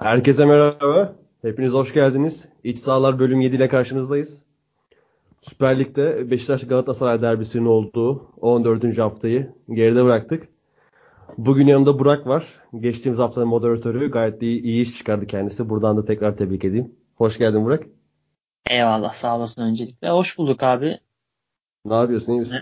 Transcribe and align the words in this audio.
Herkese 0.00 0.44
merhaba. 0.44 1.14
Hepiniz 1.42 1.72
hoş 1.72 1.94
geldiniz. 1.94 2.48
İç 2.64 2.78
Sahalar 2.78 3.18
bölüm 3.18 3.40
7 3.40 3.56
ile 3.56 3.68
karşınızdayız. 3.68 4.42
Süper 5.40 5.78
Lig'de 5.78 6.30
Beşiktaş 6.30 6.66
Galatasaray 6.66 7.22
derbisinin 7.22 7.66
olduğu 7.66 8.32
14. 8.40 8.98
haftayı 8.98 9.54
geride 9.70 10.04
bıraktık. 10.04 10.48
Bugün 11.38 11.66
yanımda 11.66 11.98
Burak 11.98 12.26
var. 12.26 12.46
Geçtiğimiz 12.80 13.18
haftanın 13.18 13.48
moderatörü 13.48 14.10
gayet 14.10 14.42
iyi, 14.42 14.62
iyi 14.62 14.82
iş 14.82 14.98
çıkardı 14.98 15.26
kendisi. 15.26 15.68
Buradan 15.68 15.96
da 15.96 16.04
tekrar 16.04 16.36
tebrik 16.36 16.64
edeyim. 16.64 16.94
Hoş 17.14 17.38
geldin 17.38 17.64
Burak. 17.64 17.86
Eyvallah 18.70 19.12
sağ 19.12 19.36
olasın 19.36 19.62
öncelikle. 19.62 20.10
Hoş 20.10 20.38
bulduk 20.38 20.62
abi. 20.62 20.98
Ne 21.84 21.94
yapıyorsun 21.94 22.32
iyi 22.32 22.40
misin? 22.40 22.58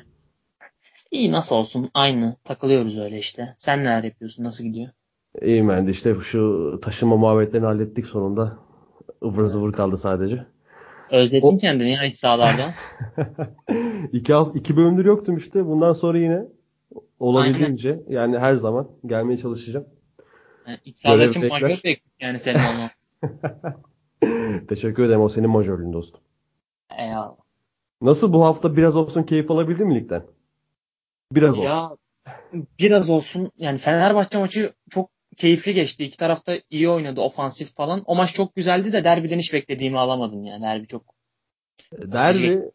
İyi 1.11 1.33
nasıl 1.33 1.57
olsun 1.57 1.91
aynı 1.95 2.37
takılıyoruz 2.45 2.99
öyle 2.99 3.19
işte. 3.19 3.55
Sen 3.59 3.81
neler 3.81 4.05
yapıyorsun 4.05 4.45
nasıl 4.45 4.65
gidiyor? 4.65 4.89
İyiyim 5.43 5.69
ben 5.69 5.87
de 5.87 5.91
işte 5.91 6.15
şu 6.15 6.79
taşınma 6.83 7.17
muhabbetlerini 7.17 7.67
hallettik 7.67 8.07
sonunda. 8.07 8.59
Ivır 9.25 9.47
zıvır 9.47 9.73
kaldı 9.73 9.97
sadece. 9.97 10.47
Özledin 11.11 11.57
o... 11.57 11.59
kendini 11.59 11.91
ya 11.91 12.05
iç 12.05 12.17
sahalarda. 12.17 12.71
iki, 14.13 14.35
iki 14.55 14.77
bölümdür 14.77 15.05
yoktum 15.05 15.37
işte. 15.37 15.67
Bundan 15.67 15.93
sonra 15.93 16.19
yine 16.19 16.45
olabildiğince 17.21 17.91
Aynen. 17.91 18.05
yani 18.09 18.39
her 18.39 18.55
zaman 18.55 18.89
gelmeye 19.07 19.39
çalışacağım. 19.39 19.87
Yani 20.67 20.79
iç 20.85 20.97
sahada 20.97 21.25
için 21.25 21.49
majör 21.49 21.79
yani 22.21 22.41
senin 22.41 22.59
onu. 22.59 22.91
Teşekkür 24.69 25.03
ederim. 25.03 25.21
O 25.21 25.29
senin 25.29 25.51
majörlüğün 25.51 25.93
dostum. 25.93 26.21
Eyvallah. 26.99 27.37
Nasıl 28.03 28.33
bu 28.33 28.45
hafta 28.45 28.77
biraz 28.77 28.97
olsun 28.97 29.23
keyif 29.23 29.51
alabildin 29.51 29.89
mi 29.89 29.95
ligden? 29.95 30.23
Biraz 31.33 31.59
ya, 31.59 31.85
olsun. 31.85 31.99
Biraz 32.81 33.11
olsun. 33.11 33.51
Yani 33.57 33.79
Fenerbahçe 33.79 34.39
maçı 34.39 34.73
çok 34.91 35.11
keyifli 35.39 35.75
geçti. 35.75 36.05
İki 36.05 36.17
tarafta 36.17 36.53
iyi 36.71 36.89
oynadı 36.89 37.21
ofansif 37.21 37.75
falan. 37.75 38.03
O 38.07 38.17
maç 38.17 38.35
çok 38.35 38.57
güzeldi 38.57 38.93
de 38.93 39.05
derbiden 39.05 39.39
hiç 39.39 39.53
beklediğimi 39.53 39.99
alamadım 39.99 40.45
yani. 40.45 40.63
Derbi 40.63 40.87
çok 40.87 41.03
Derbi 41.93 42.71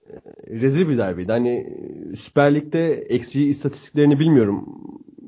rezil 0.50 0.90
bir 0.90 0.98
derbiydi. 0.98 1.32
Hani 1.32 1.78
Süper 2.18 2.56
Lig'de 2.56 3.04
XG 3.10 3.36
istatistiklerini 3.36 4.20
bilmiyorum. 4.20 4.66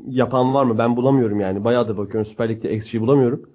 Yapan 0.07 0.53
var 0.53 0.65
mı? 0.65 0.77
Ben 0.77 0.95
bulamıyorum 0.97 1.39
yani. 1.39 1.63
Bayağı 1.63 1.87
da 1.87 1.97
bakıyorum 1.97 2.31
Süper 2.31 2.49
Lig'de 2.49 2.73
XG 2.73 2.99
bulamıyorum. 2.99 3.49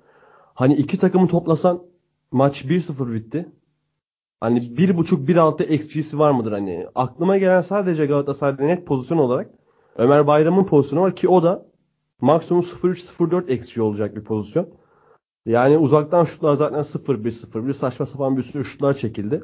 Hani 0.54 0.74
iki 0.74 0.98
takımı 0.98 1.28
toplasan 1.28 1.82
maç 2.30 2.64
1-0 2.64 3.14
bitti. 3.14 3.47
Hani 4.41 4.58
1.5-1.6 4.58 5.66
XG'si 5.66 6.19
var 6.19 6.30
mıdır 6.30 6.52
hani? 6.52 6.86
Aklıma 6.94 7.38
gelen 7.38 7.60
sadece 7.60 8.06
Galatasaray'da 8.06 8.62
net 8.62 8.86
pozisyon 8.86 9.19
olarak 9.19 9.50
Ömer 9.97 10.26
Bayram'ın 10.26 10.64
pozisyonu 10.64 11.02
var 11.02 11.16
ki 11.16 11.28
o 11.28 11.42
da 11.42 11.69
maksimum 12.20 12.62
0-3-0-4 12.62 13.52
XG 13.52 13.78
olacak 13.78 14.16
bir 14.16 14.24
pozisyon. 14.24 14.68
Yani 15.46 15.78
uzaktan 15.78 16.24
şutlar 16.24 16.54
zaten 16.54 16.78
0-1-0-1 16.78 17.74
saçma 17.74 18.06
sapan 18.06 18.36
bir 18.36 18.42
sürü 18.42 18.64
şutlar 18.64 18.94
çekildi. 18.94 19.42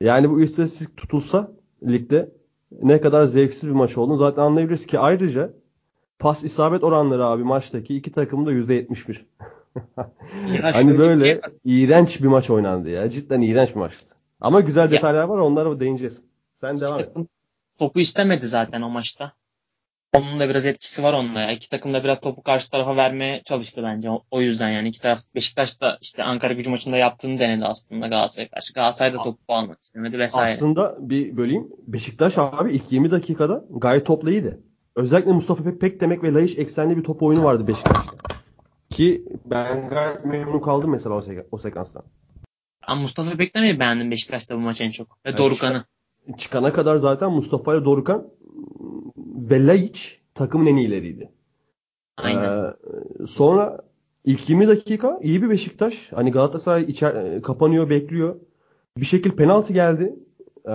Yani 0.00 0.30
bu 0.30 0.40
istatistik 0.40 0.96
tutulsa 0.96 1.52
ligde 1.88 2.32
ne 2.82 3.00
kadar 3.00 3.24
zevksiz 3.24 3.68
bir 3.68 3.74
maç 3.74 3.98
olduğunu 3.98 4.16
zaten 4.16 4.42
anlayabiliriz 4.42 4.86
ki 4.86 4.98
ayrıca 4.98 5.52
pas 6.18 6.44
isabet 6.44 6.84
oranları 6.84 7.26
abi 7.26 7.44
maçtaki 7.44 7.96
iki 7.96 8.12
takımın 8.12 8.46
da 8.46 8.52
%71. 8.52 9.18
hani 10.72 10.98
böyle 10.98 11.40
iğrenç 11.64 12.22
bir 12.22 12.26
maç 12.26 12.50
oynandı 12.50 12.88
ya. 12.88 13.10
Cidden 13.10 13.40
iğrenç 13.40 13.70
bir 13.70 13.80
maçtı. 13.80 14.14
Ama 14.40 14.60
güzel 14.60 14.90
detaylar 14.90 15.24
var 15.24 15.38
onlara 15.38 15.80
değineceğiz. 15.80 16.20
Sen 16.60 16.80
devam 16.80 17.00
et. 17.00 17.16
Topu 17.78 18.00
istemedi 18.00 18.46
zaten 18.46 18.82
o 18.82 18.90
maçta. 18.90 19.32
Onun 20.12 20.40
da 20.40 20.48
biraz 20.48 20.66
etkisi 20.66 21.02
var 21.02 21.12
onunla 21.12 21.40
ya. 21.40 21.52
İki 21.52 21.70
takım 21.70 21.94
da 21.94 22.04
biraz 22.04 22.20
topu 22.20 22.42
karşı 22.42 22.70
tarafa 22.70 22.96
vermeye 22.96 23.42
çalıştı 23.42 23.80
bence. 23.84 24.10
O, 24.30 24.40
yüzden 24.40 24.68
yani 24.68 24.88
iki 24.88 25.00
taraf 25.00 25.18
Beşiktaş 25.34 25.80
da 25.80 25.98
işte 26.00 26.24
Ankara 26.24 26.54
gücü 26.54 26.70
maçında 26.70 26.96
yaptığını 26.96 27.38
denedi 27.38 27.64
aslında 27.64 28.06
Galatasaray'a 28.06 28.50
karşı. 28.50 28.72
Galatasaray 28.72 29.12
da 29.12 29.22
topu 29.22 29.54
almak 29.54 29.82
istemedi 29.82 30.18
vesaire. 30.18 30.54
Aslında 30.54 30.96
bir 30.98 31.36
böleyim. 31.36 31.68
Beşiktaş 31.86 32.34
abi 32.38 32.72
ilk 32.72 32.92
20 32.92 33.10
dakikada 33.10 33.64
gayet 33.70 34.06
toplu 34.06 34.30
iyiydi. 34.30 34.58
Özellikle 34.96 35.32
Mustafa 35.32 35.78
Pek 35.78 36.00
demek 36.00 36.22
ve 36.22 36.32
Laiş 36.32 36.58
eksenli 36.58 36.96
bir 36.96 37.04
top 37.04 37.22
oyunu 37.22 37.44
vardı 37.44 37.66
Beşiktaş'ta. 37.66 38.16
Ki 38.90 39.24
ben 39.44 39.88
gayet 39.88 40.24
memnun 40.24 40.60
kaldım 40.60 40.90
mesela 40.90 41.16
o, 41.16 41.22
sek- 41.22 41.46
o 41.50 41.58
sekanstan. 41.58 42.02
Ama 42.86 43.00
Mustafa 43.00 43.38
Beklemeyi 43.38 43.80
beğendim 43.80 44.10
Beşiktaş'ta 44.10 44.56
bu 44.56 44.60
maç 44.60 44.80
en 44.80 44.90
çok. 44.90 45.08
Ve 45.10 45.14
evet, 45.24 45.38
Dorukan'ı. 45.38 45.84
Çıkana 46.38 46.72
kadar 46.72 46.96
zaten 46.96 47.32
Mustafa 47.32 47.74
ile 47.74 47.84
Dorukan 47.84 48.28
ve 49.50 49.66
Laiç 49.66 50.20
takımın 50.34 50.66
en 50.66 50.76
iyileriydi. 50.76 51.32
Aynen. 52.16 52.64
Ee, 52.64 53.26
sonra 53.26 53.78
ilk 54.24 54.48
20 54.48 54.68
dakika 54.68 55.18
iyi 55.22 55.42
bir 55.42 55.50
Beşiktaş. 55.50 56.12
Hani 56.12 56.32
Galatasaray 56.32 56.82
içer, 56.82 57.42
kapanıyor, 57.42 57.90
bekliyor. 57.90 58.36
Bir 58.96 59.06
şekil 59.06 59.30
penaltı 59.30 59.72
geldi. 59.72 60.16
Ee, 60.66 60.70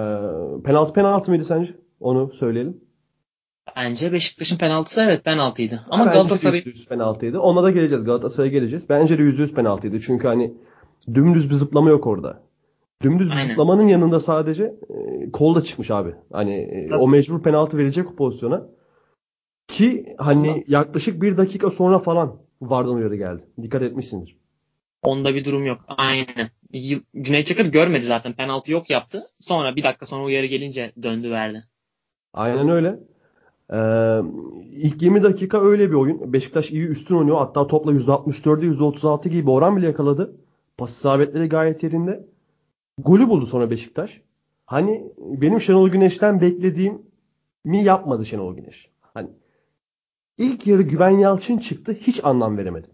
penaltı 0.66 0.94
penaltı 0.94 1.32
mıydı 1.32 1.44
sence? 1.44 1.74
Onu 2.00 2.34
söyleyelim. 2.34 2.82
Bence 3.76 4.12
Beşiktaş'ın 4.12 4.58
penaltısı 4.58 5.02
evet 5.02 5.24
penaltıydı. 5.24 5.80
Ama 5.90 6.06
Galatasaray 6.06 6.60
%100 6.60 6.88
penaltıydı. 6.88 7.40
Ona 7.40 7.64
da 7.64 7.72
geleceğiz. 7.72 8.04
Galatasaray'a 8.04 8.52
geleceğiz. 8.52 8.90
Bence 8.90 9.18
de 9.18 9.22
%100 9.22 9.54
penaltıydı. 9.54 10.00
Çünkü 10.00 10.28
hani 10.28 10.54
dümdüz 11.14 11.50
bir 11.50 11.56
zıplama 11.56 11.90
yok 11.90 12.08
orada. 12.08 12.44
Dümdüz 13.04 13.28
bir 13.30 13.36
Aynen. 13.36 13.50
zıplamanın 13.50 13.88
yanında 13.88 14.20
sadece 14.20 14.64
e, 14.64 15.32
kol 15.32 15.56
da 15.56 15.62
çıkmış 15.62 15.92
abi. 15.92 16.16
Hani 16.32 16.54
e, 16.54 16.96
o 16.96 17.08
mecbur 17.08 17.44
penaltı 17.44 17.78
verecek 17.78 18.12
o 18.12 18.16
pozisyona. 18.16 18.68
Ki 19.68 20.06
hani 20.18 20.52
Ama... 20.52 20.62
yaklaşık 20.68 21.22
bir 21.22 21.38
dakika 21.38 21.70
sonra 21.70 22.00
falan 22.00 22.38
vardan 22.62 22.94
uyarı 22.94 23.16
geldi. 23.16 23.44
Dikkat 23.62 23.82
etmişsindir. 23.82 24.38
Onda 25.04 25.36
bir 25.36 25.46
durum 25.46 25.66
yok. 25.66 25.82
Aynen. 25.88 26.50
Cüneyt 27.22 27.48
Çakır 27.48 27.66
görmedi 27.66 28.04
zaten. 28.04 28.34
Penaltı 28.34 28.72
yok 28.72 28.90
yaptı. 28.90 29.24
Sonra 29.40 29.76
bir 29.76 29.84
dakika 29.84 30.06
sonra 30.06 30.24
uyarı 30.24 30.46
gelince 30.46 30.92
döndü 31.04 31.32
verdi. 31.32 31.64
Aynen 32.34 32.70
öyle. 32.70 33.00
Ee, 33.74 34.20
ilk 34.72 35.02
20 35.02 35.24
dakika 35.24 35.62
öyle 35.62 35.90
bir 35.90 35.96
oyun. 35.96 36.34
Beşiktaş 36.34 36.72
iyi 36.72 36.88
üstün 36.88 37.16
oynuyor. 37.16 37.38
Hatta 37.38 37.68
topla 37.68 37.92
%64'e 37.92 38.68
%36 38.68 39.30
gibi 39.30 39.50
oran 39.50 39.78
bile 39.78 39.86
yakaladı. 39.86 40.36
Pas 40.78 40.92
isabetleri 40.92 41.50
gayet 41.50 41.84
yerinde. 41.84 42.33
Golü 42.98 43.30
buldu 43.30 43.46
sonra 43.46 43.70
Beşiktaş. 43.70 44.22
Hani 44.66 45.12
benim 45.18 45.62
Şenol 45.62 45.90
Güneş'ten 45.90 46.42
beklediğim 46.42 47.02
mi 47.64 47.84
yapmadı 47.84 48.26
Şenol 48.26 48.56
Güneş. 48.56 48.92
Hani 49.02 49.30
ilk 50.38 50.68
yarı 50.68 50.82
Güven 50.82 51.10
Yalçın 51.10 51.58
çıktı 51.58 51.94
hiç 51.94 52.24
anlam 52.24 52.58
veremedim. 52.58 52.92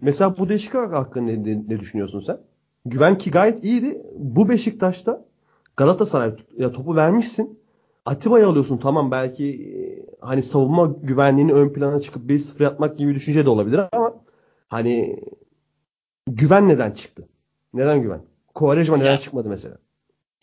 Mesela 0.00 0.36
bu 0.36 0.48
değişiklik 0.48 0.92
hakkında 0.92 1.32
ne, 1.32 1.62
ne, 1.68 1.80
düşünüyorsun 1.80 2.20
sen? 2.20 2.40
Güven 2.84 3.18
ki 3.18 3.30
gayet 3.30 3.64
iyiydi. 3.64 4.02
Bu 4.14 4.48
Beşiktaş'ta 4.48 5.24
Galatasaray 5.76 6.36
ya 6.56 6.72
topu 6.72 6.96
vermişsin. 6.96 7.58
Atiba'yı 8.06 8.46
alıyorsun 8.46 8.78
tamam 8.78 9.10
belki 9.10 9.44
e, 9.46 10.06
hani 10.20 10.42
savunma 10.42 10.86
güvenliğini 11.02 11.52
ön 11.52 11.72
plana 11.72 12.00
çıkıp 12.00 12.30
1-0 12.30 12.62
yapmak 12.62 12.98
gibi 12.98 13.10
bir 13.10 13.14
düşünce 13.14 13.46
de 13.46 13.50
olabilir 13.50 13.80
ama 13.92 14.14
hani 14.68 15.20
güven 16.26 16.68
neden 16.68 16.90
çıktı? 16.90 17.28
Neden 17.74 18.02
güven? 18.02 18.20
Kovarejma 18.58 18.96
neden 18.96 19.12
ya, 19.12 19.18
çıkmadı 19.18 19.48
mesela? 19.48 19.78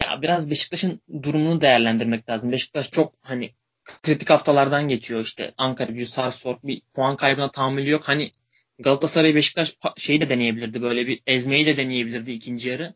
Ya 0.04 0.22
biraz 0.22 0.50
Beşiktaş'ın 0.50 1.02
durumunu 1.24 1.62
değerlendirmek 1.62 2.30
lazım. 2.30 2.52
Beşiktaş 2.52 2.92
çok 2.92 3.14
hani 3.22 3.56
kritik 4.04 4.30
haftalardan 4.30 4.88
geçiyor 4.88 5.22
işte. 5.22 5.54
Ankara 5.58 5.92
gücü, 5.92 6.06
Sarpsborg 6.06 6.58
bir 6.64 6.82
puan 6.94 7.16
kaybına 7.16 7.52
tahammülü 7.52 7.90
yok. 7.90 8.02
Hani 8.06 8.32
Galatasaray 8.80 9.36
Beşiktaş 9.36 9.78
şeyi 9.98 10.22
de 10.22 10.30
deneyebilirdi. 10.30 10.82
Böyle 10.82 11.08
bir 11.08 11.22
ezmeyi 11.28 11.66
de 11.66 11.78
deneyebilirdi 11.78 12.32
ikinci 12.32 12.70
yarı. 12.70 12.94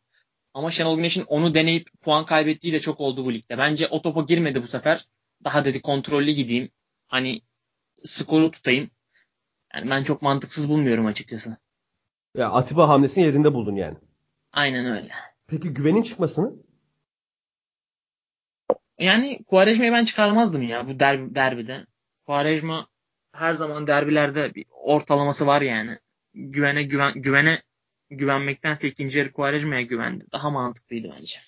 Ama 0.53 0.71
Şenol 0.71 0.97
Güneş'in 0.97 1.23
onu 1.27 1.53
deneyip 1.53 1.89
puan 2.01 2.25
kaybettiği 2.25 2.73
de 2.73 2.79
çok 2.79 3.01
oldu 3.01 3.25
bu 3.25 3.33
ligde. 3.33 3.57
Bence 3.57 3.87
o 3.87 4.01
topa 4.01 4.21
girmedi 4.21 4.63
bu 4.63 4.67
sefer. 4.67 5.07
Daha 5.43 5.65
dedi 5.65 5.81
kontrollü 5.81 6.31
gideyim. 6.31 6.71
Hani 7.07 7.41
skoru 8.05 8.51
tutayım. 8.51 8.89
Yani 9.73 9.89
ben 9.89 10.03
çok 10.03 10.21
mantıksız 10.21 10.69
bulmuyorum 10.69 11.05
açıkçası. 11.05 11.57
Ya 12.37 12.51
Atiba 12.51 12.89
hamlesini 12.89 13.23
yerinde 13.23 13.53
buldun 13.53 13.75
yani. 13.75 13.97
Aynen 14.53 14.85
öyle. 14.85 15.11
Peki 15.47 15.69
güvenin 15.69 16.01
çıkmasını? 16.01 16.53
Yani 18.99 19.43
Kuvarejma'yı 19.43 19.91
ben 19.91 20.05
çıkarmazdım 20.05 20.61
ya 20.61 20.87
bu 20.87 20.99
derbi, 20.99 21.35
derbide. 21.35 21.85
Kuvarejma 22.25 22.87
her 23.31 23.53
zaman 23.53 23.87
derbilerde 23.87 24.55
bir 24.55 24.65
ortalaması 24.71 25.47
var 25.47 25.61
yani. 25.61 25.99
Güvene 26.33 26.83
güven 26.83 27.13
güvene 27.15 27.61
güvenmektense 28.09 28.87
ikinci 28.87 29.19
yarı 29.19 29.31
Kuvarejma'ya 29.31 29.81
güvendi. 29.81 30.25
Daha 30.31 30.49
mantıklıydı 30.49 31.09
bence. 31.19 31.39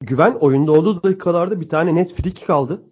Güven 0.00 0.34
oyunda 0.34 0.72
olduğu 0.72 1.02
dakikalarda 1.02 1.60
bir 1.60 1.68
tane 1.68 1.94
net 1.94 2.14
free 2.14 2.34
kaldı. 2.34 2.82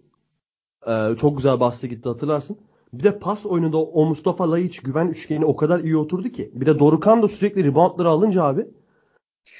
Ee, 0.87 1.15
çok 1.21 1.37
güzel 1.37 1.59
bastı 1.59 1.87
gitti 1.87 2.09
hatırlarsın. 2.09 2.57
Bir 2.93 3.03
de 3.03 3.19
pas 3.19 3.45
oyununda 3.45 3.77
o 3.77 4.05
Mustafa 4.05 4.51
Laiç 4.51 4.79
güven 4.79 5.07
üçgeni 5.07 5.45
o 5.45 5.55
kadar 5.55 5.79
iyi 5.79 5.97
oturdu 5.97 6.29
ki. 6.29 6.51
Bir 6.53 6.65
de 6.65 6.79
Dorukan 6.79 7.21
da 7.21 7.27
sürekli 7.27 7.63
reboundları 7.63 8.09
alınca 8.09 8.43
abi 8.43 8.67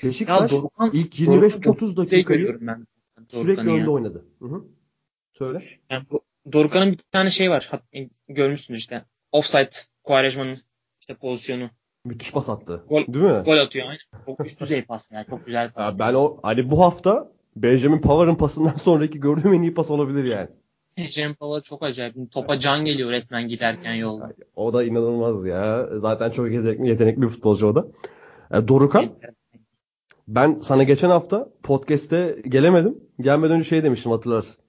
Beşiktaş 0.03 0.51
ya 0.51 0.57
Dorukan, 0.57 0.89
ilk 0.93 1.19
25-30 1.19 1.97
dakikayı 1.97 2.57
ben 2.61 2.87
sürekli 3.29 3.69
önde 3.69 3.89
oynadı. 3.89 4.25
Hı 4.39 4.45
hı. 4.45 4.65
Söyle. 5.33 5.63
Yani 5.89 6.03
Dorukan'ın 6.53 6.91
bir 6.91 6.97
tane 7.11 7.29
şey 7.29 7.51
var. 7.51 7.69
Görmüşsünüz 8.29 8.79
işte. 8.79 9.05
Offside 9.31 9.69
Quaresma'nın 10.03 10.57
işte 10.99 11.13
pozisyonu. 11.13 11.69
Müthiş 12.05 12.31
pas 12.31 12.49
attı. 12.49 12.83
Gol, 12.89 13.07
Değil 13.07 13.25
mi? 13.25 13.43
Gol 13.45 13.57
atıyor 13.57 13.87
aynen. 13.87 13.99
Çok 14.25 14.45
üst 14.45 14.59
düzey 14.59 14.81
pas 14.81 15.11
yani. 15.11 15.25
Çok 15.29 15.45
güzel 15.45 15.71
pas. 15.71 15.93
Ya 15.93 15.99
ben 15.99 16.13
o 16.13 16.39
hani 16.43 16.71
bu 16.71 16.81
hafta 16.81 17.31
Benjamin 17.55 18.01
Pavard'ın 18.01 18.35
pasından 18.35 18.75
sonraki 18.83 19.19
gördüğüm 19.19 19.53
en 19.53 19.61
iyi 19.61 19.73
pas 19.73 19.91
olabilir 19.91 20.23
yani. 20.23 20.49
Cem 21.11 21.33
Pala 21.33 21.61
çok 21.61 21.83
acayip. 21.83 22.31
Topa 22.31 22.59
can 22.59 22.85
geliyor 22.85 23.11
resmen 23.11 23.47
giderken 23.47 23.93
yolda. 23.93 24.33
O 24.55 24.73
da 24.73 24.83
inanılmaz 24.83 25.45
ya. 25.45 25.87
Zaten 25.99 26.29
çok 26.29 26.51
yetenekli, 26.51 26.87
yetenekli 26.87 27.21
bir 27.21 27.27
futbolcu 27.27 27.67
o 27.67 27.75
da. 27.75 27.87
E, 28.51 28.67
Dorukan 28.67 29.11
ben 30.27 30.57
sana 30.57 30.83
geçen 30.83 31.09
hafta 31.09 31.49
podcast'te 31.63 32.41
gelemedim. 32.47 32.97
Gelmeden 33.19 33.55
önce 33.55 33.69
şey 33.69 33.83
demiştim 33.83 34.11
hatırlarsın. 34.11 34.63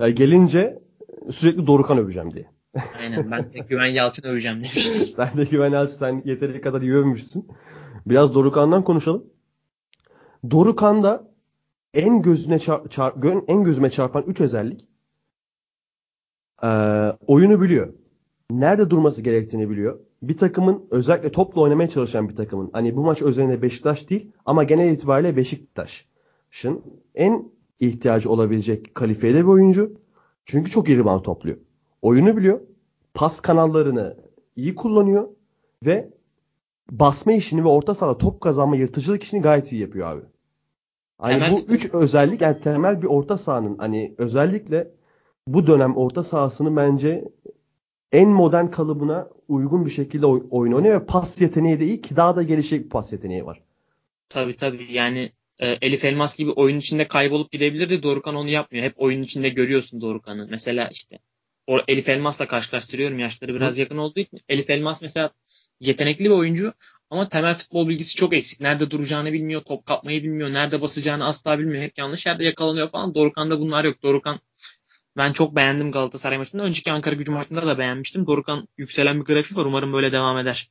E, 0.00 0.10
gelince 0.10 0.82
sürekli 1.30 1.66
Dorukan 1.66 1.98
öveceğim 1.98 2.34
diye. 2.34 2.50
Aynen 3.00 3.30
ben 3.30 3.52
de 3.52 3.58
Güven 3.58 3.86
Yalçın 3.86 4.28
öveceğim 4.28 4.56
demiştim. 4.56 5.06
sen 5.16 5.36
de 5.36 5.44
Güven 5.44 5.72
Yalçın 5.72 5.94
sen 5.94 6.22
yeteri 6.24 6.60
kadar 6.60 6.82
iyi 6.82 6.94
övmüşsün. 6.94 7.48
Biraz 8.06 8.34
Dorukan'dan 8.34 8.84
konuşalım. 8.84 9.24
Dorukan'da 10.50 11.28
en 11.94 12.22
gözüne 12.22 12.58
çar, 12.58 12.88
çar, 12.88 13.14
en 13.48 13.64
gözüme 13.64 13.90
çarpan 13.90 14.24
3 14.26 14.40
özellik 14.40 14.88
e, 16.62 16.68
oyunu 17.26 17.60
biliyor. 17.60 17.94
Nerede 18.50 18.90
durması 18.90 19.22
gerektiğini 19.22 19.70
biliyor. 19.70 19.98
Bir 20.22 20.36
takımın 20.36 20.86
özellikle 20.90 21.32
topla 21.32 21.60
oynamaya 21.60 21.88
çalışan 21.88 22.28
bir 22.28 22.36
takımın 22.36 22.70
hani 22.72 22.96
bu 22.96 23.04
maç 23.04 23.22
özelinde 23.22 23.62
Beşiktaş 23.62 24.10
değil 24.10 24.32
ama 24.46 24.64
genel 24.64 24.92
itibariyle 24.92 25.36
Beşiktaş'ın 25.36 26.82
en 27.14 27.50
ihtiyacı 27.80 28.30
olabilecek 28.30 28.94
kalifiyede 28.94 29.38
bir 29.38 29.48
oyuncu. 29.48 29.92
Çünkü 30.44 30.70
çok 30.70 30.88
iyi 30.88 30.98
rebound 30.98 31.22
topluyor. 31.22 31.56
Oyunu 32.02 32.36
biliyor. 32.36 32.60
Pas 33.14 33.40
kanallarını 33.40 34.16
iyi 34.56 34.74
kullanıyor 34.74 35.28
ve 35.86 36.10
basma 36.90 37.32
işini 37.32 37.64
ve 37.64 37.68
orta 37.68 37.94
sahada 37.94 38.18
top 38.18 38.40
kazanma 38.40 38.76
yırtıcılık 38.76 39.22
işini 39.22 39.40
gayet 39.40 39.72
iyi 39.72 39.80
yapıyor 39.80 40.06
abi. 40.06 40.22
Hani 41.18 41.32
temel... 41.32 41.52
bu 41.52 41.72
üç 41.72 41.94
özellik 41.94 42.40
yani 42.40 42.60
temel 42.60 43.02
bir 43.02 43.06
orta 43.06 43.38
sahanın 43.38 43.78
hani 43.78 44.14
özellikle 44.18 44.90
bu 45.46 45.66
dönem 45.66 45.96
orta 45.96 46.22
sahasını 46.22 46.76
bence 46.76 47.24
en 48.12 48.28
modern 48.28 48.66
kalıbına 48.66 49.28
uygun 49.48 49.86
bir 49.86 49.90
şekilde 49.90 50.26
oy- 50.26 50.46
oyun 50.50 50.72
oynuyor 50.72 51.00
ve 51.00 51.06
pas 51.06 51.40
yeteneği 51.40 51.80
de 51.80 51.84
iyi 51.84 52.00
ki 52.00 52.16
daha 52.16 52.36
da 52.36 52.42
gelişecek 52.42 52.84
bir 52.84 52.90
pas 52.90 53.12
yeteneği 53.12 53.46
var. 53.46 53.62
Tabii 54.28 54.56
tabii 54.56 54.92
yani 54.92 55.32
e, 55.58 55.68
Elif 55.68 56.04
Elmas 56.04 56.36
gibi 56.36 56.50
oyun 56.50 56.78
içinde 56.78 57.08
kaybolup 57.08 57.50
gidebilirdi. 57.50 58.02
Dorukan 58.02 58.34
onu 58.34 58.48
yapmıyor. 58.48 58.84
Hep 58.84 58.94
oyun 58.96 59.22
içinde 59.22 59.48
görüyorsun 59.48 60.00
Dorukan'ı. 60.00 60.46
Mesela 60.50 60.88
işte 60.92 61.18
o 61.66 61.78
Elif 61.88 62.08
Elmas'la 62.08 62.46
karşılaştırıyorum. 62.46 63.18
Yaşları 63.18 63.54
biraz 63.54 63.76
Hı. 63.76 63.80
yakın 63.80 63.96
olduğu 63.96 64.20
için. 64.20 64.40
Elif 64.48 64.70
Elmas 64.70 65.02
mesela 65.02 65.30
yetenekli 65.80 66.24
bir 66.24 66.30
oyuncu 66.30 66.72
ama 67.10 67.28
temel 67.28 67.54
futbol 67.54 67.88
bilgisi 67.88 68.16
çok 68.16 68.32
eksik. 68.34 68.60
Nerede 68.60 68.90
duracağını 68.90 69.32
bilmiyor, 69.32 69.60
top 69.60 69.86
kapmayı 69.86 70.22
bilmiyor, 70.22 70.52
nerede 70.52 70.80
basacağını 70.80 71.24
asla 71.24 71.58
bilmiyor. 71.58 71.82
Hep 71.82 71.98
yanlış 71.98 72.26
yerde 72.26 72.44
yakalanıyor 72.44 72.88
falan. 72.88 73.14
Dorukan'da 73.14 73.60
bunlar 73.60 73.84
yok. 73.84 74.02
Dorukan 74.02 74.40
ben 75.16 75.32
çok 75.32 75.56
beğendim 75.56 75.92
Galatasaray 75.92 76.38
maçında. 76.38 76.62
Önceki 76.62 76.92
Ankara 76.92 77.14
gücü 77.14 77.32
maçında 77.32 77.66
da 77.66 77.78
beğenmiştim. 77.78 78.26
Dorukan 78.26 78.68
yükselen 78.76 79.20
bir 79.20 79.24
grafik 79.24 79.56
var. 79.56 79.64
Umarım 79.64 79.92
böyle 79.92 80.12
devam 80.12 80.38
eder. 80.38 80.70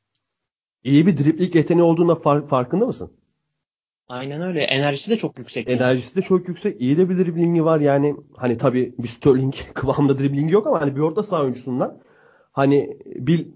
İyi 0.84 1.08
bir 1.08 1.18
driplik 1.18 1.56
yeteneği 1.56 1.84
olduğunda 1.84 2.14
far- 2.14 2.48
farkında 2.48 2.86
mısın? 2.86 3.12
Aynen 4.08 4.42
öyle. 4.42 4.64
Enerjisi 4.64 5.12
de 5.12 5.18
çok 5.18 5.40
yüksek. 5.40 5.70
Enerjisi 5.70 6.18
yani. 6.18 6.24
de 6.24 6.28
çok 6.28 6.48
yüksek. 6.48 6.82
İyi 6.82 6.98
de 6.98 7.10
bir 7.10 7.18
driblingi 7.18 7.66
var 7.66 7.80
yani. 7.80 8.16
Hani 8.38 8.58
tabii 8.58 8.96
bir 9.00 9.08
Sterling 9.08 9.54
kıvamında 9.74 10.20
driblingi 10.20 10.54
yok 10.54 10.68
ama 10.68 10.82
hani 10.82 10.96
bir 10.96 11.02
orta 11.02 11.24
saha 11.24 11.42
oyuncusundan 11.42 12.02
hani 12.52 12.98
bir 13.06 13.48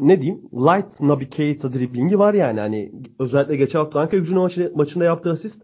ne 0.00 0.22
diyeyim 0.22 0.42
light 0.52 1.00
Naby 1.00 1.24
Keita 1.24 1.72
driblingi 1.72 2.18
var 2.18 2.34
yani. 2.34 2.60
Hani 2.60 2.92
özellikle 3.18 3.56
geçen 3.56 3.78
hafta 3.78 4.00
Ankara 4.00 4.20
gücünün 4.20 4.40
maçı, 4.40 4.72
maçında 4.74 5.04
yaptığı 5.04 5.30
asist 5.30 5.62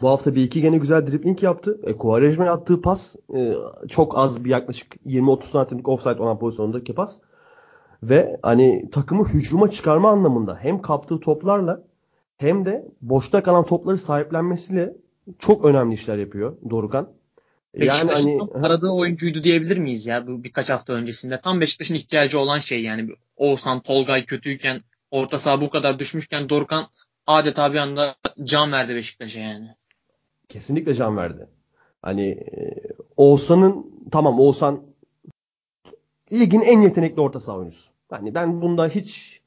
bu 0.00 0.08
hafta 0.08 0.34
bir 0.34 0.42
iki 0.42 0.62
gene 0.62 0.78
güzel 0.78 1.06
dribbling 1.06 1.42
yaptı. 1.42 1.80
E, 1.86 1.92
Quaresma'ya 1.92 2.52
attığı 2.52 2.82
pas 2.82 3.16
e, 3.36 3.54
çok 3.88 4.18
az 4.18 4.44
bir 4.44 4.50
yaklaşık 4.50 4.96
20-30 5.06 5.44
santimlik 5.44 5.88
offside 5.88 6.22
olan 6.22 6.38
pozisyondaki 6.38 6.94
pas. 6.94 7.18
Ve 8.02 8.38
hani 8.42 8.90
takımı 8.92 9.28
hücuma 9.28 9.70
çıkarma 9.70 10.10
anlamında 10.10 10.58
hem 10.60 10.82
kaptığı 10.82 11.20
toplarla 11.20 11.84
hem 12.36 12.64
de 12.64 12.88
boşta 13.02 13.42
kalan 13.42 13.64
topları 13.64 13.98
sahiplenmesiyle 13.98 14.96
çok 15.38 15.64
önemli 15.64 15.94
işler 15.94 16.18
yapıyor 16.18 16.56
Dorukan. 16.70 17.08
Yani 17.74 18.10
hani 18.12 18.38
aradığı 18.62 18.90
oyuncuydu 18.90 19.44
diyebilir 19.44 19.76
miyiz 19.76 20.06
ya 20.06 20.26
bu 20.26 20.44
birkaç 20.44 20.70
hafta 20.70 20.92
öncesinde? 20.92 21.40
Tam 21.40 21.60
Beşiktaş'ın 21.60 21.94
ihtiyacı 21.94 22.38
olan 22.38 22.58
şey 22.58 22.82
yani. 22.82 23.10
Oğuzhan, 23.36 23.80
Tolgay 23.80 24.24
kötüyken 24.24 24.80
orta 25.10 25.38
saha 25.38 25.60
bu 25.60 25.70
kadar 25.70 25.98
düşmüşken 25.98 26.48
Dorukan 26.48 26.84
adeta 27.26 27.72
bir 27.72 27.78
anda 27.78 28.14
can 28.44 28.72
verdi 28.72 28.96
Beşiktaş'a 28.96 29.40
yani 29.40 29.68
kesinlikle 30.48 30.94
can 30.94 31.16
verdi. 31.16 31.48
Hani 32.02 32.26
e, 32.28 32.74
Oğuzhan'ın 33.16 33.86
tamam 34.12 34.40
Oğuzhan 34.40 34.82
ligin 36.32 36.60
en 36.60 36.80
yetenekli 36.80 37.20
orta 37.20 37.40
saha 37.40 37.56
oyuncusu. 37.56 37.92
Hani 38.10 38.34
ben 38.34 38.62
bunda 38.62 38.88
hiç 38.88 39.40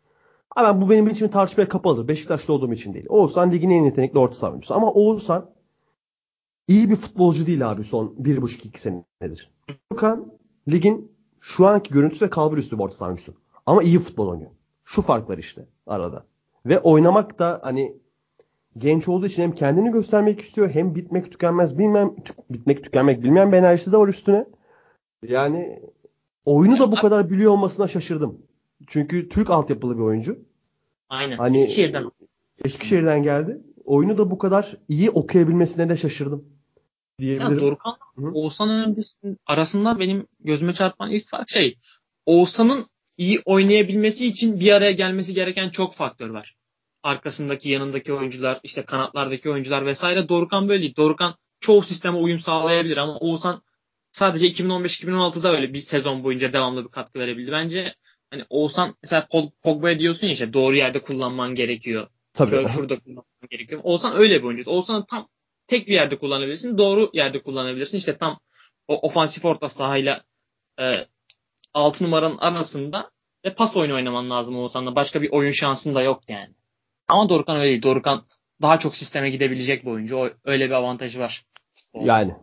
ama 0.56 0.82
bu 0.82 0.90
benim 0.90 1.08
için 1.08 1.28
tartışmaya 1.28 1.70
kapalıdır. 1.70 2.08
Beşiktaşlı 2.08 2.54
olduğum 2.54 2.74
için 2.74 2.94
değil. 2.94 3.06
Oğuzhan 3.10 3.52
ligin 3.52 3.70
en 3.70 3.84
yetenekli 3.84 4.20
orta 4.20 4.36
saha 4.36 4.52
oyuncusu. 4.52 4.74
Ama 4.74 4.92
Oğuzhan 4.92 5.50
iyi 6.68 6.90
bir 6.90 6.96
futbolcu 6.96 7.48
değil 7.48 7.72
abi 7.72 7.84
son 7.84 8.16
1,5-2 8.22 8.80
senedir. 8.80 9.52
Furkan 9.90 10.34
ligin 10.68 11.12
şu 11.40 11.68
anki 11.68 11.94
görüntüsü 11.94 12.26
ve 12.26 12.30
kalbur 12.30 12.58
üstü 12.58 12.78
bir 12.78 12.84
orta 12.84 12.96
saha 12.96 13.08
oyuncusu. 13.08 13.34
Ama 13.66 13.84
iyi 13.84 14.00
futbol 14.00 14.28
oynuyor. 14.28 14.52
Şu 14.86 15.02
fark 15.02 15.30
var 15.30 15.38
işte 15.38 15.66
arada. 15.88 16.26
Ve 16.66 16.80
oynamak 16.80 17.40
da 17.40 17.60
hani 17.64 17.98
genç 18.78 19.08
olduğu 19.08 19.26
için 19.26 19.44
hem 19.44 19.56
kendini 19.56 19.92
göstermek 19.92 20.42
istiyor 20.42 20.70
hem 20.70 20.96
bitmek 20.96 21.32
tükenmez 21.32 21.78
bilmem 21.78 22.16
bitmek 22.50 22.84
tükenmek 22.84 23.24
bilmeyen 23.24 23.52
bir 23.52 23.58
enerjisi 23.58 23.92
de 23.92 23.98
var 23.98 24.08
üstüne. 24.08 24.46
Yani 25.24 25.80
oyunu 26.46 26.80
da 26.80 26.92
bu 26.92 26.96
kadar 26.96 27.30
biliyor 27.30 27.52
olmasına 27.52 27.88
şaşırdım. 27.88 28.42
Çünkü 28.88 29.30
Türk 29.30 29.50
altyapılı 29.50 29.98
bir 29.98 30.04
oyuncu. 30.04 30.40
Aynen. 31.10 31.38
Hani, 31.38 31.58
Eskişehir'den. 31.58 32.12
Eskişehir'den 32.66 33.24
geldi. 33.24 33.62
Oyunu 33.86 34.18
da 34.18 34.32
bu 34.32 34.38
kadar 34.38 34.78
iyi 34.88 35.10
okuyabilmesine 35.10 35.90
de 35.90 35.98
şaşırdım. 35.98 36.46
Diyebilirim. 37.20 37.54
Ya 37.54 37.60
Dorukhan 37.60 37.98
Oğuzhan 38.34 38.70
öncesinin 38.70 39.38
arasında 39.46 40.00
benim 40.00 40.28
gözüme 40.40 40.74
çarpan 40.74 41.12
ilk 41.12 41.26
fark 41.26 41.50
şey 41.50 41.78
Oğuzhan'ın 42.26 42.86
iyi 43.18 43.42
oynayabilmesi 43.46 44.28
için 44.28 44.60
bir 44.60 44.72
araya 44.72 44.92
gelmesi 44.92 45.34
gereken 45.34 45.70
çok 45.70 45.94
faktör 45.94 46.30
var 46.30 46.57
arkasındaki 47.08 47.70
yanındaki 47.70 48.14
oyuncular 48.14 48.60
işte 48.64 48.82
kanatlardaki 48.82 49.50
oyuncular 49.50 49.86
vesaire 49.86 50.30
Dorukan 50.30 50.70
böyle 50.70 50.82
değil. 50.82 50.96
Dorukan 50.96 51.36
çoğu 51.60 51.84
sisteme 51.84 52.18
uyum 52.18 52.40
sağlayabilir 52.40 52.98
ama 52.98 53.18
Oğuzhan 53.18 53.62
sadece 54.12 54.48
2015-2016'da 54.48 55.52
öyle 55.52 55.74
bir 55.74 55.80
sezon 55.80 56.24
boyunca 56.24 56.54
devamlı 56.54 56.86
bir 56.86 56.90
katkı 56.90 57.20
verebildi. 57.20 57.52
Bence 57.52 57.96
hani 58.32 58.46
Oğuzhan 58.50 58.96
mesela 59.04 59.28
Pogba'ya 59.64 60.00
diyorsun 60.00 60.28
ya 60.28 60.34
işte 60.34 60.54
doğru 60.54 60.76
yerde 60.76 61.00
kullanman 61.00 61.56
gerekiyor. 61.56 62.08
Tabii. 62.34 62.50
Şöyle 62.50 62.68
şurada 62.68 63.00
kullanman 63.00 63.26
gerekiyor. 63.50 63.82
Oğuzhan 63.84 64.16
öyle 64.16 64.40
bir 64.40 64.48
oyuncu. 64.48 64.72
Oğuzhan'ı 64.72 65.06
tam 65.06 65.30
tek 65.68 65.88
bir 65.88 65.94
yerde 65.94 66.18
kullanabilirsin. 66.18 66.78
Doğru 66.78 67.10
yerde 67.14 67.40
kullanabilirsin. 67.40 67.98
İşte 67.98 68.18
tam 68.18 68.40
o 68.88 69.08
ofansif 69.08 69.46
orta 69.46 69.70
sahayla 69.70 70.24
e, 70.80 71.08
6 71.74 72.04
numaranın 72.04 72.38
arasında 72.38 73.12
ve 73.46 73.54
pas 73.54 73.78
oyunu 73.78 73.96
oynaman 73.96 74.30
lazım 74.30 74.58
Oğuzhan'da. 74.58 74.96
Başka 74.96 75.22
bir 75.22 75.32
oyun 75.32 75.52
şansın 75.52 75.96
da 75.96 76.02
yok 76.02 76.24
yani. 76.30 76.54
Ama 77.08 77.30
Dorukhan 77.30 77.58
öyle 77.58 77.70
değil. 77.70 77.84
Dorukhan 77.84 78.26
daha 78.62 78.80
çok 78.80 78.96
sisteme 78.96 79.30
gidebilecek 79.30 79.86
bir 79.86 79.92
oyuncu. 79.92 80.18
O, 80.18 80.30
öyle 80.46 80.66
bir 80.66 80.72
avantajı 80.72 81.20
var. 81.20 81.46
Yani 81.94 82.36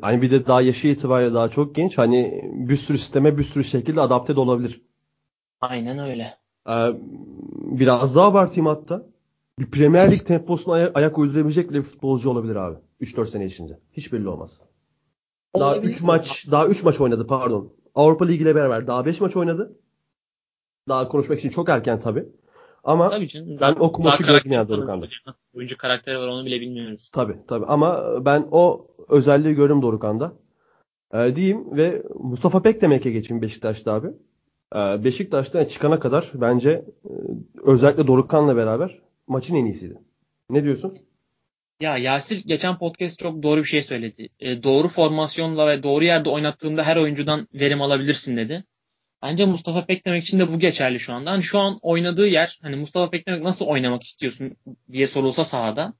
hani 0.00 0.22
bir 0.22 0.30
de 0.30 0.46
daha 0.46 0.62
yaşı 0.62 0.88
itibariyle 0.88 1.34
daha 1.34 1.48
çok 1.48 1.74
genç. 1.74 1.98
Hani 1.98 2.50
bir 2.52 2.76
sürü 2.76 2.98
sisteme 2.98 3.38
bir 3.38 3.44
sürü 3.44 3.64
şekilde 3.64 4.00
adapte 4.00 4.36
de 4.36 4.40
olabilir. 4.40 4.82
Aynen 5.60 5.98
öyle. 5.98 6.34
Ee, 6.68 6.90
biraz 7.54 8.14
daha 8.16 8.26
abartayım 8.26 8.66
hatta. 8.66 9.06
Bir 9.58 9.70
Premier 9.70 10.12
Lig 10.12 10.26
temposuna 10.26 10.74
ay- 10.74 10.90
ayak 10.94 11.18
uydurabilecek 11.18 11.72
bir 11.72 11.82
futbolcu 11.82 12.30
olabilir 12.30 12.56
abi. 12.56 12.78
3-4 13.00 13.26
sene 13.26 13.46
içinde. 13.46 13.78
Hiç 13.92 14.12
belli 14.12 14.28
olmaz. 14.28 14.62
Daha 15.58 15.76
3 15.76 16.02
maç, 16.02 16.46
daha 16.50 16.66
3 16.66 16.82
maç 16.84 17.00
oynadı 17.00 17.26
pardon. 17.26 17.72
Avrupa 17.94 18.24
Ligi 18.24 18.42
ile 18.42 18.54
beraber 18.54 18.86
daha 18.86 19.06
5 19.06 19.20
maç 19.20 19.36
oynadı. 19.36 19.78
Daha 20.88 21.08
konuşmak 21.08 21.38
için 21.38 21.50
çok 21.50 21.68
erken 21.68 21.98
tabii. 22.00 22.28
Ama 22.84 23.10
tabii 23.10 23.28
canım, 23.28 23.58
ben 23.60 23.76
o 23.78 23.92
kumaşı 23.92 24.22
gördüm 24.22 24.52
yani 24.52 24.68
Dorukan'da. 24.68 25.06
Oyuncu 25.54 25.76
karakteri 25.76 26.18
var 26.18 26.28
onu 26.28 26.44
bile 26.46 26.60
bilmiyoruz. 26.60 27.10
Tabii 27.10 27.36
tabii 27.48 27.66
ama 27.66 28.04
ben 28.24 28.48
o 28.50 28.86
özelliği 29.08 29.54
gördüm 29.54 29.82
Dorukan'da. 29.82 30.32
Ee, 31.14 31.36
diyeyim 31.36 31.76
ve 31.76 32.02
Mustafa 32.14 32.62
Pek 32.62 32.80
demek'e 32.80 33.10
geçeyim 33.10 33.42
Beşiktaş'ta 33.42 33.92
abi. 33.92 34.08
Ee, 34.74 35.04
Beşiktaş'ta 35.04 35.68
çıkana 35.68 36.00
kadar 36.00 36.30
bence 36.34 36.70
e, 36.70 36.84
özellikle 37.64 38.06
Dorukan'la 38.06 38.56
beraber 38.56 38.98
maçın 39.26 39.54
en 39.54 39.64
iyisiydi. 39.64 39.98
Ne 40.50 40.64
diyorsun? 40.64 40.98
Ya 41.80 41.96
Yasir 41.96 42.44
geçen 42.46 42.78
podcast 42.78 43.18
çok 43.18 43.42
doğru 43.42 43.60
bir 43.60 43.68
şey 43.68 43.82
söyledi. 43.82 44.28
E, 44.40 44.62
doğru 44.62 44.88
formasyonla 44.88 45.66
ve 45.66 45.82
doğru 45.82 46.04
yerde 46.04 46.30
oynattığında 46.30 46.82
her 46.82 46.96
oyuncudan 46.96 47.48
verim 47.54 47.82
alabilirsin 47.82 48.36
dedi. 48.36 48.64
Bence 49.22 49.44
Mustafa 49.44 49.86
Pekdemek 49.86 50.24
için 50.24 50.38
de 50.38 50.52
bu 50.52 50.58
geçerli 50.58 51.00
şu 51.00 51.14
anda. 51.14 51.30
Hani 51.30 51.42
şu 51.42 51.58
an 51.58 51.78
oynadığı 51.82 52.26
yer 52.26 52.58
hani 52.62 52.76
Mustafa 52.76 53.10
Pekdemek 53.10 53.42
nasıl 53.42 53.66
oynamak 53.66 54.02
istiyorsun 54.02 54.56
diye 54.92 55.06
sorulsa 55.06 55.44
sahada 55.44 55.94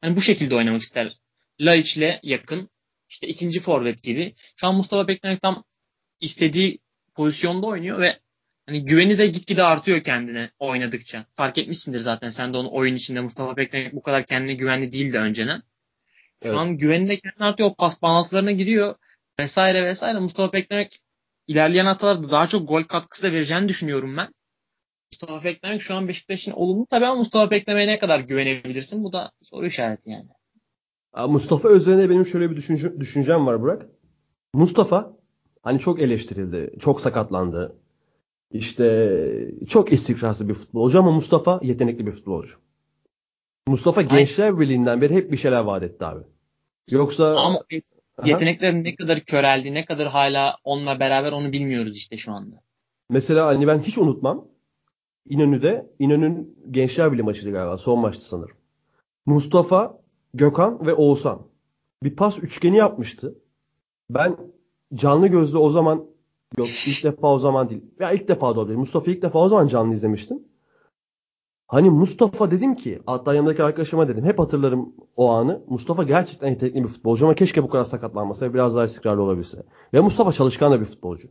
hani 0.00 0.16
bu 0.16 0.22
şekilde 0.22 0.54
oynamak 0.54 0.82
ister. 0.82 1.20
Laiç'le 1.60 2.18
yakın 2.22 2.70
işte 3.08 3.28
ikinci 3.28 3.60
forvet 3.60 4.02
gibi. 4.02 4.34
Şu 4.56 4.66
an 4.66 4.74
Mustafa 4.74 5.06
Pekdemek 5.06 5.42
tam 5.42 5.64
istediği 6.20 6.78
pozisyonda 7.14 7.66
oynuyor 7.66 8.00
ve 8.00 8.20
hani 8.66 8.84
güveni 8.84 9.18
de 9.18 9.26
gitgide 9.26 9.62
artıyor 9.62 10.02
kendine 10.02 10.50
oynadıkça. 10.58 11.26
Fark 11.32 11.58
etmişsindir 11.58 12.00
zaten 12.00 12.30
sen 12.30 12.54
de 12.54 12.58
onu 12.58 12.72
oyun 12.72 12.94
içinde 12.94 13.20
Mustafa 13.20 13.54
Pekdemek 13.54 13.92
bu 13.92 14.02
kadar 14.02 14.26
kendine 14.26 14.54
güvenli 14.54 14.92
değildi 14.92 15.18
önceden. 15.18 15.62
Şu 16.42 16.48
evet. 16.48 16.58
an 16.58 16.78
güveni 16.78 17.08
de 17.08 17.16
kendine 17.20 17.44
artıyor. 17.44 17.70
O 17.70 17.74
pas 17.74 18.02
bağlantılarına 18.02 18.50
giriyor 18.50 18.94
vesaire 19.40 19.86
vesaire. 19.86 20.18
Mustafa 20.18 20.50
Pekdemek 20.50 21.00
ilerleyen 21.48 21.86
haftalarda 21.86 22.30
daha 22.30 22.46
çok 22.46 22.68
gol 22.68 22.82
katkısı 22.82 23.26
da 23.26 23.32
vereceğini 23.32 23.68
düşünüyorum 23.68 24.16
ben. 24.16 24.28
Mustafa 25.12 25.40
Pekdemek 25.40 25.82
şu 25.82 25.94
an 25.94 26.08
Beşiktaş'ın 26.08 26.52
olumlu 26.52 26.86
tabii 26.86 27.06
ama 27.06 27.14
Mustafa 27.14 27.48
Pekdemek'e 27.48 27.92
ne 27.92 27.98
kadar 27.98 28.20
güvenebilirsin? 28.20 29.04
Bu 29.04 29.12
da 29.12 29.32
soru 29.42 29.66
işareti 29.66 30.10
yani. 30.10 30.28
Mustafa 31.28 31.70
üzerine 31.70 32.10
benim 32.10 32.26
şöyle 32.26 32.50
bir 32.50 32.56
düşünce, 32.56 33.00
düşüncem 33.00 33.46
var 33.46 33.62
Burak. 33.62 33.86
Mustafa 34.54 35.16
hani 35.62 35.78
çok 35.78 36.00
eleştirildi, 36.00 36.72
çok 36.80 37.00
sakatlandı. 37.00 37.76
İşte 38.50 39.18
çok 39.68 39.92
istikrarsız 39.92 40.48
bir 40.48 40.54
futbolcu 40.54 40.98
ama 40.98 41.10
Mustafa 41.10 41.60
yetenekli 41.62 42.06
bir 42.06 42.12
futbolcu. 42.12 42.54
Mustafa. 43.68 44.02
Gençler 44.02 44.60
Birliği'nden 44.60 45.00
beri 45.00 45.14
hep 45.14 45.32
bir 45.32 45.36
şeyler 45.36 45.60
vaat 45.60 45.82
etti 45.82 46.04
abi. 46.04 46.24
Yoksa 46.90 47.36
ama 47.36 47.60
yeteneklerin 48.24 48.84
ne 48.84 48.96
kadar 48.96 49.20
köreldi, 49.20 49.74
ne 49.74 49.84
kadar 49.84 50.08
hala 50.08 50.56
onunla 50.64 51.00
beraber 51.00 51.32
onu 51.32 51.52
bilmiyoruz 51.52 51.96
işte 51.96 52.16
şu 52.16 52.32
anda. 52.32 52.56
Mesela 53.10 53.46
hani 53.46 53.66
ben 53.66 53.78
hiç 53.78 53.98
unutmam. 53.98 54.48
İnönü'de, 55.28 55.90
İnönü'nün 55.98 56.58
Gençler 56.70 57.12
Birliği 57.12 57.22
maçıydı 57.22 57.52
galiba. 57.52 57.78
Son 57.78 57.98
maçtı 57.98 58.28
sanırım. 58.28 58.56
Mustafa, 59.26 59.98
Gökhan 60.34 60.86
ve 60.86 60.94
Oğuzhan 60.94 61.42
bir 62.02 62.16
pas 62.16 62.38
üçgeni 62.38 62.76
yapmıştı. 62.76 63.38
Ben 64.10 64.36
canlı 64.94 65.28
gözle 65.28 65.58
o 65.58 65.70
zaman 65.70 66.06
yok 66.58 66.68
ilk 66.68 67.04
defa 67.04 67.32
o 67.32 67.38
zaman 67.38 67.68
değil. 67.68 67.82
Ya 68.00 68.12
ilk 68.12 68.28
defa 68.28 68.56
da 68.56 68.60
olabilir. 68.60 68.76
Mustafa 68.76 69.10
ilk 69.10 69.22
defa 69.22 69.38
o 69.38 69.48
zaman 69.48 69.66
canlı 69.66 69.94
izlemiştim. 69.94 70.38
Hani 71.68 71.90
Mustafa 71.90 72.50
dedim 72.50 72.76
ki 72.76 73.02
hatta 73.06 73.34
yanımdaki 73.34 73.62
arkadaşıma 73.62 74.08
dedim 74.08 74.24
hep 74.24 74.38
hatırlarım 74.38 74.94
o 75.16 75.30
anı. 75.30 75.60
Mustafa 75.68 76.02
gerçekten 76.02 76.48
yetenekli 76.48 76.82
bir 76.82 76.88
futbolcu 76.88 77.26
ama 77.26 77.34
keşke 77.34 77.62
bu 77.62 77.68
kadar 77.68 77.84
sakatlanmasa 77.84 78.46
ve 78.46 78.54
biraz 78.54 78.76
daha 78.76 78.84
istikrarlı 78.84 79.22
olabilse. 79.22 79.62
Ve 79.94 80.00
Mustafa 80.00 80.32
çalışkan 80.32 80.72
da 80.72 80.80
bir 80.80 80.86
futbolcu. 80.86 81.28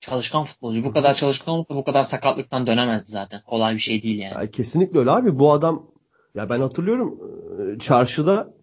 Çalışkan 0.00 0.42
futbolcu. 0.42 0.84
Bu 0.84 0.92
kadar 0.92 1.14
çalışkan 1.14 1.54
olursa 1.54 1.74
bu 1.74 1.84
kadar 1.84 2.02
sakatlıktan 2.02 2.66
dönemezdi 2.66 3.10
zaten. 3.10 3.40
Kolay 3.46 3.74
bir 3.74 3.80
şey 3.80 4.02
değil 4.02 4.18
yani. 4.18 4.34
Ya 4.34 4.50
kesinlikle 4.50 4.98
öyle 4.98 5.10
abi. 5.10 5.38
Bu 5.38 5.52
adam 5.52 5.86
ya 6.34 6.50
ben 6.50 6.60
hatırlıyorum 6.60 7.20
e, 7.58 7.78
çarşıda 7.78 8.54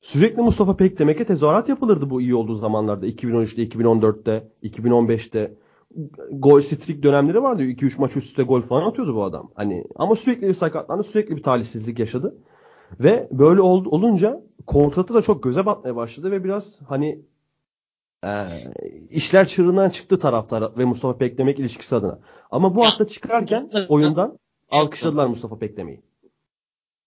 sürekli 0.00 0.42
Mustafa 0.42 0.76
Pekdemek'e 0.76 1.26
tezahürat 1.26 1.68
yapılırdı 1.68 2.10
bu 2.10 2.20
iyi 2.20 2.34
olduğu 2.34 2.54
zamanlarda. 2.54 3.06
2013'te, 3.06 3.62
2014'te, 3.62 4.48
2015'te 4.62 5.54
gol 6.30 6.60
streak 6.60 7.02
dönemleri 7.02 7.42
vardı. 7.42 7.62
2-3 7.62 8.00
maç 8.00 8.16
üst 8.16 8.26
üste 8.26 8.42
gol 8.42 8.60
falan 8.60 8.82
atıyordu 8.82 9.14
bu 9.14 9.24
adam. 9.24 9.50
Hani 9.54 9.84
ama 9.96 10.16
sürekli 10.16 10.48
bir 10.48 10.54
sakatlandı, 10.54 11.04
sürekli 11.04 11.36
bir 11.36 11.42
talihsizlik 11.42 11.98
yaşadı. 11.98 12.36
Ve 13.00 13.28
böyle 13.32 13.60
ol, 13.60 13.84
olunca 13.84 14.40
kontratı 14.66 15.14
da 15.14 15.22
çok 15.22 15.42
göze 15.42 15.66
batmaya 15.66 15.96
başladı 15.96 16.30
ve 16.30 16.44
biraz 16.44 16.80
hani 16.88 17.20
e, 18.24 18.30
işler 19.10 19.48
çığırından 19.48 19.90
çıktı 19.90 20.18
taraftar 20.18 20.78
ve 20.78 20.84
Mustafa 20.84 21.18
Pekdemek 21.18 21.58
ilişkisi 21.58 21.96
adına. 21.96 22.18
Ama 22.50 22.76
bu 22.76 22.84
hafta 22.84 23.08
çıkarken 23.08 23.70
oyundan 23.88 24.38
alkışladılar 24.70 25.26
Mustafa 25.26 25.58
Pekdemek'i. 25.58 26.02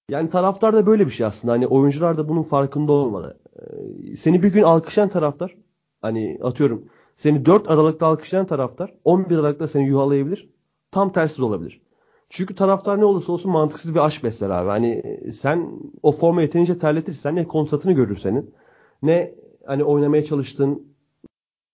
Yani 0.10 0.30
taraftar 0.30 0.74
da 0.74 0.86
böyle 0.86 1.06
bir 1.06 1.12
şey 1.12 1.26
aslında. 1.26 1.54
Hani 1.54 1.68
oyuncular 1.68 2.18
da 2.18 2.30
bunun 2.30 2.44
farkında 2.44 2.92
olmalı. 2.92 3.38
Ee, 3.60 4.16
seni 4.16 4.44
bir 4.44 4.54
gün 4.54 4.64
alkışlayan 4.64 5.10
taraftar 5.10 5.56
hani 6.02 6.40
atıyorum 6.44 6.90
seni 7.20 7.46
4 7.46 7.70
Aralık'ta 7.70 8.06
alkışlayan 8.06 8.46
taraftar 8.46 8.94
11 9.04 9.38
Aralık'ta 9.38 9.68
seni 9.68 9.88
yuhalayabilir. 9.88 10.50
Tam 10.92 11.12
tersi 11.14 11.38
de 11.38 11.46
olabilir. 11.46 11.82
Çünkü 12.30 12.56
taraftar 12.56 13.00
ne 13.00 13.06
olursa 13.06 13.32
olsun 13.32 13.52
mantıksız 13.52 13.96
bir 13.96 14.00
aşk 14.00 14.24
besler 14.24 14.50
abi. 14.50 14.70
Hani 14.70 15.04
sen 15.34 15.72
o 16.04 16.12
forma 16.12 16.42
yeterince 16.42 16.78
terletirsen 16.78 17.36
ne 17.36 17.48
kontratını 17.48 17.92
görür 17.92 18.18
senin. 18.18 18.54
Ne 19.02 19.32
hani 19.66 19.84
oynamaya 19.84 20.26
çalıştığın 20.26 20.96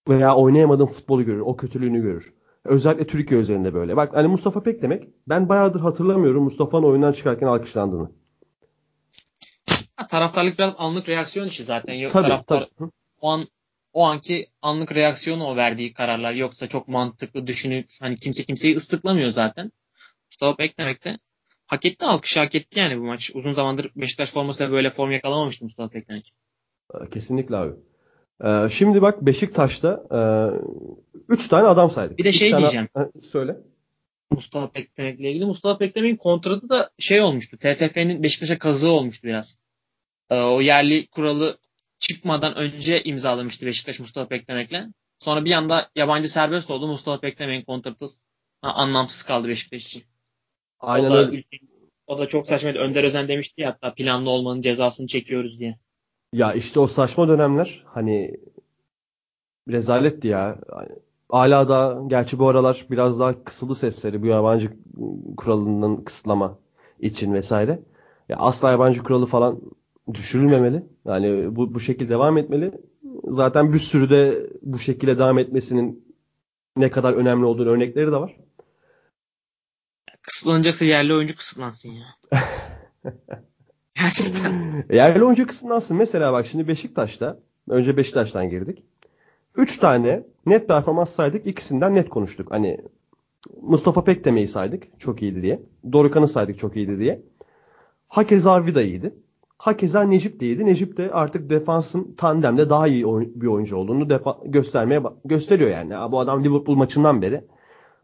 veya 0.09 0.35
oynayamadığın 0.35 0.85
futbolu 0.85 1.25
görür. 1.25 1.39
O 1.39 1.55
kötülüğünü 1.55 2.01
görür. 2.01 2.33
Özellikle 2.63 3.07
Türkiye 3.07 3.39
üzerinde 3.39 3.73
böyle. 3.73 3.97
Bak 3.97 4.15
hani 4.15 4.27
Mustafa 4.27 4.63
Pek 4.63 4.81
demek 4.81 5.07
ben 5.27 5.49
bayağıdır 5.49 5.79
hatırlamıyorum 5.79 6.43
Mustafa'nın 6.43 6.85
oyundan 6.85 7.11
çıkarken 7.11 7.47
alkışlandığını. 7.47 8.09
taraftarlık 10.09 10.59
biraz 10.59 10.75
anlık 10.79 11.09
reaksiyon 11.09 11.47
işi 11.47 11.63
zaten. 11.63 11.93
Yok 11.93 12.11
tabii, 12.11 12.23
taraftar 12.23 12.69
tabii. 12.79 12.91
o 13.21 13.29
an 13.29 13.45
o 13.95 14.03
anki 14.03 14.47
anlık 14.61 14.95
reaksiyonu 14.95 15.45
o 15.45 15.55
verdiği 15.55 15.93
kararlar 15.93 16.33
yoksa 16.33 16.67
çok 16.67 16.87
mantıklı 16.87 17.47
düşünüp 17.47 17.87
hani 17.99 18.19
kimse 18.19 18.43
kimseyi 18.43 18.75
ıslıklamıyor 18.75 19.29
zaten. 19.29 19.71
Mustafa 20.25 20.57
beklemek 20.57 21.05
de 21.05 21.17
hak 21.67 21.85
etti 21.85 22.05
alkışı 22.05 22.39
hak 22.39 22.55
etti 22.55 22.79
yani 22.79 22.99
bu 22.99 23.03
maç. 23.03 23.31
Uzun 23.33 23.53
zamandır 23.53 23.91
Beşiktaş 23.95 24.31
formasıyla 24.31 24.71
böyle 24.71 24.89
form 24.89 25.11
yakalamamıştı 25.11 25.65
Mustafa 25.65 25.93
Beklemek. 25.93 26.33
Ee, 26.93 27.09
kesinlikle 27.09 27.55
abi. 27.55 27.73
Ee, 28.45 28.69
şimdi 28.69 29.01
bak 29.01 29.21
Beşiktaş'ta 29.21 30.03
3 31.29 31.45
e, 31.45 31.49
tane 31.49 31.67
adam 31.67 31.91
saydık. 31.91 32.17
Bir 32.17 32.25
de 32.25 32.31
şey 32.31 32.51
tane... 32.51 32.61
diyeceğim. 32.61 32.87
söyle. 33.31 33.57
Mustafa 34.31 34.71
Pektemek'le 34.71 35.19
ilgili. 35.19 35.45
Mustafa 35.45 35.77
Pektemek'in 35.77 36.17
kontratı 36.17 36.69
da 36.69 36.89
şey 36.99 37.21
olmuştu. 37.21 37.57
TFF'nin 37.57 38.23
Beşiktaş'a 38.23 38.57
kazığı 38.57 38.91
olmuştu 38.91 39.27
biraz. 39.27 39.59
Ee, 40.29 40.41
o 40.41 40.61
yerli 40.61 41.07
kuralı 41.07 41.57
çıkmadan 41.99 42.55
önce 42.55 43.03
imzalamıştı 43.03 43.65
Beşiktaş 43.65 43.99
Mustafa 43.99 44.27
Peklemek'le. 44.27 44.83
Sonra 45.19 45.45
bir 45.45 45.51
anda 45.51 45.89
yabancı 45.95 46.29
serbest 46.29 46.71
oldu. 46.71 46.87
Mustafa 46.87 47.19
Peklemek'in 47.19 47.65
kontratı 47.65 48.05
anlamsız 48.61 49.23
kaldı 49.23 49.47
Beşiktaş 49.47 49.85
için. 49.85 50.03
Aynen 50.79 51.11
o 51.11 51.13
da, 51.13 51.17
öyle. 51.17 51.43
O 52.07 52.19
da 52.19 52.29
çok 52.29 52.47
saçmaydı. 52.47 52.79
Önder 52.79 53.03
Özen 53.03 53.27
demişti 53.27 53.61
ya 53.61 53.69
hatta 53.69 53.93
planlı 53.93 54.29
olmanın 54.29 54.61
cezasını 54.61 55.07
çekiyoruz 55.07 55.59
diye. 55.59 55.79
Ya 56.33 56.53
işte 56.53 56.79
o 56.79 56.87
saçma 56.87 57.27
dönemler 57.27 57.83
hani 57.87 58.37
rezaletti 59.69 60.27
ya. 60.27 60.59
Hala 61.29 61.69
da 61.69 62.01
gerçi 62.07 62.39
bu 62.39 62.47
aralar 62.47 62.85
biraz 62.89 63.19
daha 63.19 63.43
kısıldı 63.43 63.75
sesleri 63.75 64.21
bu 64.21 64.25
yabancı 64.25 64.73
kuralından 65.37 66.03
kısıtlama 66.03 66.59
için 66.99 67.33
vesaire. 67.33 67.79
Ya 68.29 68.37
asla 68.37 68.71
yabancı 68.71 69.03
kuralı 69.03 69.25
falan 69.25 69.61
düşürülmemeli. 70.13 70.83
Yani 71.05 71.55
bu, 71.55 71.73
bu 71.73 71.79
şekilde 71.79 72.09
devam 72.09 72.37
etmeli. 72.37 72.71
Zaten 73.23 73.73
bir 73.73 73.79
sürü 73.79 74.09
de 74.09 74.49
bu 74.61 74.79
şekilde 74.79 75.17
devam 75.17 75.37
etmesinin 75.37 76.15
ne 76.77 76.91
kadar 76.91 77.13
önemli 77.13 77.45
olduğunu 77.45 77.69
örnekleri 77.69 78.07
de 78.07 78.15
var. 78.15 78.37
Kısıtlanacaksa 80.21 80.85
yerli 80.85 81.13
oyuncu 81.13 81.35
kısıtlansın 81.35 81.89
ya. 81.89 82.05
Gerçekten. 83.95 84.83
Yerli 84.93 85.23
oyuncu 85.23 85.47
kısıtlansın. 85.47 85.97
Mesela 85.97 86.33
bak 86.33 86.47
şimdi 86.47 86.67
Beşiktaş'ta 86.67 87.39
önce 87.69 87.97
Beşiktaş'tan 87.97 88.49
girdik. 88.49 88.83
Üç 89.55 89.77
tane 89.77 90.23
net 90.45 90.67
performans 90.67 91.09
saydık. 91.09 91.47
İkisinden 91.47 91.95
net 91.95 92.09
konuştuk. 92.09 92.51
Hani 92.51 92.81
Mustafa 93.61 94.03
Pekdeme'yi 94.03 94.47
saydık. 94.47 94.99
Çok 94.99 95.21
iyiydi 95.21 95.41
diye. 95.41 95.61
Dorukan'ı 95.91 96.27
saydık 96.27 96.59
çok 96.59 96.75
iyiydi 96.75 96.99
diye. 96.99 97.21
Hakeza 98.07 98.65
Vida 98.65 98.81
iyiydi. 98.81 99.15
Hakeza 99.57 100.01
Necip 100.03 100.39
de 100.39 100.45
iyiydi. 100.45 100.65
Necip 100.65 100.97
de 100.97 101.11
artık 101.11 101.49
defansın 101.49 102.15
tandemde 102.17 102.69
daha 102.69 102.87
iyi 102.87 103.05
bir 103.35 103.47
oyuncu 103.47 103.77
olduğunu 103.77 104.09
defa 104.09 104.39
göstermeye 104.45 105.03
gösteriyor 105.25 105.69
yani. 105.69 106.11
Bu 106.11 106.19
adam 106.19 106.43
Liverpool 106.43 106.75
maçından 106.75 107.21
beri 107.21 107.47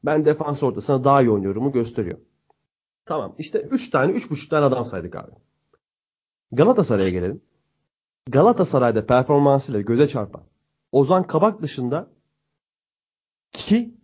ben 0.05 0.25
defans 0.25 0.63
ortasına 0.63 1.03
daha 1.03 1.21
iyi 1.21 1.31
oynuyorumu 1.31 1.71
gösteriyor. 1.71 2.17
Tamam 3.05 3.35
işte 3.37 3.61
3 3.61 3.89
tane 3.89 4.11
3,5 4.11 4.49
tane 4.49 4.65
adam 4.65 4.85
saydık 4.85 5.15
abi. 5.15 5.31
Galatasaray'a 6.51 7.09
gelelim. 7.09 7.41
Galatasaray'da 8.29 9.05
performansıyla 9.05 9.81
göze 9.81 10.07
çarpan 10.07 10.43
Ozan 10.91 11.27
Kabak 11.27 11.61
dışında 11.61 12.07
ki 13.51 13.95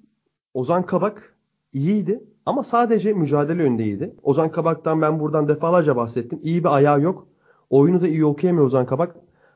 Ozan 0.54 0.86
Kabak 0.86 1.38
iyiydi 1.74 2.24
ama 2.46 2.63
sadece 2.63 3.13
mücadele 3.13 3.63
yönündeydi. 3.63 4.16
Ozan 4.24 4.51
Kabak'tan 4.51 5.01
ben 5.01 5.20
buradan 5.20 5.48
defalarca 5.48 5.96
bahsettim. 5.96 6.39
İyi 6.44 6.63
bir 6.63 6.75
ayağı 6.75 7.01
yok. 7.01 7.27
Oyunu 7.69 8.01
da 8.01 8.07
iyi 8.07 8.25
okuyamıyor 8.25 8.65
Ozan 8.65 8.86
Kabak. 8.86 9.15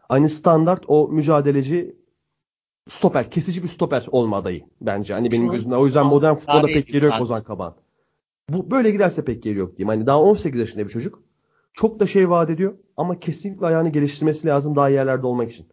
Aynı 0.10 0.30
standart 0.30 0.84
o 0.88 1.08
mücadeleci 1.08 1.96
stoper, 2.90 3.32
kesici 3.32 3.64
bir 3.64 3.68
stoper 3.68 4.08
olma 4.12 4.38
adayı 4.38 4.66
bence. 4.82 5.14
Hani 5.14 5.32
benim 5.32 5.52
gözümde. 5.52 5.76
O 5.76 5.86
yüzden 5.86 6.06
modern 6.06 6.36
futbolda 6.36 6.68
pek 6.68 6.94
yeri 6.94 7.06
yok 7.06 7.22
Ozan 7.22 7.44
Kabak'ın. 7.44 7.84
Bu 8.50 8.72
böyle 8.72 8.92
giderse 8.92 9.26
pek 9.26 9.46
yeri 9.46 9.60
yok 9.60 9.78
diyeyim. 9.78 9.90
Hani 9.90 10.06
daha 10.06 10.22
18 10.22 10.60
yaşında 10.60 10.84
bir 10.84 10.90
çocuk. 10.90 11.24
Çok 11.74 12.00
da 12.00 12.08
şey 12.08 12.30
vaat 12.30 12.50
ediyor 12.50 12.74
ama 12.98 13.20
kesinlikle 13.20 13.66
ayağını 13.66 13.90
geliştirmesi 13.90 14.48
lazım 14.48 14.76
daha 14.76 14.90
yerlerde 14.90 15.28
olmak 15.28 15.52
için. 15.52 15.68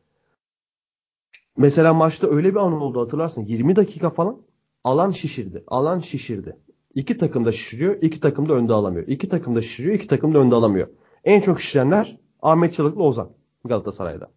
Mesela 1.57 1.95
maçta 1.95 2.27
öyle 2.27 2.51
bir 2.51 2.61
an 2.61 2.73
oldu 2.73 3.01
hatırlarsın. 3.01 3.45
20 3.45 3.77
dakika 3.77 4.11
falan 4.11 4.43
Alan 4.85 5.11
şişirdi. 5.11 5.65
Alan 5.67 5.99
şişirdi. 5.99 6.57
İki 6.95 7.19
takım 7.19 7.45
da 7.45 7.53
şişiriyor. 7.53 8.03
iki 8.03 8.21
takım 8.21 8.49
da 8.49 8.53
önde 8.53 8.73
alamıyor. 8.73 9.09
İki 9.09 9.29
takım 9.29 9.57
da 9.57 9.63
şişiriyor. 9.63 9.95
iki 9.95 10.07
takım 10.07 10.35
da 10.35 10.39
önde 10.39 10.55
alamıyor. 10.55 10.89
En 11.25 11.41
çok 11.41 11.61
şişirenler 11.61 12.19
Ahmet 12.43 12.75
Çalık'la 12.75 13.03
Ozan 13.03 13.31
Galatasaray'da. 13.65 14.31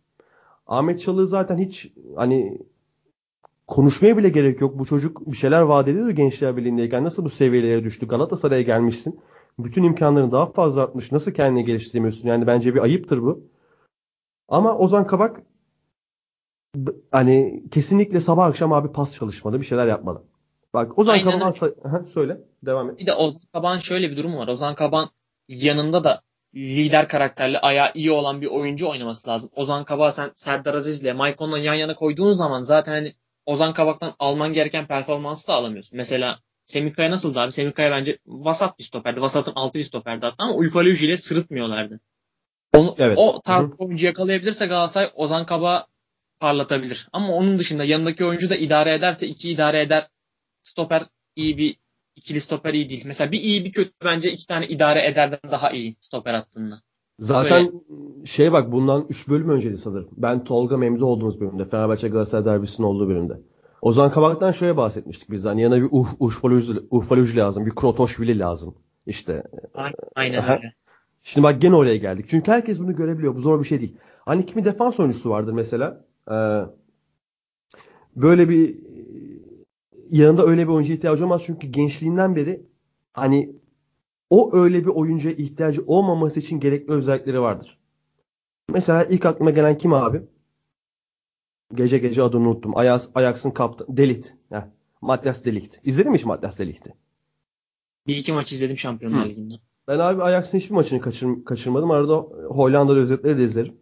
Ahmet 0.68 1.02
Çalık 1.02 1.30
zaten 1.30 1.58
hiç 1.58 1.92
hani 2.16 2.62
konuşmaya 3.68 4.18
bile 4.18 4.30
gerek 4.30 4.62
yok. 4.62 4.80
Bu 4.80 4.86
çocuk 4.86 5.32
bir 5.32 5.38
şeyler 5.38 5.62
vaat 5.62 5.88
ediyordu 5.88 6.12
Gençler 6.12 6.58
Birliği'ndeyken. 6.58 7.04
Nasıl 7.04 7.26
bu 7.26 7.30
seviyelere 7.30 7.84
düştü? 7.84 8.08
Galatasaray'a 8.08 8.62
gelmişsin. 8.62 9.20
Bütün 9.60 9.84
imkanlarını 9.84 10.32
daha 10.32 10.52
fazla 10.52 10.82
artmış. 10.84 11.12
Nasıl 11.12 11.32
kendini 11.32 11.66
geliştiremiyorsun? 11.66 12.28
Yani 12.28 12.48
bence 12.48 12.76
bir 12.76 12.80
ayıptır 12.80 13.22
bu. 13.22 13.44
Ama 14.48 14.78
Ozan 14.78 15.08
Kabak 15.08 15.42
hani 17.12 17.64
kesinlikle 17.72 18.22
sabah 18.22 18.46
akşam 18.46 18.74
abi 18.74 18.92
pas 18.92 19.14
çalışmalı. 19.14 19.60
Bir 19.60 19.66
şeyler 19.66 19.88
yapmalı. 19.88 20.24
Bak 20.74 21.00
Ozan 21.00 21.14
Aynen 21.14 21.40
Kabak'ın 21.40 22.06
söyle. 22.06 22.42
Devam 22.66 22.90
et. 22.90 23.00
Bir 23.00 23.06
de 23.06 23.14
Ozan 23.14 23.42
Kabak'ın 23.54 23.80
şöyle 23.80 24.12
bir 24.12 24.18
durum 24.18 24.38
var. 24.38 24.48
Ozan 24.48 24.76
Kabak'ın 24.76 25.10
yanında 25.48 26.04
da 26.04 26.22
lider 26.56 27.08
karakterli, 27.08 27.60
ayağı 27.60 27.92
iyi 27.94 28.12
olan 28.12 28.42
bir 28.42 28.48
oyuncu 28.48 28.90
oynaması 28.90 29.30
lazım. 29.30 29.50
Ozan 29.56 29.86
Kabak 29.86 30.14
sen 30.14 30.32
Serdar 30.36 30.74
Aziz'le 30.74 31.14
Maykon'la 31.16 31.58
yan 31.58 31.74
yana 31.74 31.96
koyduğun 31.96 32.34
zaman 32.34 32.62
zaten 32.64 32.92
hani 32.92 33.16
Ozan 33.46 33.74
Kabak'tan 33.74 34.14
alman 34.20 34.54
gereken 34.54 34.88
performansı 34.88 35.48
da 35.48 35.54
alamıyorsun. 35.54 35.98
Mesela 35.98 36.40
Semih 36.66 36.94
Kaya 36.94 37.12
nasıldı 37.12 37.40
abi? 37.40 37.52
Semih 37.52 37.74
Kaya 37.74 37.92
bence 37.92 38.20
vasat 38.28 38.80
bir 38.80 38.84
stoperdi. 38.84 39.22
Vasat'ın 39.22 39.54
altı 39.56 39.80
bir 39.80 39.84
stoperdi 39.84 40.26
hatta 40.26 40.44
ama 40.44 40.54
Uyfaluji 40.54 41.06
ile 41.06 41.18
sırıtmıyorlardı. 41.18 42.00
Onu, 42.74 42.96
evet. 43.00 43.18
O 43.18 43.42
tarz 43.42 43.70
oyuncu 43.78 44.06
yakalayabilirse 44.06 44.66
Galatasaray 44.66 45.10
Ozan 45.16 45.46
Kabak'ı 45.46 45.88
parlatabilir. 46.40 47.10
Ama 47.14 47.34
onun 47.34 47.60
dışında 47.60 47.84
yanındaki 47.84 48.26
oyuncu 48.26 48.50
da 48.50 48.56
idare 48.56 48.94
ederse 48.94 49.28
iki 49.28 49.50
idare 49.50 49.82
eder. 49.82 50.08
Stoper 50.64 51.04
iyi 51.36 51.58
bir 51.58 51.76
ikili 52.16 52.42
stoper 52.42 52.74
iyi 52.74 52.90
değil. 52.90 53.04
Mesela 53.06 53.32
bir 53.32 53.40
iyi 53.40 53.66
bir 53.66 53.72
kötü 53.72 53.92
bence 54.06 54.32
iki 54.32 54.48
tane 54.48 54.68
idare 54.68 55.06
ederden 55.06 55.40
daha 55.52 55.72
iyi 55.72 55.96
stoper 56.00 56.34
attığında. 56.34 56.82
Zaten 57.20 57.66
Böyle... 57.66 58.26
şey 58.26 58.52
bak 58.52 58.72
bundan 58.72 59.06
3 59.10 59.30
bölüm 59.30 59.50
önceydi 59.50 59.78
sanırım. 59.78 60.10
Ben 60.18 60.44
Tolga 60.44 60.78
Memdu 60.78 61.06
olduğumuz 61.06 61.42
bölümde. 61.42 61.66
Fenerbahçe 61.66 62.10
Galatasaray 62.10 62.46
derbisinin 62.46 62.88
olduğu 62.88 63.10
bölümde. 63.10 63.34
Ozan 63.82 64.12
Kabak'tan 64.12 64.52
şöyle 64.52 64.78
bahsetmiştik 64.78 65.32
biz. 65.32 65.46
Hani 65.46 65.62
yanına 65.62 65.82
bir 65.82 65.88
Uf, 65.92 66.08
Urfaluj 66.92 67.38
lazım. 67.38 67.66
Bir 67.66 67.76
Krotoşvili 67.76 68.40
lazım. 68.40 68.76
İşte. 69.06 69.44
Aynen 70.16 70.44
öyle. 70.44 70.74
Şimdi 71.24 71.44
bak 71.44 71.62
gene 71.62 71.76
oraya 71.76 71.98
geldik. 71.98 72.26
Çünkü 72.30 72.52
herkes 72.52 72.80
bunu 72.80 72.96
görebiliyor. 72.96 73.36
Bu 73.36 73.40
zor 73.40 73.60
bir 73.60 73.68
şey 73.68 73.80
değil. 73.80 73.98
Hani 74.26 74.46
kimi 74.46 74.66
defans 74.66 75.00
oyuncusu 75.00 75.30
vardır 75.30 75.54
mesela. 75.54 76.06
Ee, 76.32 76.62
böyle 78.16 78.50
bir 78.50 78.76
yanında 80.12 80.46
öyle 80.46 80.68
bir 80.68 80.74
oyuncu 80.74 80.94
ihtiyacı 80.94 81.24
olmaz. 81.26 81.44
Çünkü 81.46 81.68
gençliğinden 81.68 82.36
beri 82.36 82.66
hani 83.14 83.56
o 84.30 84.56
öyle 84.56 84.82
bir 84.82 84.90
oyuncuya 84.90 85.36
ihtiyacı 85.36 85.84
olmaması 85.88 86.40
için 86.40 86.60
gerekli 86.60 86.94
özellikleri 86.94 87.42
vardır. 87.42 87.78
Mesela 88.70 89.06
ilk 89.06 89.26
aklıma 89.26 89.52
gelen 89.52 89.78
kim 89.78 89.94
abi? 89.94 90.22
Gece 91.76 91.98
gece 91.98 92.24
adını 92.24 92.50
unuttum. 92.50 92.78
Ajax, 92.78 93.10
Ajax'ın 93.16 93.52
kaptanı. 93.52 93.98
Delit. 93.98 94.36
Heh. 94.50 94.62
Matthias 95.02 95.46
Delikt. 95.46 95.80
İzledin 95.84 96.12
mi 96.12 96.18
hiç 96.18 96.26
Matthias 96.26 96.60
Delikt'i? 96.60 96.94
Bir 98.08 98.16
iki 98.16 98.34
maç 98.34 98.52
izledim 98.52 98.78
Şampiyonlar 98.78 99.26
Ligi'nde. 99.26 99.54
Ben 99.88 100.00
abi 100.00 100.24
Ajax'ın 100.24 100.58
hiçbir 100.58 100.76
maçını 100.76 101.02
kaçır, 101.02 101.46
kaçırmadım. 101.46 101.92
Arada 101.92 102.16
Hollanda'da 102.50 103.00
özetleri 103.00 103.38
de 103.38 103.44
izlerim. 103.44 103.78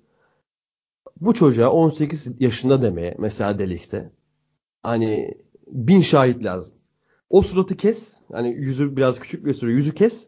Bu 1.21 1.33
çocuğa 1.33 1.69
18 1.69 2.41
yaşında 2.41 2.81
demeye 2.81 3.15
mesela 3.19 3.59
Delikt'e 3.59 4.11
hani 4.83 5.37
bin 5.69 6.01
şahit 6.01 6.43
lazım. 6.43 6.75
O 7.29 7.41
suratı 7.41 7.77
kes. 7.77 8.13
Hani 8.31 8.53
yüzü 8.53 8.95
biraz 8.95 9.19
küçük 9.19 9.45
gösteriyor. 9.45 9.77
Yüzü 9.77 9.95
kes. 9.95 10.27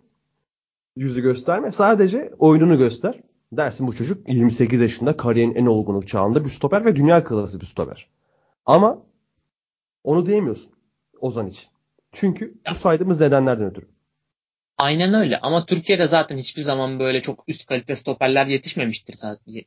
Yüzü 0.95 1.21
gösterme. 1.21 1.71
Sadece 1.71 2.33
oyununu 2.39 2.77
göster. 2.77 3.19
Dersin 3.51 3.87
bu 3.87 3.95
çocuk 3.95 4.29
28 4.29 4.81
yaşında 4.81 5.17
kariyerin 5.17 5.55
en 5.55 5.65
olgunluk 5.65 6.07
çağında 6.07 6.45
bir 6.45 6.49
stoper 6.49 6.85
ve 6.85 6.95
dünya 6.95 7.23
klası 7.23 7.61
bir 7.61 7.65
stoper. 7.65 8.09
Ama 8.65 9.03
onu 10.03 10.25
diyemiyorsun 10.25 10.73
Ozan 11.19 11.47
için. 11.47 11.69
Çünkü 12.11 12.53
bu 12.69 12.75
saydığımız 12.75 13.21
nedenlerden 13.21 13.65
ötürü. 13.65 13.87
Aynen 14.77 15.13
öyle 15.13 15.39
ama 15.39 15.65
Türkiye'de 15.65 16.07
zaten 16.07 16.37
hiçbir 16.37 16.61
zaman 16.61 16.99
böyle 16.99 17.21
çok 17.21 17.43
üst 17.47 17.65
kalite 17.65 17.95
stoperler 17.95 18.45
yetişmemiştir. 18.47 19.15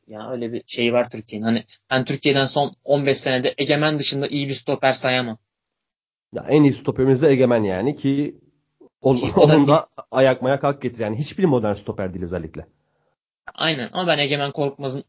Ya 0.07 0.31
öyle 0.31 0.53
bir 0.53 0.63
şey 0.67 0.93
var 0.93 1.09
Türkiye'nin. 1.09 1.45
Hani 1.45 1.63
ben 1.91 2.05
Türkiye'den 2.05 2.45
son 2.45 2.73
15 2.83 3.17
senede 3.17 3.53
Egemen 3.57 3.99
dışında 3.99 4.27
iyi 4.27 4.47
bir 4.47 4.53
stoper 4.53 4.93
sayamam. 4.93 5.37
Ya 6.33 6.45
en 6.49 6.63
iyi 6.63 6.73
stoperimiz 6.73 7.21
de 7.21 7.29
Egemen 7.29 7.63
yani 7.63 7.95
ki 7.95 8.39
o, 9.01 9.15
ki, 9.15 9.31
onun 9.35 9.67
da 9.67 9.87
ayak 10.11 10.41
mayak 10.41 10.63
hak 10.63 10.81
getir. 10.81 10.99
Yani 11.01 11.17
hiçbir 11.17 11.45
modern 11.45 11.73
stoper 11.73 12.13
değil 12.13 12.25
özellikle. 12.25 12.67
Aynen 13.53 13.89
ama 13.93 14.07
ben 14.07 14.17
Egemen 14.17 14.51
Korkmaz'ın 14.51 15.03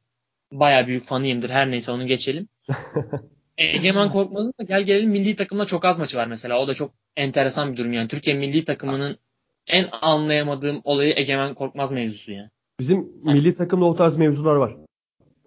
baya 0.52 0.86
büyük 0.86 1.04
fanıyımdır. 1.04 1.50
Her 1.50 1.70
neyse 1.70 1.92
onu 1.92 2.06
geçelim. 2.06 2.48
Egemen 3.58 4.10
Korkmaz'ın 4.10 4.54
da 4.60 4.64
gel 4.64 4.82
gelelim 4.82 5.10
milli 5.10 5.36
takımda 5.36 5.64
çok 5.64 5.84
az 5.84 5.98
maçı 5.98 6.16
var 6.16 6.26
mesela. 6.26 6.58
O 6.60 6.68
da 6.68 6.74
çok 6.74 6.90
enteresan 7.16 7.72
bir 7.72 7.76
durum 7.76 7.92
yani. 7.92 8.08
Türkiye 8.08 8.36
milli 8.36 8.64
takımının 8.64 9.18
en 9.66 9.86
anlayamadığım 10.02 10.80
olayı 10.84 11.14
Egemen 11.16 11.54
Korkmaz 11.54 11.92
mevzusu 11.92 12.32
ya. 12.32 12.50
Bizim 12.80 12.96
yani. 13.24 13.38
milli 13.38 13.54
takımda 13.54 13.84
o 13.84 13.96
tarz 13.96 14.16
mevzular 14.16 14.56
var. 14.56 14.76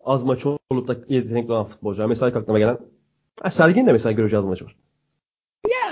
Az 0.06 0.24
maç 0.24 0.46
olup 0.46 0.88
da 0.88 0.98
yetenekli 1.10 1.52
olan 1.52 1.66
futbolcular. 1.66 2.06
Mesela 2.06 2.40
aklıma 2.40 2.60
gelen 2.60 2.78
Sergin 3.50 3.88
de 3.88 3.92
mesela 3.92 4.12
göreceğiz 4.12 4.46
maçı 4.46 4.66
var. 4.66 4.76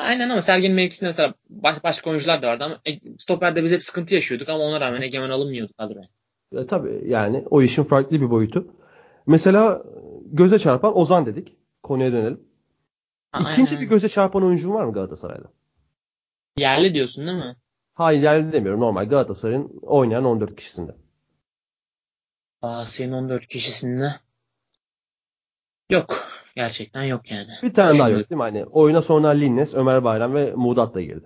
Aynen 0.08 0.30
ama 0.30 0.42
Sergen'in 0.42 0.76
mevkisinde 0.76 1.10
mesela 1.10 1.34
baş, 1.50 1.84
başka 1.84 2.10
oyuncular 2.10 2.42
da 2.42 2.48
vardı 2.48 2.64
ama 2.64 2.82
stoperde 3.18 3.64
biz 3.64 3.72
hep 3.72 3.84
sıkıntı 3.84 4.16
yaşıyorduk 4.16 4.50
ama 4.50 4.64
ona 4.64 4.82
rağmen 4.82 5.02
Egemen 5.02 5.30
alınmıyordu 5.30 5.74
kadroya. 5.78 6.08
E, 6.52 6.66
tabii 6.66 7.04
yani 7.06 7.46
o 7.50 7.62
işin 7.62 7.84
farklı 7.84 8.22
bir 8.22 8.30
boyutu. 8.30 8.68
Mesela 9.26 9.84
göze 10.26 10.60
çarpan 10.60 10.98
Ozan 10.98 11.26
dedik. 11.26 11.56
Konuya 11.84 12.12
dönelim. 12.12 12.44
Ha, 13.32 13.52
İkinci 13.52 13.76
aynen. 13.76 13.86
bir 13.86 13.90
göze 13.90 14.10
çarpan 14.10 14.44
oyuncun 14.44 14.74
var 14.74 14.84
mı 14.84 14.94
Galatasaray'da? 14.94 15.52
Yerli 16.58 16.94
diyorsun 16.94 17.28
değil 17.28 17.38
mi? 17.38 17.56
Hayır 17.94 18.22
yerli 18.22 18.52
demiyorum. 18.52 18.82
Normal 18.82 19.10
Galatasaray'ın 19.10 19.80
oynayan 19.82 20.26
14 20.26 20.56
kişisinde. 20.56 20.96
Aa, 22.62 22.86
senin 22.86 23.12
14 23.12 23.48
kişisinde 23.48 24.12
yok. 25.90 26.28
Gerçekten 26.58 27.04
yok 27.04 27.32
yani. 27.32 27.48
Bir 27.64 27.74
tane 27.74 28.00
daha 28.00 28.10
yok 28.10 28.30
değil 28.30 28.38
mi? 28.38 28.44
Hani 28.44 28.66
oyuna 28.66 29.02
sonra 29.02 29.28
Linnes, 29.28 29.74
Ömer 29.74 30.04
Bayram 30.04 30.34
ve 30.34 30.54
Mudat 30.56 30.96
da 30.96 31.02
girdi. 31.02 31.26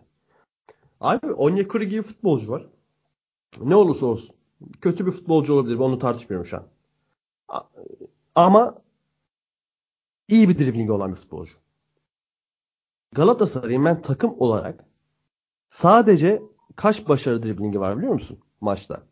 Abi 1.01 1.33
Onyekuru 1.33 1.83
gibi 1.83 2.01
futbolcu 2.01 2.51
var. 2.51 2.65
Ne 3.61 3.75
olursa 3.75 4.05
olsun. 4.05 4.35
Kötü 4.81 5.05
bir 5.05 5.11
futbolcu 5.11 5.53
olabilir. 5.53 5.75
Onu 5.75 5.99
tartışmıyorum 5.99 6.45
şu 6.45 6.57
an. 6.57 6.67
Ama 8.35 8.81
iyi 10.27 10.49
bir 10.49 10.59
driblingi 10.59 10.91
olan 10.91 11.11
bir 11.11 11.17
futbolcu. 11.17 11.53
Galatasaray'ın 13.11 13.85
ben 13.85 14.01
takım 14.01 14.35
olarak 14.39 14.85
sadece 15.69 16.41
kaç 16.75 17.07
başarı 17.07 17.43
driblingi 17.43 17.79
var 17.79 17.97
biliyor 17.97 18.13
musun 18.13 18.39
maçta? 18.61 19.03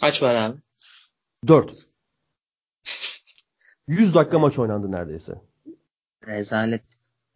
Kaç 0.00 0.22
var 0.22 0.34
abi? 0.34 0.56
4. 1.48 1.95
100 3.88 4.14
dakika 4.14 4.38
maç 4.38 4.58
oynandı 4.58 4.92
neredeyse. 4.92 5.34
Rezalet. 6.26 6.82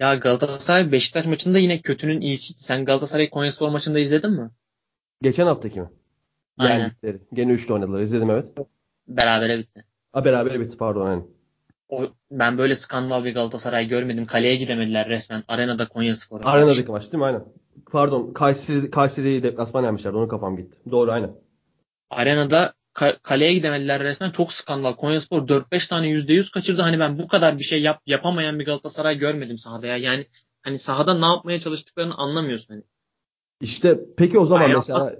Ya 0.01 0.15
Galatasaray 0.15 0.93
Beşiktaş 0.93 1.27
maçında 1.27 1.59
yine 1.59 1.81
kötünün 1.81 2.21
iyisiydi. 2.21 2.61
Sen 2.61 2.85
Galatasaray 2.85 3.31
Konyaspor 3.31 3.69
maçında 3.69 3.99
izledin 3.99 4.31
mi? 4.31 4.51
Geçen 5.23 5.47
haftaki 5.47 5.81
mi? 5.81 5.91
Aynen. 6.59 6.79
Yendikleri. 6.79 7.21
Gene 7.33 7.53
3'te 7.53 7.73
oynadılar. 7.73 8.01
İzledim 8.01 8.31
evet. 8.31 8.53
Berabere 9.09 9.59
bitti. 9.59 9.85
Ha 10.13 10.25
berabere 10.25 10.61
bitti 10.61 10.77
pardon 10.77 11.11
yani. 11.11 11.23
O, 11.89 12.07
ben 12.31 12.59
böyle 12.59 12.75
skandal 12.75 13.25
bir 13.25 13.35
Galatasaray 13.35 13.87
görmedim. 13.87 14.27
Kaleye 14.27 14.57
gidemediler 14.57 15.09
resmen. 15.09 15.45
Arenada 15.49 15.89
Konyaspor. 15.89 16.41
Arenadaki 16.45 16.91
maç 16.91 17.03
değil 17.03 17.15
mi? 17.15 17.25
Aynen. 17.25 17.45
Pardon. 17.93 18.33
Kayseri, 18.33 18.91
Kayseri 18.91 19.43
deplasman 19.43 19.85
yapmışlar. 19.85 20.13
Onun 20.13 20.29
kafam 20.29 20.57
gitti. 20.57 20.79
Doğru 20.91 21.11
aynen. 21.13 21.31
Arenada 22.11 22.73
kaleye 23.23 23.55
gidemediler 23.55 24.03
resmen. 24.03 24.31
Çok 24.31 24.53
skandal. 24.53 24.93
Konyaspor 24.93 25.49
4-5 25.49 25.89
tane 25.89 26.09
%100 26.09 26.51
kaçırdı. 26.51 26.83
Hani 26.83 26.99
ben 26.99 27.19
bu 27.19 27.29
kadar 27.29 27.59
bir 27.59 27.65
şey 27.65 27.83
yap, 27.83 28.03
yapamayan 28.07 28.59
bir 28.59 28.65
Galatasaray 28.65 29.19
görmedim 29.19 29.59
sahada 29.59 29.87
ya. 29.87 29.97
Yani 29.97 30.27
hani 30.63 30.79
sahada 30.79 31.15
ne 31.15 31.27
yapmaya 31.27 31.61
çalıştıklarını 31.61 32.15
anlamıyorsun 32.15 32.75
hani. 32.75 32.83
İşte 33.61 34.01
peki 34.17 34.39
o 34.39 34.47
zaman 34.47 34.63
Aynen. 34.63 34.77
mesela 34.77 35.17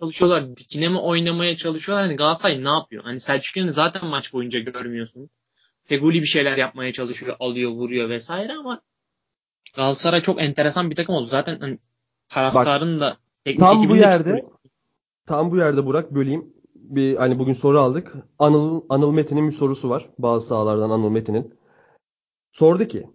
çalışıyorlar. 0.00 0.56
Dikine 0.56 0.88
mi 0.88 0.98
oynamaya 0.98 1.56
çalışıyorlar? 1.56 2.06
Hani 2.06 2.16
Galatasaray 2.16 2.64
ne 2.64 2.68
yapıyor? 2.68 3.04
Hani 3.04 3.20
Selçuk 3.20 3.56
Yönet'i 3.56 3.74
zaten 3.74 4.06
maç 4.06 4.32
boyunca 4.32 4.58
görmüyorsun. 4.58 5.30
Feguli 5.84 6.22
bir 6.22 6.26
şeyler 6.26 6.56
yapmaya 6.56 6.92
çalışıyor, 6.92 7.36
alıyor, 7.40 7.70
vuruyor 7.70 8.08
vesaire 8.08 8.52
ama 8.52 8.80
Galatasaray 9.76 10.22
çok 10.22 10.42
enteresan 10.42 10.90
bir 10.90 10.96
takım 10.96 11.14
oldu. 11.14 11.26
Zaten 11.26 11.58
hani 11.60 11.78
taraftarın 12.28 13.00
da 13.00 13.16
teknik 13.44 13.60
tam 13.60 13.88
bu 13.88 13.96
yerde 13.96 14.44
tam 15.26 15.50
bu 15.50 15.56
yerde 15.56 15.86
Burak 15.86 16.14
böleyim 16.14 16.59
bir 16.96 17.16
hani 17.16 17.38
bugün 17.38 17.52
soru 17.52 17.80
aldık. 17.80 18.14
Anıl 18.38 18.80
Anıl 18.88 19.12
Metin'in 19.12 19.46
bir 19.46 19.52
sorusu 19.52 19.90
var. 19.90 20.08
Bazı 20.18 20.46
sahalardan 20.46 20.90
Anıl 20.90 21.10
Metin'in. 21.10 21.54
Sordu 22.52 22.84
ki 22.84 23.06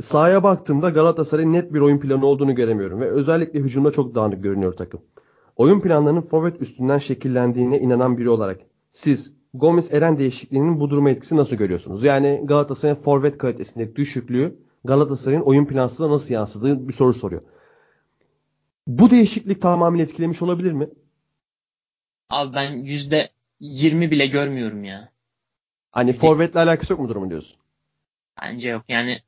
sahaya 0.00 0.42
baktığımda 0.42 0.90
Galatasaray'ın 0.90 1.52
net 1.52 1.74
bir 1.74 1.80
oyun 1.80 1.98
planı 1.98 2.26
olduğunu 2.26 2.54
göremiyorum 2.54 3.00
ve 3.00 3.10
özellikle 3.10 3.58
hücumda 3.58 3.92
çok 3.92 4.14
dağınık 4.14 4.42
görünüyor 4.42 4.72
takım. 4.72 5.00
Oyun 5.56 5.80
planlarının 5.80 6.20
forvet 6.20 6.62
üstünden 6.62 6.98
şekillendiğine 6.98 7.80
inanan 7.80 8.18
biri 8.18 8.30
olarak 8.30 8.60
siz 8.92 9.34
Gomis 9.54 9.92
Eren 9.92 10.18
değişikliğinin 10.18 10.80
bu 10.80 10.90
duruma 10.90 11.10
etkisi 11.10 11.36
nasıl 11.36 11.56
görüyorsunuz? 11.56 12.04
Yani 12.04 12.42
Galatasaray'ın 12.44 13.02
forvet 13.02 13.38
kalitesindeki 13.38 13.96
düşüklüğü 13.96 14.58
Galatasaray'ın 14.84 15.42
oyun 15.42 15.66
plansına 15.66 16.10
nasıl 16.10 16.34
yansıdığı 16.34 16.88
bir 16.88 16.92
soru 16.92 17.12
soruyor. 17.12 17.42
Bu 18.86 19.10
değişiklik 19.10 19.62
tamamen 19.62 19.98
etkilemiş 19.98 20.42
olabilir 20.42 20.72
mi? 20.72 20.88
Abi 22.30 22.54
ben 22.54 22.78
yüzde 22.78 23.30
yirmi 23.60 24.10
bile 24.10 24.26
görmüyorum 24.26 24.84
ya. 24.84 25.08
Hani 25.90 26.12
forvetle 26.12 26.60
alakası 26.60 26.92
yok 26.92 27.00
mu 27.00 27.08
durumu 27.08 27.30
diyorsun? 27.30 27.56
Bence 28.42 28.68
yok. 28.68 28.84
Yani 28.88 29.22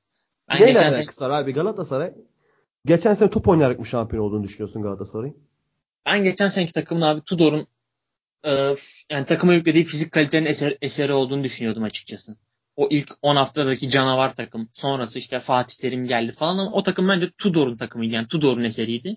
ben 0.49 0.57
Neyle 0.57 0.73
geçen 0.73 0.93
alakası 0.93 1.25
var 1.25 1.31
abi 1.31 1.53
Galatasaray? 1.53 2.13
Geçen 2.85 3.15
sene 3.15 3.31
top 3.31 3.49
oynayarak 3.49 3.79
mı 3.79 3.87
şampiyon 3.87 4.25
olduğunu 4.25 4.45
düşünüyorsun 4.45 4.83
Galatasaray'ın? 4.83 5.37
Ben 6.07 6.25
geçen 6.25 6.49
seneki 6.49 6.73
takımın 6.73 7.03
abi 7.03 7.21
Tudor'un 7.21 7.67
e, 8.45 8.75
yani 9.11 9.27
takıma 9.27 9.55
yüklediği 9.55 9.85
fizik 9.85 10.13
kalitenin 10.13 10.47
eser, 10.47 10.77
eseri 10.83 11.13
olduğunu 11.13 11.45
düşünüyordum 11.45 11.83
açıkçası. 11.83 12.37
O 12.77 12.89
ilk 12.91 13.13
10 13.23 13.37
haftadaki 13.37 13.91
canavar 13.91 14.35
takım. 14.35 14.69
Sonrası 14.73 15.19
işte 15.19 15.41
Fatih 15.41 15.77
Terim 15.77 16.07
geldi 16.07 16.33
falan 16.33 16.59
ama 16.59 16.73
o 16.73 16.83
takım 16.83 17.09
bence 17.09 17.31
Tudor'un 17.31 17.77
takımıydı. 17.77 18.15
Yani 18.15 18.29
Tudor'un 18.29 18.65
eseriydi. 18.65 19.17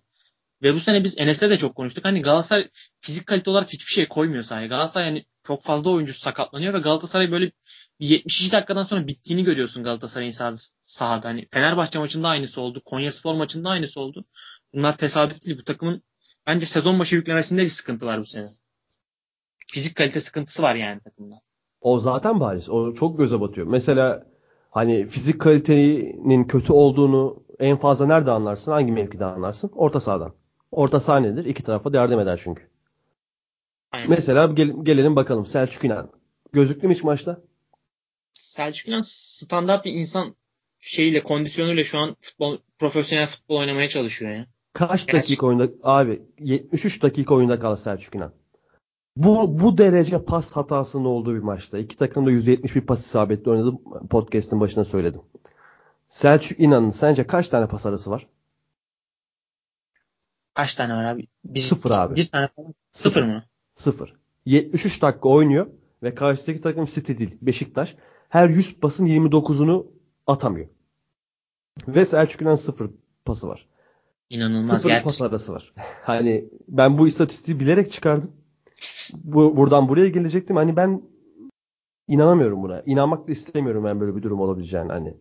Ve 0.61 0.73
bu 0.73 0.79
sene 0.79 1.03
biz 1.03 1.17
Enes'le 1.17 1.41
de 1.41 1.57
çok 1.57 1.75
konuştuk. 1.75 2.05
Hani 2.05 2.21
Galatasaray 2.21 2.69
fizik 2.99 3.27
kalite 3.27 3.49
olarak 3.49 3.73
hiçbir 3.73 3.91
şey 3.91 4.07
koymuyor 4.07 4.43
sahaya. 4.43 4.67
Galatasaray 4.67 5.07
yani 5.07 5.25
çok 5.43 5.63
fazla 5.63 5.89
oyuncu 5.89 6.13
sakatlanıyor 6.13 6.73
ve 6.73 6.79
Galatasaray 6.79 7.31
böyle 7.31 7.51
72 7.99 8.51
dakikadan 8.51 8.83
sonra 8.83 9.07
bittiğini 9.07 9.43
görüyorsun 9.43 9.83
Galatasaray'ın 9.83 10.31
sahada, 10.31 10.55
sahada. 10.81 11.27
Hani 11.27 11.47
Fenerbahçe 11.51 11.99
maçında 11.99 12.27
aynısı 12.27 12.61
oldu. 12.61 12.81
Konya 12.85 13.11
Spor 13.11 13.35
maçında 13.35 13.69
aynısı 13.69 13.99
oldu. 13.99 14.25
Bunlar 14.73 14.97
tesadüf 14.97 15.45
değil. 15.45 15.59
Bu 15.59 15.63
takımın 15.63 16.03
bence 16.47 16.65
sezon 16.65 16.99
başı 16.99 17.15
yüklemesinde 17.15 17.63
bir 17.63 17.69
sıkıntı 17.69 18.05
var 18.05 18.19
bu 18.19 18.25
sene. 18.25 18.47
Fizik 19.67 19.95
kalite 19.95 20.19
sıkıntısı 20.19 20.63
var 20.63 20.75
yani 20.75 20.99
takımda. 20.99 21.35
O 21.81 21.99
zaten 21.99 22.39
bariz. 22.39 22.69
O 22.69 22.93
çok 22.93 23.17
göze 23.17 23.41
batıyor. 23.41 23.67
Mesela 23.67 24.27
hani 24.69 25.07
fizik 25.07 25.41
kalitenin 25.41 26.43
kötü 26.43 26.73
olduğunu 26.73 27.43
en 27.59 27.77
fazla 27.77 28.05
nerede 28.05 28.31
anlarsın? 28.31 28.71
Hangi 28.71 28.91
mevkide 28.91 29.25
anlarsın? 29.25 29.71
Orta 29.75 29.99
sahadan. 29.99 30.33
Orta 30.75 30.99
saha 30.99 31.19
nedir? 31.19 31.45
İki 31.45 31.63
tarafa 31.63 31.93
da 31.93 31.97
yardım 31.97 32.19
eder 32.19 32.39
çünkü. 32.43 32.63
Aynen. 33.91 34.09
Mesela 34.09 34.47
gel, 34.47 34.73
gelelim 34.83 35.15
bakalım. 35.15 35.45
Selçuk 35.45 35.83
İnan. 35.83 36.11
Gözüklü 36.53 36.87
mü 36.87 36.93
hiç 36.93 37.03
maçta? 37.03 37.41
Selçuk 38.33 38.87
İnan 38.87 39.01
standart 39.03 39.85
bir 39.85 39.93
insan 39.93 40.35
şeyiyle, 40.79 41.23
kondisyonuyla 41.23 41.83
şu 41.83 41.99
an 41.99 42.15
futbol, 42.19 42.57
profesyonel 42.77 43.27
futbol 43.27 43.59
oynamaya 43.59 43.89
çalışıyor 43.89 44.31
ya. 44.31 44.45
Kaç 44.73 44.89
Gerçekten. 44.89 45.19
dakika 45.19 45.45
oyunda? 45.45 45.69
Abi 45.83 46.21
73 46.39 47.03
dakika 47.03 47.35
oyunda 47.35 47.59
kaldı 47.59 47.81
Selçuk 47.81 48.15
İnan. 48.15 48.31
Bu, 49.15 49.59
bu 49.59 49.77
derece 49.77 50.25
pas 50.25 50.51
hatasının 50.51 51.05
olduğu 51.05 51.35
bir 51.35 51.43
maçta. 51.43 51.77
İki 51.77 51.97
takım 51.97 52.25
da 52.25 52.31
%71 52.31 52.81
pas 52.81 53.05
isabetli 53.05 53.51
oynadı. 53.51 53.73
Podcast'ın 54.09 54.59
başına 54.59 54.85
söyledim. 54.85 55.21
Selçuk 56.09 56.59
İnan'ın 56.59 56.91
sence 56.91 57.27
kaç 57.27 57.47
tane 57.47 57.67
pas 57.67 57.85
arası 57.85 58.11
var? 58.11 58.27
Kaç 60.55 60.75
tane 60.75 60.93
var 60.93 61.03
abi? 61.03 61.27
Bir, 61.45 61.59
sıfır 61.59 61.91
abi. 61.91 62.15
Bir 62.15 62.27
tane 62.27 62.47
falan. 62.55 62.73
Sıfır, 62.91 63.11
sıfır 63.11 63.23
mı? 63.23 63.43
Sıfır. 63.73 64.15
73 64.45 65.01
dakika 65.01 65.29
oynuyor 65.29 65.67
ve 66.03 66.15
karşıdaki 66.15 66.61
takım 66.61 66.85
City 66.85 67.17
değil. 67.17 67.37
Beşiktaş. 67.41 67.95
Her 68.29 68.49
100 68.49 68.79
pasın 68.79 69.07
29'unu 69.07 69.87
atamıyor. 70.27 70.67
Ve 71.87 72.05
Selçuk 72.05 72.41
İnan 72.41 72.55
sıfır 72.55 72.91
pası 73.25 73.47
var. 73.47 73.67
İnanılmaz. 74.29 74.67
Sıfır 74.67 74.89
gerçekten. 74.89 75.03
pas 75.03 75.21
arası 75.21 75.53
var. 75.53 75.73
hani 76.03 76.49
ben 76.67 76.97
bu 76.97 77.07
istatistiği 77.07 77.59
bilerek 77.59 77.91
çıkardım. 77.91 78.31
Bu, 79.23 79.57
buradan 79.57 79.89
buraya 79.89 80.09
gelecektim. 80.09 80.55
Hani 80.55 80.75
ben 80.75 81.01
inanamıyorum 82.07 82.63
buna. 82.63 82.81
İnanmak 82.85 83.27
da 83.27 83.31
istemiyorum 83.31 83.83
ben 83.83 83.99
böyle 83.99 84.15
bir 84.15 84.23
durum 84.23 84.39
olabileceğini 84.39 84.91
hani. 84.91 85.17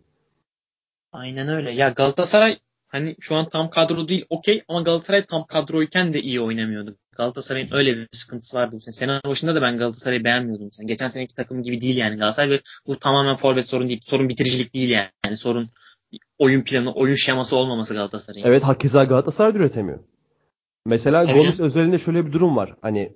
Aynen 1.12 1.48
öyle. 1.48 1.70
Ya 1.70 1.88
Galatasaray 1.88 2.58
hani 2.94 3.16
şu 3.20 3.34
an 3.34 3.48
tam 3.48 3.70
kadro 3.70 4.08
değil 4.08 4.24
okey 4.30 4.62
ama 4.68 4.80
Galatasaray 4.80 5.22
tam 5.22 5.46
kadroyken 5.46 6.14
de 6.14 6.22
iyi 6.22 6.40
oynamıyordu. 6.40 6.96
Galatasaray'ın 7.16 7.68
öyle 7.72 7.96
bir 7.96 8.08
sıkıntısı 8.12 8.56
vardı 8.56 8.76
bu 8.76 8.92
sene. 8.92 9.20
Başında 9.26 9.54
da 9.54 9.62
ben 9.62 9.78
Galatasaray'ı 9.78 10.24
beğenmiyordum. 10.24 10.72
Sen. 10.72 10.86
Geçen 10.86 11.08
seneki 11.08 11.34
takım 11.34 11.62
gibi 11.62 11.80
değil 11.80 11.96
yani 11.96 12.16
Galatasaray 12.16 12.50
ve 12.50 12.60
bu 12.86 12.98
tamamen 12.98 13.36
forvet 13.36 13.68
sorun 13.68 13.88
değil. 13.88 14.00
Sorun 14.04 14.28
bitiricilik 14.28 14.74
değil 14.74 14.90
yani. 14.90 15.08
yani 15.26 15.36
sorun 15.36 15.66
oyun 16.38 16.62
planı, 16.62 16.92
oyun 16.92 17.14
şeması 17.14 17.56
olmaması 17.56 17.94
Galatasaray'ın. 17.94 18.46
Evet 18.46 18.62
hakeza 18.62 19.04
Galatasaray 19.04 19.56
üretemiyor. 19.56 19.98
Mesela 20.86 21.26
Tabii 21.26 21.38
Gomis 21.38 21.60
özelinde 21.60 21.98
şöyle 21.98 22.26
bir 22.26 22.32
durum 22.32 22.56
var. 22.56 22.74
Hani 22.82 23.12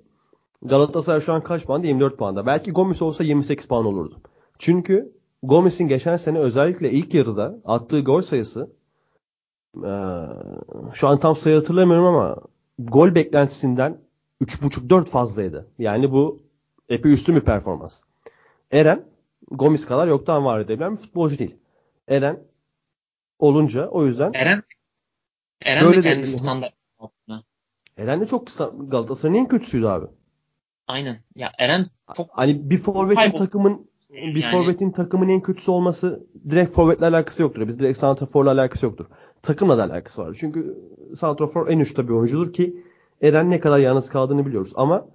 Galatasaray 0.61 1.21
şu 1.21 1.33
an 1.33 1.43
kaç 1.43 1.65
puanda? 1.65 1.87
24 1.87 2.17
puanda. 2.17 2.45
Belki 2.45 2.71
Gomis 2.71 3.01
olsa 3.01 3.23
28 3.23 3.67
puan 3.67 3.85
olurdu. 3.85 4.21
Çünkü 4.57 5.11
Gomis'in 5.43 5.87
geçen 5.87 6.17
sene 6.17 6.39
özellikle 6.39 6.91
ilk 6.91 7.13
yarıda 7.13 7.55
attığı 7.65 7.99
gol 7.99 8.21
sayısı 8.21 8.78
şu 10.93 11.07
an 11.07 11.19
tam 11.19 11.35
sayı 11.35 11.55
hatırlamıyorum 11.55 12.05
ama 12.05 12.37
gol 12.79 13.15
beklentisinden 13.15 13.97
3.5-4 14.41 15.05
fazlaydı. 15.05 15.67
Yani 15.79 16.11
bu 16.11 16.41
epey 16.89 17.13
üstün 17.13 17.35
bir 17.35 17.41
performans. 17.41 18.01
Eren 18.71 19.05
Gomis 19.51 19.85
kadar 19.85 20.07
yoktan 20.07 20.45
var 20.45 20.59
edebilen 20.59 20.91
bir 20.91 20.97
futbolcu 20.97 21.39
değil. 21.39 21.55
Eren 22.07 22.43
olunca 23.39 23.87
o 23.87 24.05
yüzden 24.05 24.31
Eren 24.33 24.63
Eren 25.61 25.93
de 25.93 26.01
kendi 26.01 26.27
standart. 26.27 26.73
Eren 27.97 28.21
de 28.21 28.27
çok 28.27 28.47
Galatasaray'ın 28.79 29.39
en 29.39 29.47
kötüsüydü 29.47 29.85
abi. 29.85 30.05
Aynen. 30.87 31.17
Ya 31.35 31.51
Eren 31.59 31.85
çok 32.13 32.29
hani 32.31 32.69
bir 32.69 32.77
forvetin 32.77 33.37
takımın 33.37 33.88
bir 34.09 34.43
yani... 34.43 34.51
forvetin 34.51 34.91
takımın 34.91 35.29
en 35.29 35.41
kötüsü 35.41 35.71
olması 35.71 36.27
direkt 36.49 36.73
forvetle 36.73 37.05
alakası 37.05 37.41
yoktur. 37.41 37.67
Biz 37.67 37.79
direkt 37.79 37.99
santraforla 37.99 38.51
alakası 38.51 38.85
yoktur. 38.85 39.05
Takımla 39.41 39.77
da 39.77 39.83
alakası 39.83 40.21
var. 40.21 40.37
Çünkü 40.39 40.77
santrafor 41.15 41.69
en 41.69 41.79
uçta 41.79 42.07
bir 42.07 42.13
oyuncudur 42.13 42.53
ki 42.53 42.83
Eren 43.21 43.49
ne 43.49 43.59
kadar 43.59 43.79
yalnız 43.79 44.09
kaldığını 44.09 44.45
biliyoruz. 44.45 44.73
Ama 44.75 45.07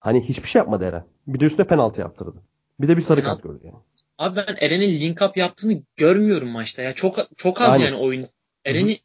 hani 0.00 0.20
hiçbir 0.20 0.48
şey 0.48 0.58
yapmadı 0.58 0.84
Eren. 0.84 1.04
Bir 1.26 1.40
de 1.40 1.44
üstüne 1.44 1.66
penaltı 1.66 2.00
yaptırdı. 2.00 2.42
Bir 2.80 2.88
de 2.88 2.96
bir 2.96 3.02
sarı 3.02 3.22
kart 3.22 3.42
gördü 3.42 3.60
yani. 3.64 3.76
Abi 4.18 4.36
ben 4.36 4.56
Eren'in 4.60 5.00
link 5.00 5.22
up 5.22 5.36
yaptığını 5.36 5.82
görmüyorum 5.96 6.48
maçta 6.48 6.82
ya. 6.82 6.92
Çok 6.92 7.18
çok 7.36 7.60
az 7.60 7.80
yani, 7.80 7.84
yani 7.84 7.96
oyun. 7.96 8.26
Eren'i 8.64 8.98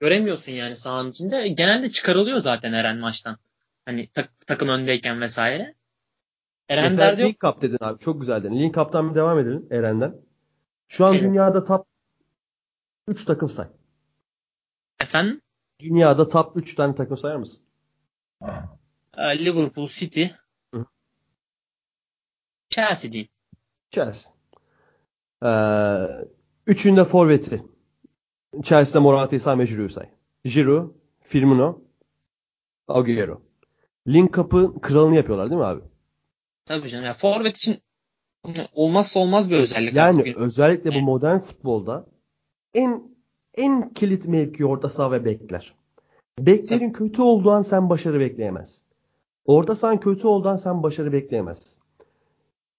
göremiyorsun 0.00 0.52
yani 0.52 0.76
sahanın 0.76 1.10
içinde. 1.10 1.48
Genelde 1.48 1.90
çıkarılıyor 1.90 2.40
zaten 2.40 2.72
Eren 2.72 2.98
maçtan. 2.98 3.36
Hani 3.84 4.06
tak, 4.06 4.46
takım 4.46 4.68
öndeyken 4.68 5.20
vesaire. 5.20 5.74
Eren 6.72 6.84
Mesela 6.84 7.18
derdi 7.18 7.22
Link 7.22 7.44
Up 7.44 7.62
dedin 7.62 7.78
abi. 7.80 7.98
Çok 7.98 8.20
güzel 8.20 8.44
dedin. 8.44 8.60
Link 8.60 8.76
Up'tan 8.76 9.10
bir 9.10 9.14
devam 9.14 9.38
edelim 9.38 9.66
Eren'den. 9.70 10.16
Şu 10.88 11.06
an 11.06 11.12
evet. 11.12 11.22
dünyada 11.22 11.64
top 11.64 11.86
3 13.08 13.24
takım 13.24 13.50
say. 13.50 13.66
Efendim? 15.00 15.40
Dünyada 15.80 16.28
top 16.28 16.56
3 16.56 16.74
tane 16.74 16.94
takım 16.94 17.18
sayar 17.18 17.36
mısın? 17.36 17.58
Ee, 19.16 19.44
Liverpool, 19.44 19.88
City, 19.88 20.24
Hı. 20.74 20.84
Chelsea 22.68 23.12
diyeyim. 23.12 23.28
Chelsea. 23.90 24.32
Ee, 25.44 26.26
üçünde 26.66 27.04
forveti. 27.04 27.62
Chelsea'de 28.62 28.98
Morata, 28.98 29.38
Same 29.38 29.64
Giroud 29.64 29.90
say. 29.90 30.06
Giroud, 30.44 30.94
Firmino, 31.20 31.82
Agüero. 32.88 33.42
Link 34.08 34.38
up'ı 34.38 34.80
kralını 34.80 35.16
yapıyorlar 35.16 35.50
değil 35.50 35.60
mi 35.60 35.66
abi? 35.66 35.91
Tabii 36.64 36.88
canım. 36.88 37.04
Ya 37.04 37.12
forvet 37.12 37.56
için 37.56 37.76
olmazsa 38.74 39.20
olmaz 39.20 39.50
bir 39.50 39.56
özellik. 39.58 39.94
Yani 39.94 40.20
bugün. 40.20 40.34
özellikle 40.34 40.94
bu 40.94 41.00
modern 41.00 41.38
futbolda 41.38 42.06
en 42.74 43.02
en 43.54 43.94
kilit 43.94 44.26
mevki 44.28 44.66
orta 44.66 44.88
saha 44.88 45.12
ve 45.12 45.24
bekler. 45.24 45.74
Beklerin 46.38 46.92
Tabii. 46.92 46.92
kötü 46.92 47.22
olduğu 47.22 47.50
an 47.50 47.62
sen 47.62 47.90
başarı 47.90 48.20
bekleyemez. 48.20 48.84
Orta 49.44 49.74
sahan 49.74 50.00
kötü 50.00 50.26
olduğu 50.26 50.48
an 50.48 50.56
sen 50.56 50.82
başarı 50.82 51.12
bekleyemez. 51.12 51.78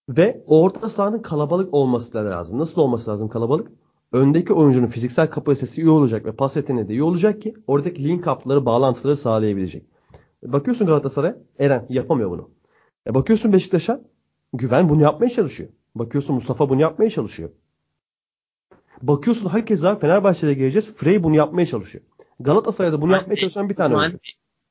Ve 0.10 0.44
orta 0.48 0.90
sahanın 0.90 1.22
kalabalık 1.22 1.74
olması 1.74 2.18
lazım. 2.18 2.60
Nasıl 2.60 2.82
olması 2.82 3.12
lazım 3.12 3.30
kalabalık? 3.30 3.72
Öndeki 4.12 4.54
oyuncunun 4.54 4.86
fiziksel 4.86 5.30
kapasitesi 5.30 5.82
iyi 5.82 5.90
olacak 5.90 6.26
ve 6.26 6.32
pas 6.32 6.56
yeteneği 6.56 6.88
de 6.88 6.94
iyi 6.94 7.04
olacak 7.04 7.42
ki 7.42 7.54
oradaki 7.68 8.04
link 8.04 8.28
up'ları, 8.28 8.66
bağlantıları 8.66 9.18
sağlayabilecek. 9.18 9.84
Bakıyorsun 10.44 10.88
Galatasaray, 10.88 11.36
Eren 11.60 11.86
yapamıyor 11.90 12.30
bunu. 12.30 12.50
E 13.08 13.14
bakıyorsun 13.14 13.54
Beşiktaş'a, 13.54 14.02
Güven 14.54 14.90
bunu 14.90 15.02
yapmaya 15.02 15.30
çalışıyor. 15.30 15.70
Bakıyorsun 15.96 16.36
Mustafa 16.36 16.70
bunu 16.70 16.82
yapmaya 16.82 17.10
çalışıyor. 17.10 17.50
Bakıyorsun 19.02 19.50
hakeza 19.50 20.00
Fenerbahçe'de 20.00 20.54
geleceğiz. 20.54 20.94
Frey 20.94 21.24
bunu 21.24 21.36
yapmaya 21.36 21.66
çalışıyor. 21.66 22.04
Galatasaray'da 22.40 23.02
bunu 23.02 23.12
ben 23.12 23.18
yapmaya 23.18 23.36
çalışan 23.36 23.70
bir 23.70 23.76
tane 23.76 23.96
oyuncu. 23.96 24.18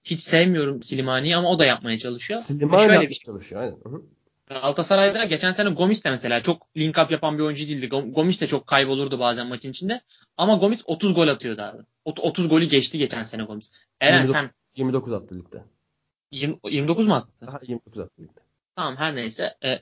Hiç 0.04 0.20
sevmiyorum 0.20 0.82
Silimani'yi 0.82 1.36
ama 1.36 1.50
o 1.50 1.58
da 1.58 1.64
yapmaya 1.64 1.98
çalışıyor. 1.98 2.40
Slimani 2.40 2.82
yapmaya 2.82 3.10
bir... 3.10 3.14
çalışıyor 3.14 3.60
aynen. 3.60 3.76
Hı-hı. 3.84 4.02
Galatasaray'da 4.46 5.24
geçen 5.24 5.52
sene 5.52 5.70
Gomis 5.70 6.04
de 6.04 6.10
mesela 6.10 6.42
çok 6.42 6.66
link 6.76 6.98
up 6.98 7.10
yapan 7.10 7.38
bir 7.38 7.42
oyuncu 7.42 7.68
değildi. 7.68 7.88
Gomis 7.88 8.40
de 8.40 8.46
çok 8.46 8.66
kaybolurdu 8.66 9.18
bazen 9.18 9.46
maçın 9.46 9.70
içinde. 9.70 10.00
Ama 10.36 10.54
Gomis 10.54 10.82
30 10.86 11.14
gol 11.14 11.28
atıyordu 11.28 11.62
abi. 11.62 11.82
30 12.04 12.48
golü 12.48 12.64
geçti 12.64 12.98
geçen 12.98 13.22
sene 13.22 13.42
Gomis. 13.42 13.70
Eren 14.00 14.12
29, 14.12 14.32
sen 14.32 14.50
29 14.76 15.12
attı 15.12 15.34
ligde. 15.34 15.64
20, 16.32 16.58
29 16.70 17.06
mu 17.06 17.14
attı? 17.14 17.46
Aha, 17.48 17.60
29 17.62 17.98
attı. 17.98 18.22
Tamam 18.76 18.96
her 18.96 19.16
neyse. 19.16 19.56
Ee, 19.64 19.80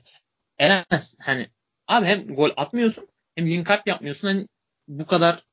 Eren 0.59 0.85
hani 1.19 1.49
abi 1.87 2.05
hem 2.05 2.27
gol 2.27 2.49
atmıyorsun 2.57 3.07
hem 3.35 3.47
link 3.47 3.69
up 3.69 3.87
yapmıyorsun. 3.87 4.27
Hani 4.27 4.47
bu 4.87 5.05
kadar 5.05 5.43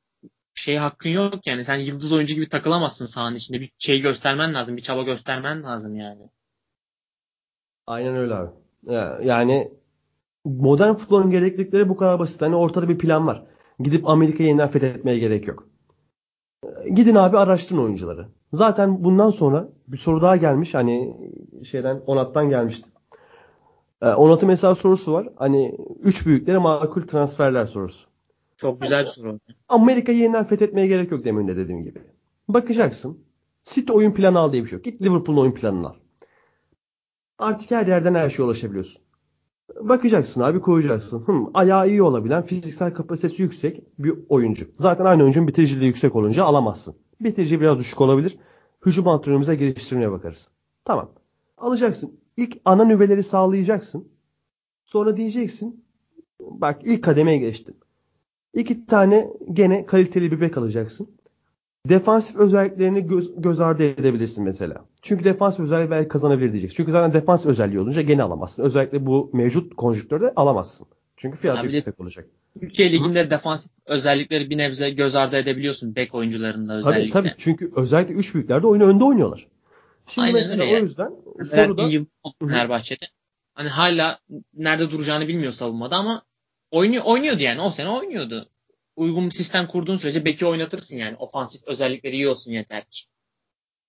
şey 0.55 0.77
hakkın 0.77 1.11
yok 1.11 1.47
yani. 1.47 1.65
Sen 1.65 1.77
yıldız 1.77 2.13
oyuncu 2.13 2.35
gibi 2.35 2.49
takılamazsın 2.49 3.07
sahanın 3.07 3.37
içinde. 3.37 3.61
Bir 3.61 3.71
şey 3.79 4.01
göstermen 4.01 4.55
lazım. 4.55 4.77
Bir 4.77 4.83
çaba 4.83 5.03
göstermen 5.03 5.63
lazım 5.63 5.97
yani. 5.97 6.31
Aynen 7.87 8.17
öyle 8.17 8.35
abi. 8.35 8.51
Yani 9.27 9.73
modern 10.45 10.95
futbolun 10.95 11.31
gereklilikleri 11.31 11.89
bu 11.89 11.97
kadar 11.97 12.19
basit. 12.19 12.43
Hani 12.43 12.57
ortada 12.57 12.89
bir 12.89 12.99
plan 12.99 13.27
var. 13.27 13.47
Gidip 13.81 14.09
Amerika'yı 14.09 14.49
yeniden 14.49 14.71
fethetmeye 14.71 15.19
gerek 15.19 15.49
yok. 15.49 15.69
Gidin 16.95 17.15
abi 17.15 17.39
araştırın 17.39 17.83
oyuncuları. 17.83 18.29
Zaten 18.53 19.05
bundan 19.05 19.31
sonra 19.31 19.69
bir 19.89 19.99
soru 19.99 20.23
daha 20.23 20.37
gelmiş. 20.37 20.75
Hani 20.75 21.17
şeyden 21.65 22.03
Onat'tan 22.07 22.49
gelmişti. 22.49 22.89
Ee, 24.03 24.09
Onat'ın 24.09 24.49
mesela 24.49 24.75
sorusu 24.75 25.13
var. 25.13 25.29
Hani 25.37 25.79
üç 26.03 26.27
büyüklere 26.27 26.59
makul 26.59 27.03
transferler 27.03 27.67
sorusu. 27.67 28.09
Çok 28.57 28.81
güzel 28.81 29.05
bir 29.05 29.09
soru. 29.09 29.39
Amerika'yı 29.69 30.19
yeniden 30.19 30.45
fethetmeye 30.45 30.87
gerek 30.87 31.13
yok 31.13 31.25
demin 31.25 31.49
de 31.49 31.57
dediğim 31.57 31.83
gibi. 31.83 32.03
Bakacaksın. 32.49 33.19
City 33.63 33.93
oyun 33.93 34.13
planı 34.13 34.39
al 34.39 34.53
diye 34.53 34.63
bir 34.63 34.69
şey 34.69 34.77
yok. 34.77 34.85
Git 34.85 35.03
Liverpool'un 35.03 35.41
oyun 35.41 35.53
planını 35.53 35.89
al. 35.89 35.95
Artık 37.39 37.71
her 37.71 37.87
yerden 37.87 38.15
her 38.15 38.31
şeye 38.31 38.43
ulaşabiliyorsun. 38.43 39.03
Bakacaksın 39.81 40.41
abi 40.41 40.61
koyacaksın. 40.61 41.21
Hım, 41.27 41.51
ayağı 41.55 41.89
iyi 41.89 42.03
olabilen, 42.03 42.43
fiziksel 42.43 42.95
kapasitesi 42.95 43.43
yüksek 43.43 43.83
bir 43.99 44.15
oyuncu. 44.29 44.67
Zaten 44.77 45.05
aynı 45.05 45.23
oyuncunun 45.23 45.49
bitiriciliği 45.49 45.87
yüksek 45.87 46.17
olunca 46.17 46.45
alamazsın. 46.45 46.97
Bitirici 47.21 47.61
biraz 47.61 47.79
düşük 47.79 48.01
olabilir. 48.01 48.39
Hücum 48.87 49.09
antrenörümüze 49.09 49.55
geliştirmeye 49.55 50.11
bakarız. 50.13 50.49
Tamam. 50.85 51.11
Alacaksın. 51.59 52.21
İlk 52.37 52.59
ana 52.65 52.85
nüveleri 52.85 53.23
sağlayacaksın. 53.23 54.09
Sonra 54.85 55.17
diyeceksin. 55.17 55.85
Bak 56.41 56.81
ilk 56.85 57.05
kademeye 57.05 57.39
geçtim. 57.39 57.75
İki 58.55 58.87
tane 58.87 59.29
gene 59.53 59.87
kaliteli 59.87 60.33
bir 60.33 60.41
bek 60.41 60.59
alacaksın. 60.59 61.09
Defansif 61.89 62.37
özelliklerini 62.37 63.07
göz, 63.07 63.43
göz 63.43 63.61
ardı 63.61 63.83
edebilirsin 63.83 64.45
mesela. 64.45 64.85
Çünkü 65.03 65.25
defansif 65.25 65.61
özelliği 65.61 65.91
belki 65.91 66.09
kazanabilir 66.09 66.53
diyeceksin. 66.53 66.77
Çünkü 66.77 66.93
zaten 66.93 67.13
defansif 67.13 67.47
özelliği 67.47 67.81
olunca 67.81 68.03
gene 68.03 68.23
alamazsın. 68.23 68.63
Özellikle 68.63 69.07
bu 69.07 69.31
mevcut 69.33 69.77
konjüktörde 69.77 70.33
alamazsın. 70.37 70.87
Çünkü 71.19 71.39
fiyatı 71.39 71.67
yüksek 71.67 72.01
olacak. 72.01 72.27
Türkiye 72.61 72.93
Ligi'nde 72.93 73.31
defansif 73.31 73.73
özellikleri 73.87 74.51
bir 74.51 74.59
nebze 74.59 74.91
göz 74.91 75.15
ardı 75.15 75.37
edebiliyorsun 75.37 75.97
bek 75.97 76.15
oyuncularında 76.15 76.75
özellikle. 76.77 77.11
Tabii 77.11 77.29
tabii 77.29 77.35
çünkü 77.39 77.73
özellikle 77.77 78.15
üç 78.15 78.35
büyüklerde 78.35 78.67
oyunu 78.67 78.85
önde 78.85 79.05
oynuyorlar. 79.05 79.47
Şimdi 80.07 80.27
Aynen 80.27 80.41
mesela 80.41 80.63
öyle. 80.63 80.77
o 80.77 80.79
yüzden 80.79 81.13
soruda 81.45 81.89
Fenerbahçe'de 82.41 83.07
hani 83.55 83.69
hala 83.69 84.19
nerede 84.55 84.91
duracağını 84.91 85.29
bilmiyor 85.29 85.53
savunmada 85.53 85.97
ama 85.97 86.23
oynuyor 86.71 87.05
oynuyordu 87.05 87.43
yani 87.43 87.61
o 87.61 87.71
sene 87.71 87.89
oynuyordu 87.89 88.49
uygun 88.99 89.27
bir 89.27 89.31
sistem 89.31 89.67
kurduğun 89.67 89.97
sürece 89.97 90.25
beki 90.25 90.47
oynatırsın 90.47 90.97
yani. 90.97 91.17
Ofansif 91.17 91.63
özellikleri 91.67 92.15
iyi 92.15 92.29
olsun 92.29 92.51
yeter 92.51 92.85
ki. 92.91 93.05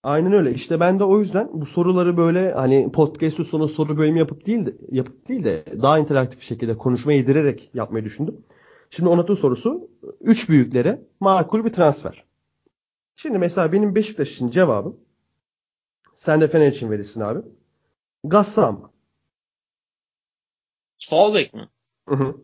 Aynen 0.03 0.33
öyle. 0.33 0.53
İşte 0.53 0.79
ben 0.79 0.99
de 0.99 1.03
o 1.03 1.19
yüzden 1.19 1.49
bu 1.53 1.65
soruları 1.65 2.17
böyle 2.17 2.51
hani 2.51 2.91
podcast 2.91 3.47
sonu 3.47 3.67
soru 3.67 3.97
bölümü 3.97 4.19
yapıp 4.19 4.45
değil 4.45 4.65
de, 4.65 4.73
yapıp 4.91 5.27
değil 5.27 5.43
de 5.43 5.65
daha 5.81 5.99
interaktif 5.99 6.39
bir 6.39 6.45
şekilde 6.45 6.77
konuşma 6.77 7.13
yedirerek 7.13 7.69
yapmayı 7.73 8.05
düşündüm. 8.05 8.45
Şimdi 8.89 9.09
Onat'ın 9.09 9.35
sorusu 9.35 9.89
üç 10.21 10.49
büyüklere 10.49 11.01
makul 11.19 11.65
bir 11.65 11.73
transfer. 11.73 12.23
Şimdi 13.15 13.38
mesela 13.38 13.71
benim 13.71 13.95
Beşiktaş 13.95 14.31
için 14.31 14.49
cevabım 14.49 14.99
sen 16.15 16.41
de 16.41 16.47
Fener 16.47 16.71
için 16.71 16.91
verirsin 16.91 17.21
abi. 17.21 17.39
Gassam. 18.23 18.91
Sol 20.97 21.35
bek 21.35 21.53
mi? 21.53 21.69
Hı 22.09 22.15
hı. 22.15 22.38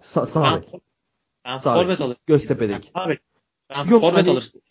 Sa 0.00 0.26
sağ 0.26 0.56
bek. 0.56 0.72
Ben 1.44 1.58
forvet 1.58 2.00
alırsın. 2.00 2.24
Göztepe'deki. 2.26 2.90
Ben 2.94 3.84
yok, 3.90 4.00
forvet 4.00 4.16
hani, 4.16 4.30
alırsın. 4.30 4.62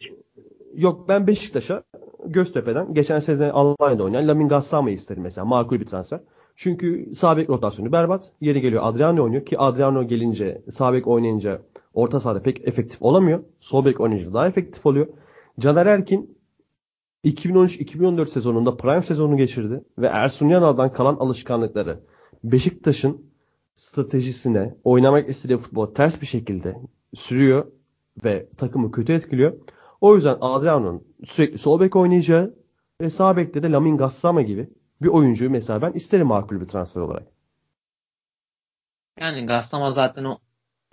Yok 0.74 1.10
ben 1.10 1.28
Beşiktaş'a 1.28 1.84
Göztepe'den 2.32 2.94
geçen 2.94 3.20
sezon 3.20 3.50
Almanya'da 3.50 4.04
oynayan 4.04 4.28
Lamin 4.28 4.48
Gassama'yı 4.48 4.96
isterim 4.96 5.24
mesela. 5.24 5.46
Makul 5.46 5.80
bir 5.80 5.86
transfer. 5.86 6.20
Çünkü 6.56 7.16
sağ 7.16 7.38
bek 7.38 7.50
rotasyonu 7.50 7.92
berbat. 7.92 8.32
Yeri 8.42 8.62
geliyor 8.62 8.84
Adriano 8.86 9.24
oynuyor 9.24 9.46
ki 9.46 9.58
Adriano 9.60 10.08
gelince 10.08 10.62
sağ 10.72 10.94
bek 10.94 11.08
oynayınca 11.08 11.62
orta 11.94 12.20
sahada 12.20 12.42
pek 12.42 12.68
efektif 12.68 13.02
olamıyor. 13.02 13.44
Sol 13.60 13.86
bek 13.86 14.00
oynayınca 14.00 14.34
daha 14.34 14.48
efektif 14.48 14.86
oluyor. 14.86 15.08
Caner 15.60 15.86
Erkin 15.86 16.38
2013-2014 17.26 18.28
sezonunda 18.28 18.78
prime 18.78 19.02
sezonunu 19.02 19.38
geçirdi 19.38 19.84
ve 19.98 20.08
Ersun 20.08 20.50
Yanal'dan 20.50 20.94
kalan 20.94 21.16
alışkanlıkları 21.16 22.00
Beşiktaş'ın 22.44 23.26
stratejisine, 23.76 24.76
oynamak 24.84 25.30
istediği 25.30 25.58
futbol 25.58 25.94
ters 25.94 26.22
bir 26.22 26.26
şekilde 26.26 26.78
sürüyor 27.14 27.66
ve 28.24 28.50
takımı 28.58 28.92
kötü 28.92 29.14
etkiliyor. 29.14 29.54
O 30.02 30.16
yüzden 30.16 30.38
Adriano'nun 30.42 31.08
sürekli 31.26 31.58
sol 31.58 31.80
bek 31.80 31.96
oynayacağı 31.96 32.56
ve 33.02 33.10
sağ 33.10 33.38
bekte 33.38 33.64
de 33.64 33.72
Lamin 33.72 33.98
Gassama 33.98 34.42
gibi 34.42 34.70
bir 35.02 35.08
oyuncuyu 35.08 35.50
mesela 35.50 35.82
ben 35.82 35.92
isterim 35.92 36.28
makul 36.28 36.62
bir 36.62 36.68
transfer 36.68 37.02
olarak. 37.02 37.28
Yani 39.20 39.46
Gassama 39.46 39.92
zaten 39.92 40.24
o 40.24 40.40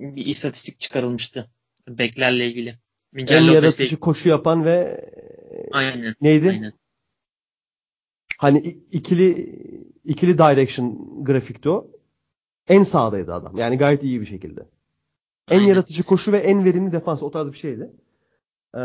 bir 0.00 0.26
istatistik 0.26 0.80
çıkarılmıştı 0.80 1.50
beklerle 1.88 2.46
ilgili. 2.46 2.78
Miguel 3.12 3.36
en 3.36 3.52
yaratıcı 3.52 4.00
koşu 4.00 4.28
yapan 4.28 4.64
ve 4.64 5.04
aynen, 5.72 6.14
neydi? 6.20 6.48
Aynen. 6.48 6.72
Hani 8.38 8.58
ikili 8.90 9.30
ikili 10.04 10.38
direction 10.38 11.24
grafikti 11.24 11.70
o. 11.70 11.90
En 12.68 12.82
sağdaydı 12.82 13.34
adam. 13.34 13.56
Yani 13.56 13.78
gayet 13.78 14.02
iyi 14.02 14.20
bir 14.20 14.26
şekilde. 14.26 14.68
En 15.50 15.58
Aynen. 15.58 15.68
yaratıcı 15.68 16.02
koşu 16.02 16.32
ve 16.32 16.38
en 16.38 16.64
verimli 16.64 16.92
defans 16.92 17.22
o 17.22 17.30
tarz 17.30 17.52
bir 17.52 17.56
şeydi. 17.56 17.90
Ee, 18.74 18.78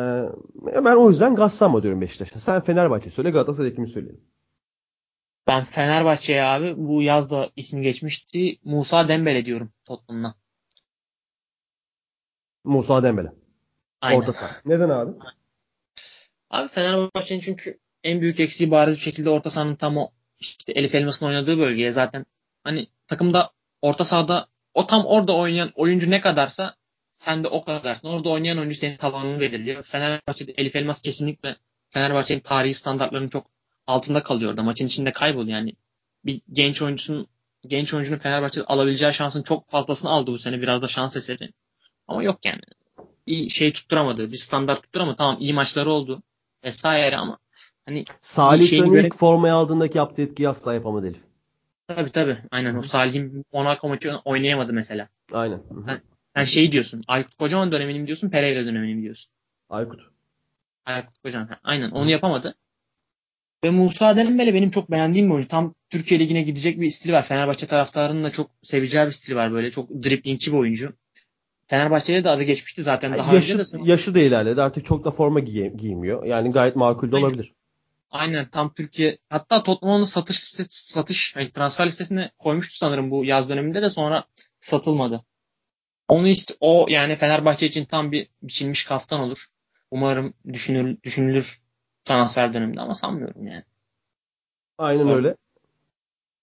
ben 0.66 0.96
o 0.96 1.10
yüzden 1.10 1.36
Gassama 1.36 1.84
diyorum 1.84 2.02
Beşiktaş'a. 2.02 2.40
Sen 2.40 2.62
Fenerbahçe 2.62 3.10
söyle 3.10 3.30
Galatasaray 3.30 3.76
kimi 3.76 3.88
söyleyelim. 3.88 4.22
Ben 5.48 5.64
Fenerbahçe'ye 5.64 6.44
abi 6.44 6.74
bu 6.78 7.02
yaz 7.02 7.30
da 7.30 7.50
ismi 7.56 7.82
geçmişti. 7.82 8.60
Musa 8.64 9.08
Dembele 9.08 9.46
diyorum 9.46 9.74
Tottenham'dan. 9.84 10.34
Musa 12.64 13.04
Dembele. 13.04 13.34
Aynen. 14.02 14.20
Orta 14.20 14.34
saha. 14.34 14.62
Neden 14.66 14.90
abi? 14.90 15.12
Abi 16.50 16.68
Fenerbahçe'nin 16.68 17.40
çünkü 17.40 17.80
en 18.04 18.22
büyük 18.22 18.40
eksiği 18.40 18.72
bariz 18.72 18.96
bir 18.96 19.02
şekilde 19.02 19.30
orta 19.30 19.50
sahanın 19.50 19.76
tam 19.76 19.98
o 19.98 20.12
işte 20.40 20.74
Elif 20.74 20.96
Elmas'ın 20.96 21.26
oynadığı 21.26 21.60
bölgeye 21.60 21.92
zaten 21.92 22.26
hani 22.64 22.88
takımda 23.08 23.52
orta 23.82 24.06
sahada 24.06 24.48
o 24.74 24.88
tam 24.88 25.06
orada 25.06 25.36
oynayan 25.36 25.72
oyuncu 25.76 26.10
ne 26.10 26.22
kadarsa 26.22 26.76
sen 27.24 27.44
de 27.44 27.48
o 27.48 27.64
kadarsın. 27.66 28.08
Orada 28.08 28.30
oynayan 28.30 28.58
oyuncu 28.58 28.76
senin 28.76 28.98
tavanını 28.98 29.40
belirliyor. 29.40 29.84
Fenerbahçe'de 29.84 30.52
Elif 30.58 30.76
Elmas 30.76 31.02
kesinlikle 31.02 31.56
Fenerbahçe'nin 31.90 32.40
tarihi 32.40 32.74
standartlarının 32.74 33.30
çok 33.30 33.48
altında 33.88 34.24
kalıyor 34.24 34.52
orada. 34.52 34.64
Maçın 34.64 34.88
içinde 34.88 35.12
kayboluyor 35.12 35.58
yani. 35.58 35.74
Bir 36.26 36.42
genç 36.52 36.82
oyuncusun 36.82 37.28
genç 37.68 37.94
oyuncunun 37.94 38.18
Fenerbahçe'de 38.18 38.66
alabileceği 38.66 39.14
şansın 39.14 39.44
çok 39.44 39.70
fazlasını 39.70 40.10
aldı 40.10 40.32
bu 40.32 40.38
sene. 40.38 40.62
Biraz 40.62 40.82
da 40.82 40.88
şans 40.88 41.18
eseri. 41.18 41.54
Ama 42.08 42.24
yok 42.24 42.46
yani. 42.46 42.62
Bir 43.28 43.50
şey 43.50 43.74
tutturamadı. 43.74 44.32
Bir 44.32 44.38
standart 44.38 44.84
tutturamadı. 44.84 45.18
Tamam 45.18 45.38
iyi 45.40 45.54
maçları 45.54 45.90
oldu. 45.90 46.24
Vesaire 46.64 47.18
ama 47.18 47.38
hani 47.86 48.06
Salih'in 48.22 48.84
ilk 48.84 48.92
göre... 48.92 49.10
formayı 49.10 49.54
aldığındaki 49.54 49.98
yaptığı 49.98 50.22
etkiyi 50.22 50.50
asla 50.50 50.74
yapamadı 50.74 51.08
Elif. 51.08 51.22
Tabii 51.88 52.12
tabii. 52.12 52.38
Aynen. 52.52 52.76
O 52.76 52.82
Salih'in 52.82 53.46
Monaco 53.54 53.90
maçı 53.90 54.16
oynayamadı 54.26 54.74
mesela. 54.74 55.08
Aynen. 55.34 55.62
Sen, 55.86 56.02
sen 56.36 56.46
şey 56.46 56.72
diyorsun. 56.72 57.02
Aykut 57.08 57.36
Kocaman 57.36 57.72
dönemini 57.72 58.00
mi 58.00 58.08
diyorsun? 58.08 58.30
Pereira 58.30 58.66
dönemini 58.66 58.96
mi 58.96 59.02
diyorsun? 59.02 59.32
Aykut. 59.70 60.02
Aykut 60.86 61.20
Kocaman. 61.24 61.50
Aynen. 61.64 61.92
Onu 61.92 62.10
yapamadı. 62.10 62.56
Ve 63.64 63.70
Musa 63.70 64.18
Dembele 64.18 64.54
benim 64.54 64.70
çok 64.70 64.92
beğendiğim 64.92 65.28
bir 65.28 65.34
oyuncu. 65.34 65.50
Tam 65.50 65.76
Türkiye 65.90 66.20
Ligi'ne 66.20 66.42
gidecek 66.42 66.80
bir 66.80 66.90
stili 66.90 67.14
var. 67.14 67.24
Fenerbahçe 67.24 67.68
taraftarının 67.68 68.24
da 68.24 68.32
çok 68.32 68.52
seveceği 68.62 69.06
bir 69.06 69.12
stili 69.12 69.36
var 69.36 69.52
böyle. 69.54 69.72
Çok 69.72 69.90
driplingçi 69.90 70.52
bir 70.54 70.58
oyuncu. 70.58 70.94
Fenerbahçe'de 71.68 72.24
de 72.24 72.30
adı 72.30 72.44
geçmişti 72.44 72.84
zaten. 72.84 73.18
Daha 73.18 73.34
yaşı, 73.34 73.54
önce 73.54 73.78
de 73.78 73.78
yaşı 73.84 74.16
da 74.16 74.20
ilerledi. 74.20 74.62
Artık 74.62 74.86
çok 74.86 75.06
da 75.06 75.12
forma 75.12 75.40
giy- 75.40 75.78
giymiyor. 75.78 76.24
Yani 76.24 76.52
gayet 76.52 76.76
makul 76.76 77.12
de 77.12 77.16
olabilir. 77.16 77.54
Aynen 78.12 78.50
tam 78.50 78.74
Türkiye 78.74 79.18
hatta 79.30 79.64
Tottenham'ın 79.64 80.06
satış 80.06 80.42
listesi, 80.42 80.88
satış 80.94 81.36
yani 81.36 81.50
transfer 81.50 81.88
listesine 81.88 82.32
koymuştu 82.38 82.78
sanırım 82.78 83.12
bu 83.12 83.26
yaz 83.26 83.50
döneminde 83.50 83.82
de 83.82 83.90
sonra 83.90 84.24
satılmadı. 84.60 85.26
Onu 86.08 86.28
işte 86.28 86.54
o 86.60 86.86
yani 86.90 87.16
Fenerbahçe 87.16 87.66
için 87.66 87.86
tam 87.86 88.12
bir 88.12 88.28
biçilmiş 88.44 88.86
kaftan 88.86 89.20
olur. 89.22 89.48
Umarım 89.92 90.34
düşünür, 90.54 90.98
düşünülür 91.04 91.62
transfer 92.06 92.54
döneminde 92.54 92.82
ama 92.82 92.94
sanmıyorum 92.94 93.48
yani. 93.48 93.64
Aynen 94.78 95.10
öyle. 95.10 95.36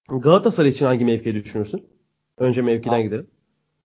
Galatasaray 0.08 0.70
için 0.70 0.86
hangi 0.86 1.04
mevkiyi 1.04 1.34
düşünürsün? 1.34 1.88
Önce 2.38 2.62
mevkiden 2.62 2.94
Abi, 2.96 3.02
gidelim. 3.02 3.30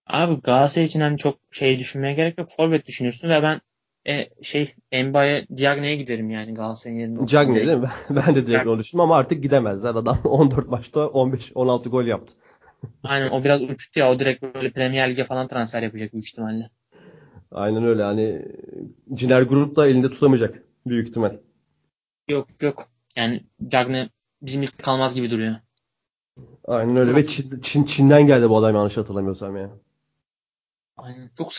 Abi 0.07 0.41
Galatasaray 0.41 0.85
için 0.85 1.01
hani 1.01 1.17
çok 1.17 1.39
şey 1.51 1.79
düşünmeye 1.79 2.13
gerek 2.13 2.37
yok. 2.37 2.49
Forvet 2.57 2.87
düşünürsün 2.87 3.29
ve 3.29 3.43
ben 3.43 3.61
e, 4.07 4.29
şey 4.41 4.75
Mbaye 5.03 5.47
Diagne'ye 5.57 5.95
giderim 5.95 6.29
yani 6.29 6.53
Galatasaray'ın. 6.53 7.25
Cagney 7.25 7.55
Direkt. 7.55 7.67
değil 7.69 7.79
mi? 7.79 7.89
Ben 8.25 8.35
de 8.35 8.47
direkt 8.47 8.67
onu 8.67 8.79
düşündüm 8.79 9.01
ama 9.01 9.17
artık 9.17 9.43
gidemezler. 9.43 9.95
Adam 9.95 10.19
14 10.23 10.67
maçta 10.67 10.99
15-16 10.99 11.89
gol 11.89 12.05
yaptı. 12.05 12.33
Aynen 13.03 13.29
o 13.29 13.43
biraz 13.43 13.61
uçtu 13.61 13.99
ya. 13.99 14.11
O 14.11 14.19
direkt 14.19 14.43
böyle 14.43 14.71
Premier 14.71 15.09
Lig'e 15.09 15.23
falan 15.23 15.47
transfer 15.47 15.83
yapacak 15.83 16.13
büyük 16.13 16.27
ihtimalle. 16.27 16.69
Aynen 17.51 17.83
öyle. 17.85 18.03
Hani 18.03 18.45
Ciner 19.13 19.41
Grup 19.41 19.75
da 19.75 19.87
elinde 19.87 20.09
tutamayacak 20.09 20.63
büyük 20.87 21.09
ihtimal. 21.09 21.37
Yok 22.29 22.47
yok. 22.61 22.89
Yani 23.17 23.43
Diagne 23.71 24.09
bizim 24.41 24.63
ilk 24.63 24.83
kalmaz 24.83 25.15
gibi 25.15 25.31
duruyor. 25.31 25.55
Aynen 26.67 26.95
öyle 26.97 27.09
Çok- 27.09 27.17
ve 27.17 27.27
Çin, 27.27 27.49
Çin- 27.61 27.85
Çin'den 27.85 28.27
geldi 28.27 28.49
bu 28.49 28.57
adam 28.57 28.75
yanlış 28.75 28.97
hatırlamıyorsam 28.97 29.57
ya. 29.57 29.69
Aynen. 30.97 31.29
Çok 31.37 31.51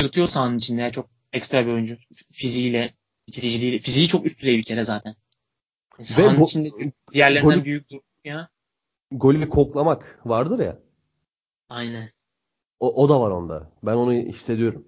sırtıyor 0.00 0.26
sahanın 0.28 0.58
içinde 0.58 0.82
ya. 0.82 0.90
Çok 0.92 1.08
ekstra 1.32 1.66
bir 1.66 1.72
oyuncu. 1.72 1.96
Fiziğiyle, 2.32 2.94
bitiriciliğiyle. 3.28 3.78
Fiziği 3.78 4.08
çok 4.08 4.26
üst 4.26 4.40
düzey 4.40 4.58
bir 4.58 4.62
kere 4.64 4.84
zaten. 4.84 5.14
Yani 5.98 6.06
sahanın 6.06 6.40
bu- 6.40 6.44
içinde 6.44 6.70
diğerlerinden 7.12 7.58
golü- 7.58 7.64
büyük 7.64 7.86
ya. 8.24 8.48
Golü 9.12 9.48
koklamak 9.48 10.20
vardır 10.24 10.58
ya. 10.58 10.78
Aynen. 11.68 12.08
O, 12.80 13.02
o 13.04 13.08
da 13.08 13.20
var 13.20 13.30
onda. 13.30 13.70
Ben 13.82 13.94
onu 13.94 14.12
hissediyorum. 14.12 14.84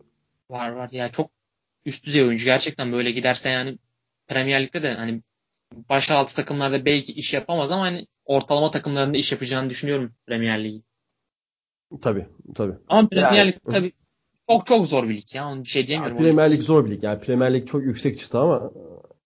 Var 0.51 0.71
var. 0.71 0.89
Ya 0.93 1.11
çok 1.13 1.31
üst 1.87 2.07
düzey 2.07 2.23
oyuncu. 2.23 2.45
Gerçekten 2.45 2.93
böyle 2.93 3.11
giderse 3.11 3.51
yani 3.51 3.79
Premier 4.27 4.63
Lig'de 4.63 4.83
de 4.83 4.95
hani 4.95 5.23
baş 5.89 6.11
altı 6.11 6.37
takımlarda 6.37 6.85
belki 6.85 7.13
iş 7.13 7.35
yapamaz 7.35 7.73
ama 7.73 7.83
hani 7.83 8.07
ortalama 8.25 8.71
takımlarında 8.71 9.19
iş 9.19 9.33
yapacağını 9.33 9.71
düşünüyorum 9.71 10.13
Premier 10.27 10.65
Lig'in. 10.65 10.85
Tabii 12.03 12.27
tabii. 12.55 12.75
Ama 12.89 13.09
Premier 13.09 13.33
Yani- 13.33 13.53
Lig 13.53 13.59
tabii 13.73 13.93
çok 14.49 14.67
çok 14.67 14.87
zor 14.89 15.09
bir 15.09 15.17
lig 15.17 15.35
ya. 15.35 15.49
Onu 15.49 15.61
bir 15.65 15.69
şey 15.69 15.83
Ya, 15.83 15.89
diyemiyorum. 15.89 16.19
Premier 16.19 16.53
Lig 16.53 16.61
zor 16.63 16.85
bir 16.87 16.91
lig. 16.91 17.03
Yani 17.03 17.21
Premier 17.21 17.55
Lig 17.55 17.69
çok 17.69 17.83
yüksek 17.83 18.19
çıtı 18.19 18.39
ama 18.39 18.73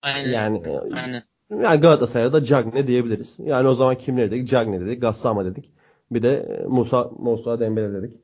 Aynen. 0.03 0.33
yani 0.33 0.79
Aynen. 0.95 1.23
Yani 1.51 1.81
Galatasaray'a 1.81 2.33
da 2.33 2.45
Cagne 2.45 2.87
diyebiliriz. 2.87 3.37
Yani 3.39 3.69
o 3.69 3.75
zaman 3.75 3.99
kimleri 3.99 4.31
dedik? 4.31 4.49
Cagne 4.49 4.81
dedik, 4.81 5.01
Gassama 5.03 5.45
dedik. 5.45 5.73
Bir 6.11 6.23
de 6.23 6.37
e, 6.37 6.67
Musa 6.67 7.11
Musa 7.19 7.61
Dembele 7.61 8.03
dedik. 8.03 8.17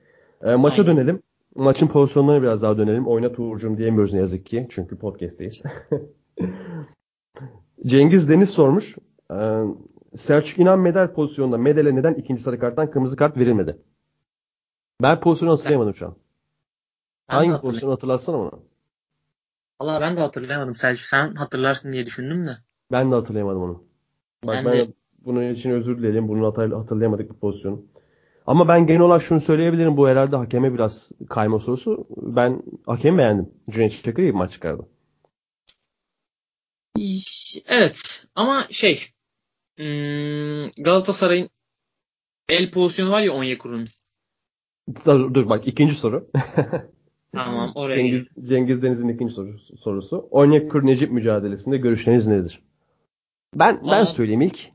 E, 0.43 0.55
maça 0.55 0.83
Aynen. 0.83 0.97
dönelim. 0.97 1.23
Maçın 1.55 1.87
pozisyonlarına 1.87 2.43
biraz 2.43 2.63
daha 2.63 2.79
dönelim. 2.79 3.07
Oyna 3.07 3.27
Uğur'cum 3.27 3.79
diyemiyoruz 3.79 4.13
ne 4.13 4.19
yazık 4.19 4.47
ki. 4.47 4.67
Çünkü 4.71 4.99
podcast'teyiz. 4.99 5.63
Cengiz 7.87 8.29
Deniz 8.31 8.51
sormuş. 8.51 8.97
E, 9.31 9.63
Selçuk 10.17 10.59
İnan 10.59 10.79
Medel 10.79 11.13
pozisyonunda 11.13 11.59
Medel'e 11.59 11.95
neden 11.95 12.15
ikinci 12.15 12.43
sarı 12.43 12.59
karttan 12.59 12.91
kırmızı 12.91 13.17
kart 13.17 13.37
verilmedi? 13.37 13.79
Ben 15.03 15.21
pozisyonu 15.21 15.53
hatırlayamadım 15.53 15.95
şu 15.95 16.07
an. 16.07 16.17
Ben 17.29 17.35
Hangi 17.35 17.61
pozisyonu 17.61 17.93
hatırlatsana 17.93 18.39
bana. 18.39 18.51
Valla 19.81 20.01
ben 20.01 20.17
de 20.17 20.21
hatırlayamadım. 20.21 20.77
Selçuk 20.77 21.07
sen 21.07 21.35
hatırlarsın 21.35 21.93
diye 21.93 22.07
düşündüm 22.07 22.47
de. 22.47 22.57
Ben 22.93 23.11
de 23.11 23.15
hatırlayamadım 23.15 23.63
onu. 23.63 23.85
Bak 24.47 24.55
Ben 24.55 24.65
ben, 24.65 24.73
de- 24.79 24.93
bunun 25.25 25.55
için 25.55 25.71
özür 25.71 25.99
dilerim. 25.99 26.29
Bunu 26.29 26.47
hatırlayamadık 26.79 27.31
bu 27.31 27.39
pozisyonu. 27.39 27.85
Ama 28.47 28.69
ben 28.69 28.87
genel 28.87 29.01
olarak 29.01 29.23
şunu 29.23 29.41
söyleyebilirim. 29.41 29.97
Bu 29.97 30.09
herhalde 30.09 30.37
hakeme 30.37 30.75
biraz 30.75 31.13
kayma 31.29 31.59
sorusu. 31.59 32.07
Ben 32.17 32.63
hakemi 32.87 33.19
beğendim. 33.19 33.51
Cüneyt 33.71 34.05
Çakır 34.05 34.23
iyi 34.23 34.29
bir 34.29 34.39
maç 34.39 34.53
çıkardı. 34.53 34.89
Evet 37.67 38.27
ama 38.35 38.63
şey 38.71 39.07
hmm, 39.77 40.85
Galatasaray'ın 40.85 41.51
el 42.49 42.71
pozisyonu 42.71 43.11
var 43.11 43.23
ya 43.23 43.33
Onyekuru'nun. 43.33 43.87
Dur, 45.05 45.35
dur 45.35 45.49
bak 45.49 45.67
ikinci 45.67 45.95
soru. 45.95 46.31
Tamam 47.33 47.73
oraya 47.75 47.97
Cengiz, 47.97 48.27
Cengiz 48.43 48.83
Deniz'in 48.83 49.09
ikinci 49.09 49.35
sorusu, 49.35 49.77
sorusu. 49.77 50.29
Onyekuru 50.31 50.87
Necip 50.87 51.13
mücadelesinde 51.13 51.77
görüşleriniz 51.77 52.27
nedir? 52.27 52.63
Ben 53.55 53.81
ben 53.85 54.03
Aa. 54.03 54.07
söyleyeyim 54.07 54.41
ilk. 54.41 54.71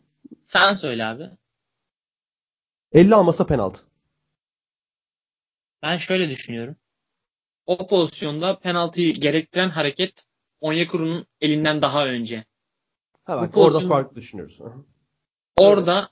Sen 0.46 0.74
söyle 0.74 1.06
abi. 1.06 1.30
50 2.92 3.16
almasa 3.16 3.46
penaltı. 3.46 3.82
Ben 5.84 5.98
şöyle 5.98 6.30
düşünüyorum. 6.30 6.76
O 7.66 7.88
pozisyonda 7.88 8.60
penaltıyı 8.60 9.14
gerektiren 9.14 9.70
hareket 9.70 10.26
Onyekuru'nun 10.62 11.26
elinden 11.42 11.82
daha 11.82 12.08
önce. 12.08 12.46
Ha 13.24 13.38
bak 13.38 13.56
Bu 13.56 13.64
orada 13.64 13.78
pozisyon- 13.78 13.90
farklı 13.90 14.16
düşünüyoruz. 14.16 14.60
Orada 15.58 16.10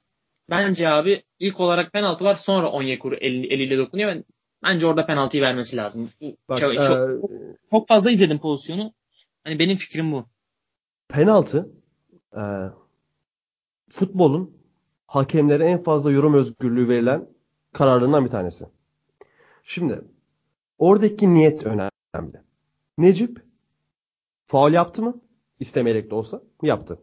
bence 0.50 0.90
abi 0.90 1.24
ilk 1.40 1.60
olarak 1.60 1.94
penaltı 1.94 2.26
var 2.26 2.36
sonra 2.36 2.72
Onyekuru 2.72 3.16
eli, 3.16 3.48
eliyle 3.48 3.78
dokunuyor. 3.78 4.10
Ben, 4.12 4.24
bence 4.64 4.86
orada 4.88 5.06
penaltıyı 5.06 5.44
vermesi 5.44 5.78
lazım. 5.78 6.10
Bak 6.50 6.58
çok, 6.60 6.74
e, 6.74 6.78
çok, 6.78 7.30
çok 7.72 7.88
fazla 7.88 8.12
izledim 8.12 8.40
pozisyonu. 8.40 8.94
Hani 9.44 9.60
benim 9.60 9.78
fikrim 9.78 10.12
bu. 10.12 10.26
penaltı 11.10 11.70
e, 12.36 12.44
futbolun 13.90 14.58
hakemlere 15.08 15.66
en 15.66 15.84
fazla 15.84 16.12
yorum 16.12 16.34
özgürlüğü 16.34 16.90
verilen 16.90 17.30
kararlarından 17.74 18.26
bir 18.26 18.30
tanesi. 18.30 18.66
Şimdi 19.64 20.02
oradaki 20.78 21.34
niyet 21.34 21.66
önemli. 21.66 22.42
Necip 22.98 23.42
faul 24.46 24.72
yaptı 24.72 25.04
mı? 25.04 25.22
İstemeyerek 25.60 26.12
de 26.12 26.16
olsa 26.16 26.42
yaptı. 26.62 27.00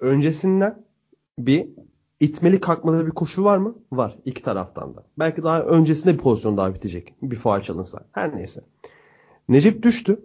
Öncesinden 0.00 0.84
bir 1.38 1.68
itmeli 2.20 2.60
kalkmalı 2.60 3.06
bir 3.06 3.10
koşu 3.10 3.44
var 3.44 3.58
mı? 3.58 3.74
Var. 3.92 4.16
iki 4.24 4.42
taraftan 4.42 4.96
da. 4.96 5.04
Belki 5.18 5.42
daha 5.42 5.62
öncesinde 5.62 6.14
bir 6.14 6.18
pozisyon 6.18 6.56
daha 6.56 6.74
bitecek. 6.74 7.14
Bir 7.22 7.36
faul 7.36 7.60
çalınsa. 7.60 8.06
Her 8.12 8.36
neyse. 8.36 8.60
Necip 9.48 9.82
düştü. 9.82 10.20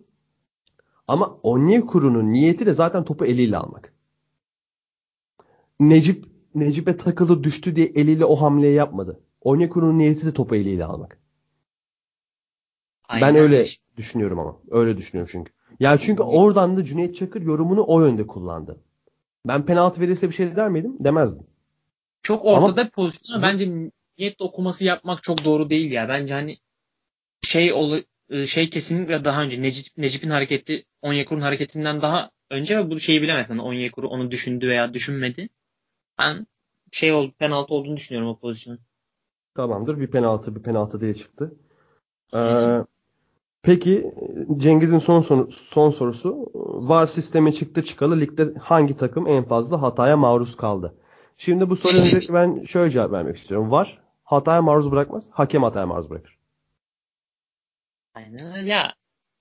Ama 1.11 1.39
Onyekuru'nun 1.43 2.33
niyeti 2.33 2.65
de 2.65 2.73
zaten 2.73 3.03
topu 3.03 3.25
eliyle 3.25 3.57
almak. 3.57 3.93
Necip 5.79 6.25
Necip'e 6.55 6.97
takıldı 6.97 7.43
düştü 7.43 7.75
diye 7.75 7.85
eliyle 7.85 8.25
o 8.25 8.35
hamleyi 8.35 8.75
yapmadı. 8.75 9.19
Onyekuru'nun 9.41 9.97
niyeti 9.97 10.25
de 10.25 10.33
topu 10.33 10.55
eliyle 10.55 10.85
almak. 10.85 11.17
Aynen 13.09 13.35
Ben 13.35 13.41
öyle 13.41 13.65
düşünüyorum 13.97 14.39
ama. 14.39 14.57
Öyle 14.69 14.97
düşünüyorum 14.97 15.29
çünkü. 15.31 15.53
Ya 15.79 15.97
çünkü 15.97 16.23
oradan 16.23 16.77
da 16.77 16.83
Cüneyt 16.83 17.15
Çakır 17.15 17.41
yorumunu 17.41 17.83
o 17.87 18.01
yönde 18.01 18.27
kullandı. 18.27 18.79
Ben 19.47 19.65
penaltı 19.65 20.01
verirse 20.01 20.29
bir 20.29 20.33
şey 20.33 20.55
der 20.55 20.69
miydim? 20.69 20.95
Demezdim. 20.99 21.47
Çok 22.23 22.45
Ama- 22.45 22.57
ortada 22.57 22.85
bir 22.85 23.11
ama 23.33 23.41
bence 23.41 23.89
niyet 24.17 24.41
okuması 24.41 24.85
yapmak 24.85 25.23
çok 25.23 25.45
doğru 25.45 25.69
değil 25.69 25.91
ya. 25.91 26.09
Bence 26.09 26.33
hani 26.33 26.57
şey 27.41 27.73
olu, 27.73 28.01
şey 28.45 28.69
kesinlikle 28.69 29.25
daha 29.25 29.43
önce 29.43 29.61
Necip, 29.61 29.97
Necip'in 29.97 30.29
hareketi 30.29 30.85
Onyekuru'nun 31.01 31.43
hareketinden 31.43 32.01
daha 32.01 32.29
önce 32.49 32.77
ve 32.77 32.91
bu 32.91 32.99
şeyi 32.99 33.21
bilemez. 33.21 33.49
Yani 33.49 33.61
Onyekuru 33.61 34.07
onu 34.07 34.31
düşündü 34.31 34.67
veya 34.67 34.93
düşünmedi. 34.93 35.49
Ben 36.19 36.47
şey 36.91 37.11
oldu 37.11 37.33
penaltı 37.39 37.73
olduğunu 37.73 37.97
düşünüyorum 37.97 38.29
o 38.29 38.39
pozisyon. 38.39 38.79
Tamamdır. 39.55 39.99
Bir 39.99 40.07
penaltı 40.07 40.55
bir 40.55 40.61
penaltı 40.63 41.01
diye 41.01 41.13
çıktı. 41.13 41.55
Ee, 42.35 42.85
peki 43.61 44.11
Cengiz'in 44.57 44.97
son, 44.97 45.21
son, 45.21 45.49
son 45.49 45.89
sorusu. 45.89 46.51
VAR 46.89 47.07
sistemi 47.07 47.55
çıktı 47.55 47.85
çıkalı 47.85 48.19
ligde 48.19 48.53
hangi 48.59 48.97
takım 48.97 49.27
en 49.27 49.43
fazla 49.43 49.81
hataya 49.81 50.17
maruz 50.17 50.57
kaldı? 50.57 50.95
Şimdi 51.37 51.69
bu 51.69 51.75
soruya 51.75 52.01
öncelikle 52.05 52.33
ben 52.33 52.63
şöyle 52.63 52.91
cevap 52.91 53.11
vermek 53.11 53.37
istiyorum. 53.37 53.71
VAR 53.71 54.01
hataya 54.23 54.61
maruz 54.61 54.91
bırakmaz. 54.91 55.29
Hakem 55.31 55.63
hataya 55.63 55.85
maruz 55.85 56.09
bırakır. 56.09 56.37
Aynen 58.13 58.57
öyle. 58.57 58.69
Ya 58.69 58.93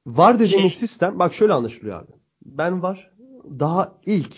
VAR 0.07 0.35
dediğimiz 0.39 0.73
Şey- 0.73 0.81
sistem 0.81 1.19
bak 1.19 1.33
şöyle 1.33 1.53
anlaşılıyor 1.53 2.01
abi. 2.03 2.13
Ben 2.45 2.83
VAR 2.83 3.11
daha 3.59 3.99
ilk 4.07 4.37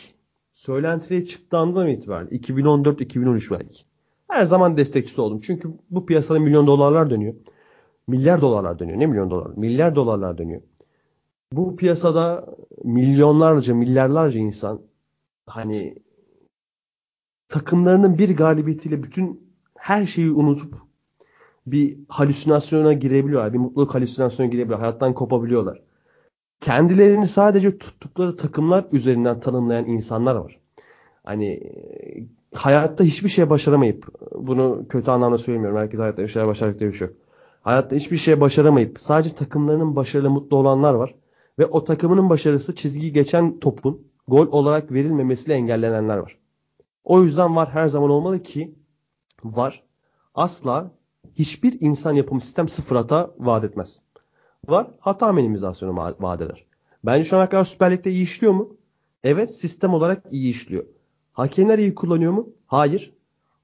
söylentiye 0.51 1.25
çıktığından 1.25 1.89
itibaren 1.89 2.27
2014-2013 2.27 3.51
belki. 3.51 3.83
Her 4.29 4.45
zaman 4.45 4.77
destekçisi 4.77 5.21
oldum. 5.21 5.41
Çünkü 5.41 5.71
bu 5.91 6.07
piyasada 6.07 6.39
milyon 6.41 6.67
dolarlar 6.67 7.11
dönüyor. 7.11 7.35
Milyar 8.07 8.41
dolarlar 8.41 8.79
dönüyor. 8.79 8.99
Ne 8.99 9.07
milyon 9.07 9.31
dolar? 9.31 9.51
Milyar 9.57 9.95
dolarlar 9.95 10.39
dönüyor. 10.39 10.63
Bu 11.53 11.77
piyasada 11.77 12.47
milyonlarca, 12.85 13.75
milyarlarca 13.75 14.41
insan 14.41 14.81
hani 15.47 15.95
takımlarının 17.49 18.19
bir 18.19 18.37
galibiyetiyle 18.37 19.03
bütün 19.03 19.53
her 19.79 20.07
şeyi 20.07 20.31
unutup 20.31 20.75
bir 21.67 21.99
halüsinasyona 22.09 22.93
girebiliyorlar. 22.93 23.53
Bir 23.53 23.59
mutluluk 23.59 23.95
halüsinasyona 23.95 24.51
girebiliyorlar. 24.51 24.87
Hayattan 24.87 25.15
kopabiliyorlar. 25.15 25.83
Kendilerini 26.61 27.29
sadece 27.29 27.79
tuttukları 27.79 28.37
takımlar 28.37 28.85
üzerinden 28.93 29.41
tanımlayan 29.41 29.85
insanlar 29.87 30.35
var. 30.35 30.59
Hani 31.25 31.47
e, 31.47 31.73
hayatta 32.55 33.05
hiçbir 33.05 33.29
şey 33.29 33.51
başaramayıp 33.51 34.07
bunu 34.35 34.87
kötü 34.89 35.11
anlamda 35.11 35.39
söylemiyorum. 35.39 35.79
Herkes 35.79 36.01
hayatta 36.01 36.23
bir 36.23 36.29
şeyler 36.29 36.49
başaracak 36.49 36.81
diye 36.81 36.91
bir 36.91 36.97
şey 36.97 37.09
yok. 37.09 37.17
Hayatta 37.63 37.97
hiçbir 37.97 38.17
şey 38.17 38.41
başaramayıp 38.41 39.01
sadece 39.01 39.35
takımlarının 39.35 39.97
başarılı 39.97 40.31
mutlu 40.31 40.57
olanlar 40.57 40.95
var. 40.95 41.15
Ve 41.59 41.67
o 41.67 41.85
takımının 41.85 42.31
başarısı 42.31 42.75
çizgiyi 42.75 43.13
geçen 43.13 43.59
topun 43.59 44.07
gol 44.29 44.47
olarak 44.47 44.93
verilmemesiyle 44.93 45.55
engellenenler 45.55 46.17
var. 46.17 46.39
O 47.05 47.23
yüzden 47.23 47.57
var 47.57 47.71
her 47.71 47.89
zaman 47.89 48.11
olmalı 48.11 48.43
ki 48.43 48.75
var 49.45 49.83
asla 50.35 50.91
hiçbir 51.35 51.81
insan 51.81 52.15
yapımı 52.15 52.41
sistem 52.41 52.69
sıfır 52.69 52.97
hata 52.97 53.31
vaat 53.39 53.65
etmez. 53.65 54.01
Var 54.69 54.87
hata 55.01 55.33
minimizasyonu 55.33 55.97
vaat 55.97 56.41
eder. 56.41 56.65
Bence 57.05 57.25
şu 57.25 57.37
ana 57.37 57.49
kadar 57.49 57.65
Süper 57.65 57.93
Lig'de 57.93 58.11
iyi 58.11 58.23
işliyor 58.23 58.53
mu? 58.53 58.77
Evet 59.25 59.55
sistem 59.55 59.95
olarak 59.95 60.25
iyi 60.31 60.51
işliyor. 60.51 60.85
Hakemler 61.33 61.79
iyi 61.79 61.95
kullanıyor 61.95 62.33
mu? 62.33 62.49
Hayır. 62.67 63.13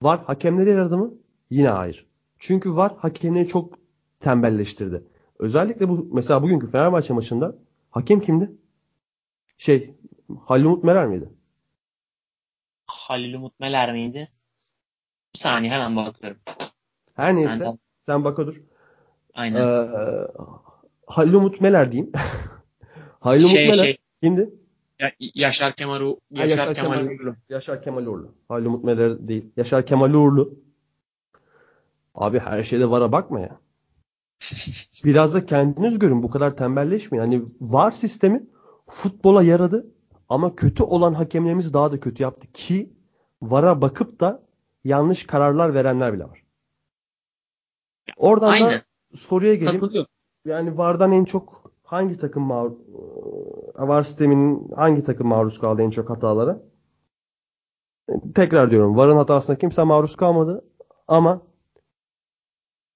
Var 0.02 0.24
hakemleri 0.24 0.70
yaradı 0.70 0.98
mı? 0.98 1.14
Yine 1.50 1.68
hayır. 1.68 2.06
Çünkü 2.38 2.76
var 2.76 2.96
hakemleri 2.98 3.48
çok 3.48 3.78
tembelleştirdi. 4.20 5.04
Özellikle 5.38 5.88
bu 5.88 6.08
mesela 6.12 6.42
bugünkü 6.42 6.66
Fenerbahçe 6.66 7.12
maçında 7.12 7.54
hakem 7.90 8.20
kimdi? 8.20 8.52
Şey 9.56 9.94
Halil 10.44 10.64
Umut 10.64 10.84
Meler 10.84 11.06
miydi? 11.06 11.28
Halil 12.86 13.34
Umut 13.34 13.60
Meler 13.60 13.92
miydi? 13.92 14.28
Bir 15.34 15.38
saniye 15.38 15.72
hemen 15.72 15.96
bakıyorum. 15.96 16.40
Her 17.18 17.36
neyse 17.36 17.64
sen, 17.64 17.78
sen 18.06 18.24
bak 18.24 18.36
dur. 18.36 18.62
Aynen. 19.34 19.60
Ee, 19.60 19.88
Halil 21.06 21.32
Umut 21.32 21.60
Meler 21.60 21.92
diyeyim. 21.92 22.12
Halil 23.20 23.40
Umut 23.40 23.52
şey, 23.52 23.68
Meler 23.68 23.84
şey, 23.84 23.98
kimdi? 24.22 24.50
Ya, 24.98 25.12
Yaşar 25.34 25.72
Kemal 25.72 26.00
Uğurlu. 26.00 26.20
Yaşar, 26.30 26.48
Yaşar 26.48 26.74
Kemal, 26.74 26.94
Kemal 26.94 27.10
Uğurlu. 27.10 27.34
Yaşar 27.48 27.82
Kemal 27.82 28.06
Uğurlu. 28.06 28.34
Halil 28.48 28.66
Umut 28.66 28.84
Meler 28.84 29.28
değil. 29.28 29.44
Yaşar 29.56 29.86
Kemal 29.86 30.14
Uğurlu. 30.14 30.54
Abi 32.14 32.38
her 32.38 32.62
şeyde 32.62 32.90
vara 32.90 33.12
bakma 33.12 33.40
ya. 33.40 33.60
Biraz 35.04 35.34
da 35.34 35.46
kendiniz 35.46 35.98
görün. 35.98 36.22
Bu 36.22 36.30
kadar 36.30 36.56
tembelleşmeyin. 36.56 37.24
Hani 37.24 37.44
var 37.60 37.90
sistemi 37.90 38.46
futbola 38.86 39.42
yaradı 39.42 39.86
ama 40.28 40.56
kötü 40.56 40.82
olan 40.82 41.14
hakemlerimiz 41.14 41.74
daha 41.74 41.92
da 41.92 42.00
kötü 42.00 42.22
yaptı 42.22 42.52
ki 42.52 42.92
vara 43.42 43.82
bakıp 43.82 44.20
da 44.20 44.42
yanlış 44.84 45.26
kararlar 45.26 45.74
verenler 45.74 46.12
bile 46.12 46.24
var. 46.24 46.47
Oradan 48.18 48.48
Aynen. 48.48 48.70
da 48.70 48.82
soruya 49.14 49.54
geleyim. 49.54 50.06
Yani 50.44 50.78
VAR'dan 50.78 51.12
en 51.12 51.24
çok 51.24 51.72
hangi 51.82 52.18
takım 52.18 52.42
mağdur 52.42 52.76
VAR 53.74 54.02
sisteminin 54.02 54.70
hangi 54.76 55.04
takım 55.04 55.28
maruz 55.28 55.58
kaldı 55.60 55.82
en 55.82 55.90
çok 55.90 56.10
hatalara? 56.10 56.62
Tekrar 58.34 58.70
diyorum 58.70 58.96
VAR'ın 58.96 59.16
hatasına 59.16 59.58
kimse 59.58 59.82
maruz 59.82 60.16
kalmadı 60.16 60.64
ama 61.08 61.42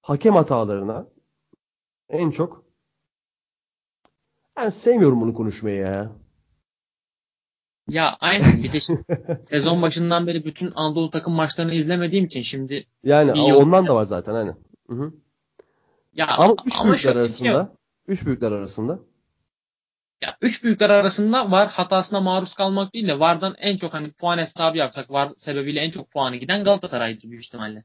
hakem 0.03 0.35
hatalarına 0.35 1.07
en 2.09 2.31
çok 2.31 2.64
ben 4.57 4.68
sevmiyorum 4.68 5.20
bunu 5.20 5.35
konuşmayı 5.35 5.77
ya. 5.77 6.12
Ya 7.89 8.16
aynen 8.20 8.62
bir 8.62 8.73
de 8.73 8.81
sezon 9.49 9.83
başından 9.83 10.27
beri 10.27 10.45
bütün 10.45 10.73
Anadolu 10.75 11.11
takım 11.11 11.33
maçlarını 11.33 11.75
izlemediğim 11.75 12.25
için 12.25 12.41
şimdi 12.41 12.87
yani 13.05 13.55
ondan 13.55 13.87
da 13.87 13.95
var 13.95 14.05
zaten 14.05 14.35
aynen. 14.35 14.57
Hı 14.93 14.97
hı. 14.97 15.12
Ya 16.12 16.26
ama 16.26 16.57
üç 16.66 16.80
ama 16.80 16.93
büyükler 16.93 17.16
arasında 17.16 17.64
şey 17.66 18.14
üç 18.14 18.26
büyükler 18.26 18.53
arasında 18.53 18.99
ya 20.22 20.36
üç 20.40 20.64
büyükler 20.64 20.90
arasında 20.90 21.51
var 21.51 21.68
hatasına 21.68 22.20
maruz 22.20 22.55
kalmak 22.55 22.95
değil 22.95 23.09
de 23.09 23.20
vardan 23.20 23.55
en 23.59 23.76
çok 23.76 23.95
hani 23.95 24.12
puan 24.12 24.38
hesabı 24.38 24.78
yapsak 24.78 25.11
var 25.11 25.28
sebebiyle 25.36 25.80
en 25.80 25.90
çok 25.90 26.11
puanı 26.11 26.36
giden 26.36 26.64
Galatasaray'dır 26.64 27.30
büyük 27.30 27.45
ihtimalle. 27.45 27.84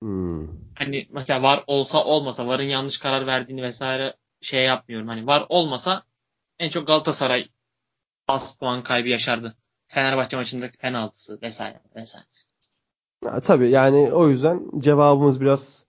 Hmm. 0.00 0.48
Hani 0.74 1.08
mesela 1.10 1.42
var 1.42 1.64
olsa 1.66 2.04
olmasa 2.04 2.46
varın 2.46 2.62
yanlış 2.62 2.98
karar 2.98 3.26
verdiğini 3.26 3.62
vesaire 3.62 4.16
şey 4.40 4.64
yapmıyorum. 4.64 5.08
Hani 5.08 5.26
var 5.26 5.46
olmasa 5.48 6.02
en 6.58 6.68
çok 6.68 6.86
Galatasaray 6.86 7.48
az 8.28 8.56
puan 8.58 8.82
kaybı 8.82 9.08
yaşardı. 9.08 9.56
Fenerbahçe 9.88 10.36
maçındaki 10.36 10.78
penaltısı 10.78 11.42
vesaire 11.42 11.80
vesaire. 11.96 12.26
Ya, 13.24 13.40
tabii 13.40 13.70
yani 13.70 14.12
o 14.12 14.28
yüzden 14.28 14.62
cevabımız 14.78 15.40
biraz 15.40 15.84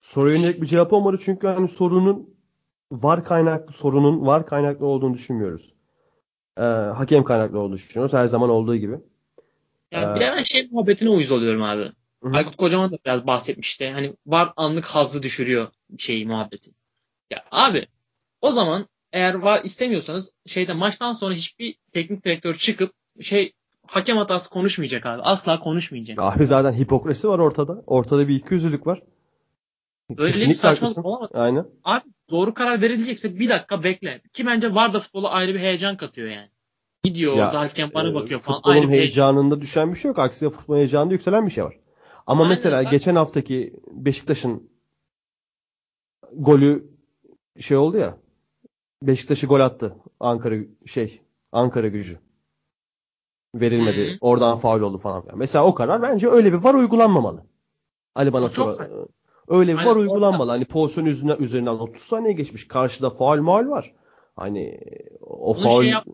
soruya 0.00 0.36
yönelik 0.36 0.62
bir 0.62 0.66
cevap 0.66 0.92
olmadı. 0.92 1.18
Çünkü 1.24 1.46
hani 1.46 1.68
sorunun 1.68 2.34
var 2.92 3.24
kaynaklı 3.24 3.72
sorunun 3.72 4.26
var 4.26 4.46
kaynaklı 4.46 4.86
olduğunu 4.86 5.14
düşünmüyoruz. 5.14 5.74
Ee, 6.58 6.62
hakem 6.62 7.24
kaynaklı 7.24 7.58
olduğunu 7.58 7.74
düşünüyoruz. 7.74 8.12
Her 8.12 8.26
zaman 8.26 8.50
olduğu 8.50 8.76
gibi. 8.76 8.98
Yani 9.92 10.12
ee, 10.12 10.14
bir 10.14 10.20
de 10.20 10.32
ben 10.36 10.42
şey 10.42 10.68
muhabbetine 10.70 11.10
uyuz 11.10 11.30
oluyorum 11.30 11.62
abi. 11.62 11.92
Hı-hı. 12.22 12.36
Aykut 12.36 12.56
Kocaman 12.56 12.92
da 12.92 12.98
biraz 13.04 13.26
bahsetmişti. 13.26 13.90
Hani 13.90 14.16
var 14.26 14.52
anlık 14.56 14.84
hazzı 14.84 15.22
düşürüyor 15.22 15.66
şeyi 15.98 16.26
muhabbeti. 16.26 16.70
Ya 17.30 17.44
abi 17.50 17.86
o 18.40 18.52
zaman 18.52 18.88
eğer 19.12 19.34
var 19.34 19.60
istemiyorsanız 19.64 20.32
şeyde 20.46 20.72
maçtan 20.72 21.12
sonra 21.12 21.34
hiçbir 21.34 21.74
teknik 21.92 22.24
direktör 22.24 22.54
çıkıp 22.54 22.92
şey 23.20 23.52
hakem 23.90 24.16
hatası 24.16 24.50
konuşmayacak 24.50 25.06
abi. 25.06 25.22
Asla 25.22 25.60
konuşmayacak. 25.60 26.18
Abi 26.22 26.46
zaten 26.46 26.72
hipokrasi 26.72 27.28
var 27.28 27.38
ortada. 27.38 27.82
Ortada 27.86 28.28
bir 28.28 28.36
ikiyüzlülük 28.36 28.86
var. 28.86 29.02
Öyle 30.10 30.32
Kesinlikle 30.32 30.48
bir 30.48 30.54
saçmalık 30.54 31.06
olamaz. 31.06 31.30
Aynen. 31.34 31.66
Abi 31.84 32.04
doğru 32.30 32.54
karar 32.54 32.80
verilecekse 32.80 33.38
bir 33.38 33.48
dakika 33.48 33.84
bekle. 33.84 34.22
Ki 34.32 34.46
bence 34.46 34.74
var 34.74 34.94
da 34.94 35.00
futbola 35.00 35.30
ayrı 35.30 35.54
bir 35.54 35.58
heyecan 35.58 35.96
katıyor 35.96 36.28
yani. 36.28 36.48
Gidiyor 37.02 37.36
ya, 37.36 37.46
orada 37.46 37.60
hakem 37.60 37.90
bana 37.94 38.08
e, 38.08 38.14
bakıyor 38.14 38.40
falan. 38.40 38.58
Futbolun 38.58 38.74
ayrı 38.74 38.88
heyecanında 38.88 39.42
heyecan. 39.42 39.60
düşen 39.60 39.94
bir 39.94 39.98
şey 39.98 40.08
yok. 40.08 40.18
Aksine 40.18 40.50
futbol 40.50 40.76
heyecanında 40.76 41.14
yükselen 41.14 41.46
bir 41.46 41.50
şey 41.50 41.64
var. 41.64 41.78
Ama 42.26 42.42
Aynen, 42.42 42.50
mesela 42.50 42.84
ben... 42.84 42.90
geçen 42.90 43.16
haftaki 43.16 43.74
Beşiktaş'ın 43.90 44.70
golü 46.36 46.90
şey 47.60 47.76
oldu 47.76 47.96
ya. 47.96 48.18
Beşiktaş'ı 49.02 49.46
gol 49.46 49.60
attı. 49.60 49.96
Ankara 50.20 50.54
şey 50.86 51.20
Ankara 51.52 51.88
gücü. 51.88 52.18
Verilmedi. 53.54 54.08
Hı-hı. 54.08 54.18
Oradan 54.20 54.58
faul 54.58 54.80
oldu 54.80 54.98
falan. 54.98 55.24
Mesela 55.34 55.64
o 55.64 55.74
karar 55.74 56.02
bence 56.02 56.28
öyle 56.28 56.52
bir 56.52 56.58
var 56.58 56.74
uygulanmamalı. 56.74 57.42
Ali 58.14 58.32
bana 58.32 58.48
sonra 58.48 58.88
öyle 59.48 59.78
bir 59.78 59.84
var 59.84 59.96
uygulanmalı. 59.96 60.50
Hani 60.50 60.64
pozisyon 60.64 61.04
üzerinden, 61.04 61.36
üzerinden 61.38 61.70
30 61.70 62.02
saniye 62.02 62.32
geçmiş. 62.32 62.68
Karşıda 62.68 63.10
faul 63.10 63.40
mal 63.40 63.68
var. 63.68 63.92
Hani 64.36 64.80
o 65.20 65.54
Bunu 65.54 65.62
faul 65.62 65.82
şey 65.82 65.90
yap, 65.90 66.06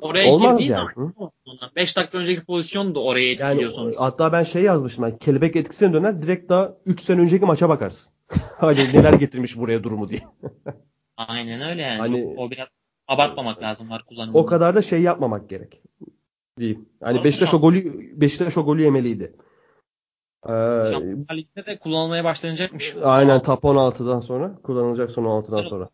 oraya 0.00 0.32
olmaz 0.32 0.66
yani. 0.66 0.88
Zaman, 0.96 1.70
5 1.76 1.96
dakika 1.96 2.18
önceki 2.18 2.44
pozisyon 2.44 2.94
da 2.94 3.00
oraya 3.00 3.30
etkiliyor 3.30 3.60
yani, 3.60 3.72
sonuçta. 3.72 4.04
Hatta 4.04 4.32
ben 4.32 4.42
şey 4.42 4.62
yazmıştım. 4.62 5.04
Yani 5.04 5.18
kelebek 5.18 5.56
etkisine 5.56 5.92
döner. 5.92 6.22
Direkt 6.22 6.48
daha 6.48 6.74
3 6.86 7.00
sene 7.00 7.20
önceki 7.20 7.44
maça 7.44 7.68
bakarsın. 7.68 8.12
hani 8.56 8.78
neler 8.94 9.12
getirmiş 9.12 9.56
buraya 9.56 9.82
durumu 9.82 10.08
diye. 10.08 10.20
Aynen 11.16 11.70
öyle 11.70 11.82
yani. 11.82 11.98
Hani, 11.98 12.22
Çok, 12.22 12.38
o 12.38 12.50
biraz 12.50 12.66
abartmamak 13.08 13.62
lazım 13.62 13.90
var 13.90 14.04
kullanımında. 14.06 14.38
O 14.38 14.46
kadar 14.46 14.74
da 14.74 14.82
şey 14.82 15.02
yapmamak 15.02 15.48
gerek. 15.48 15.82
Diyeyim. 16.58 16.88
Hani 17.02 17.24
Beşiktaş 17.24 17.54
o 17.54 17.60
golü 17.60 17.82
Beşiktaş 18.20 18.58
o 18.58 18.64
golü 18.64 18.82
yemeliydi. 18.82 19.32
Ee, 20.46 20.50
Şampiyonlar 20.50 21.36
Ligi'nde 21.36 21.66
de 21.66 21.78
kullanılmaya 21.78 22.24
başlanacakmış. 22.24 22.96
Aynen 23.02 23.42
top 23.42 23.64
16'dan 23.64 24.20
sonra. 24.20 24.58
Kullanılacak 24.62 25.10
son 25.10 25.24
16'dan 25.24 25.62
sonra. 25.62 25.90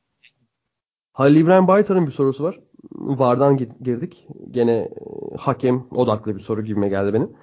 Halil 1.13 1.37
İbrahim 1.37 1.69
Baytar'ın 1.69 2.07
bir 2.07 2.13
sorusu 2.13 2.45
var. 2.45 2.61
Vardan 2.93 3.57
girdik. 3.57 4.27
Gene 4.51 4.73
e, 4.73 4.91
hakem 5.39 5.87
odaklı 5.91 6.37
bir 6.37 6.41
soru 6.41 6.65
gibime 6.65 6.89
geldi 6.89 7.15
benim. 7.15 7.37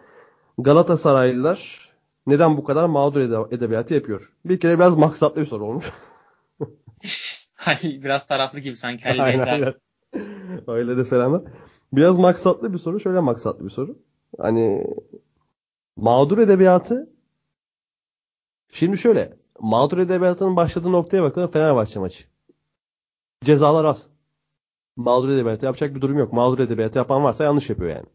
Galatasaraylılar 0.58 1.92
neden 2.28 2.58
bu 2.58 2.64
kadar 2.64 2.86
mağdur 2.86 3.20
edebiyatı 3.52 3.94
yapıyor? 3.94 4.34
Bir 4.46 4.60
kere 4.60 4.80
biraz 4.80 4.98
maksatlı 4.98 5.42
bir 5.42 5.46
soru 5.46 5.66
olmuş. 5.66 5.86
Biraz 7.84 8.28
taraflı 8.28 8.60
gibi 8.60 8.78
sanki 8.78 9.04
Halil 9.04 9.24
aynen, 9.24 9.48
aynen. 9.48 9.74
Öyle 10.68 10.98
de 10.98 11.06
selamlar. 11.06 11.42
Biraz 11.94 12.18
maksatlı 12.18 12.74
bir 12.74 12.78
soru. 12.78 13.00
Şöyle 13.00 13.20
maksatlı 13.20 13.66
bir 13.66 13.70
soru. 13.70 14.00
Hani 14.38 14.88
mağdur 15.96 16.38
edebiyatı 16.38 17.10
şimdi 18.72 18.98
şöyle 18.98 19.38
mağdur 19.60 19.98
edebiyatının 19.98 20.56
başladığı 20.56 20.92
noktaya 20.92 21.24
bakalım 21.24 21.52
Fenerbahçe 21.52 22.00
maçı. 22.00 22.24
Cezalar 23.44 23.86
az. 23.86 24.10
Mağdur 24.96 25.30
edebiyatı 25.30 25.66
yapacak 25.66 25.96
bir 25.96 26.02
durum 26.02 26.18
yok. 26.18 26.34
Mağdur 26.34 26.60
edebiyatı 26.60 26.98
yapan 26.98 27.24
varsa 27.24 27.44
yanlış 27.44 27.70
yapıyor 27.70 27.90
yani. 27.90 28.06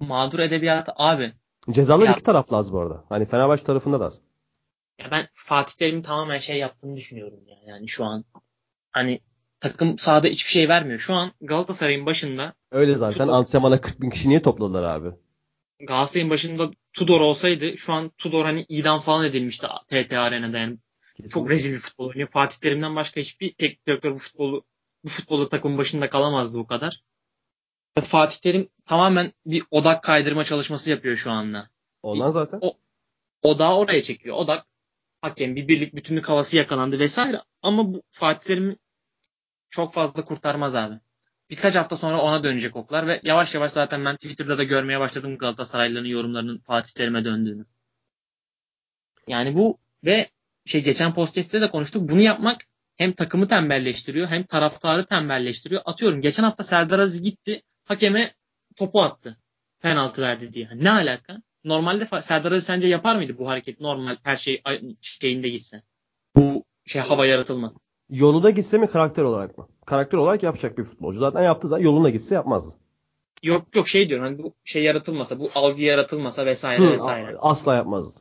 Mağdur 0.00 0.38
edebiyatı 0.38 0.92
abi. 0.96 1.32
Cezalar 1.70 2.06
ya, 2.06 2.12
iki 2.12 2.22
taraflı 2.22 2.56
az 2.56 2.72
bu 2.72 2.80
arada. 2.80 3.04
Hani 3.08 3.26
Fenerbahçe 3.26 3.64
tarafında 3.64 4.00
da 4.00 4.06
az. 4.06 4.20
Ya 4.98 5.10
ben 5.10 5.28
Fatih 5.32 5.76
Terim'in 5.76 6.02
tamamen 6.02 6.38
şey 6.38 6.58
yaptığını 6.58 6.96
düşünüyorum 6.96 7.40
ya. 7.46 7.56
Yani 7.66 7.88
şu 7.88 8.04
an 8.04 8.24
hani 8.92 9.20
takım 9.60 9.98
sahada 9.98 10.28
hiçbir 10.28 10.50
şey 10.50 10.68
vermiyor. 10.68 10.98
Şu 10.98 11.14
an 11.14 11.32
Galatasaray'ın 11.40 12.06
başında 12.06 12.54
Öyle 12.70 12.94
zaten. 12.94 13.26
Tudor, 13.26 13.32
antrenmana 13.38 13.80
40 13.80 14.00
bin 14.00 14.10
kişi 14.10 14.28
niye 14.28 14.42
topladılar 14.42 14.82
abi? 14.82 15.08
Galatasaray'ın 15.80 16.30
başında 16.30 16.70
Tudor 16.92 17.20
olsaydı 17.20 17.76
şu 17.76 17.92
an 17.92 18.08
Tudor 18.18 18.44
hani 18.44 18.66
idam 18.68 19.00
falan 19.00 19.24
edilmişti 19.24 19.66
TT 19.88 20.12
Arena'da 20.12 20.58
yani. 20.58 20.78
Kesinlikle. 21.16 21.32
Çok 21.32 21.50
rezil 21.50 21.72
bir 21.74 21.78
futbol 21.78 22.08
oynuyor. 22.08 22.28
Fatih 22.32 22.58
Terim'den 22.58 22.96
başka 22.96 23.20
hiçbir 23.20 23.54
teknik 23.54 23.86
direktör 23.86 24.12
bu 24.12 24.18
futbolu 24.18 24.64
bu 25.04 25.08
futbolu 25.08 25.48
takımın 25.48 25.78
başında 25.78 26.10
kalamazdı 26.10 26.58
bu 26.58 26.66
kadar. 26.66 27.02
Fatih 28.00 28.36
Terim 28.36 28.68
tamamen 28.86 29.32
bir 29.46 29.62
odak 29.70 30.02
kaydırma 30.02 30.44
çalışması 30.44 30.90
yapıyor 30.90 31.16
şu 31.16 31.30
anda. 31.30 31.70
Ondan 32.02 32.30
zaten. 32.30 32.58
O, 32.62 32.76
odağı 33.42 33.76
oraya 33.76 34.02
çekiyor. 34.02 34.36
Odak 34.36 34.66
hakem 35.20 35.56
bir 35.56 35.68
birlik 35.68 35.96
bütünlük 35.96 36.28
havası 36.28 36.56
yakalandı 36.56 36.98
vesaire. 36.98 37.40
Ama 37.62 37.94
bu 37.94 38.02
Fatih 38.10 38.46
Terim'i 38.46 38.76
çok 39.76 39.94
fazla 39.94 40.24
kurtarmaz 40.24 40.74
abi. 40.74 40.94
birkaç 41.50 41.74
hafta 41.74 41.96
sonra 41.96 42.20
ona 42.20 42.44
dönecek 42.44 42.76
oklar 42.76 43.06
ve 43.06 43.20
yavaş 43.24 43.54
yavaş 43.54 43.72
zaten 43.72 44.04
ben 44.04 44.16
Twitter'da 44.16 44.58
da 44.58 44.64
görmeye 44.64 45.00
başladım 45.00 45.38
Galatasaraylıların 45.38 46.06
yorumlarının 46.06 46.58
Fatih 46.58 46.92
Terim'e 46.92 47.24
döndüğünü. 47.24 47.64
Yani 49.28 49.54
bu 49.54 49.78
ve 50.04 50.30
şey 50.64 50.84
geçen 50.84 51.14
podcast'te 51.14 51.60
de 51.60 51.70
konuştuk. 51.70 52.08
Bunu 52.08 52.20
yapmak 52.20 52.60
hem 52.96 53.12
takımı 53.12 53.48
tembelleştiriyor 53.48 54.26
hem 54.28 54.42
taraftarı 54.42 55.04
tembelleştiriyor. 55.06 55.82
Atıyorum 55.84 56.20
geçen 56.20 56.42
hafta 56.42 56.64
Serdar 56.64 56.98
Aziz 56.98 57.22
gitti 57.22 57.62
hakeme 57.84 58.34
topu 58.76 59.02
attı. 59.02 59.38
Penaltı 59.80 60.22
verdi 60.22 60.52
diye. 60.52 60.68
Ne 60.74 60.90
alaka? 60.90 61.42
Normalde 61.64 62.22
Serdar 62.22 62.52
Aziz 62.52 62.64
sence 62.64 62.88
yapar 62.88 63.16
mıydı 63.16 63.38
bu 63.38 63.48
hareket? 63.48 63.80
Normal 63.80 64.16
her 64.22 64.36
şey 64.36 64.62
şeyinde 65.00 65.48
gitse. 65.48 65.82
Bu 66.36 66.64
şey 66.84 67.02
hava 67.02 67.26
yaratılmaz. 67.26 67.85
Yolunda 68.10 68.50
gitse 68.50 68.78
mi 68.78 68.86
karakter 68.86 69.22
olarak 69.22 69.58
mı? 69.58 69.68
Karakter 69.86 70.18
olarak 70.18 70.42
yapacak 70.42 70.78
bir 70.78 70.84
futbolcu. 70.84 71.18
Zaten 71.18 71.42
yaptı 71.42 71.70
da 71.70 71.78
yoluna 71.78 72.10
gitse 72.10 72.34
yapmazdı. 72.34 72.78
Yok 73.42 73.76
yok 73.76 73.88
şey 73.88 74.08
diyorum 74.08 74.26
hani 74.26 74.38
bu 74.38 74.54
şey 74.64 74.82
yaratılmasa, 74.82 75.38
bu 75.38 75.50
algı 75.54 75.82
yaratılmasa 75.82 76.46
vesaire 76.46 76.86
Hı, 76.86 76.90
vesaire. 76.90 77.36
Asla 77.38 77.74
yapmazdı. 77.74 78.20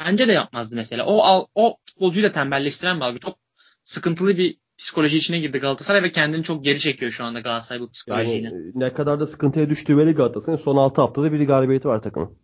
Bence 0.00 0.28
de 0.28 0.32
yapmazdı 0.32 0.76
mesela. 0.76 1.06
O 1.06 1.46
o 1.54 1.76
futbolcuyu 1.84 2.26
da 2.26 2.32
tembelleştiren 2.32 2.96
bir 2.96 3.04
algı. 3.04 3.18
Çok 3.18 3.38
sıkıntılı 3.84 4.36
bir 4.36 4.58
psikoloji 4.78 5.16
içine 5.16 5.38
girdi 5.38 5.58
Galatasaray 5.58 6.02
ve 6.02 6.12
kendini 6.12 6.42
çok 6.42 6.64
geri 6.64 6.78
çekiyor 6.78 7.10
şu 7.10 7.24
anda 7.24 7.40
Galatasaray 7.40 7.80
bu 7.80 7.90
psikolojiyle. 7.90 8.46
Yani 8.46 8.72
ne 8.74 8.92
kadar 8.92 9.20
da 9.20 9.26
sıkıntıya 9.26 9.70
düştüğü 9.70 9.98
belli 9.98 10.12
Galatasaray'ın 10.12 10.62
son 10.62 10.76
6 10.76 11.00
haftada 11.00 11.32
bir 11.32 11.46
galibiyeti 11.46 11.88
var 11.88 12.02
takımın. 12.02 12.38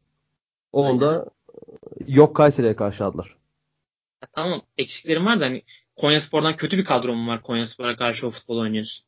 Onda 0.73 1.27
yok 2.07 2.37
Kayseri'ye 2.37 2.77
karşı 2.77 3.05
aldılar. 3.05 3.37
Ya 4.23 4.29
tamam 4.33 4.63
eksiklerim 4.79 5.27
var 5.27 5.41
da 5.41 5.45
hani 5.45 5.63
Konya 6.01 6.21
Spor'dan 6.21 6.57
kötü 6.57 6.79
bir 6.79 6.85
kadro 6.85 7.17
mu 7.17 7.31
var 7.31 7.43
Konya 7.43 7.67
Spor'a 7.67 7.97
karşı 7.97 8.27
o 8.27 8.31
futbol 8.31 8.59
oynuyorsun? 8.59 9.07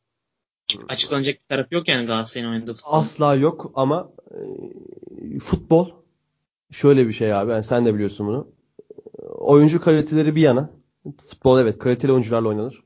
Açıklanacak 0.89 1.35
bir 1.35 1.47
tarafı 1.55 1.75
yok 1.75 1.87
yani 1.87 2.05
Galatasaray'ın 2.05 2.51
oynadığı 2.51 2.73
futbol. 2.73 2.93
Asla 2.93 3.35
yok 3.35 3.71
ama 3.75 4.09
e, 4.31 5.39
futbol 5.39 5.89
şöyle 6.71 7.07
bir 7.07 7.13
şey 7.13 7.33
abi. 7.33 7.51
Yani 7.51 7.63
sen 7.63 7.85
de 7.85 7.93
biliyorsun 7.93 8.27
bunu. 8.27 8.47
Oyuncu 9.29 9.81
kaliteleri 9.81 10.35
bir 10.35 10.41
yana. 10.41 10.69
Futbol 11.27 11.59
evet 11.59 11.79
kaliteli 11.79 12.11
oyuncularla 12.11 12.49
oynanır. 12.49 12.83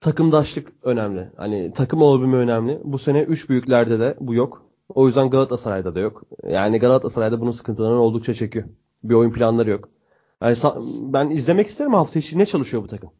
Takımdaşlık 0.00 0.72
önemli. 0.82 1.30
Hani 1.36 1.72
takım 1.72 2.02
olabilme 2.02 2.36
önemli. 2.36 2.80
Bu 2.84 2.98
sene 2.98 3.22
3 3.22 3.48
büyüklerde 3.48 4.00
de 4.00 4.16
bu 4.20 4.34
yok. 4.34 4.66
O 4.88 5.06
yüzden 5.06 5.30
Galatasaray'da 5.30 5.94
da 5.94 6.00
yok. 6.00 6.22
Yani 6.48 6.78
Galatasaray'da 6.78 7.40
bunun 7.40 7.50
sıkıntılarını 7.50 8.00
oldukça 8.00 8.34
çekiyor. 8.34 8.64
Bir 9.04 9.14
oyun 9.14 9.32
planları 9.32 9.70
yok. 9.70 9.88
Yani 10.42 10.56
ben 11.00 11.30
izlemek 11.30 11.66
isterim 11.66 11.94
hafta 11.94 12.18
içi 12.18 12.38
ne 12.38 12.46
çalışıyor 12.46 12.82
bu 12.82 12.86
takım. 12.86 13.12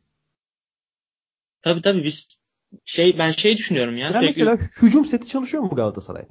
Tabii 1.62 1.82
tabii 1.82 2.04
biz 2.04 2.38
şey 2.84 3.18
ben 3.18 3.30
şey 3.30 3.56
düşünüyorum 3.56 3.96
ya. 3.96 4.10
Yani 4.10 4.26
mesela 4.26 4.56
hücum 4.56 5.06
seti 5.06 5.26
çalışıyor 5.28 5.62
mu 5.62 5.74
Galatasaray? 5.74 6.26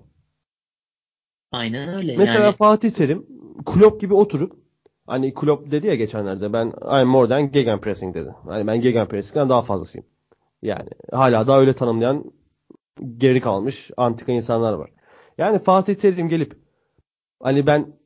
Aynen 1.51 1.97
öyle. 1.97 2.17
Mesela 2.17 2.45
yani... 2.45 2.55
Fatih 2.55 2.89
Terim 2.89 3.25
Klopp 3.65 4.01
gibi 4.01 4.13
oturup 4.13 4.65
hani 5.07 5.33
Klopp 5.33 5.71
dedi 5.71 5.87
ya 5.87 5.95
geçenlerde 5.95 6.53
ben 6.53 6.73
I'm 7.01 7.07
more 7.07 7.29
than 7.29 7.51
gegenpressing 7.51 8.15
dedi. 8.15 8.35
Hani 8.45 8.67
ben 8.67 8.81
gegenpressing'den 8.81 9.49
daha 9.49 9.61
fazlasıyım. 9.61 10.07
Yani 10.61 10.89
hala 11.11 11.47
daha 11.47 11.59
öyle 11.59 11.73
tanımlayan 11.73 12.33
geri 13.17 13.41
kalmış 13.41 13.91
antika 13.97 14.31
insanlar 14.31 14.73
var. 14.73 14.89
Yani 15.37 15.59
Fatih 15.59 15.95
Terim 15.95 16.29
gelip 16.29 16.59
hani 17.43 17.67
ben 17.67 17.99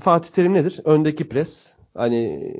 Fatih 0.00 0.30
Terim 0.30 0.54
nedir? 0.54 0.80
Öndeki 0.84 1.28
pres. 1.28 1.73
Hani 1.94 2.52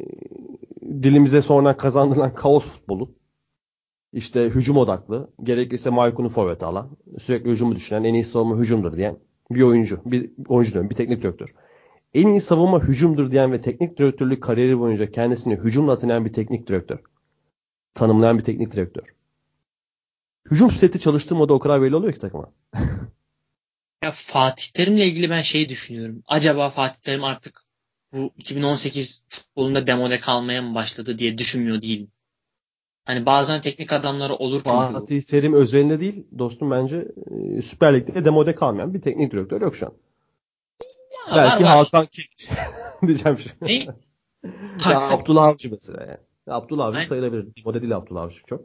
dilimize 1.03 1.43
sonradan 1.43 1.77
kazandırılan 1.77 2.35
kaos 2.35 2.65
futbolu. 2.65 3.15
İşte 4.13 4.45
hücum 4.45 4.77
odaklı. 4.77 5.31
Gerekirse 5.43 5.91
Maykun'u 5.91 6.29
forvet 6.29 6.63
alan. 6.63 6.97
Sürekli 7.19 7.51
hücumu 7.51 7.77
düşünen 7.77 8.05
en 8.05 8.15
iyi 8.15 8.25
savunma 8.25 8.57
hücumdur 8.57 8.97
diyen 8.97 9.19
bir 9.51 9.63
oyuncu. 9.63 10.01
Bir 10.05 10.31
oyuncu 10.49 10.73
diyorum. 10.73 10.91
Bir 10.91 10.95
teknik 10.95 11.23
direktör. 11.23 11.49
En 12.15 12.27
iyi 12.27 12.41
savunma 12.41 12.83
hücumdur 12.83 13.31
diyen 13.31 13.53
ve 13.53 13.61
teknik 13.61 13.99
direktörlük 13.99 14.43
kariyeri 14.43 14.79
boyunca 14.79 15.13
kendisini 15.13 15.57
hücumla 15.57 15.93
atanan 15.93 16.25
bir 16.25 16.33
teknik 16.33 16.67
direktör. 16.67 16.99
Tanımlayan 17.95 18.39
bir 18.39 18.45
teknik 18.45 18.73
direktör. 18.73 19.15
Hücum 20.51 20.71
seti 20.71 21.01
çalıştığı 21.01 21.35
moda 21.35 21.55
o 21.55 21.59
kadar 21.59 21.83
belli 21.83 21.97
oluyor 21.97 22.13
ki 22.13 22.21
takıma. 22.21 22.53
Ya 24.05 24.11
Fatih 24.11 24.67
Terim'le 24.75 24.97
ilgili 24.97 25.31
ben 25.31 25.43
şeyi 25.43 25.69
düşünüyorum. 25.69 26.23
Acaba 26.27 26.69
Fatih 26.69 27.01
Terim 27.03 27.25
artık 27.25 27.61
bu 28.15 28.33
2018 28.39 29.25
futbolunda 29.29 29.87
demode 29.87 30.21
kalmaya 30.21 30.63
mı 30.63 30.75
başladı 30.75 31.19
diye 31.19 31.39
düşünmüyor 31.39 31.83
değilim. 31.83 32.11
Hani 33.05 33.27
bazen 33.27 33.61
teknik 33.61 33.93
adamları 33.93 34.35
olur 34.35 34.61
çünkü. 34.65 34.93
Fatih 34.93 35.23
Terim 35.23 35.55
özelinde 35.55 36.01
değil 36.01 36.27
dostum 36.39 36.71
bence 36.71 37.09
e, 37.57 37.63
Süper 37.63 37.95
Lig'de 37.95 38.25
demode 38.25 38.55
kalmayan 38.55 38.95
bir 38.95 39.03
teknik 39.03 39.33
direktör 39.33 39.61
yok 39.61 39.77
şu 39.77 39.87
an. 39.87 39.93
Ya 41.29 41.37
Belki 41.37 41.65
var, 41.65 41.77
Hakan 41.77 42.07
Kek 42.07 42.49
diyeceğim 43.07 43.39
şu. 43.39 43.51
Ne? 43.61 43.87
ya 44.91 45.01
Abdullah 45.01 45.45
Avcı 45.45 45.71
mesela 45.71 46.01
yani. 46.01 46.19
Abdullah 46.47 46.87
Avcı 46.87 47.07
sayılabilir. 47.07 47.57
Demode 47.57 47.83
değil 47.83 47.97
Abdullah 47.97 48.23
Avcı 48.23 48.37
çok. 48.47 48.61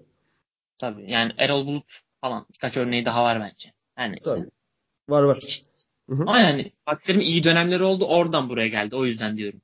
Tabii 0.77 1.11
yani 1.11 1.31
Erol 1.37 1.67
Bulut 1.67 1.99
falan 2.21 2.45
birkaç 2.53 2.77
örneği 2.77 3.05
daha 3.05 3.23
var 3.23 3.39
bence. 3.39 3.73
Her 3.95 4.11
neyse. 4.11 4.35
Tabii. 4.35 4.49
Var 5.09 5.23
var. 5.23 5.39
İşte, 6.11 6.23
Ama 6.23 6.39
yani 6.39 6.71
Fatih 6.85 7.15
iyi 7.15 7.43
dönemleri 7.43 7.83
oldu 7.83 8.05
oradan 8.05 8.49
buraya 8.49 8.67
geldi. 8.67 8.95
O 8.95 9.05
yüzden 9.05 9.37
diyorum. 9.37 9.61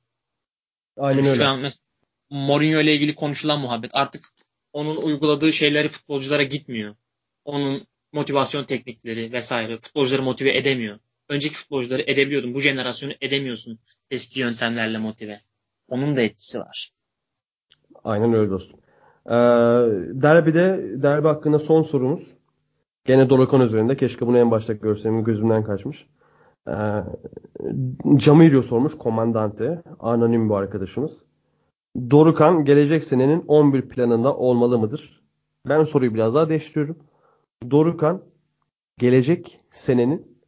Aynen 0.96 1.18
yani 1.18 1.28
öyle. 1.28 1.38
Şu 1.38 1.48
an 1.48 1.60
mesela 1.60 1.86
Mourinho 2.30 2.80
ile 2.80 2.94
ilgili 2.94 3.14
konuşulan 3.14 3.60
muhabbet 3.60 3.90
artık 3.94 4.28
onun 4.72 4.96
uyguladığı 4.96 5.52
şeyleri 5.52 5.88
futbolculara 5.88 6.42
gitmiyor. 6.42 6.94
Onun 7.44 7.86
motivasyon 8.12 8.64
teknikleri 8.64 9.32
vesaire 9.32 9.78
futbolcuları 9.80 10.22
motive 10.22 10.56
edemiyor. 10.56 10.98
Önceki 11.28 11.54
futbolcuları 11.54 12.02
edebiliyordun. 12.02 12.54
Bu 12.54 12.60
jenerasyonu 12.60 13.12
edemiyorsun 13.20 13.78
eski 14.10 14.40
yöntemlerle 14.40 14.98
motive. 14.98 15.38
Onun 15.88 16.16
da 16.16 16.20
etkisi 16.20 16.58
var. 16.58 16.90
Aynen 18.04 18.34
öyle 18.34 18.50
dostum. 18.50 18.80
Ee, 19.26 19.32
derbide, 20.22 20.90
derbi 21.02 21.28
hakkında 21.28 21.58
son 21.58 21.82
sorumuz. 21.82 22.22
Gene 23.04 23.30
Dorukhan 23.30 23.60
üzerinde. 23.60 23.96
Keşke 23.96 24.26
bunu 24.26 24.38
en 24.38 24.50
başta 24.50 24.72
görsem 24.72 25.24
gözümden 25.24 25.64
kaçmış. 25.64 26.06
Ee, 26.68 27.04
Camirio 28.16 28.62
sormuş 28.62 28.98
komandante. 28.98 29.82
Anonim 30.00 30.48
bu 30.48 30.56
arkadaşımız. 30.56 31.24
Dorukan 32.10 32.64
gelecek 32.64 33.04
senenin 33.04 33.44
11 33.48 33.88
planında 33.88 34.36
olmalı 34.36 34.78
mıdır? 34.78 35.22
Ben 35.68 35.84
soruyu 35.84 36.14
biraz 36.14 36.34
daha 36.34 36.48
değiştiriyorum. 36.48 36.96
Dorukan 37.70 38.22
gelecek 38.98 39.60
senenin 39.72 40.38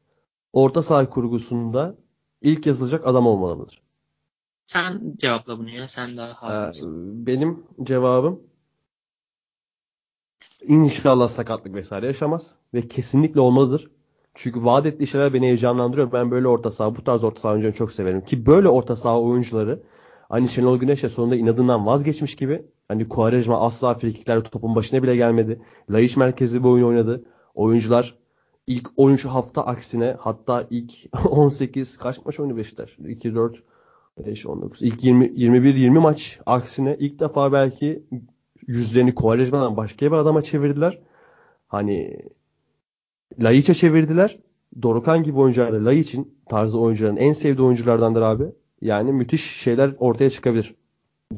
orta 0.53 0.83
saha 0.83 1.11
kurgusunda 1.11 1.97
ilk 2.43 2.67
yazılacak 2.67 3.07
adam 3.07 3.27
olmalı 3.27 3.57
mıdır? 3.57 3.83
Sen 4.67 5.15
cevapla 5.17 5.59
bunu 5.59 5.71
ya. 5.71 5.89
Sen 5.89 6.17
daha 6.17 6.29
hakimsin. 6.29 7.23
Ee, 7.23 7.27
benim 7.27 7.63
cevabım 7.83 8.41
İnşallah 10.63 11.29
sakatlık 11.29 11.75
vesaire 11.75 12.07
yaşamaz 12.07 12.55
ve 12.75 12.89
kesinlikle 12.89 13.41
olmalıdır. 13.41 13.91
Çünkü 14.41 14.65
vaat 14.65 14.87
ettiği 14.87 15.07
şeyler 15.07 15.35
beni 15.35 15.47
heyecanlandırıyor. 15.47 16.13
Ben 16.13 16.31
böyle 16.31 16.49
orta 16.49 16.71
saha, 16.71 16.97
bu 16.97 17.05
tarz 17.05 17.25
orta 17.25 17.41
saha 17.41 17.53
oyuncularını 17.53 17.77
çok 17.77 17.93
severim. 17.93 18.25
Ki 18.25 18.47
böyle 18.47 18.69
orta 18.69 18.97
saha 18.97 19.21
oyuncuları 19.21 19.83
hani 20.29 20.49
Şenol 20.49 20.79
Güneş 20.79 21.03
de 21.03 21.09
sonunda 21.09 21.37
inadından 21.37 21.87
vazgeçmiş 21.87 22.37
gibi. 22.37 22.67
Hani 22.89 23.09
Kuarejma 23.09 23.61
asla 23.61 23.95
frikiklerle 23.95 24.43
topun 24.43 24.75
başına 24.75 25.03
bile 25.03 25.17
gelmedi. 25.17 25.63
Laiş 25.91 26.17
merkezli 26.17 26.65
bir 26.65 26.69
oyun 26.69 26.85
oynadı. 26.85 27.25
Oyuncular 27.55 28.15
ilk 28.67 28.91
13 28.97 29.25
hafta 29.25 29.67
aksine 29.67 30.17
hatta 30.21 30.67
ilk 30.71 30.93
18 31.31 31.97
kaç 31.97 32.25
maç 32.25 32.41
oynadı 32.41 32.57
Beşiktaş? 32.57 32.99
2 33.09 33.35
4 33.35 33.63
5 34.27 34.47
19 34.47 34.83
ilk 34.83 35.05
20 35.05 35.33
21 35.37 35.75
20 35.75 35.99
maç 35.99 36.41
aksine 36.47 36.97
ilk 37.01 37.21
defa 37.21 37.53
belki 37.53 38.03
yüzlerini 38.67 39.15
Kovalejman'dan 39.15 39.77
başka 39.77 40.07
bir 40.07 40.17
adama 40.17 40.43
çevirdiler. 40.43 40.99
Hani 41.69 42.19
Laiç'e 43.41 43.75
çevirdiler. 43.75 44.39
Dorukan 44.83 45.23
gibi 45.23 45.39
oyuncular 45.39 45.73
Laiç'in 45.73 46.39
tarzı 46.49 46.79
oyuncuların 46.79 47.17
en 47.17 47.33
sevdiği 47.33 47.67
oyunculardandır 47.67 48.23
abi. 48.23 48.45
Yani 48.81 49.13
müthiş 49.13 49.57
şeyler 49.57 49.95
ortaya 49.99 50.31
çıkabilir 50.31 50.75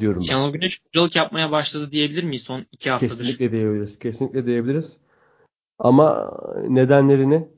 diyorum. 0.00 0.22
Şenol 0.22 0.52
Güneş 0.52 0.80
hocalık 0.88 1.16
yapmaya 1.16 1.50
başladı 1.50 1.92
diyebilir 1.92 2.24
miyiz 2.24 2.42
son 2.42 2.66
iki 2.72 2.90
haftadır? 2.90 3.16
Kesinlikle 3.16 3.52
diyebiliriz. 3.52 3.98
Kesinlikle 3.98 4.46
diyebiliriz. 4.46 4.96
Ama 5.78 6.34
nedenlerini 6.68 7.48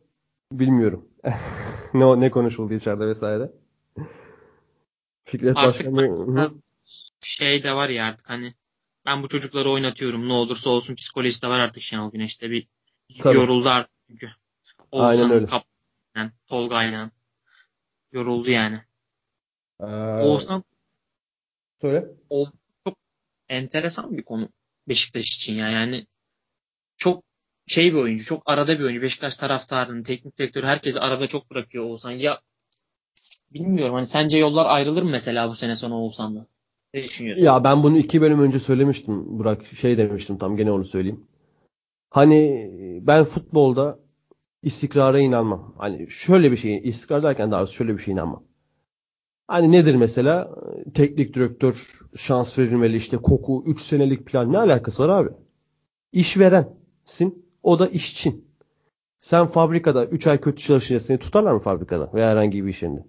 bilmiyorum. 0.53 1.09
ne 1.95 2.21
ne 2.21 2.31
konuşuldu 2.31 2.75
içeride 2.75 3.07
vesaire. 3.07 3.51
Fikret 5.25 5.55
Başkan 5.55 6.63
şey 7.21 7.65
de 7.65 7.75
var 7.75 7.89
ya 7.89 8.07
artık 8.07 8.31
hani 8.31 8.55
ben 9.07 9.23
bu 9.23 9.29
çocukları 9.29 9.71
oynatıyorum 9.71 10.29
ne 10.29 10.33
olursa 10.33 10.71
olsun 10.71 10.95
psikolojisi 10.95 11.43
de 11.43 11.49
var 11.49 11.59
artık 11.59 11.83
Şenol 11.83 12.11
Güneş'te 12.11 12.51
bir 12.51 12.69
Tabii. 13.19 13.37
yoruldu 13.37 13.69
artık 13.69 13.93
çünkü. 14.13 14.33
Oğuzhan, 14.93 15.09
Aynen 15.09 15.31
öyle. 15.31 15.47
Kap, 15.47 15.65
yani, 16.17 16.31
Tolga'yla 16.47 17.11
yoruldu 18.13 18.51
yani. 18.51 18.79
Ee, 19.81 19.85
Oğuzhan 20.23 20.65
söyle. 21.81 22.07
O 22.31 22.47
çok 22.87 22.97
enteresan 23.49 24.17
bir 24.17 24.23
konu 24.23 24.49
Beşiktaş 24.89 25.37
için 25.37 25.55
ya. 25.55 25.69
Yani 25.71 26.07
çok 26.97 27.25
şey 27.67 27.93
bir 27.93 27.99
oyuncu. 27.99 28.25
Çok 28.25 28.51
arada 28.51 28.79
bir 28.79 28.85
oyuncu. 28.85 29.03
Beşiktaş 29.03 29.35
taraftarının, 29.35 30.03
teknik 30.03 30.39
direktörü 30.39 30.67
herkesi 30.67 31.01
arada 31.01 31.27
çok 31.27 31.51
bırakıyor 31.51 31.85
Oğuzhan. 31.85 32.11
Ya 32.11 32.41
bilmiyorum 33.51 33.95
hani 33.95 34.07
sence 34.07 34.39
yollar 34.39 34.67
ayrılır 34.67 35.03
mı 35.03 35.11
mesela 35.11 35.49
bu 35.49 35.55
sene 35.55 35.77
sonu 35.77 35.95
Oğuzhan'la? 35.95 36.47
Ne 36.95 37.03
düşünüyorsun? 37.03 37.45
Ya 37.45 37.65
ben 37.65 37.83
bunu 37.83 37.99
iki 37.99 38.21
bölüm 38.21 38.41
önce 38.41 38.59
söylemiştim. 38.59 39.39
Burak 39.39 39.67
şey 39.67 39.99
demiştim 39.99 40.39
tam 40.39 40.57
gene 40.57 40.73
onu 40.73 40.85
söyleyeyim. 40.85 41.27
Hani 42.11 42.71
ben 43.03 43.25
futbolda 43.25 43.99
istikrara 44.63 45.19
inanmam. 45.19 45.75
Hani 45.79 46.11
şöyle 46.11 46.53
bir 46.53 46.57
şey, 46.57 46.81
istikrar 46.89 47.23
derken 47.23 47.51
daha 47.51 47.67
şöyle 47.67 47.97
bir 47.99 48.03
şey 48.03 48.15
inanmam. 48.15 48.45
Hani 49.49 49.73
nedir 49.73 49.95
mesela? 49.95 50.55
Teknik 50.95 51.35
direktör 51.35 52.01
şans 52.17 52.59
verilmeli 52.59 52.97
işte 52.97 53.17
koku 53.17 53.65
3 53.67 53.81
senelik 53.81 54.27
plan 54.27 54.53
ne 54.53 54.59
alakası 54.59 55.03
var 55.03 55.09
abi? 55.09 55.31
İşverensin 56.13 57.47
o 57.63 57.79
da 57.79 57.87
işçin. 57.87 58.53
Sen 59.21 59.47
fabrikada 59.47 60.07
3 60.07 60.27
ay 60.27 60.41
kötü 60.41 60.63
çalışınca 60.63 61.01
seni 61.01 61.19
tutarlar 61.19 61.53
mı 61.53 61.61
fabrikada 61.61 62.11
veya 62.15 62.31
herhangi 62.31 62.65
bir 62.65 62.71
iş 62.71 62.83
yerinde? 62.83 63.05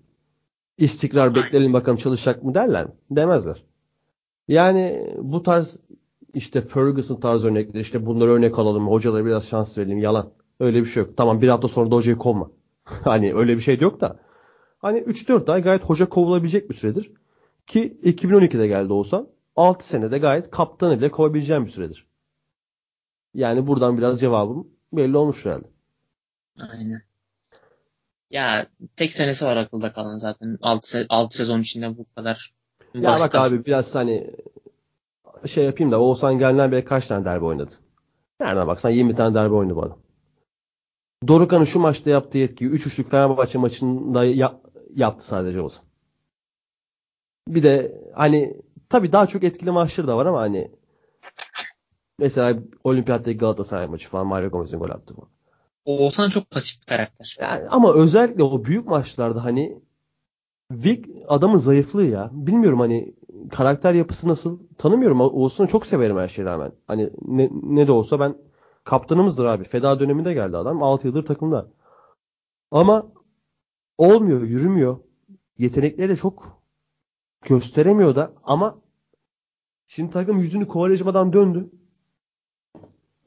İstikrar 0.77 1.35
bekleyelim 1.35 1.73
bakalım 1.73 1.97
çalışacak 1.97 2.43
mı 2.43 2.53
derler 2.53 2.85
mi? 2.85 2.91
Demezler. 3.11 3.63
Yani 4.47 5.07
bu 5.17 5.43
tarz 5.43 5.79
işte 6.33 6.61
Ferguson 6.61 7.19
tarz 7.19 7.45
örnekler 7.45 7.79
işte 7.79 8.05
bunları 8.05 8.31
örnek 8.31 8.59
alalım 8.59 8.87
hocalara 8.87 9.25
biraz 9.25 9.47
şans 9.47 9.77
verelim 9.77 9.97
yalan. 9.97 10.31
Öyle 10.59 10.81
bir 10.81 10.85
şey 10.85 11.03
yok. 11.03 11.17
Tamam 11.17 11.41
bir 11.41 11.47
hafta 11.47 11.67
sonra 11.67 11.91
da 11.91 11.95
hocayı 11.95 12.17
kovma. 12.17 12.51
hani 12.85 13.33
öyle 13.33 13.55
bir 13.55 13.61
şey 13.61 13.79
yok 13.79 14.01
da. 14.01 14.19
Hani 14.77 14.99
3-4 14.99 15.51
ay 15.51 15.61
gayet 15.61 15.83
hoca 15.83 16.09
kovulabilecek 16.09 16.69
bir 16.69 16.75
süredir. 16.75 17.11
Ki 17.67 17.99
2012'de 18.03 18.67
geldi 18.67 18.93
olsan 18.93 19.27
6 19.55 19.87
senede 19.87 20.17
gayet 20.17 20.51
kaptanı 20.51 20.97
bile 20.97 21.11
kovabileceğim 21.11 21.65
bir 21.65 21.71
süredir. 21.71 22.07
Yani 23.33 23.67
buradan 23.67 23.97
biraz 23.97 24.19
cevabım 24.19 24.67
belli 24.93 25.17
olmuş 25.17 25.45
herhalde. 25.45 25.67
Aynen. 26.59 27.01
Ya 28.31 28.67
tek 28.95 29.13
senesi 29.13 29.45
var 29.45 29.57
akılda 29.57 29.93
kalan 29.93 30.17
zaten. 30.17 30.57
6, 30.61 31.05
6 31.09 31.37
sezon 31.37 31.61
içinde 31.61 31.97
bu 31.97 32.05
kadar. 32.15 32.53
Ya 32.93 33.15
bak 33.19 33.35
abi 33.35 33.65
biraz 33.65 33.95
hani 33.95 34.31
şey 35.47 35.65
yapayım 35.65 35.91
da 35.91 36.01
Oğuzhan 36.01 36.37
geldiğinden 36.37 36.71
beri 36.71 36.85
kaç 36.85 37.07
tane 37.07 37.25
derbi 37.25 37.45
oynadı? 37.45 37.71
Nereden 38.39 38.67
baksan 38.67 38.89
20 38.89 39.15
tane 39.15 39.35
derbi 39.35 39.53
oynadı 39.53 39.75
bu 39.75 39.83
adam. 39.83 39.97
Dorukan'ın 41.27 41.63
şu 41.63 41.79
maçta 41.79 42.09
yaptığı 42.09 42.37
etkiyi 42.37 42.69
3-3'lük 42.69 43.09
Fenerbahçe 43.09 43.57
maçında 43.57 44.25
ya- 44.25 44.61
yaptı 44.95 45.25
sadece 45.25 45.61
Oğuzhan. 45.61 45.85
Bir 47.47 47.63
de 47.63 48.01
hani 48.15 48.61
tabii 48.89 49.11
daha 49.11 49.27
çok 49.27 49.43
etkili 49.43 49.71
maçları 49.71 50.07
da 50.07 50.17
var 50.17 50.25
ama 50.25 50.41
hani 50.41 50.71
mesela 52.19 52.59
Olimpiyattaki 52.83 53.37
Galatasaray 53.37 53.87
maçı 53.87 54.09
falan 54.09 54.27
Mario 54.27 54.49
Gomez'in 54.49 54.79
gol 54.79 54.89
attı 54.89 55.13
bu. 55.17 55.29
Oğuzhan 55.85 56.29
çok 56.29 56.51
pasif 56.51 56.81
bir 56.81 56.85
karakter. 56.85 57.37
Yani 57.41 57.67
ama 57.69 57.93
özellikle 57.93 58.43
o 58.43 58.65
büyük 58.65 58.87
maçlarda 58.87 59.43
hani 59.43 59.81
Vic 60.71 61.09
adamın 61.27 61.57
zayıflığı 61.57 62.05
ya. 62.05 62.29
Bilmiyorum 62.33 62.79
hani 62.79 63.15
karakter 63.51 63.93
yapısı 63.93 64.27
nasıl 64.27 64.59
tanımıyorum. 64.77 65.21
Oğuzhan'ı 65.21 65.67
çok 65.67 65.85
severim 65.85 66.17
her 66.17 66.27
şeye 66.27 66.43
rağmen. 66.45 66.71
Hani 66.87 67.09
ne, 67.21 67.49
ne 67.63 67.87
de 67.87 67.91
olsa 67.91 68.19
ben 68.19 68.35
kaptanımızdır 68.83 69.45
abi. 69.45 69.63
Feda 69.63 69.99
döneminde 69.99 70.33
geldi 70.33 70.57
adam. 70.57 70.83
6 70.83 71.07
yıldır 71.07 71.25
takımda. 71.25 71.67
Ama 72.71 73.11
olmuyor, 73.97 74.41
yürümüyor. 74.41 74.99
Yetenekleri 75.57 76.09
de 76.09 76.15
çok 76.15 76.61
gösteremiyor 77.41 78.15
da 78.15 78.33
ama 78.43 78.81
şimdi 79.87 80.11
takım 80.11 80.39
yüzünü 80.39 80.67
Kovalecima'dan 80.67 81.33
döndü. 81.33 81.69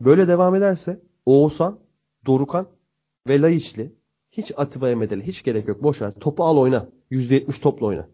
Böyle 0.01 0.29
devam 0.29 0.55
ederse 0.55 1.03
Oğuzhan, 1.27 1.79
Dorukan 2.27 2.69
ve 3.29 3.43
Laiçli 3.43 3.93
hiç 4.31 4.53
Atiba'ya 4.57 4.97
medeli 4.97 5.27
hiç 5.27 5.43
gerek 5.43 5.69
yok. 5.69 5.83
Boş 5.83 6.03
ver. 6.03 6.13
Topu 6.13 6.45
al 6.45 6.57
oyna. 6.57 6.89
%70 7.11 7.61
topla 7.61 7.87
oyna. 7.87 8.09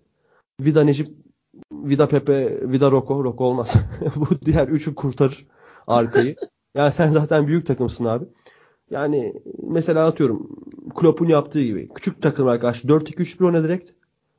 Vida 0.60 0.84
Necip, 0.84 1.16
Vida 1.72 2.08
Pepe, 2.08 2.70
Vida 2.72 2.90
Roko. 2.90 3.24
Roko 3.24 3.44
olmaz. 3.44 3.76
Bu 4.16 4.40
diğer 4.46 4.68
üçü 4.68 4.94
kurtarır 4.94 5.46
arkayı. 5.86 6.36
Yani 6.74 6.92
sen 6.92 7.10
zaten 7.12 7.46
büyük 7.46 7.66
takımsın 7.66 8.04
abi. 8.04 8.24
Yani 8.90 9.34
mesela 9.62 10.06
atıyorum 10.06 10.50
Klopp'un 10.94 11.28
yaptığı 11.28 11.62
gibi 11.62 11.88
küçük 11.94 12.22
takımlar 12.22 12.60
karşı 12.60 12.88
4-2-3-1 12.88 13.46
oyna 13.46 13.64
direkt. 13.64 13.90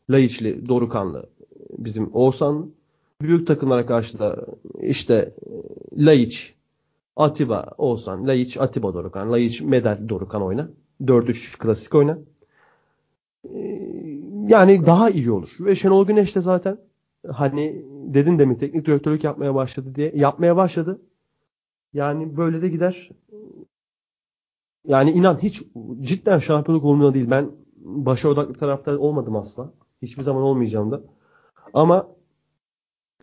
Laiçli, 0.10 0.70
Dorukanlı, 0.70 1.30
bizim 1.78 2.10
Oğuzhan 2.14 2.72
büyük 3.22 3.48
takımlara 3.48 3.86
karşı 3.86 4.20
da 4.20 4.46
işte 4.82 5.34
Laiç, 5.98 6.56
Atiba, 7.16 7.72
Oğuzhan, 7.78 8.28
Laiç, 8.28 8.58
Atiba, 8.58 8.94
Dorukan, 8.94 9.32
Laiç, 9.32 9.62
Medel, 9.62 10.10
Dorukan 10.10 10.42
oyna. 10.42 10.70
4-3 11.02 11.58
klasik 11.58 11.96
oyna. 11.96 12.18
Yani 14.48 14.86
daha 14.86 15.10
iyi 15.10 15.32
olur. 15.32 15.50
Ve 15.60 15.76
Şenol 15.76 16.08
Güneş 16.08 16.36
de 16.36 16.42
zaten 16.42 16.78
hani 17.32 17.86
dedin 18.14 18.40
demin 18.40 18.56
teknik 18.56 18.86
direktörlük 18.86 19.24
yapmaya 19.24 19.56
başladı 19.56 19.96
diye 19.96 20.12
yapmaya 20.16 20.56
başladı. 20.56 21.02
Yani 21.94 22.38
böyle 22.38 22.62
de 22.62 22.70
gider. 22.70 23.10
Yani 24.88 25.12
inan 25.12 25.38
hiç 25.44 25.64
cidden 26.00 26.40
şampiyonluk 26.40 26.86
olmuyor 26.86 27.14
değil. 27.14 27.30
Ben 27.30 27.52
başa 27.76 28.30
odaklı 28.30 28.54
taraftar 28.54 28.94
olmadım 28.94 29.36
asla. 29.36 29.74
Hiçbir 30.02 30.24
zaman 30.24 30.44
olmayacağım 30.44 30.92
da. 30.92 31.02
Ama 31.74 32.08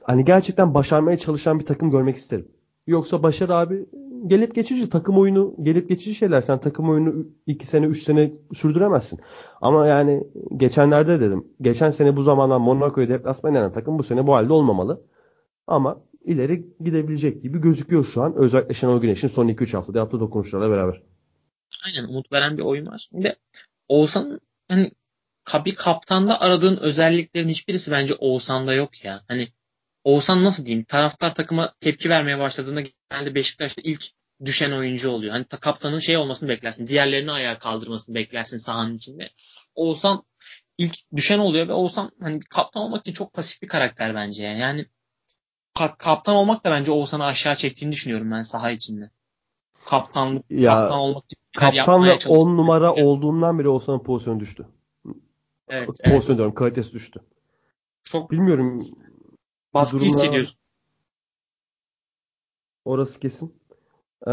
hani 0.02 0.24
gerçekten 0.24 0.74
başarmaya 0.74 1.18
çalışan 1.18 1.58
bir 1.60 1.66
takım 1.66 1.90
görmek 1.90 2.16
isterim. 2.16 2.48
Yoksa 2.86 3.22
başarı 3.22 3.56
abi 3.56 3.86
gelip 4.26 4.54
geçici 4.54 4.90
takım 4.90 5.18
oyunu 5.18 5.54
gelip 5.62 5.88
geçici 5.88 6.14
şeyler. 6.14 6.40
Sen 6.40 6.60
takım 6.60 6.90
oyunu 6.90 7.26
2 7.46 7.66
sene 7.66 7.86
3 7.86 8.02
sene 8.02 8.32
sürdüremezsin. 8.54 9.20
Ama 9.60 9.86
yani 9.86 10.24
geçenlerde 10.56 11.20
dedim. 11.20 11.48
Geçen 11.60 11.90
sene 11.90 12.16
bu 12.16 12.22
zamanlar 12.22 12.56
Monaco'yu 12.56 13.08
deplasman 13.08 13.54
eden 13.54 13.72
takım 13.72 13.98
bu 13.98 14.02
sene 14.02 14.26
bu 14.26 14.34
halde 14.34 14.52
olmamalı. 14.52 15.02
Ama 15.66 16.00
ileri 16.24 16.66
gidebilecek 16.80 17.42
gibi 17.42 17.60
gözüküyor 17.60 18.04
şu 18.04 18.22
an. 18.22 18.34
Özellikle 18.36 18.74
Şenol 18.74 19.00
Güneş'in 19.00 19.28
son 19.28 19.48
2-3 19.48 19.72
haftada 19.76 19.98
yaptığı 19.98 20.20
dokunuşlarla 20.20 20.70
beraber. 20.70 21.02
Aynen 21.84 22.08
umut 22.08 22.32
veren 22.32 22.58
bir 22.58 22.62
oyun 22.62 22.86
var. 22.86 23.08
De 23.12 23.36
Oğuzhan 23.88 24.40
hani 24.68 24.92
bir 25.64 25.74
kaptanda 25.74 26.40
aradığın 26.40 26.76
özelliklerin 26.76 27.48
hiçbirisi 27.48 27.90
bence 27.90 28.14
Oğuzhan'da 28.14 28.74
yok 28.74 29.04
ya. 29.04 29.24
Hani 29.28 29.48
Oğuzhan 30.04 30.44
nasıl 30.44 30.66
diyeyim 30.66 30.84
taraftar 30.84 31.34
takıma 31.34 31.74
tepki 31.80 32.10
vermeye 32.10 32.38
başladığında 32.38 32.80
genelde 32.80 33.34
Beşiktaş'ta 33.34 33.82
ilk 33.84 34.04
düşen 34.44 34.72
oyuncu 34.72 35.10
oluyor. 35.10 35.32
Hani 35.32 35.44
kaptanın 35.44 35.98
şey 35.98 36.16
olmasını 36.16 36.48
beklersin. 36.48 36.86
Diğerlerini 36.86 37.32
ayağa 37.32 37.58
kaldırmasını 37.58 38.14
beklersin 38.14 38.58
sahanın 38.58 38.96
içinde. 38.96 39.30
Oğuzhan 39.74 40.22
ilk 40.78 40.96
düşen 41.16 41.38
oluyor 41.38 41.68
ve 41.68 41.72
Oğuzhan 41.72 42.10
hani 42.22 42.40
kaptan 42.40 42.82
olmak 42.82 43.00
için 43.00 43.12
çok 43.12 43.32
pasif 43.32 43.62
bir 43.62 43.68
karakter 43.68 44.14
bence. 44.14 44.44
Yani 44.44 44.86
ka- 45.74 45.96
kaptan 45.98 46.36
olmak 46.36 46.64
da 46.64 46.70
bence 46.70 46.92
Oğuzhan'ı 46.92 47.24
aşağı 47.24 47.56
çektiğini 47.56 47.92
düşünüyorum 47.92 48.30
ben 48.30 48.42
saha 48.42 48.70
içinde. 48.70 49.10
Kaptanlık, 49.86 50.44
ya, 50.50 50.74
kaptan 50.74 50.98
olmak 50.98 51.24
Kaptan 51.56 52.04
ve 52.04 52.18
10 52.28 52.56
numara 52.56 52.94
olduğundan 52.94 53.58
beri 53.58 53.68
Oğuzhan'ın 53.68 53.98
pozisyonu 53.98 54.40
düştü. 54.40 54.66
Evet, 55.68 55.86
Pozisyon 55.86 56.12
evet. 56.12 56.28
diyorum 56.28 56.54
kalitesi 56.54 56.92
düştü. 56.92 57.20
Çok 58.04 58.30
Bilmiyorum. 58.30 58.86
baskı 59.74 59.96
durumlar- 59.96 60.14
hissediyorsun. 60.14 60.56
Orası 62.84 63.20
kesin. 63.20 63.54
Ee, 64.26 64.30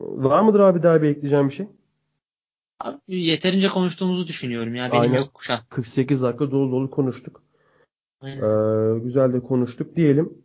var 0.00 0.42
mıdır 0.42 0.60
abi 0.60 0.82
derbi 0.82 1.06
ekleyeceğim 1.06 1.48
bir 1.48 1.54
şey? 1.54 1.66
Abi, 2.80 2.98
yeterince 3.08 3.68
konuştuğumuzu 3.68 4.26
düşünüyorum 4.26 4.74
ya. 4.74 4.90
Benim 4.92 5.02
Aynen. 5.02 5.14
yok 5.18 5.34
kuşa. 5.34 5.64
48 5.70 6.22
dakika 6.22 6.50
dolu 6.50 6.72
dolu 6.72 6.90
konuştuk. 6.90 7.42
Aynen. 8.20 8.36
Ee, 8.36 8.98
güzel 8.98 9.32
de 9.32 9.40
konuştuk 9.40 9.96
diyelim. 9.96 10.42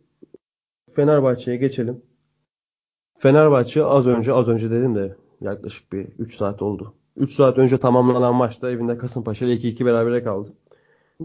Fenerbahçe'ye 0.96 1.56
geçelim. 1.56 2.02
Fenerbahçe 3.18 3.84
az 3.84 4.06
önce 4.06 4.32
az 4.32 4.48
önce 4.48 4.70
dedim 4.70 4.94
de 4.94 5.16
yaklaşık 5.40 5.92
bir 5.92 6.06
3 6.18 6.36
saat 6.36 6.62
oldu. 6.62 6.94
3 7.16 7.34
saat 7.34 7.58
önce 7.58 7.78
tamamlanan 7.78 8.34
maçta 8.34 8.70
evinde 8.70 8.98
Kasımpaşa 8.98 9.46
ile 9.46 9.54
2-2 9.54 9.86
berabere 9.86 10.24
kaldı. 10.24 10.52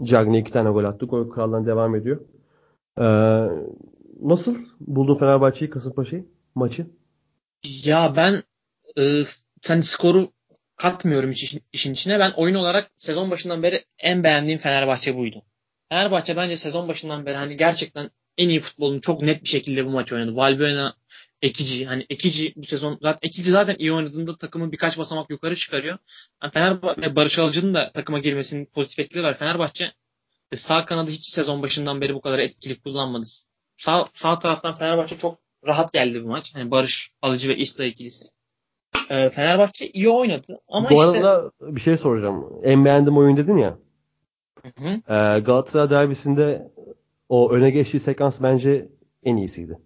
Cagney 0.02 0.40
2 0.40 0.52
tane 0.52 0.70
gol 0.70 0.84
attı. 0.84 1.06
Gol 1.06 1.30
kralından 1.30 1.66
devam 1.66 1.94
ediyor. 1.94 2.20
Ee, 2.98 3.04
nasıl 4.22 4.56
buldun 4.80 5.14
Fenerbahçe'yi, 5.14 5.70
Kasımpaşa'yı, 5.70 6.24
maçı? 6.54 6.86
Ya 7.84 8.12
ben 8.16 8.42
e, 8.98 9.02
sen 9.62 9.80
skoru 9.80 10.32
katmıyorum 10.76 11.30
işin, 11.30 11.60
işin 11.72 11.92
içine. 11.92 12.18
Ben 12.18 12.32
oyun 12.36 12.54
olarak 12.54 12.90
sezon 12.96 13.30
başından 13.30 13.62
beri 13.62 13.84
en 13.98 14.24
beğendiğim 14.24 14.58
Fenerbahçe 14.58 15.16
buydu. 15.16 15.42
Fenerbahçe 15.88 16.36
bence 16.36 16.56
sezon 16.56 16.88
başından 16.88 17.26
beri 17.26 17.36
hani 17.36 17.56
gerçekten 17.56 18.10
en 18.38 18.48
iyi 18.48 18.60
futbolunu 18.60 19.00
çok 19.00 19.22
net 19.22 19.42
bir 19.42 19.48
şekilde 19.48 19.86
bu 19.86 19.90
maç 19.90 20.12
oynadı. 20.12 20.36
Valbuena, 20.36 20.94
Ekici 21.42 21.86
hani 21.86 22.06
Ekici 22.10 22.52
bu 22.56 22.64
sezon 22.66 22.98
zaten 23.02 23.28
Ekici 23.28 23.50
zaten 23.50 23.76
iyi 23.78 23.92
oynadığında 23.92 24.36
takımı 24.36 24.72
birkaç 24.72 24.98
basamak 24.98 25.30
yukarı 25.30 25.56
çıkarıyor. 25.56 25.98
Yani 26.42 26.52
Fenerbahçe 26.52 27.16
Barış 27.16 27.38
Alıcı'nın 27.38 27.74
da 27.74 27.92
takıma 27.92 28.18
girmesinin 28.18 28.66
pozitif 28.66 28.98
etkileri 28.98 29.24
var. 29.26 29.34
Fenerbahçe 29.34 29.92
e, 30.52 30.56
sağ 30.56 30.84
kanadı 30.84 31.10
hiç 31.10 31.26
sezon 31.26 31.62
başından 31.62 32.00
beri 32.00 32.14
bu 32.14 32.20
kadar 32.20 32.38
etkili 32.38 32.80
kullanmadı. 32.80 33.24
Sağ, 33.76 34.06
sağ 34.14 34.38
taraftan 34.38 34.74
Fenerbahçe 34.74 35.18
çok 35.18 35.38
rahat 35.66 35.92
geldi 35.92 36.24
bu 36.24 36.28
maç. 36.28 36.54
Hani 36.54 36.70
Barış 36.70 37.10
Alıcı 37.22 37.48
ve 37.48 37.56
İsla 37.56 37.84
ikilisi. 37.84 38.24
e, 39.10 39.30
Fenerbahçe 39.30 39.88
iyi 39.88 40.08
oynadı 40.08 40.58
ama 40.68 40.90
Bu 40.90 40.94
işte 40.94 41.06
arada 41.06 41.50
bir 41.60 41.80
şey 41.80 41.96
soracağım. 41.98 42.60
En 42.62 42.84
beğendiğim 42.84 43.18
oyun 43.18 43.36
dedin 43.36 43.56
ya. 43.56 43.78
Hı 44.62 44.68
hı. 44.76 44.88
Ee, 44.88 45.40
Galatasaray 45.40 45.90
derbisinde 45.90 46.72
o 47.32 47.50
öne 47.52 47.70
geçtiği 47.70 48.00
sekans 48.00 48.42
bence 48.42 48.88
en 49.22 49.36
iyisiydi. 49.36 49.78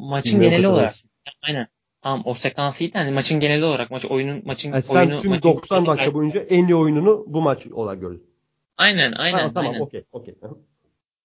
maçın 0.00 0.30
Bilmiyorum 0.32 0.50
geneli 0.50 0.68
olarak 0.68 0.94
aynen 1.42 1.66
tamam 2.00 2.22
o 2.24 2.34
sekans 2.34 2.80
iyiydi 2.80 2.98
hani 2.98 3.10
maçın 3.10 3.40
geneli 3.40 3.64
olarak 3.64 3.90
maç 3.90 4.04
oyunun 4.04 4.42
maçın 4.44 4.72
Yani 4.72 4.82
sen 4.82 4.94
oyunu 4.94 5.20
tüm 5.20 5.30
maçın 5.30 5.42
90 5.42 5.86
dakika 5.86 6.14
boyunca 6.14 6.40
en 6.40 6.68
iyi 6.68 6.74
oyununu 6.74 7.24
bu 7.26 7.42
maç 7.42 7.66
olarak 7.66 8.00
gördün. 8.00 8.26
aynen 8.76 9.12
aynen 9.12 9.38
Ha, 9.38 9.52
tamam 9.54 9.72
aynen. 9.72 9.80
okey 9.80 10.04
okey. 10.12 10.34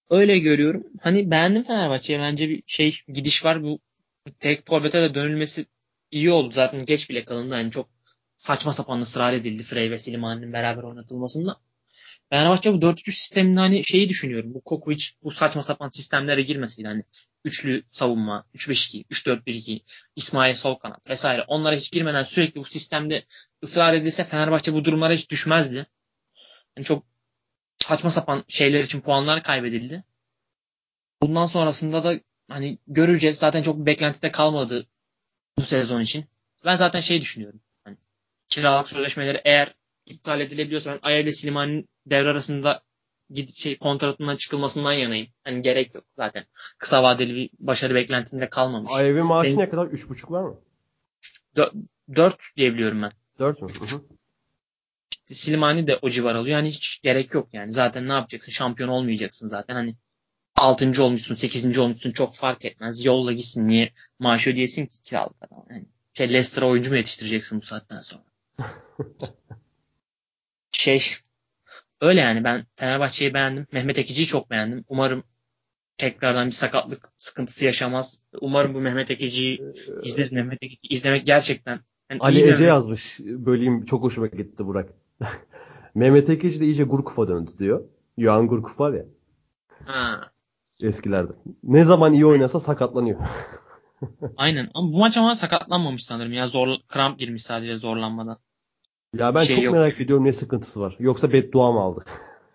Öyle 0.09 0.39
görüyorum. 0.39 0.83
Hani 1.01 1.31
beğendim 1.31 1.63
Fenerbahçe'ye. 1.63 2.19
Bence 2.19 2.49
bir 2.49 2.63
şey 2.65 2.99
gidiş 3.07 3.45
var. 3.45 3.63
Bu 3.63 3.79
tek 4.39 4.67
forvete 4.67 5.01
de 5.01 5.15
dönülmesi 5.15 5.65
iyi 6.11 6.31
oldu. 6.31 6.51
Zaten 6.51 6.85
geç 6.85 7.09
bile 7.09 7.25
kalındı. 7.25 7.53
Hani 7.55 7.71
çok 7.71 7.89
saçma 8.37 8.73
sapan 8.73 9.01
ısrar 9.01 9.33
edildi 9.33 9.63
Frey 9.63 9.91
ve 9.91 9.97
Slimani'nin 9.97 10.53
beraber 10.53 10.83
oynatılmasında. 10.83 11.57
Fenerbahçe 12.33 12.73
bu 12.73 12.81
4-3 12.81 13.11
sisteminde 13.11 13.59
hani 13.59 13.83
şeyi 13.83 14.09
düşünüyorum. 14.09 14.53
Bu 14.53 14.61
Koku 14.61 14.91
hiç 14.91 15.15
bu 15.23 15.31
saçma 15.31 15.63
sapan 15.63 15.89
sistemlere 15.89 16.41
girmeseydi. 16.41 16.87
Hani 16.87 17.03
üçlü 17.45 17.83
savunma, 17.91 18.45
3-5-2, 18.55 19.05
3-4-1-2, 19.05 19.81
İsmail 20.15 20.55
sol 20.55 20.75
kanat 20.75 21.09
vesaire. 21.09 21.43
Onlara 21.47 21.75
hiç 21.75 21.91
girmeden 21.91 22.23
sürekli 22.23 22.61
bu 22.61 22.65
sistemde 22.65 23.25
ısrar 23.63 23.93
edilse 23.93 24.23
Fenerbahçe 24.23 24.73
bu 24.73 24.85
durumlara 24.85 25.13
hiç 25.13 25.29
düşmezdi. 25.29 25.85
Yani 26.77 26.85
çok 26.85 27.05
saçma 27.77 28.09
sapan 28.09 28.43
şeyler 28.47 28.83
için 28.83 29.01
puanlar 29.01 29.43
kaybedildi. 29.43 30.03
Bundan 31.21 31.45
sonrasında 31.45 32.03
da 32.03 32.19
hani 32.49 32.77
göreceğiz. 32.87 33.37
Zaten 33.37 33.61
çok 33.61 33.77
beklentide 33.85 34.31
kalmadı 34.31 34.87
bu 35.57 35.61
sezon 35.61 36.01
için. 36.01 36.25
Ben 36.65 36.75
zaten 36.75 37.01
şey 37.01 37.21
düşünüyorum. 37.21 37.61
Hani 37.83 37.97
kiralık 38.49 38.89
sözleşmeleri 38.89 39.41
eğer 39.45 39.71
iptal 40.05 40.41
edilebiliyorsa 40.41 40.93
ben 40.93 40.99
Aya 41.01 41.19
ile 41.19 41.31
Slimani'nin 41.31 41.90
devre 42.11 42.29
arasında 42.29 42.83
gid 43.29 43.49
şey 43.49 43.77
kontratından 43.77 44.35
çıkılmasından 44.35 44.91
yanayım. 44.91 45.27
Hani 45.43 45.61
gerek 45.61 45.95
yok 45.95 46.03
zaten. 46.15 46.45
Kısa 46.77 47.03
vadeli 47.03 47.35
bir 47.35 47.49
başarı 47.59 47.95
beklentinde 47.95 48.49
kalmamış. 48.49 48.91
Ayev'in 48.93 49.25
maaşı 49.25 49.47
Benim- 49.47 49.59
ne 49.59 49.69
kadar? 49.69 49.85
3,5 49.85 50.31
var 50.31 50.43
mı? 50.43 50.59
4 52.15 52.37
diyebiliyorum 52.57 53.01
ben. 53.01 53.11
4 53.39 53.61
mü? 53.61 53.69
Hı. 53.71 54.01
Slimani 55.27 55.87
de 55.87 55.99
o 56.01 56.09
civar 56.09 56.35
alıyor. 56.35 56.57
Yani 56.57 56.69
hiç 56.69 57.01
gerek 57.01 57.33
yok 57.33 57.53
yani. 57.53 57.71
Zaten 57.71 58.07
ne 58.07 58.13
yapacaksın? 58.13 58.51
Şampiyon 58.51 58.89
olmayacaksın 58.89 59.47
zaten. 59.47 59.73
Hani 59.75 59.95
6. 60.55 61.03
olmuşsun, 61.03 61.35
8. 61.35 61.77
olmuşsun 61.77 62.11
çok 62.11 62.35
fark 62.35 62.65
etmez. 62.65 63.05
Yolla 63.05 63.31
gitsin. 63.31 63.67
Niye 63.67 63.93
maaş 64.19 64.47
ödeyesin 64.47 64.85
ki 64.85 65.01
kiralık 65.03 65.35
adam? 65.41 65.65
Yani 65.69 65.85
şey 66.13 66.27
Leicester'a 66.27 66.65
oyuncu 66.65 66.91
mu 66.91 66.97
yetiştireceksin 66.97 67.61
bu 67.61 67.65
saatten 67.65 67.99
sonra? 67.99 68.23
şey 70.71 71.15
öyle 72.01 72.21
yani 72.21 72.43
ben 72.43 72.65
Fenerbahçe'yi 72.75 73.33
beğendim. 73.33 73.67
Mehmet 73.71 73.99
Ekici'yi 73.99 74.25
çok 74.27 74.51
beğendim. 74.51 74.85
Umarım 74.87 75.23
tekrardan 75.97 76.47
bir 76.47 76.51
sakatlık 76.51 77.09
sıkıntısı 77.17 77.65
yaşamaz. 77.65 78.21
Umarım 78.41 78.73
bu 78.73 78.81
Mehmet 78.81 79.11
Ekici'yi 79.11 79.61
izlerim. 80.03 80.35
Mehmet 80.35 80.63
Ekici'yi 80.63 80.93
izlemek 80.93 81.25
gerçekten 81.25 81.79
yani 82.09 82.19
Ali 82.21 82.51
Ece 82.51 82.63
yazmış. 82.63 83.19
Böleyim 83.19 83.85
çok 83.85 84.03
hoşuma 84.03 84.27
gitti 84.27 84.65
Burak. 84.65 84.89
Mehmet 85.95 86.29
Ekici 86.29 86.59
de 86.59 86.65
iyice 86.65 86.83
Gurkuf'a 86.83 87.27
döndü 87.27 87.51
diyor. 87.59 87.83
Yohan 88.17 88.47
Gurkuf 88.47 88.79
var 88.79 88.93
ya 88.93 89.05
Ha, 89.85 90.31
eskilerde. 90.81 91.31
Ne 91.63 91.85
zaman 91.85 92.13
iyi 92.13 92.25
oynasa 92.25 92.59
sakatlanıyor. 92.59 93.19
aynen. 94.37 94.69
Ama 94.73 94.93
bu 94.93 94.97
maç 94.97 95.17
ama 95.17 95.35
sakatlanmamış 95.35 96.05
sanırım. 96.05 96.33
Ya 96.33 96.47
zor 96.47 96.69
kramp 96.87 97.19
girmiş 97.19 97.43
sadece 97.43 97.77
zorlanmadan. 97.77 98.37
Ya 99.17 99.35
ben 99.35 99.43
Şey 99.43 99.55
çok 99.55 99.65
yok. 99.65 99.73
merak 99.73 100.01
ediyorum 100.01 100.25
ne 100.25 100.33
sıkıntısı 100.33 100.79
var. 100.79 100.95
Yoksa 100.99 101.33
beddua 101.33 101.71
mı 101.71 101.79
aldı? 101.79 102.05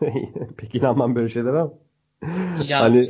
Pek 0.57 0.75
inanmam 0.75 1.15
böyle 1.15 1.29
şeylere 1.29 1.59
ama. 1.59 1.73
Ya 2.69 2.81
Hani 2.81 3.09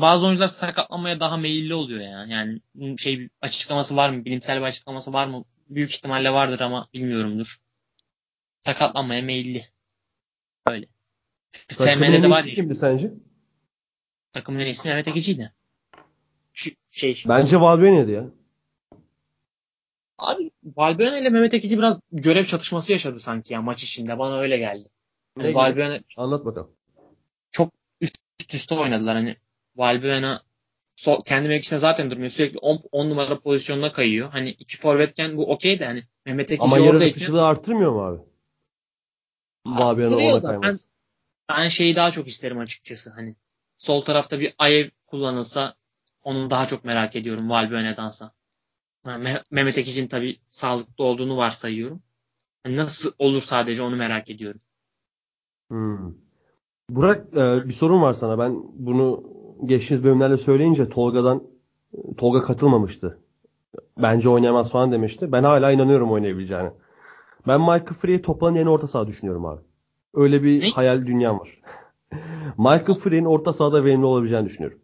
bazı 0.00 0.26
oyuncular 0.26 0.48
sakatlanmaya 0.48 1.20
daha 1.20 1.36
meyilli 1.36 1.74
oluyor 1.74 2.00
ya. 2.00 2.24
Yani 2.28 2.60
bunun 2.74 2.96
şey 2.96 3.28
açıklaması 3.42 3.96
var 3.96 4.10
mı? 4.10 4.24
Bilimsel 4.24 4.58
bir 4.58 4.66
açıklaması 4.66 5.12
var 5.12 5.26
mı? 5.28 5.44
Büyük 5.68 5.90
ihtimalle 5.90 6.32
vardır 6.32 6.60
ama 6.60 6.88
bilmiyorumdur. 6.94 7.56
Sakatlanmaya 8.60 9.22
meyilli. 9.22 9.62
Öyle. 10.66 10.86
takımın 11.68 11.94
FM'de 11.94 12.16
en 12.16 12.22
de 12.22 12.30
var 12.30 12.44
kimdi 12.44 12.74
sence? 12.74 13.14
Takımın 14.32 14.58
en 14.60 14.66
iyisi 14.66 14.88
Mehmet 14.88 15.08
Ekici'ydi. 15.08 15.52
Şey. 16.90 17.22
Bence 17.28 17.60
Valbuena'ydı 17.60 18.10
ya. 18.10 18.24
Valbuena 20.76 21.18
ile 21.18 21.28
Mehmet 21.28 21.54
Ekici 21.54 21.78
biraz 21.78 22.00
görev 22.12 22.44
çatışması 22.44 22.92
yaşadı 22.92 23.18
sanki 23.18 23.52
ya 23.52 23.62
maç 23.62 23.82
içinde. 23.82 24.18
Bana 24.18 24.38
öyle 24.38 24.58
geldi. 24.58 24.88
Yani? 25.38 25.54
Valbuena 25.54 26.00
Anlat 26.16 26.44
bakalım. 26.44 26.70
üst 28.00 28.54
üste 28.54 28.74
oynadılar. 28.74 29.16
Hani 29.16 29.36
Valbuena 29.76 30.42
sol, 30.96 31.20
kendi 31.24 31.48
mevkisine 31.48 31.78
zaten 31.78 32.10
durmuyor. 32.10 32.30
Sürekli 32.30 32.58
10 32.58 33.10
numara 33.10 33.40
pozisyonuna 33.40 33.92
kayıyor. 33.92 34.30
Hani 34.30 34.50
iki 34.50 34.76
forvetken 34.78 35.36
bu 35.36 35.52
okey 35.52 35.78
de 35.78 35.86
hani 35.86 36.04
Mehmet 36.26 36.50
Ekici 36.50 36.64
Ama 36.64 36.76
oradayken 36.76 37.08
atışçılığı 37.08 37.46
arttırmıyor 37.46 37.92
mu 37.92 38.04
abi? 38.04 38.20
Arttırıyor 39.82 40.32
ona 40.32 40.42
da 40.42 40.48
ben, 40.48 40.60
kayması. 40.60 40.84
ben 41.48 41.68
şeyi 41.68 41.96
daha 41.96 42.10
çok 42.10 42.28
isterim 42.28 42.58
açıkçası. 42.58 43.10
Hani 43.10 43.36
sol 43.78 44.00
tarafta 44.00 44.40
bir 44.40 44.54
Ayev 44.58 44.88
kullanılsa 45.06 45.74
onu 46.22 46.50
daha 46.50 46.66
çok 46.66 46.84
merak 46.84 47.16
ediyorum 47.16 47.50
Valbuena'dansa. 47.50 48.32
Yani 49.06 49.24
Me- 49.24 49.44
Mehmet 49.50 49.78
Ekici'nin 49.78 50.08
tabii 50.08 50.40
sağlıklı 50.50 51.04
olduğunu 51.04 51.36
varsayıyorum. 51.36 52.02
Hani 52.64 52.76
nasıl 52.76 53.12
olur 53.18 53.42
sadece 53.42 53.82
onu 53.82 53.96
merak 53.96 54.30
ediyorum. 54.30 54.60
Hmm. 55.70 56.12
Burak 56.90 57.26
e, 57.36 57.68
bir 57.68 57.72
sorun 57.74 58.02
var 58.02 58.12
sana. 58.12 58.38
Ben 58.38 58.62
bunu 58.74 59.24
geçtiğimiz 59.66 60.04
bölümlerde 60.04 60.36
söyleyince 60.36 60.88
Tolga'dan 60.88 61.44
Tolga 62.18 62.42
katılmamıştı. 62.42 63.18
Bence 63.98 64.28
oynayamaz 64.28 64.70
falan 64.72 64.92
demişti. 64.92 65.32
Ben 65.32 65.44
hala 65.44 65.72
inanıyorum 65.72 66.12
oynayabileceğine. 66.12 66.72
Ben 67.48 67.60
Michael 67.60 67.84
Free'yi 67.94 68.22
toplanın 68.22 68.56
yerine 68.56 68.70
orta 68.70 68.88
saha 68.88 69.06
düşünüyorum 69.06 69.46
abi. 69.46 69.60
Öyle 70.14 70.42
bir 70.44 70.62
Ne? 70.62 70.70
hayal 70.70 71.06
dünyam 71.06 71.40
var. 71.40 71.60
Michael 72.58 72.94
Free'nin 73.00 73.26
orta 73.26 73.52
sahada 73.52 73.84
verimli 73.84 74.06
olabileceğini 74.06 74.46
düşünüyorum. 74.46 74.80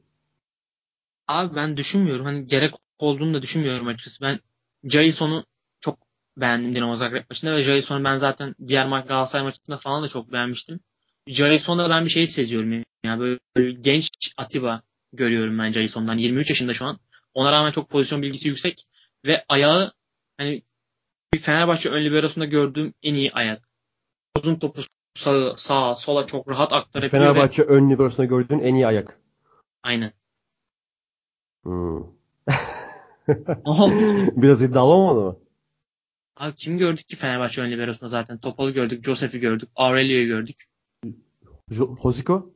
Abi 1.28 1.56
ben 1.56 1.76
düşünmüyorum. 1.76 2.24
Hani 2.26 2.46
gerek 2.46 2.74
olduğunu 2.98 3.34
da 3.34 3.42
düşünmüyorum 3.42 3.86
açıkçası. 3.86 4.24
Ben 4.24 4.40
Jason'u 4.84 5.44
çok 5.80 5.98
beğendim 6.36 6.74
Dinamo 6.74 6.96
Zagreb 6.96 7.24
maçında 7.30 7.56
ve 7.56 7.62
Jason'u 7.62 8.04
ben 8.04 8.16
zaten 8.16 8.54
diğer 8.66 8.86
maç 8.88 9.06
Galatasaray 9.08 9.44
maçında 9.44 9.76
falan 9.76 10.02
da 10.02 10.08
çok 10.08 10.32
beğenmiştim. 10.32 10.80
Jason'da 11.26 11.90
ben 11.90 12.04
bir 12.04 12.10
şey 12.10 12.26
seziyorum 12.26 12.72
ya. 13.04 13.18
Böyle, 13.18 13.38
böyle 13.56 13.72
genç 13.72 14.10
Atiba 14.36 14.82
görüyorum 15.12 15.58
ben 15.58 15.72
Jason'dan. 15.72 16.18
23 16.18 16.50
yaşında 16.50 16.74
şu 16.74 16.86
an. 16.86 16.98
Ona 17.34 17.52
rağmen 17.52 17.70
çok 17.70 17.90
pozisyon 17.90 18.22
bilgisi 18.22 18.48
yüksek 18.48 18.86
ve 19.26 19.44
ayağı 19.48 19.92
hani 20.38 20.62
bir 21.34 21.38
Fenerbahçe 21.38 21.88
ön 21.88 22.04
liberosunda 22.04 22.44
gördüğüm 22.44 22.94
en 23.02 23.14
iyi 23.14 23.32
ayak. 23.32 23.68
Uzun 24.38 24.56
topu 24.56 24.82
sağa, 25.14 25.54
sağa, 25.56 25.94
sola 25.94 26.26
çok 26.26 26.48
rahat 26.48 26.72
aktarabiliyor 26.72 27.12
ve 27.12 27.28
Fenerbahçe 27.34 27.62
ön 27.62 27.90
liberosunda 27.90 28.26
gördüğün 28.26 28.60
en 28.60 28.74
iyi 28.74 28.86
ayak. 28.86 29.20
aynen. 29.82 30.12
Hmm. 31.64 32.15
Biraz 34.36 34.62
iddialı 34.62 34.90
olmadı 34.90 35.20
mı? 35.20 35.36
Abi 36.36 36.54
kim 36.54 36.78
gördük 36.78 37.08
ki 37.08 37.16
Fenerbahçe 37.16 37.62
ön 37.62 37.70
liberosunda 37.70 38.08
zaten? 38.08 38.38
Topal'ı 38.38 38.70
gördük, 38.70 39.04
Josef'i 39.04 39.40
gördük, 39.40 39.68
Aurelio'yu 39.76 40.26
gördük. 40.26 40.56
Jo- 41.70 41.96
Hosiko 41.98 42.52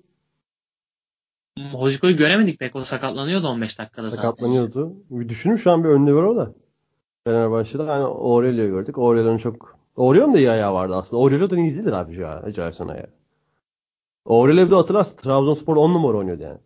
Hojiko'yu 1.72 2.16
göremedik 2.16 2.58
pek. 2.58 2.76
O 2.76 2.84
sakatlanıyordu 2.84 3.48
15 3.48 3.78
dakikada 3.78 4.08
zaten. 4.08 4.22
sakatlanıyordu. 4.22 4.94
Bir 5.10 5.28
düşünün 5.28 5.56
şu 5.56 5.70
an 5.70 5.84
bir 5.84 5.88
ön 5.88 6.06
libero 6.06 6.36
da. 6.36 6.54
Fenerbahçe'de 7.24 7.82
hani 7.82 8.04
Aurelio 8.04 8.66
gördük. 8.66 8.98
Aurelio'nun 8.98 9.38
çok... 9.38 9.78
Aurelio'nun 9.96 10.34
da 10.34 10.38
iyi 10.38 10.50
ayağı 10.50 10.72
vardı 10.74 10.96
aslında. 10.96 11.22
Aurelio 11.22 11.50
da 11.50 11.56
iyi 11.58 11.74
değildir 11.74 11.92
abi 11.92 12.16
ya. 12.16 12.30
Acayip 12.40 12.74
sana 12.74 12.96
ya. 12.96 13.06
Aurelio 14.26 14.66
bir 14.66 14.70
de 14.70 14.74
hatırlarsın. 14.74 15.16
Trabzonspor 15.16 15.76
10 15.76 15.94
numara 15.94 16.16
oynuyordu 16.16 16.42
yani. 16.42 16.58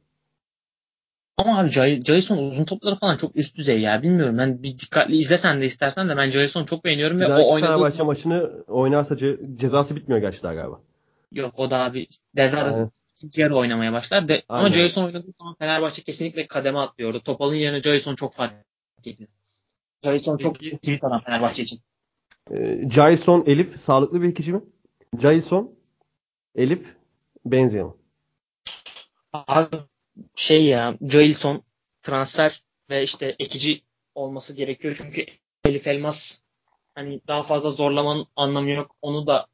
Ama 1.39 1.59
abi 1.59 1.71
Jason 2.05 2.39
uzun 2.39 2.65
topları 2.65 2.95
falan 2.95 3.17
çok 3.17 3.37
üst 3.37 3.57
düzey 3.57 3.81
ya. 3.81 4.03
Bilmiyorum. 4.03 4.39
Ben 4.39 4.63
bir 4.63 4.79
dikkatli 4.79 5.17
izlesen 5.17 5.61
de 5.61 5.67
istersen 5.67 6.09
de 6.09 6.17
ben 6.17 6.31
Jason'u 6.31 6.67
çok 6.67 6.85
beğeniyorum 6.85 7.21
ve 7.21 7.29
dahaki 7.29 7.43
o 7.43 7.53
oynadığı 7.53 7.71
Fenerbahçe 7.71 8.03
maçını 8.03 8.65
oynarsa 8.67 9.15
ce- 9.15 9.57
cezası 9.57 9.97
bitmiyor 9.97 10.21
gerçi 10.21 10.43
daha 10.43 10.55
galiba. 10.55 10.81
yok 11.33 11.55
o 11.57 11.71
da 11.71 11.79
abi 11.79 12.07
devre 12.37 12.57
arası 12.61 12.91
yarı 13.35 13.57
oynamaya 13.57 13.93
başlar. 13.93 14.29
De, 14.29 14.43
ama. 14.49 14.71
Jason 14.71 15.05
oynadığı 15.05 15.33
zaman 15.39 15.55
Fenerbahçe 15.59 16.03
kesinlikle 16.03 16.47
kademe 16.47 16.79
atlıyor. 16.79 17.11
Orada 17.11 17.23
Topal'ın 17.23 17.55
yerine 17.55 17.83
Jason 17.83 18.15
çok 18.15 18.33
fark 18.33 18.53
ediyor. 19.07 19.29
Jason 20.05 20.37
çok 20.39 20.59
kilit 20.59 21.05
adam 21.05 21.21
Fenerbahçe 21.21 21.63
için. 21.63 21.81
Ee, 22.51 22.91
Jason, 22.91 23.45
Elif 23.47 23.81
sağlıklı 23.81 24.23
bir 24.23 24.29
ikici 24.29 24.53
mi? 24.53 24.61
Jason, 25.21 25.71
Elif 26.55 26.97
benziyor 27.47 27.85
mu? 27.87 27.97
Abi 29.33 29.77
şey 30.35 30.65
ya 30.65 30.99
Jailson 31.09 31.63
transfer 32.03 32.63
ve 32.91 33.03
işte 33.03 33.37
ekici 33.39 33.83
olması 34.15 34.57
gerekiyor. 34.57 34.95
Çünkü 35.03 35.27
Elif 35.65 35.87
Elmas 35.87 36.41
hani 36.95 37.21
daha 37.29 37.43
fazla 37.43 37.71
zorlamanın 37.71 38.27
anlamı 38.37 38.71
yok. 38.71 38.97
Onu 39.03 39.27
da 39.27 39.47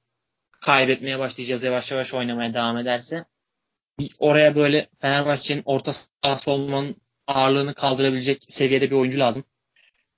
kaybetmeye 0.60 1.18
başlayacağız 1.18 1.64
yavaş 1.64 1.92
yavaş 1.92 2.14
oynamaya 2.14 2.54
devam 2.54 2.78
ederse. 2.78 3.24
Oraya 4.18 4.56
böyle 4.56 4.88
Fenerbahçe'nin 5.00 5.62
orta 5.64 5.92
sahası 6.24 6.50
olmanın 6.50 6.96
ağırlığını 7.26 7.74
kaldırabilecek 7.74 8.44
seviyede 8.48 8.90
bir 8.90 8.96
oyuncu 8.96 9.18
lazım. 9.18 9.44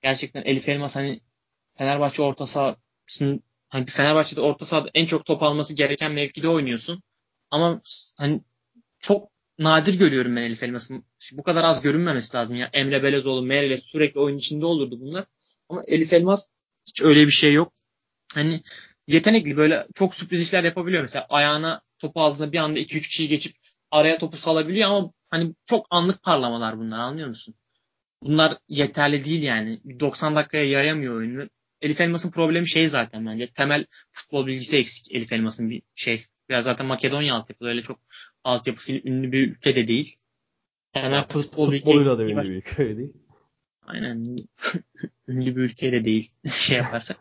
Gerçekten 0.01 0.41
Elif 0.41 0.69
Elmas 0.69 0.95
hani 0.95 1.21
Fenerbahçe 1.75 2.21
orta 2.21 2.47
sahasının 2.47 3.43
hani 3.69 3.85
Fenerbahçe'de 3.85 4.41
orta 4.41 4.65
sahada 4.65 4.89
en 4.93 5.05
çok 5.05 5.25
top 5.25 5.43
alması 5.43 5.75
gereken 5.75 6.11
mevkide 6.11 6.49
oynuyorsun. 6.49 7.03
Ama 7.51 7.81
hani 8.15 8.41
çok 8.99 9.32
nadir 9.63 9.99
görüyorum 9.99 10.35
ben 10.35 10.41
Elif 10.41 10.63
Elmas'ın. 10.63 11.05
Bu 11.31 11.43
kadar 11.43 11.63
az 11.63 11.81
görünmemesi 11.81 12.37
lazım 12.37 12.55
ya. 12.55 12.69
Emre 12.73 13.03
Belezoğlu, 13.03 13.41
Merele 13.41 13.77
sürekli 13.77 14.19
oyun 14.19 14.37
içinde 14.37 14.65
olurdu 14.65 15.01
bunlar. 15.01 15.25
Ama 15.69 15.83
Elif 15.87 16.13
Elmas 16.13 16.47
hiç 16.85 17.01
öyle 17.01 17.27
bir 17.27 17.31
şey 17.31 17.53
yok. 17.53 17.73
Hani 18.33 18.63
yetenekli 19.07 19.57
böyle 19.57 19.87
çok 19.95 20.15
sürpriz 20.15 20.41
işler 20.41 20.63
yapabiliyor. 20.63 21.01
Mesela 21.01 21.25
ayağına 21.29 21.81
topu 21.99 22.21
aldığında 22.21 22.51
bir 22.51 22.57
anda 22.57 22.79
2-3 22.79 23.07
kişiyi 23.07 23.27
geçip 23.27 23.55
araya 23.91 24.17
topu 24.17 24.37
salabiliyor 24.37 24.89
ama 24.89 25.11
hani 25.29 25.53
çok 25.65 25.87
anlık 25.89 26.23
parlamalar 26.23 26.77
bunlar 26.79 26.99
anlıyor 26.99 27.27
musun? 27.27 27.55
Bunlar 28.23 28.57
yeterli 28.69 29.25
değil 29.25 29.43
yani. 29.43 29.81
90 29.99 30.35
dakikaya 30.35 30.65
yayamıyor 30.65 31.15
oyunu. 31.15 31.49
Elif 31.81 32.01
Elmas'ın 32.01 32.31
problemi 32.31 32.69
şey 32.69 32.87
zaten 32.87 33.25
bence. 33.25 33.51
Temel 33.51 33.85
futbol 34.11 34.47
bilgisi 34.47 34.77
eksik 34.77 35.11
Elif 35.11 35.33
Elmas'ın 35.33 35.69
bir 35.69 35.81
şey. 35.95 36.25
Biraz 36.49 36.65
zaten 36.65 36.85
Makedonya 36.85 37.35
altyapısı 37.35 37.69
öyle 37.69 37.81
çok 37.81 37.99
altyapısı 38.43 39.01
ünlü 39.03 39.31
bir 39.31 39.51
ülke 39.51 39.75
de 39.75 39.87
değil. 39.87 40.15
Temel 40.93 41.27
futbol 41.27 41.71
futboluyla 41.71 42.17
da 42.17 42.23
ünlü 42.23 42.43
bir 42.43 42.49
ülke 42.49 42.97
değil. 42.97 43.13
Aynen. 43.87 44.37
ünlü 45.27 45.55
bir 45.55 45.61
ülke 45.61 45.91
de 45.91 46.05
değil. 46.05 46.31
şey 46.45 46.77
yaparsak. 46.77 47.17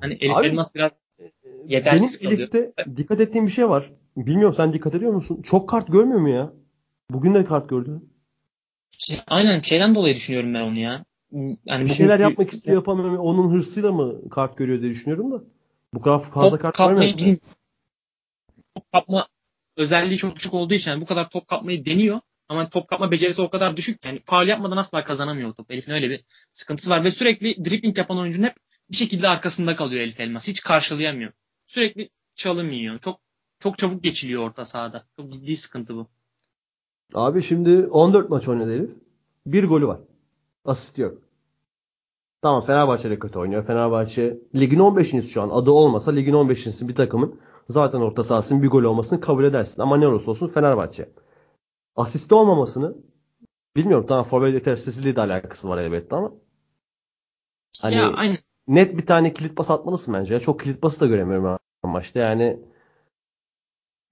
Hani 0.00 0.14
Elif 0.14 0.36
Abi, 0.36 0.46
Elmas 0.46 0.74
biraz 0.74 0.90
e, 1.18 1.24
yetersiz 1.66 2.20
benim 2.22 2.30
kalıyor. 2.30 2.48
Elif'te 2.54 2.96
dikkat 2.96 3.20
ettiğim 3.20 3.46
bir 3.46 3.52
şey 3.52 3.68
var. 3.68 3.92
Bilmiyorum 4.16 4.54
sen 4.56 4.72
dikkat 4.72 4.94
ediyor 4.94 5.12
musun? 5.12 5.42
Çok 5.42 5.68
kart 5.68 5.92
görmüyor 5.92 6.20
mu 6.20 6.28
ya? 6.28 6.52
Bugün 7.10 7.34
de 7.34 7.44
kart 7.44 7.68
gördü. 7.68 8.02
Şey, 8.90 9.18
aynen 9.26 9.60
şeyden 9.60 9.94
dolayı 9.94 10.14
düşünüyorum 10.14 10.54
ben 10.54 10.62
onu 10.62 10.78
ya. 10.78 11.04
Yani 11.64 11.84
bir 11.84 11.90
şeyler 11.90 12.20
yapmak 12.20 12.48
bir... 12.48 12.52
istiyor 12.52 12.76
yapamıyor. 12.76 13.16
Onun 13.18 13.50
hırsıyla 13.52 13.92
mı 13.92 14.28
kart 14.30 14.56
görüyor 14.56 14.80
diye 14.80 14.90
düşünüyorum 14.90 15.32
da. 15.32 15.42
Bu 15.94 16.02
kadar 16.02 16.18
fazla 16.22 16.50
top 16.50 16.60
kart 16.60 16.78
görmüyor. 16.78 17.36
Top 18.74 18.92
kapma 18.92 19.28
özelliği 19.76 20.18
çok 20.18 20.36
düşük 20.36 20.54
olduğu 20.54 20.74
için 20.74 20.90
yani 20.90 21.00
bu 21.00 21.06
kadar 21.06 21.30
top 21.30 21.48
kapmayı 21.48 21.84
deniyor. 21.84 22.20
Ama 22.48 22.68
top 22.70 22.88
kapma 22.88 23.10
becerisi 23.10 23.42
o 23.42 23.50
kadar 23.50 23.76
düşük 23.76 24.02
ki 24.02 24.08
yani 24.08 24.20
faul 24.24 24.46
yapmadan 24.46 24.76
asla 24.76 25.04
kazanamıyor 25.04 25.54
top. 25.54 25.70
Elif'in 25.70 25.92
öyle 25.92 26.10
bir 26.10 26.24
sıkıntısı 26.52 26.90
var 26.90 27.04
ve 27.04 27.10
sürekli 27.10 27.64
dribbling 27.64 27.98
yapan 27.98 28.18
oyuncunun 28.18 28.46
hep 28.46 28.56
bir 28.90 28.96
şekilde 28.96 29.28
arkasında 29.28 29.76
kalıyor 29.76 30.02
Elif 30.02 30.20
Elmas. 30.20 30.48
Hiç 30.48 30.60
karşılayamıyor. 30.60 31.32
Sürekli 31.66 32.10
çalım 32.34 32.70
yiyor. 32.70 32.98
Çok 32.98 33.20
çok 33.58 33.78
çabuk 33.78 34.02
geçiliyor 34.02 34.42
orta 34.42 34.64
sahada. 34.64 35.04
Çok 35.16 35.32
ciddi 35.32 35.56
sıkıntı 35.56 35.96
bu. 35.96 36.06
Abi 37.14 37.42
şimdi 37.42 37.86
14 37.86 38.30
maç 38.30 38.48
oynadı 38.48 38.74
Elif. 38.74 38.90
Bir 39.46 39.64
golü 39.64 39.86
var. 39.86 40.00
Asist 40.64 40.98
yok. 40.98 41.18
Tamam 42.42 42.66
Fenerbahçe 42.66 43.10
de 43.10 43.18
kötü 43.18 43.38
oynuyor. 43.38 43.66
Fenerbahçe 43.66 44.38
ligin 44.54 44.78
15'inci 44.78 45.28
şu 45.28 45.42
an. 45.42 45.50
Adı 45.50 45.70
olmasa 45.70 46.10
ligin 46.10 46.32
15'inci 46.32 46.88
bir 46.88 46.94
takımın 46.94 47.40
zaten 47.70 48.00
orta 48.00 48.22
sahasının 48.22 48.62
bir 48.62 48.68
gol 48.68 48.82
olmasını 48.82 49.20
kabul 49.20 49.44
edersin. 49.44 49.82
Ama 49.82 49.96
ne 49.96 50.06
olursa 50.06 50.30
olsun 50.30 50.46
Fenerbahçe. 50.46 51.12
Asiste 51.96 52.34
olmamasını 52.34 52.96
bilmiyorum 53.76 54.06
tamam 54.08 54.24
forvet 54.24 54.54
yetersizliği 54.54 55.16
de 55.16 55.20
alakası 55.20 55.68
var 55.68 55.78
elbette 55.78 56.16
ama 56.16 56.32
hani 57.82 57.94
ya, 57.94 58.12
aynı. 58.12 58.36
net 58.68 58.98
bir 58.98 59.06
tane 59.06 59.34
kilit 59.34 59.56
pas 59.56 59.70
atmalısın 59.70 60.14
bence. 60.14 60.34
Ya. 60.34 60.40
Çok 60.40 60.60
kilit 60.60 60.82
pası 60.82 61.00
da 61.00 61.06
göremiyorum 61.06 61.58
maçta. 61.82 62.18
Yani 62.18 62.60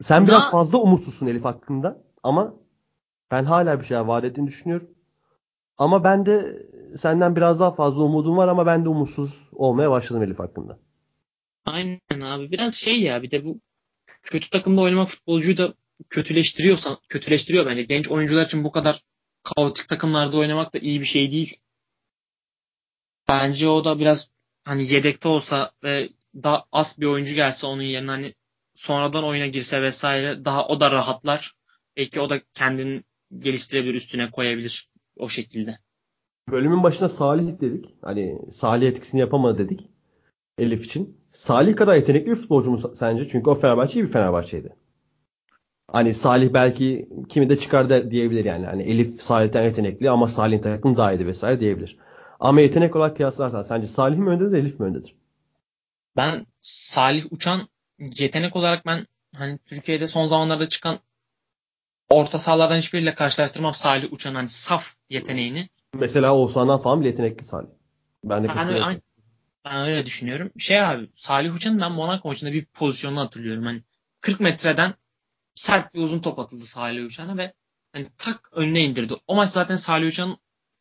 sen 0.02 0.26
biraz 0.26 0.44
ya. 0.44 0.50
fazla 0.50 0.78
umutsuzsun 0.78 1.26
Elif 1.26 1.44
hakkında 1.44 2.02
ama 2.22 2.54
ben 3.30 3.44
hala 3.44 3.80
bir 3.80 3.84
şeyler 3.84 4.04
vaat 4.04 4.24
ettiğini 4.24 4.46
düşünüyorum. 4.46 4.88
Ama 5.78 6.04
ben 6.04 6.26
de 6.26 6.66
senden 6.96 7.36
biraz 7.36 7.60
daha 7.60 7.70
fazla 7.70 8.02
umudum 8.02 8.36
var 8.36 8.48
ama 8.48 8.66
ben 8.66 8.84
de 8.84 8.88
umutsuz 8.88 9.48
olmaya 9.52 9.90
başladım 9.90 10.22
Elif 10.22 10.38
hakkında. 10.38 10.78
Aynen 11.72 12.20
abi. 12.22 12.50
Biraz 12.50 12.74
şey 12.74 13.02
ya 13.02 13.22
bir 13.22 13.30
de 13.30 13.44
bu 13.44 13.60
kötü 14.22 14.50
takımda 14.50 14.80
oynamak 14.80 15.08
futbolcuyu 15.08 15.56
da 15.56 15.74
kötüleştiriyorsan 16.10 16.96
kötüleştiriyor 17.08 17.66
bence. 17.66 17.82
Genç 17.82 18.08
oyuncular 18.08 18.46
için 18.46 18.64
bu 18.64 18.72
kadar 18.72 19.02
kaotik 19.42 19.88
takımlarda 19.88 20.36
oynamak 20.36 20.74
da 20.74 20.78
iyi 20.78 21.00
bir 21.00 21.06
şey 21.06 21.32
değil. 21.32 21.56
Bence 23.28 23.68
o 23.68 23.84
da 23.84 23.98
biraz 23.98 24.30
hani 24.64 24.92
yedekte 24.92 25.28
olsa 25.28 25.72
ve 25.84 26.08
daha 26.34 26.64
az 26.72 27.00
bir 27.00 27.06
oyuncu 27.06 27.34
gelse 27.34 27.66
onun 27.66 27.82
yerine 27.82 28.10
hani 28.10 28.34
sonradan 28.74 29.24
oyuna 29.24 29.46
girse 29.46 29.82
vesaire 29.82 30.44
daha 30.44 30.66
o 30.68 30.80
da 30.80 30.90
rahatlar. 30.90 31.54
Belki 31.96 32.20
o 32.20 32.30
da 32.30 32.40
kendini 32.54 33.02
geliştirebilir 33.38 33.94
üstüne 33.94 34.30
koyabilir 34.30 34.90
o 35.16 35.28
şekilde. 35.28 35.78
Bölümün 36.50 36.82
başına 36.82 37.08
Salih 37.08 37.60
dedik. 37.60 37.94
Hani 38.02 38.38
Salih 38.52 38.88
etkisini 38.88 39.20
yapamadı 39.20 39.58
dedik. 39.58 39.90
Elif 40.58 40.84
için. 40.84 41.17
Salih 41.32 41.76
kadar 41.76 41.94
yetenekli 41.94 42.30
bir 42.30 42.36
futbolcu 42.36 42.70
mu 42.70 42.78
sence? 42.94 43.28
Çünkü 43.28 43.50
o 43.50 43.54
Fenerbahçe 43.54 44.02
bir 44.02 44.06
Fenerbahçe'ydi. 44.06 44.76
Hani 45.92 46.14
Salih 46.14 46.52
belki 46.52 47.08
kimi 47.28 47.50
de 47.50 47.58
çıkar 47.58 47.90
da 47.90 48.10
diyebilir 48.10 48.44
yani. 48.44 48.66
Hani 48.66 48.82
Elif 48.82 49.22
Salih'ten 49.22 49.62
yetenekli 49.62 50.10
ama 50.10 50.28
Salih'in 50.28 50.60
takım 50.60 50.96
daha 50.96 51.12
iyiydi 51.12 51.26
vesaire 51.26 51.60
diyebilir. 51.60 51.98
Ama 52.40 52.60
yetenek 52.60 52.96
olarak 52.96 53.16
kıyaslarsan 53.16 53.62
sence 53.62 53.86
Salih 53.86 54.18
mi 54.18 54.30
öndedir 54.30 54.58
Elif 54.58 54.80
mi 54.80 54.86
öndedir? 54.86 55.14
Ben 56.16 56.46
Salih 56.60 57.24
Uçan 57.30 57.60
yetenek 57.98 58.56
olarak 58.56 58.86
ben 58.86 59.06
hani 59.36 59.58
Türkiye'de 59.58 60.08
son 60.08 60.28
zamanlarda 60.28 60.68
çıkan 60.68 60.96
orta 62.10 62.38
sahalardan 62.38 62.76
hiçbiriyle 62.76 63.14
karşılaştırmam 63.14 63.74
Salih 63.74 64.12
Uçan 64.12 64.34
hani 64.34 64.48
saf 64.48 64.94
yeteneğini. 65.10 65.68
Mesela 65.94 66.34
Oğuzhan'dan 66.34 66.82
falan 66.82 67.00
bile 67.00 67.08
yetenekli 67.08 67.44
Salih. 67.44 67.68
Ben 68.24 68.44
de 68.44 68.48
öyle, 68.68 69.00
ben 69.70 69.88
öyle 69.88 70.06
düşünüyorum. 70.06 70.50
Şey 70.58 70.80
abi 70.80 71.10
Salih 71.14 71.54
Uçan'ın 71.54 71.80
ben 71.80 71.92
Monaco 71.92 72.28
maçında 72.28 72.52
bir 72.52 72.64
pozisyonunu 72.64 73.20
hatırlıyorum. 73.20 73.64
Hani 73.64 73.82
40 74.20 74.40
metreden 74.40 74.94
sert 75.54 75.94
bir 75.94 76.00
uzun 76.00 76.20
top 76.20 76.38
atıldı 76.38 76.64
Salih 76.64 77.06
Uçan'a 77.06 77.36
ve 77.36 77.54
hani 77.92 78.06
tak 78.18 78.50
önüne 78.52 78.80
indirdi. 78.80 79.14
O 79.26 79.34
maç 79.34 79.50
zaten 79.50 79.76
Salih 79.76 80.08
Uçan'ın 80.08 80.36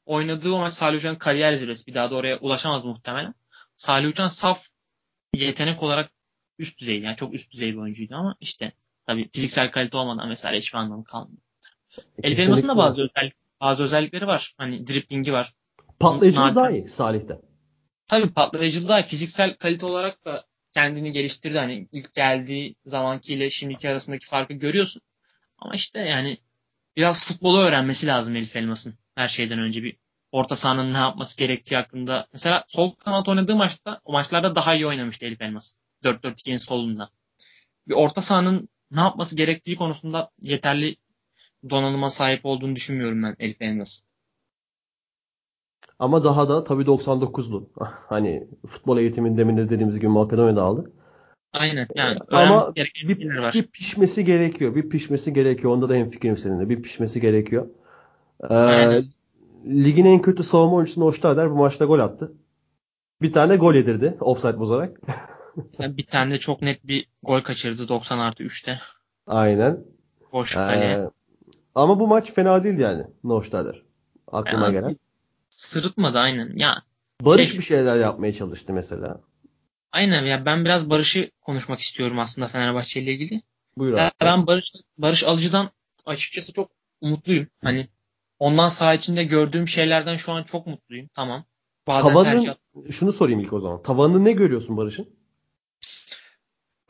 oynadığı 0.06 0.52
o 0.52 0.60
maç 0.60 0.74
Salih 0.74 0.98
Uçan'ın 0.98 1.16
kariyer 1.16 1.54
zirvesi. 1.54 1.88
Bir 1.88 1.94
daha 1.94 2.12
da 2.12 2.16
oraya 2.16 2.38
ulaşamaz 2.38 2.86
muhtemelen. 2.86 3.34
Salih 3.78 4.10
Uçan 4.10 4.28
saf 4.28 4.68
yetenek 5.34 5.84
olarak 5.84 6.12
üst 6.60 6.80
düzey 6.80 7.02
yani 7.02 7.16
çok 7.16 7.34
üst 7.34 7.52
düzey 7.52 7.74
bir 7.74 7.78
oyuncuydu 7.78 8.16
ama 8.16 8.36
işte 8.40 8.72
tabii 9.06 9.30
fiziksel 9.34 9.72
kalite 9.72 9.98
olmadan 9.98 10.28
mesela 10.28 10.54
hiçbir 10.54 10.78
anlamı 10.80 11.04
kalmıyor. 11.04 11.42
Elif 12.24 12.40
Elmas'ın 12.40 12.68
da 12.68 12.78
bazı 12.78 13.02
özellik, 13.02 13.34
bazı 13.62 13.84
özellikleri 13.84 14.28
var. 14.28 14.54
Hani 14.58 14.88
driplingi 14.88 15.34
var. 15.34 15.54
Patlayıcılığı 16.00 16.56
daha 16.56 16.72
iyi 16.72 16.90
Salih'te. 16.90 17.42
Tabii 18.08 18.34
patlayıcılığı 18.34 19.00
iyi. 19.00 19.04
Fiziksel 19.04 19.56
kalite 19.56 19.86
olarak 19.86 20.26
da 20.26 20.46
kendini 20.74 21.12
geliştirdi. 21.12 21.58
Hani 21.58 21.88
ilk 21.92 22.14
geldiği 22.14 22.76
zamankiyle 22.86 23.50
şimdiki 23.50 23.90
arasındaki 23.90 24.28
farkı 24.28 24.54
görüyorsun. 24.54 25.02
Ama 25.58 25.76
işte 25.76 26.00
yani 26.00 26.38
biraz 26.98 27.26
futbolu 27.26 27.60
öğrenmesi 27.60 28.08
lazım 28.08 28.36
Elif 28.36 28.56
Elmas'ın 28.56 28.96
her 29.16 29.28
şeyden 29.28 29.60
önce 29.60 29.84
bir 29.84 29.98
orta 30.32 30.56
sahanın 30.56 30.94
ne 30.94 30.98
yapması 30.98 31.38
gerektiği 31.38 31.76
hakkında. 31.76 32.28
Mesela 32.34 32.64
sol 32.68 32.92
kanat 32.92 33.30
oynadığı 33.30 33.56
maçta 33.56 34.02
o 34.06 34.12
maçlarda 34.12 34.56
daha 34.56 34.76
iyi 34.76 34.88
oynamıştı 34.88 35.26
Elif 35.26 35.42
Elmas. 35.42 35.74
4-4-2'nin 36.04 36.58
solunda. 36.58 37.10
Bir 37.88 37.94
orta 37.94 38.22
sahanın 38.22 38.70
ne 38.92 39.00
yapması 39.00 39.36
gerektiği 39.36 39.76
konusunda 39.76 40.32
yeterli 40.42 40.98
donanıma 41.70 42.10
sahip 42.10 42.46
olduğunu 42.46 42.76
düşünmüyorum 42.76 43.24
ben 43.24 43.36
Elif 43.40 43.62
Elmas'ın. 43.62 44.08
Ama 46.00 46.24
daha 46.24 46.50
da 46.50 46.64
tabii 46.64 46.84
99'lu. 46.84 47.70
Hani 48.10 48.48
futbol 48.68 48.98
eğitimini 48.98 49.38
demin 49.38 49.58
de 49.58 49.70
dediğimiz 49.70 50.00
gibi 50.00 50.08
Makedonya'da 50.08 50.64
aldı. 50.64 50.92
Aynen. 51.54 51.88
Yani 51.96 52.18
Ama 52.32 52.76
bir, 52.76 53.38
var. 53.38 53.54
bir 53.54 53.64
pişmesi 53.64 54.26
gerekiyor. 54.26 54.76
Bir 54.76 54.90
pişmesi 54.90 55.34
gerekiyor. 55.34 55.74
Onda 55.74 55.90
da 55.90 55.94
hemfikirim 55.94 56.38
seninle. 56.38 56.70
Bir 56.70 56.82
pişmesi 56.82 57.22
gerekiyor. 57.22 57.68
Ee, 58.50 59.02
ligin 59.66 60.06
en 60.06 60.22
kötü 60.22 60.44
savunma 60.44 60.76
oyuncusu 60.76 61.02
Noştader 61.02 61.52
bu 61.52 61.56
maçta 61.56 61.86
gol 61.86 62.00
attı. 62.00 62.34
Bir 63.22 63.34
tane 63.34 63.56
gol 63.56 63.74
yedirdi. 63.74 64.18
Offside 64.20 64.60
bozarak. 64.60 64.98
yani 65.80 65.98
bir 65.98 66.06
tane 66.06 66.34
de 66.34 66.38
çok 66.38 66.62
net 66.62 66.88
bir 66.88 67.08
gol 67.24 67.40
kaçırdı 67.40 67.88
90 67.88 68.20
artı 68.20 68.44
3'te. 68.44 68.78
Aynen. 69.28 69.86
Boş 70.34 70.58
ee, 70.58 71.10
Ama 71.76 72.00
bu 72.00 72.08
maç 72.08 72.34
fena 72.34 72.64
değil 72.64 72.80
yani 72.80 73.04
Noştader. 73.24 73.82
Aklıma 74.28 74.66
yani, 74.66 74.74
gelen. 74.74 74.98
Sırıtmadı 75.58 76.20
aynen. 76.20 76.54
Ya 76.56 76.84
Barış 77.22 77.50
şey, 77.50 77.60
bir 77.60 77.64
şeyler 77.64 77.98
yapmaya 77.98 78.34
çalıştı 78.34 78.74
mesela. 78.74 79.22
Aynen 79.92 80.26
ya 80.26 80.46
ben 80.46 80.66
biraz 80.66 80.90
Barış'ı 80.90 81.32
konuşmak 81.42 81.80
istiyorum 81.80 82.20
aslında 82.20 82.48
Fenerbahçe 82.48 83.02
ile 83.02 83.14
ilgili. 83.14 83.42
Buyur 83.78 83.94
abi. 83.94 84.12
ben 84.22 84.48
Barış, 84.48 84.66
Barış 84.98 85.24
Alıcı'dan 85.24 85.70
açıkçası 86.06 86.54
çok 86.54 86.72
umutluyum. 87.02 87.48
Hani 87.64 87.88
ondan 88.40 88.70
saha 88.70 88.94
içinde 88.94 89.24
gördüğüm 89.24 89.68
şeylerden 89.68 90.16
şu 90.18 90.32
an 90.32 90.44
çok 90.44 90.68
mutluyum. 90.68 91.10
Tamam. 91.14 91.46
Bazen 91.88 92.10
Tavanın, 92.10 92.24
tercih... 92.26 92.92
şunu 92.92 93.14
sorayım 93.14 93.40
ilk 93.40 93.54
o 93.54 93.60
zaman. 93.60 93.84
Tavanını 93.84 94.26
ne 94.26 94.32
görüyorsun 94.32 94.78
Barış'ın? 94.78 95.10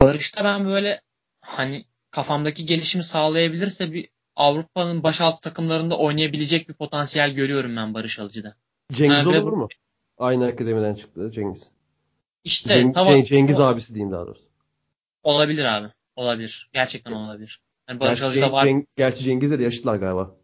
Barış'ta 0.00 0.44
ben 0.44 0.66
böyle 0.66 1.02
hani 1.40 1.84
kafamdaki 2.10 2.66
gelişimi 2.66 3.04
sağlayabilirse 3.04 3.92
bir 3.92 4.08
Avrupa'nın 4.38 5.02
başaltı 5.02 5.40
takımlarında 5.40 5.98
oynayabilecek 5.98 6.68
bir 6.68 6.74
potansiyel 6.74 7.34
görüyorum 7.34 7.76
ben 7.76 7.94
Barış 7.94 8.18
Alıcı'da. 8.18 8.54
Cengiz 8.92 9.16
yani 9.16 9.38
olur 9.38 9.52
mu? 9.52 9.68
Aynı 10.18 10.46
akademiden 10.46 10.94
çıktı 10.94 11.30
Cengiz. 11.32 11.70
İşte 12.44 12.82
Ceng- 12.82 12.92
tamam. 12.92 13.22
Cengiz 13.22 13.60
abisi 13.60 13.94
diyeyim 13.94 14.12
daha 14.12 14.26
doğrusu. 14.26 14.44
Olabilir 15.22 15.64
abi. 15.64 15.88
Olabilir. 16.16 16.70
Gerçekten 16.72 17.12
olabilir. 17.12 17.60
Yani 17.88 18.00
Barış 18.00 18.20
Gerçi, 18.20 18.40
Cenk, 18.40 18.52
var. 18.52 18.64
Cenk, 18.64 18.96
gerçi 18.96 19.22
Cengiz'e 19.22 19.58
de 19.58 19.62
yaşıtlar 19.62 19.96
galiba. 19.96 20.36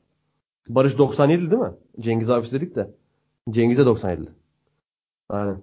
Barış 0.69 0.99
97 0.99 1.51
değil 1.51 1.63
mi? 1.63 1.73
Cengiz 2.01 2.31
abisi 2.31 2.53
dedik 2.53 2.75
de. 2.77 2.91
Cengiz'e 3.51 3.87
97. 3.87 4.29
Aynen. 5.29 5.63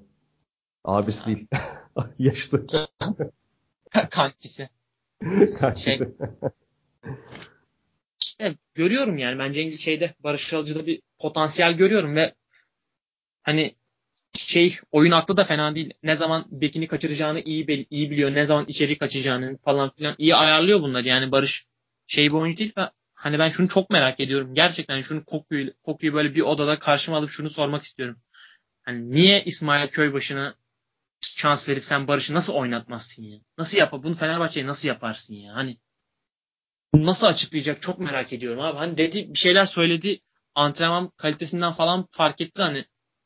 Abisi 0.84 1.26
değil. 1.28 1.48
Yaşlı. 2.20 2.68
Kankisi. 4.10 4.70
Kankisi. 5.60 5.98
Şey, 5.98 6.00
işte 8.42 8.58
görüyorum 8.74 9.18
yani 9.18 9.40
ben 9.40 9.52
Cengiz 9.52 9.82
şeyde 9.82 10.14
Barış 10.20 10.54
Alıcı'da 10.54 10.86
bir 10.86 11.02
potansiyel 11.20 11.74
görüyorum 11.74 12.16
ve 12.16 12.36
hani 13.44 13.76
şey 14.38 14.78
oyun 14.92 15.12
aklı 15.12 15.38
da 15.38 15.44
fena 15.44 15.76
değil. 15.76 15.94
Ne 16.04 16.16
zaman 16.16 16.46
bekini 16.52 16.88
kaçıracağını 16.88 17.42
iyi 17.42 17.88
iyi 17.90 18.12
biliyor. 18.12 18.34
Ne 18.34 18.46
zaman 18.46 18.66
içeri 18.68 18.98
kaçacağını 18.98 19.58
falan 19.58 19.92
filan 19.96 20.16
iyi 20.18 20.36
ayarlıyor 20.36 20.82
bunları. 20.82 21.08
Yani 21.08 21.32
Barış 21.32 21.66
şey 22.08 22.28
bir 22.28 22.34
oyuncu 22.36 22.58
değil 22.58 22.74
ve 22.78 22.90
hani 23.14 23.40
ben 23.40 23.50
şunu 23.50 23.68
çok 23.68 23.90
merak 23.90 24.20
ediyorum. 24.20 24.54
Gerçekten 24.54 25.02
şunu 25.02 25.26
kokuyu, 25.26 25.74
kokuyu 25.84 26.14
böyle 26.14 26.36
bir 26.36 26.42
odada 26.42 26.80
karşıma 26.80 27.18
alıp 27.18 27.30
şunu 27.30 27.50
sormak 27.50 27.84
istiyorum. 27.84 28.18
Hani 28.84 29.12
niye 29.12 29.44
İsmail 29.44 29.88
Köybaşı'na 29.88 30.56
şans 31.22 31.70
verip 31.70 31.86
sen 31.86 32.08
Barış'ı 32.08 32.34
nasıl 32.34 32.54
oynatmazsın 32.54 33.24
ya? 33.24 33.40
Nasıl 33.58 33.78
yapar? 33.78 34.04
Bunu 34.04 34.14
Fenerbahçe'ye 34.16 34.68
nasıl 34.68 34.88
yaparsın 34.88 35.34
ya? 35.34 35.56
Hani 35.56 35.78
bunu 36.94 37.06
nasıl 37.06 37.28
açıklayacak 37.28 37.82
çok 37.82 38.00
merak 38.00 38.34
ediyorum 38.34 38.62
abi. 38.62 38.78
Hani 38.78 38.98
dedi 38.98 39.34
bir 39.34 39.40
şeyler 39.40 39.66
söyledi 39.66 40.20
antrenman 40.56 41.10
kalitesinden 41.18 41.72
falan 41.72 42.08
fark 42.12 42.42
etti 42.42 42.62
hani 42.62 42.86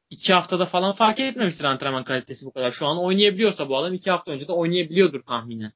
iki 0.10 0.34
haftada 0.34 0.66
falan 0.66 0.92
fark 0.92 1.20
etmemiştir 1.20 1.66
antrenman 1.66 2.04
kalitesi 2.04 2.46
bu 2.46 2.54
kadar. 2.54 2.72
Şu 2.72 2.88
an 2.88 2.98
oynayabiliyorsa 2.98 3.70
bu 3.70 3.78
adam 3.78 3.94
iki 3.94 4.12
hafta 4.12 4.32
önce 4.32 4.48
de 4.48 4.52
oynayabiliyordur 4.52 5.22
tahminen. 5.22 5.72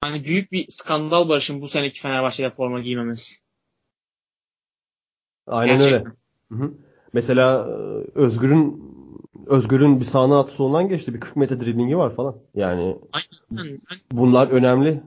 Hani 0.00 0.24
büyük 0.24 0.52
bir 0.52 0.66
skandal 0.68 1.28
Barış'ın 1.28 1.60
bu 1.60 1.68
seneki 1.68 2.00
Fenerbahçe'de 2.00 2.50
forma 2.50 2.80
giymemesi. 2.80 3.36
Aynen 5.46 5.78
Gerçekten. 5.78 6.00
öyle. 6.00 6.16
Hı 6.52 6.54
hı. 6.54 6.74
Mesela 7.12 7.68
e, 7.68 7.72
Özgür'ün 8.18 8.86
Özgür'ün 9.46 10.00
bir 10.00 10.04
sağına 10.04 10.40
atı 10.40 10.52
solundan 10.52 10.88
geçti. 10.88 11.14
Bir 11.14 11.20
40 11.20 11.36
metre 11.36 11.60
driblingi 11.60 11.96
var 11.98 12.14
falan. 12.14 12.36
Yani 12.54 12.98
Aynen. 13.12 13.80
bunlar 14.12 14.48
önemli. 14.48 15.02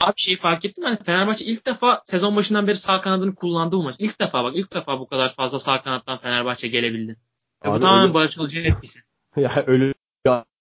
Abi 0.00 0.12
şeyi 0.16 0.36
fark 0.36 0.64
ettim 0.64 0.84
hani 0.84 0.98
Fenerbahçe 1.02 1.44
ilk 1.44 1.66
defa 1.66 2.02
sezon 2.04 2.36
başından 2.36 2.66
beri 2.66 2.76
sağ 2.76 3.00
kanadını 3.00 3.34
kullandı 3.34 3.76
bu 3.76 3.82
maç. 3.82 3.96
İlk 3.98 4.20
defa 4.20 4.44
bak 4.44 4.56
ilk 4.56 4.74
defa 4.74 5.00
bu 5.00 5.06
kadar 5.06 5.28
fazla 5.28 5.58
sağ 5.58 5.82
kanattan 5.82 6.16
Fenerbahçe 6.16 6.68
gelebildi. 6.68 7.16
Abi, 7.62 7.74
bu 7.74 7.80
tamamen 7.80 8.02
öyle... 8.02 8.14
Barış 8.14 8.38
Alıcı'nın 8.38 8.64
etkisi. 8.64 9.00
ya 9.36 9.64
bir 9.66 9.94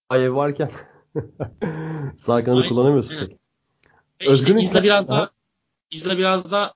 ayev 0.09 0.35
varken 0.35 0.71
sağ 2.17 2.43
kanadı 2.43 2.57
aynen, 2.57 2.69
kullanamıyorsun. 2.69 3.15
Aynen. 3.15 3.39
Özgür'ün 4.19 4.57
işte 4.57 4.71
İzle 4.71 4.83
biraz 4.83 5.07
daha 5.07 5.29
İzle 5.91 6.17
biraz 6.17 6.51
da 6.51 6.73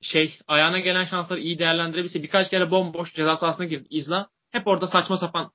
şey 0.00 0.38
ayağına 0.48 0.78
gelen 0.78 1.04
şansları 1.04 1.40
iyi 1.40 1.58
değerlendirebilse 1.58 2.22
birkaç 2.22 2.50
kere 2.50 2.70
bomboş 2.70 3.14
ceza 3.14 3.36
sahasına 3.36 3.66
girdi 3.66 3.86
İzla. 3.90 4.28
Hep 4.50 4.66
orada 4.66 4.86
saçma 4.86 5.16
sapan 5.16 5.52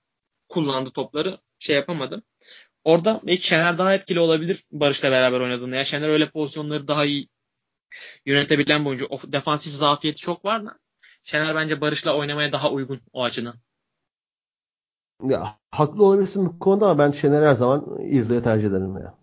kullandı 0.49 0.89
topları. 0.91 1.37
Şey 1.59 1.75
yapamadı. 1.75 2.23
Orada 2.83 3.19
belki 3.23 3.47
Şener 3.47 3.77
daha 3.77 3.93
etkili 3.93 4.19
olabilir 4.19 4.65
Barış'la 4.71 5.11
beraber 5.11 5.39
oynadığında. 5.39 5.75
Ya 5.75 5.85
Şener 5.85 6.09
öyle 6.09 6.29
pozisyonları 6.29 6.87
daha 6.87 7.05
iyi 7.05 7.27
yönetebilen 8.25 8.85
oyuncu. 8.85 9.07
O 9.09 9.17
defansif 9.27 9.73
zafiyeti 9.73 10.21
çok 10.21 10.45
var 10.45 10.65
da 10.65 10.79
Şener 11.23 11.55
bence 11.55 11.81
Barış'la 11.81 12.17
oynamaya 12.17 12.51
daha 12.51 12.71
uygun 12.71 13.01
o 13.13 13.23
açıdan. 13.23 13.55
Ya 15.23 15.59
haklı 15.71 16.05
olabilirsin 16.05 16.45
bu 16.45 16.59
konuda 16.59 16.85
ama 16.85 16.99
ben 16.99 17.11
Şener 17.11 17.41
her 17.41 17.53
zaman 17.53 18.01
izleye 18.01 18.41
tercih 18.41 18.67
ederim 18.67 18.97
ya. 18.97 19.13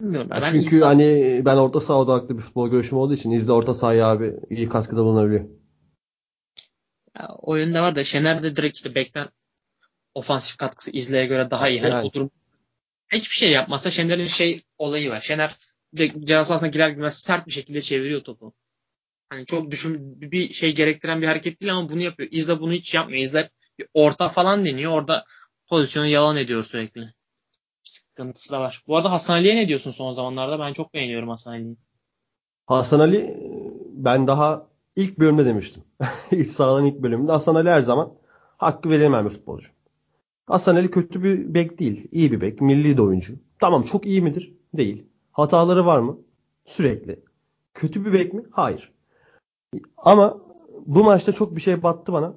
Bilmiyorum. 0.00 0.30
Ben 0.30 0.52
Çünkü 0.52 0.76
İzle... 0.76 0.84
hani 0.84 1.42
ben 1.44 1.56
orta 1.56 1.80
saha 1.80 1.98
odaklı 1.98 2.36
bir 2.38 2.42
futbol 2.42 2.68
görüşüm 2.68 2.98
olduğu 2.98 3.14
için 3.14 3.30
izle 3.30 3.52
orta 3.52 3.74
sahaya 3.74 4.06
abi 4.06 4.34
iyi 4.50 4.68
katkıda 4.68 5.04
bulunabiliyor. 5.04 5.44
Ya, 7.18 7.28
oyunda 7.38 7.82
var 7.82 7.96
da 7.96 8.04
Şener 8.04 8.42
de 8.42 8.56
direkt 8.56 8.76
işte 8.76 8.94
bekten 8.94 9.26
ofansif 10.16 10.56
katkısı 10.56 10.90
izleye 10.90 11.26
göre 11.26 11.50
daha 11.50 11.68
iyi. 11.68 11.80
Hani 11.80 11.90
yani. 11.90 12.06
o 12.06 12.12
durum 12.12 12.30
hiçbir 13.12 13.34
şey 13.34 13.50
yapmasa 13.50 13.90
Şener'in 13.90 14.26
şey 14.26 14.62
olayı 14.78 15.10
var. 15.10 15.20
Şener 15.20 15.56
ceza 15.94 16.44
sahasına 16.44 16.68
girer 16.68 16.88
girmez 16.88 17.18
sert 17.18 17.46
bir 17.46 17.52
şekilde 17.52 17.80
çeviriyor 17.80 18.20
topu. 18.20 18.52
Hani 19.30 19.46
çok 19.46 19.70
düşün 19.70 20.20
bir 20.20 20.52
şey 20.52 20.74
gerektiren 20.74 21.22
bir 21.22 21.26
hareket 21.26 21.60
değil 21.60 21.74
ama 21.74 21.88
bunu 21.88 22.00
yapıyor. 22.00 22.28
İzle 22.32 22.60
bunu 22.60 22.72
hiç 22.72 22.94
yapmıyor. 22.94 23.22
İzle 23.22 23.50
bir 23.78 23.88
orta 23.94 24.28
falan 24.28 24.64
deniyor. 24.64 24.92
Orada 24.92 25.24
pozisyonu 25.66 26.06
yalan 26.06 26.36
ediyor 26.36 26.64
sürekli. 26.64 27.08
Sıkıntısı 27.82 28.52
da 28.52 28.60
var. 28.60 28.82
Bu 28.86 28.96
arada 28.96 29.12
Hasan 29.12 29.34
Ali'ye 29.34 29.56
ne 29.56 29.68
diyorsun 29.68 29.90
son 29.90 30.12
zamanlarda? 30.12 30.58
Ben 30.58 30.72
çok 30.72 30.94
beğeniyorum 30.94 31.28
Hasan 31.28 31.52
Ali'yi. 31.52 31.76
Hasan 32.66 33.00
Ali 33.00 33.40
ben 33.92 34.26
daha 34.26 34.66
ilk 34.96 35.18
bölümde 35.18 35.44
demiştim. 35.44 35.82
ilk 36.30 36.50
sahadan 36.50 36.84
ilk 36.84 37.02
bölümünde 37.02 37.32
Hasan 37.32 37.54
Ali 37.54 37.70
her 37.70 37.82
zaman 37.82 38.12
hakkı 38.56 38.90
verilemem 38.90 39.24
bir 39.24 39.30
futbolcu. 39.30 39.76
Hasan 40.46 40.76
Ali 40.76 40.90
kötü 40.90 41.22
bir 41.22 41.54
bek 41.54 41.78
değil. 41.78 42.08
İyi 42.12 42.32
bir 42.32 42.40
bek. 42.40 42.60
Milli 42.60 42.96
de 42.96 43.02
oyuncu. 43.02 43.34
Tamam 43.58 43.82
çok 43.82 44.06
iyi 44.06 44.22
midir? 44.22 44.54
Değil. 44.74 45.06
Hataları 45.32 45.86
var 45.86 45.98
mı? 45.98 46.18
Sürekli. 46.64 47.20
Kötü 47.74 48.04
bir 48.04 48.12
bek 48.12 48.34
mi? 48.34 48.44
Hayır. 48.50 48.92
Ama 49.96 50.38
bu 50.86 51.04
maçta 51.04 51.32
çok 51.32 51.56
bir 51.56 51.60
şey 51.60 51.82
battı 51.82 52.12
bana. 52.12 52.34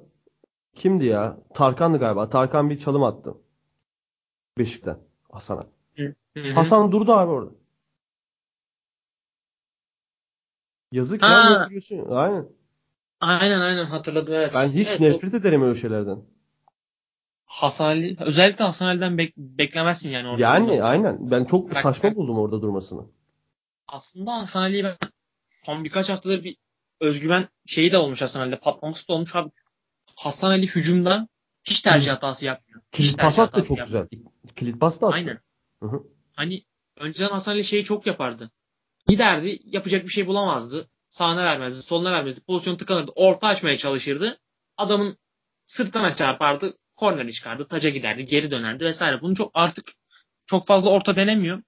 Kimdi 0.74 1.04
ya? 1.04 1.38
Tarkan'dı 1.54 1.98
galiba. 1.98 2.30
Tarkan 2.30 2.70
bir 2.70 2.78
çalım 2.78 3.02
attı. 3.02 3.34
Beşik'ten 4.58 4.98
Hasan'a. 5.32 5.62
Hasan 6.54 6.92
durdu 6.92 7.12
abi 7.12 7.30
orada. 7.30 7.50
Yazık 10.92 11.22
ya. 11.22 11.68
Aynen. 12.08 12.48
Aynen 13.20 13.60
aynen 13.60 13.84
hatırladım 13.84 14.34
evet. 14.34 14.52
Ben 14.54 14.68
hiç 14.68 14.88
evet, 14.88 15.00
nefret 15.00 15.34
o... 15.34 15.36
ederim 15.36 15.62
öyle 15.62 15.74
şeylerden. 15.74 16.22
Hasan 17.50 17.84
Ali, 17.86 18.16
özellikle 18.20 18.64
Hasan 18.64 18.86
Ali'den 18.86 19.18
bek, 19.18 19.36
beklemezsin 19.36 20.10
yani 20.10 20.28
orada. 20.28 20.42
Yani 20.42 20.62
durmasını. 20.64 20.86
aynen. 20.86 21.30
Ben 21.30 21.44
çok 21.44 21.74
Bak, 21.74 21.82
saçma 21.82 22.16
buldum 22.16 22.38
orada 22.38 22.62
durmasını. 22.62 23.02
Aslında 23.88 24.32
Hasan 24.32 24.62
Ali'yi 24.62 24.84
ben 24.84 24.96
son 25.48 25.84
birkaç 25.84 26.08
haftadır 26.08 26.44
bir 26.44 26.56
özgüven 27.00 27.48
şeyi 27.66 27.92
de 27.92 27.98
olmuş 27.98 28.22
Hasan 28.22 28.40
Ali'de. 28.40 28.58
Patlaması 28.58 29.08
da 29.08 29.12
olmuş 29.12 29.36
abi. 29.36 29.50
Hasan 30.16 30.50
Ali 30.50 30.66
hücumda 30.66 31.28
hiç 31.64 31.80
tercih 31.80 32.10
hatası 32.10 32.46
yapmıyor. 32.46 32.82
Kilit 32.92 33.18
pas 33.18 33.38
da 33.38 33.46
çok 33.46 33.56
yapmıyor. 33.56 33.86
güzel. 33.86 34.08
Kilit 34.56 34.80
pas 34.80 35.00
da 35.00 35.06
attı. 35.06 35.16
Aynen. 35.16 35.38
Hı-hı. 35.82 36.02
Hani 36.32 36.64
önceden 36.96 37.30
Hasan 37.30 37.52
Ali 37.52 37.64
şeyi 37.64 37.84
çok 37.84 38.06
yapardı. 38.06 38.50
Giderdi 39.06 39.58
yapacak 39.64 40.04
bir 40.04 40.10
şey 40.10 40.26
bulamazdı. 40.26 40.88
Sağına 41.08 41.44
vermezdi, 41.44 41.82
soluna 41.82 42.12
vermezdi. 42.12 42.40
Pozisyon 42.46 42.76
tıkanırdı. 42.76 43.12
Orta 43.14 43.46
açmaya 43.46 43.76
çalışırdı. 43.76 44.38
Adamın 44.76 45.16
sırtına 45.66 46.14
çarpardı 46.14 46.76
korneri 47.00 47.32
çıkardı, 47.32 47.68
taca 47.68 47.90
giderdi, 47.90 48.26
geri 48.26 48.50
dönerdi 48.50 48.84
vesaire. 48.84 49.22
Bunu 49.22 49.34
çok 49.34 49.50
artık 49.54 49.92
çok 50.46 50.66
fazla 50.66 50.90
orta 50.90 51.16
denemiyor. 51.16 51.62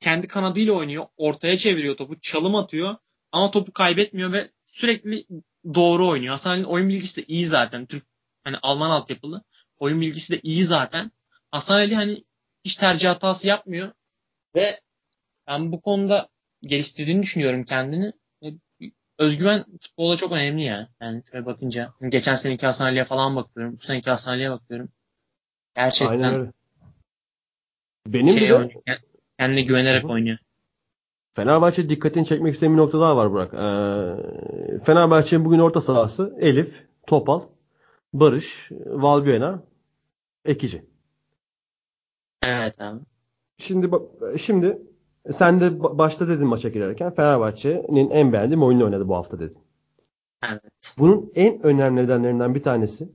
Kendi 0.00 0.28
kanadıyla 0.28 0.72
oynuyor, 0.72 1.06
ortaya 1.16 1.56
çeviriyor 1.56 1.96
topu, 1.96 2.20
çalım 2.20 2.54
atıyor 2.54 2.96
ama 3.32 3.50
topu 3.50 3.72
kaybetmiyor 3.72 4.32
ve 4.32 4.50
sürekli 4.64 5.26
doğru 5.74 6.08
oynuyor. 6.08 6.30
Hasan 6.30 6.64
oyun 6.64 6.88
bilgisi 6.88 7.22
de 7.22 7.24
iyi 7.28 7.46
zaten. 7.46 7.86
Türk 7.86 8.04
hani 8.44 8.56
Alman 8.62 8.90
altyapılı. 8.90 9.44
Oyun 9.78 10.00
bilgisi 10.00 10.32
de 10.32 10.40
iyi 10.42 10.64
zaten. 10.64 11.12
Hasan 11.50 11.74
Ali 11.74 11.94
hani 11.94 12.24
hiç 12.64 12.76
tercih 12.76 13.08
hatası 13.08 13.48
yapmıyor 13.48 13.92
ve 14.54 14.80
ben 15.46 15.72
bu 15.72 15.80
konuda 15.80 16.28
geliştirdiğini 16.62 17.22
düşünüyorum 17.22 17.64
kendini 17.64 18.12
özgüven 19.18 19.64
futbolda 19.80 20.16
çok 20.16 20.32
önemli 20.32 20.62
ya. 20.62 20.88
Yani 21.00 21.22
şöyle 21.30 21.46
bakınca. 21.46 21.92
Geçen 22.08 22.34
seneki 22.34 22.66
Hasan 22.66 22.86
Ali'ye 22.86 23.04
falan 23.04 23.36
bakıyorum. 23.36 23.72
Bu 23.72 23.76
seneki 23.78 24.10
Hasan 24.10 24.32
Ali'ye 24.32 24.50
bakıyorum. 24.50 24.88
Gerçekten 25.76 26.14
Aynen 26.14 26.34
öyle. 26.34 26.52
Benim 28.06 28.38
şey 28.38 28.48
de 28.48 28.54
oynuyor, 28.54 28.82
kendine 29.38 29.62
güvenerek 29.62 30.10
oynuyor. 30.10 30.38
Fenerbahçe 31.32 31.88
dikkatini 31.88 32.26
çekmek 32.26 32.54
istediğim 32.54 32.76
bir 32.76 32.82
nokta 32.82 33.00
daha 33.00 33.16
var 33.16 33.32
Burak. 33.32 33.54
Ee, 33.54 34.84
Fenerbahçe'nin 34.84 35.44
bugün 35.44 35.58
orta 35.58 35.80
sahası 35.80 36.36
Elif, 36.40 36.84
Topal, 37.06 37.42
Barış, 38.12 38.70
Valbuena, 38.86 39.62
Ekici. 40.44 40.84
Evet 42.42 42.80
abi. 42.80 43.00
Şimdi 43.58 43.90
şimdi 44.38 44.78
sen 45.32 45.60
de 45.60 45.80
başta 45.98 46.28
dedin 46.28 46.46
maça 46.46 46.68
girerken 46.68 47.14
Fenerbahçe'nin 47.14 48.10
en 48.10 48.32
beğendiğim 48.32 48.62
oyunu 48.62 48.84
oynadı 48.84 49.08
bu 49.08 49.16
hafta 49.16 49.38
dedin. 49.38 49.58
Evet. 50.50 50.62
Bunun 50.98 51.32
en 51.34 51.62
önemli 51.62 52.02
nedenlerinden 52.02 52.54
bir 52.54 52.62
tanesi 52.62 53.08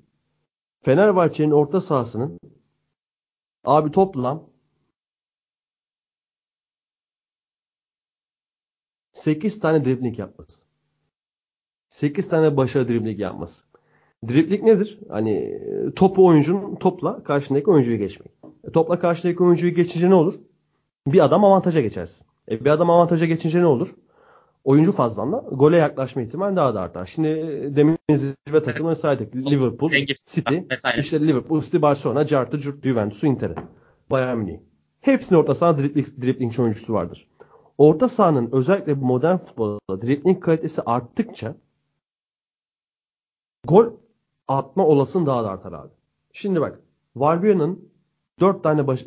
Fenerbahçe'nin 0.82 1.52
orta 1.52 1.82
sahasının 1.82 2.40
abi 3.64 3.92
toplam 3.92 4.50
8 9.12 9.60
tane 9.60 9.86
dribling 9.86 10.20
yapması. 10.20 10.66
8 11.90 12.30
tane 12.30 12.58
başarı 12.58 12.88
dribling 12.88 13.20
yapması. 13.20 13.66
Dribling 14.28 14.64
nedir? 14.64 15.00
Hani 15.10 15.62
topu 15.96 16.26
oyuncunun 16.26 16.76
topla 16.76 17.24
karşındaki 17.24 17.72
oyuncuyu 17.72 17.98
geçmek. 17.98 18.32
E, 18.64 18.72
topla 18.72 19.00
karşındaki 19.00 19.44
oyuncuyu 19.44 19.74
geçince 19.76 20.10
ne 20.10 20.14
olur? 20.16 20.34
Bir 21.08 21.26
adam 21.26 21.44
avantaja 21.44 21.82
geçersin. 21.82 22.28
E, 22.52 22.66
bir 22.66 22.70
adam 22.70 22.90
avantaja 22.90 23.26
geçince 23.26 23.62
ne 23.62 23.66
olur? 23.66 23.96
Oyuncu 24.64 24.92
fazlanla 24.92 25.38
gole 25.52 25.78
yaklaşma 25.78 26.22
ihtimali 26.22 26.56
daha 26.56 26.76
da 26.76 26.82
artar. 26.82 27.06
Şimdi 27.06 27.28
demin 27.76 27.98
zirve 28.12 28.64
takımları 28.64 28.96
saydık. 28.96 29.36
Liverpool, 29.36 29.92
City, 30.26 30.58
işte 30.98 31.28
Liverpool, 31.28 31.62
City, 31.62 31.82
Barcelona, 31.82 32.26
Cartı, 32.26 32.60
Curt, 32.60 32.84
Juventus, 32.84 33.24
Inter, 33.24 33.52
Bayern 34.12 34.38
Münih. 34.38 34.60
Hepsinin 35.02 35.40
orta 35.40 35.56
saha 35.56 35.78
dribling, 35.78 36.08
dribling 36.22 36.60
oyuncusu 36.60 36.94
vardır. 36.94 37.28
Orta 37.78 38.08
sahanın 38.08 38.50
özellikle 38.52 38.94
modern 38.94 39.38
futbolda 39.38 40.02
dribling 40.02 40.44
kalitesi 40.44 40.82
arttıkça 40.82 41.56
gol 43.68 43.86
atma 44.48 44.86
olasılığı 44.86 45.26
daha 45.26 45.44
da 45.44 45.50
artar 45.50 45.74
abi. 45.74 45.90
Şimdi 46.34 46.62
bak 46.62 46.80
Varbiona'nın 47.16 47.89
4 48.40 48.64
tane 48.64 48.88
baş, 48.88 49.06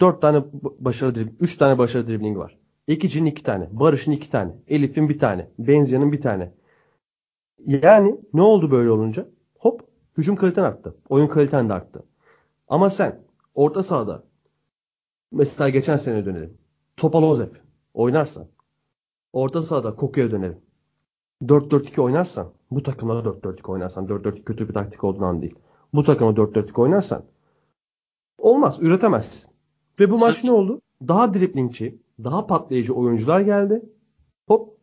4 0.00 0.22
tane 0.22 0.44
başarılı 0.78 1.14
dribling, 1.14 1.36
3 1.40 1.56
tane 1.56 1.78
başarılı 1.78 2.08
dribling 2.08 2.38
var. 2.38 2.58
Ekici'nin 2.88 3.26
2 3.26 3.42
tane, 3.42 3.68
Barış'ın 3.72 4.12
2 4.12 4.30
tane, 4.30 4.52
Elif'in 4.68 5.08
1 5.08 5.18
tane, 5.18 5.50
Benzia'nın 5.58 6.12
1 6.12 6.20
tane. 6.20 6.52
Yani 7.66 8.20
ne 8.34 8.42
oldu 8.42 8.70
böyle 8.70 8.90
olunca? 8.90 9.28
Hop 9.58 9.82
hücum 10.16 10.36
kaliten 10.36 10.62
arttı. 10.62 10.96
Oyun 11.08 11.26
kaliten 11.26 11.68
de 11.68 11.72
arttı. 11.72 12.04
Ama 12.68 12.90
sen 12.90 13.20
orta 13.54 13.82
sahada 13.82 14.24
mesela 15.32 15.68
geçen 15.68 15.96
sene 15.96 16.24
dönelim. 16.24 16.58
Topalozef 16.96 17.50
oynarsan 17.94 18.46
orta 19.32 19.62
sahada 19.62 19.96
Koku'ya 19.96 20.30
dönelim. 20.30 20.58
4-4-2 21.42 22.00
oynarsan 22.00 22.52
bu 22.70 22.82
takımda 22.82 23.12
4-4-2 23.12 23.70
oynarsan 23.70 24.06
4-4-2 24.06 24.44
kötü 24.44 24.68
bir 24.68 24.74
taktik 24.74 25.04
olduğundan 25.04 25.42
değil. 25.42 25.54
Bu 25.94 26.04
takıma 26.04 26.30
4-4-2 26.30 26.80
oynarsan 26.80 27.24
olmaz. 28.40 28.78
Üretemezsin. 28.80 29.50
Ve 29.98 30.10
bu 30.10 30.18
maç 30.18 30.44
ne 30.44 30.52
oldu? 30.52 30.82
Daha 31.08 31.34
driplingçi, 31.34 31.98
daha 32.24 32.46
patlayıcı 32.46 32.94
oyuncular 32.94 33.40
geldi. 33.40 33.82
Hop. 34.48 34.78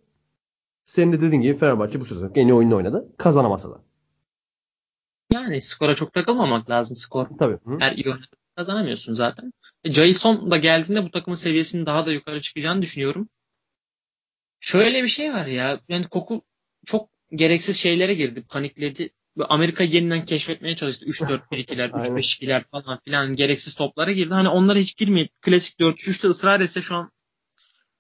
Senin 0.84 1.14
de 1.14 1.22
dediğin 1.22 1.42
gibi 1.42 1.58
Fenerbahçe 1.58 2.00
bu 2.00 2.06
sezon 2.06 2.32
en 2.36 2.48
iyi 2.48 2.54
oyunu 2.54 2.76
oynadı. 2.76 3.14
Kazanamasa 3.18 3.70
da. 3.70 3.82
Yani 5.34 5.62
skora 5.62 5.96
çok 5.96 6.14
takılmamak 6.14 6.70
lazım. 6.70 6.98
Skor 6.98 7.26
Tabii. 7.40 7.58
her 7.80 7.92
iyi 7.92 8.06
oynadı 8.08 8.38
kazanamıyorsun 8.58 9.14
zaten. 9.14 9.54
E, 9.84 9.92
Jason 9.92 10.52
da 10.52 10.58
geldiğinde 10.58 11.04
bu 11.04 11.12
takımın 11.12 11.36
seviyesinin 11.36 11.86
daha 11.86 12.06
da 12.06 12.12
yukarı 12.12 12.42
çıkacağını 12.42 12.82
düşünüyorum. 12.82 13.30
Şöyle 14.60 15.04
bir 15.04 15.08
şey 15.08 15.34
var 15.34 15.46
ya. 15.46 15.80
Yani 15.90 16.08
Koku 16.08 16.42
çok 16.86 17.10
gereksiz 17.32 17.78
şeylere 17.78 18.14
girdi. 18.14 18.44
Panikledi. 18.50 19.10
Amerika 19.50 19.84
yeniden 19.84 20.26
keşfetmeye 20.26 20.76
çalıştı. 20.76 21.06
3-4-1-2'ler, 21.06 21.90
3-5-2'ler 21.90 22.64
falan 22.72 23.00
filan 23.06 23.36
gereksiz 23.36 23.76
toplara 23.76 24.12
girdi. 24.12 24.34
Hani 24.34 24.50
onlara 24.50 24.80
hiç 24.80 24.96
girmeyip 24.96 25.42
klasik 25.42 25.80
4-3'te 25.80 26.28
ısrar 26.28 26.60
etse 26.60 26.82
şu 26.82 26.96
an 26.96 27.12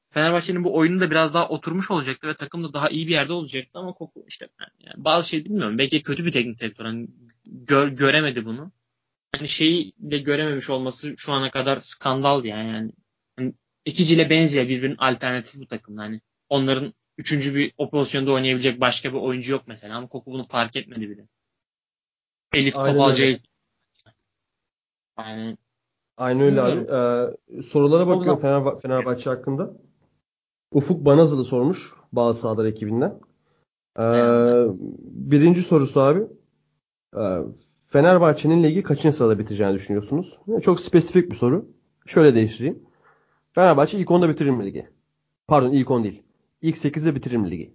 Fenerbahçe'nin 0.09 0.63
bu 0.63 0.75
oyunu 0.75 0.99
da 0.99 1.11
biraz 1.11 1.33
daha 1.33 1.49
oturmuş 1.49 1.91
olacaktı 1.91 2.27
ve 2.27 2.35
takım 2.35 2.63
da 2.63 2.73
daha 2.73 2.89
iyi 2.89 3.07
bir 3.07 3.11
yerde 3.11 3.33
olacaktı 3.33 3.79
ama 3.79 3.93
Koku 3.93 4.25
işte 4.27 4.49
yani 4.79 5.05
bazı 5.05 5.29
şey 5.29 5.45
bilmiyorum. 5.45 5.77
Belki 5.77 6.03
kötü 6.03 6.25
bir 6.25 6.31
teknik 6.31 6.59
direktör. 6.59 6.85
Hani 6.85 7.07
gör, 7.45 7.87
göremedi 7.87 8.45
bunu. 8.45 8.71
Hani 9.35 9.49
şeyi 9.49 9.93
de 9.99 10.17
görememiş 10.17 10.69
olması 10.69 11.15
şu 11.17 11.31
ana 11.31 11.51
kadar 11.51 11.79
skandal 11.79 12.45
yani. 12.45 12.67
yani 12.67 12.91
hani 13.37 13.53
ikiciyle 13.85 14.29
benziyor 14.29 14.67
birbirinin 14.67 14.97
alternatifi 14.97 15.59
bu 15.59 15.67
takımda. 15.67 16.01
Hani 16.01 16.21
onların 16.49 16.93
üçüncü 17.17 17.55
bir 17.55 17.73
o 17.77 17.89
pozisyonda 17.89 18.31
oynayabilecek 18.31 18.81
başka 18.81 19.13
bir 19.13 19.17
oyuncu 19.17 19.51
yok 19.51 19.63
mesela 19.67 19.97
ama 19.97 20.07
Koku 20.07 20.31
bunu 20.31 20.43
fark 20.43 20.75
etmedi 20.75 21.09
bile. 21.09 21.27
Elif 22.53 22.75
Topalca'yı 22.75 23.39
yani 25.19 25.57
Aynen 26.17 26.41
öyle 26.41 26.61
abi. 26.61 26.79
Ee, 26.79 27.61
sorulara 27.61 28.07
bakıyorum 28.07 28.41
Fener, 28.41 28.79
Fenerbahçe 28.79 29.29
hakkında. 29.29 29.73
Ufuk 30.71 31.05
Banazılı 31.05 31.45
sormuş 31.45 31.93
bazı 32.11 32.41
sahalar 32.41 32.65
ekibinden. 32.65 33.19
Ee, 33.99 34.03
birinci 35.01 35.61
sorusu 35.61 36.01
abi. 36.01 36.23
Ee, 37.17 37.39
Fenerbahçe'nin 37.85 38.63
ligi 38.63 38.83
kaçıncı 38.83 39.17
sırada 39.17 39.39
bitireceğini 39.39 39.75
düşünüyorsunuz? 39.75 40.39
Çok 40.61 40.79
spesifik 40.79 41.29
bir 41.29 41.35
soru. 41.35 41.65
Şöyle 42.05 42.35
değiştireyim. 42.35 42.83
Fenerbahçe 43.51 43.97
ilk 43.97 44.09
10'da 44.09 44.29
bitirir 44.29 44.49
mi 44.49 44.65
ligi? 44.65 44.89
Pardon 45.47 45.71
ilk 45.71 45.91
10 45.91 46.03
değil. 46.03 46.23
İlk 46.61 46.77
8'de 46.77 47.15
bitirir 47.15 47.37
mi 47.37 47.51
ligi? 47.51 47.73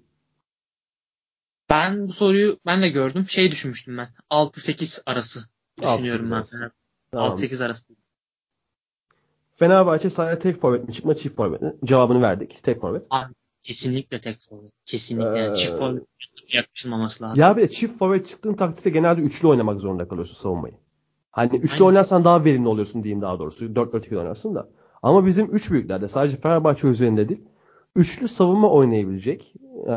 Ben 1.71 2.09
bu 2.09 2.13
soruyu 2.13 2.59
ben 2.67 2.83
de 2.83 2.89
gördüm. 2.89 3.29
Şey 3.29 3.51
düşünmüştüm 3.51 3.99
ben. 3.99 4.09
6-8 4.31 5.03
arası 5.07 5.41
düşünüyorum 5.83 6.31
ben. 6.31 6.45
Tamam. 7.13 7.33
6-8 7.33 7.65
arası. 7.65 7.85
Fenerbahçe 9.57 10.11
sadece 10.11 10.39
tek 10.39 10.61
forvet 10.61 10.89
mi 10.89 10.95
çıkma 10.95 11.15
çift 11.15 11.37
forvet 11.37 11.63
mi? 11.63 11.75
Cevabını 11.85 12.23
verdik. 12.23 12.61
Tek 12.63 12.81
forvet. 12.81 13.07
Abi, 13.11 13.33
kesinlikle 13.63 14.21
tek 14.21 14.41
forvet. 14.41 14.73
Kesinlikle. 14.85 15.39
Ee, 15.39 15.43
yani 15.43 15.57
çift 15.57 15.79
forvet 15.79 16.05
yaklaşılmaması 16.49 17.25
lazım. 17.25 17.43
Ya 17.43 17.57
bir 17.57 17.63
de 17.63 17.71
çift 17.71 17.99
forvet 17.99 18.29
çıktığın 18.29 18.55
takdirde 18.55 18.91
genelde 18.91 19.21
üçlü 19.21 19.49
oynamak 19.49 19.81
zorunda 19.81 20.09
kalıyorsun 20.09 20.35
savunmayı. 20.35 20.75
Hani 21.31 21.57
üçlü 21.57 21.75
Aynen. 21.75 21.87
oynarsan 21.87 22.25
daha 22.25 22.45
verimli 22.45 22.69
oluyorsun 22.69 23.05
diyeyim 23.05 23.23
daha 23.23 23.39
doğrusu. 23.39 23.65
4-4-2 23.65 24.19
oynarsın 24.19 24.55
da. 24.55 24.69
Ama 25.03 25.27
bizim 25.27 25.55
üç 25.55 25.71
büyüklerde 25.71 26.09
sadece 26.09 26.37
Fenerbahçe 26.37 26.87
üzerinde 26.87 27.29
değil. 27.29 27.41
Üçlü 27.97 28.29
savunma 28.29 28.71
oynayabilecek 28.71 29.55
e, 29.87 29.95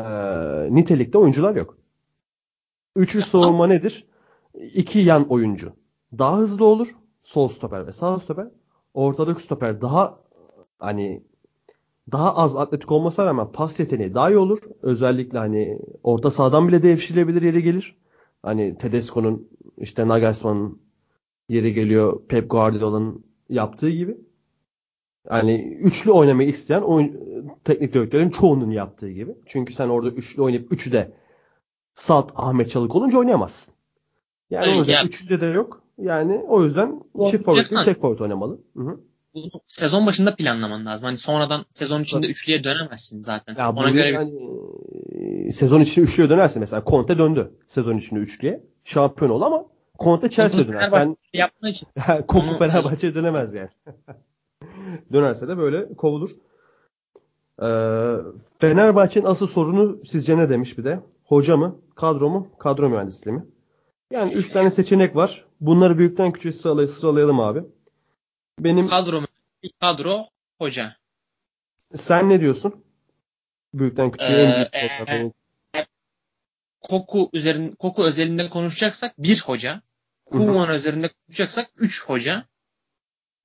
nitelikte 0.74 1.18
oyuncular 1.18 1.56
yok. 1.56 1.78
Üçlü 2.96 3.22
savunma 3.22 3.66
nedir? 3.66 4.06
İki 4.54 4.98
yan 4.98 5.28
oyuncu. 5.28 5.72
Daha 6.18 6.38
hızlı 6.38 6.64
olur. 6.64 6.88
Sol 7.22 7.48
stoper 7.48 7.86
ve 7.86 7.92
sağ 7.92 8.20
stoper. 8.20 8.48
Ortadaki 8.94 9.42
stoper 9.42 9.80
daha 9.80 10.20
hani 10.78 11.22
daha 12.12 12.36
az 12.36 12.56
atletik 12.56 12.92
olmasına 12.92 13.26
rağmen 13.26 13.52
pas 13.52 13.80
yeteneği 13.80 14.14
daha 14.14 14.30
iyi 14.30 14.38
olur. 14.38 14.58
Özellikle 14.82 15.38
hani 15.38 15.78
orta 16.02 16.30
sahadan 16.30 16.68
bile 16.68 16.82
devşirilebilir 16.82 17.42
yeri 17.42 17.62
gelir. 17.62 17.96
Hani 18.42 18.78
Tedesco'nun 18.78 19.48
işte 19.78 20.08
Nagelsmann'ın 20.08 20.80
yeri 21.48 21.74
geliyor 21.74 22.22
Pep 22.28 22.50
Guardiola'nın 22.50 23.24
yaptığı 23.48 23.90
gibi. 23.90 24.25
Yani 25.30 25.78
üçlü 25.80 26.10
oynamayı 26.10 26.48
isteyen 26.48 26.82
oyun, 26.82 27.20
teknik 27.64 27.94
direktörlerin 27.94 28.30
çoğunun 28.30 28.70
yaptığı 28.70 29.10
gibi. 29.10 29.34
Çünkü 29.46 29.72
sen 29.72 29.88
orada 29.88 30.08
üçlü 30.08 30.42
oynayıp 30.42 30.72
üçü 30.72 30.92
de 30.92 31.12
Salt 31.94 32.32
Ahmet 32.34 32.70
Çalık 32.70 32.94
olunca 32.94 33.18
oynayamazsın. 33.18 33.74
Yani 34.50 34.64
evet, 34.66 34.76
o 34.76 34.78
yüzden 34.78 34.92
yani, 34.92 35.06
üçlüde 35.06 35.40
de 35.40 35.46
yok. 35.46 35.82
Yani 35.98 36.34
o 36.48 36.64
yüzden 36.64 37.02
çift 37.30 37.44
forvet 37.44 37.72
tek 37.84 38.00
forvet 38.00 38.20
oynamalı. 38.20 38.60
Hı-hı 38.76 39.00
bunu 39.36 39.50
sezon 39.66 40.06
başında 40.06 40.34
planlaman 40.34 40.86
lazım. 40.86 41.06
Hani 41.06 41.16
sonradan 41.16 41.64
sezon 41.74 42.02
içinde 42.02 42.26
üçlüye 42.26 42.64
dönemezsin 42.64 43.22
zaten. 43.22 43.54
Ya 43.58 43.72
Ona 43.72 43.90
göre 43.90 44.08
yani, 44.08 44.32
e, 45.48 45.52
sezon 45.52 45.80
içinde 45.80 46.04
üçlüye 46.04 46.30
dönersin 46.30 46.60
mesela. 46.60 46.82
Conte 46.86 47.18
döndü 47.18 47.52
sezon 47.66 47.96
içinde 47.96 48.20
üçlüye. 48.20 48.60
Şampiyon 48.84 49.30
ol 49.30 49.42
ama 49.42 49.64
Conte 49.98 50.30
Chelsea'ye 50.30 50.68
döner. 50.68 50.86
Sen 50.86 51.16
yaptığı 51.32 51.68
için. 51.68 51.88
Koku 52.28 52.58
Fenerbahçe'ye 52.58 53.14
dönemez 53.14 53.54
yani. 53.54 53.68
Dönerse 55.12 55.48
de 55.48 55.58
böyle 55.58 55.94
kovulur. 55.94 56.30
Ee, 57.62 57.66
Fenerbahçe'nin 58.58 59.24
asıl 59.24 59.46
sorunu 59.46 60.04
sizce 60.06 60.38
ne 60.38 60.48
demiş 60.48 60.78
bir 60.78 60.84
de? 60.84 61.00
Hoca 61.24 61.56
mı? 61.56 61.80
Kadro 61.94 62.30
mu? 62.30 62.48
Kadro 62.58 62.88
mühendisliği 62.88 63.36
mi? 63.36 63.46
Yani 64.10 64.32
üç 64.32 64.48
tane 64.48 64.70
seçenek 64.70 65.16
var. 65.16 65.44
Bunları 65.60 65.98
büyükten 65.98 66.32
küçüğe 66.32 66.52
sıralayalım 66.88 67.40
abi. 67.40 67.62
Benim 68.58 68.86
kadro 68.86 69.22
kadro 69.80 70.24
hoca. 70.58 70.96
Sen 71.96 72.28
ne 72.28 72.40
diyorsun? 72.40 72.84
Büyükten 73.74 74.10
küçüğe 74.10 74.26
ee, 74.26 74.68
en 74.72 75.06
büyük 75.06 75.34
e, 75.74 75.86
Koku 76.80 77.30
üzerin 77.32 77.72
Koku 77.72 78.04
özelinde 78.04 78.48
konuşacaksak 78.48 79.14
bir 79.18 79.40
hoca. 79.40 79.82
Kuman 80.24 80.74
üzerinde 80.74 81.08
konuşacaksak 81.08 81.70
üç 81.76 82.04
hoca. 82.04 82.46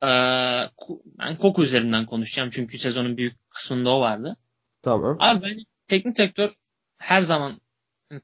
Ben 0.02 1.36
Koku 1.40 1.64
üzerinden 1.64 2.06
konuşacağım 2.06 2.50
çünkü 2.50 2.78
sezonun 2.78 3.18
büyük 3.18 3.50
kısmında 3.50 3.90
o 3.90 4.02
vardı. 4.02 4.38
Tamam. 4.82 5.18
Abi 5.20 5.42
ben 5.42 5.66
teknik 5.88 6.18
direktör 6.18 6.56
her 6.98 7.22
zaman 7.22 7.62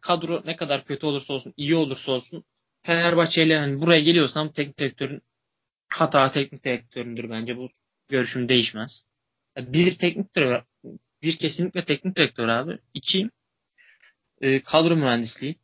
kadro 0.01 0.41
ne 0.45 0.55
kadar 0.55 0.85
kötü 0.85 1.05
olursa 1.05 1.33
olsun, 1.33 1.53
iyi 1.57 1.75
olursa 1.75 2.11
olsun 2.11 2.45
Fenerbahçe 2.81 3.45
ile 3.45 3.57
hani 3.57 3.81
buraya 3.81 4.01
geliyorsam 4.01 4.51
teknik 4.51 4.79
direktörün 4.79 5.21
hata 5.89 6.31
teknik 6.31 6.63
direktöründür 6.63 7.29
bence. 7.29 7.57
Bu 7.57 7.69
görüşüm 8.07 8.49
değişmez. 8.49 9.03
Bir 9.57 9.97
teknik 9.97 10.35
direktör, 10.35 10.63
bir 11.21 11.37
kesinlikle 11.37 11.85
teknik 11.85 12.15
direktör 12.15 12.47
abi. 12.47 12.79
İki 12.93 13.29
e, 14.41 14.63
kadro 14.63 14.95
mühendisliği. 14.95 15.55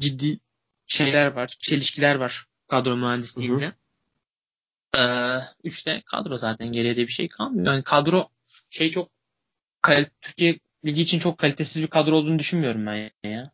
Ciddi 0.00 0.40
şeyler 0.86 1.26
var, 1.26 1.56
çelişkiler 1.58 2.14
var 2.14 2.46
kadro 2.68 2.96
mühendisliğinde. 2.96 3.72
Ee, 4.98 5.38
üçte 5.64 6.02
kadro 6.06 6.38
zaten 6.38 6.72
geriye 6.72 6.96
de 6.96 7.00
bir 7.00 7.12
şey 7.12 7.28
kalmıyor. 7.28 7.66
Yani 7.66 7.82
kadro 7.82 8.28
şey 8.70 8.90
çok 8.90 9.08
Türkiye 10.22 10.58
Ligi 10.84 11.02
için 11.02 11.18
çok 11.18 11.38
kalitesiz 11.38 11.82
bir 11.82 11.88
kadro 11.88 12.16
olduğunu 12.16 12.38
düşünmüyorum 12.38 12.86
ben 12.86 13.10
ya. 13.24 13.50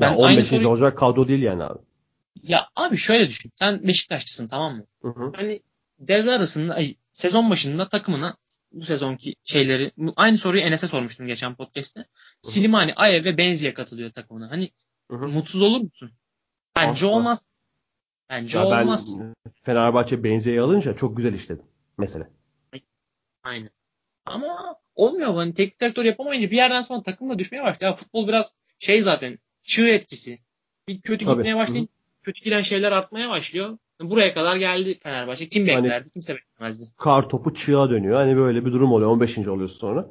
Ben 0.00 0.10
ya 0.10 0.16
15. 0.16 0.46
Soruyu... 0.46 0.68
olacak 0.68 0.98
kadro 0.98 1.28
değil 1.28 1.42
yani 1.42 1.64
abi. 1.64 1.78
Ya 2.42 2.68
abi 2.76 2.96
şöyle 2.96 3.28
düşün. 3.28 3.52
Sen 3.54 3.86
Beşiktaşlısın 3.86 4.48
tamam 4.48 4.76
mı? 4.76 4.84
Hı 5.02 5.08
hı. 5.08 5.32
Hani 5.36 5.60
devre 5.98 6.32
arasında 6.32 6.74
ay, 6.74 6.94
sezon 7.12 7.50
başında 7.50 7.88
takımına 7.88 8.36
bu 8.72 8.84
sezonki 8.84 9.34
şeyleri 9.44 9.92
aynı 10.16 10.38
soruyu 10.38 10.62
Enes'e 10.62 10.86
sormuştum 10.86 11.26
geçen 11.26 11.54
podcast'te. 11.54 12.06
Silimani, 12.42 12.94
Aye 12.94 13.24
ve 13.24 13.38
Benzi'ye 13.38 13.74
katılıyor 13.74 14.12
takımına. 14.12 14.50
Hani 14.50 14.70
hı 15.10 15.16
hı. 15.16 15.28
mutsuz 15.28 15.62
olur 15.62 15.80
musun? 15.80 16.12
Bence 16.76 17.06
Asla. 17.06 17.16
olmaz. 17.16 17.46
Bence 18.34 18.58
ya 18.58 18.66
olmaz. 18.66 19.20
Ben 19.20 19.34
Fenerbahçe 19.62 20.24
Benzi'yi 20.24 20.60
alınca 20.60 20.96
çok 20.96 21.16
güzel 21.16 21.34
işledi 21.34 21.62
mesela. 21.98 22.28
Aynen. 23.42 23.70
Ama 24.26 24.76
olmuyor. 24.94 25.34
Hani 25.34 25.54
teknik 25.54 25.80
direktör 25.80 26.04
yapamayınca 26.04 26.50
bir 26.50 26.56
yerden 26.56 26.82
sonra 26.82 27.02
takım 27.02 27.30
da 27.30 27.38
düşmeye 27.38 27.64
başlıyor. 27.64 27.92
Ya 27.92 27.96
futbol 27.96 28.28
biraz 28.28 28.54
şey 28.78 29.02
zaten 29.02 29.38
çığ 29.62 29.88
etkisi. 29.88 30.38
Bir 30.88 31.00
kötü 31.00 31.24
Tabii. 31.24 31.36
gitmeye 31.36 31.56
başlayınca 31.56 31.92
kötü 32.22 32.44
giden 32.44 32.60
şeyler 32.60 32.92
artmaya 32.92 33.30
başlıyor. 33.30 33.78
Buraya 34.00 34.34
kadar 34.34 34.56
geldi 34.56 34.94
Fenerbahçe. 34.94 35.48
Kim 35.48 35.66
beklerdi? 35.66 35.88
Hani, 35.88 36.10
Kimse 36.10 36.34
beklemezdi. 36.34 36.84
Kar 36.96 37.28
topu 37.28 37.54
çığa 37.54 37.90
dönüyor. 37.90 38.16
Hani 38.16 38.36
böyle 38.36 38.64
bir 38.64 38.72
durum 38.72 38.92
oluyor. 38.92 39.10
15. 39.10 39.38
oluyorsun 39.48 39.78
sonra. 39.78 40.10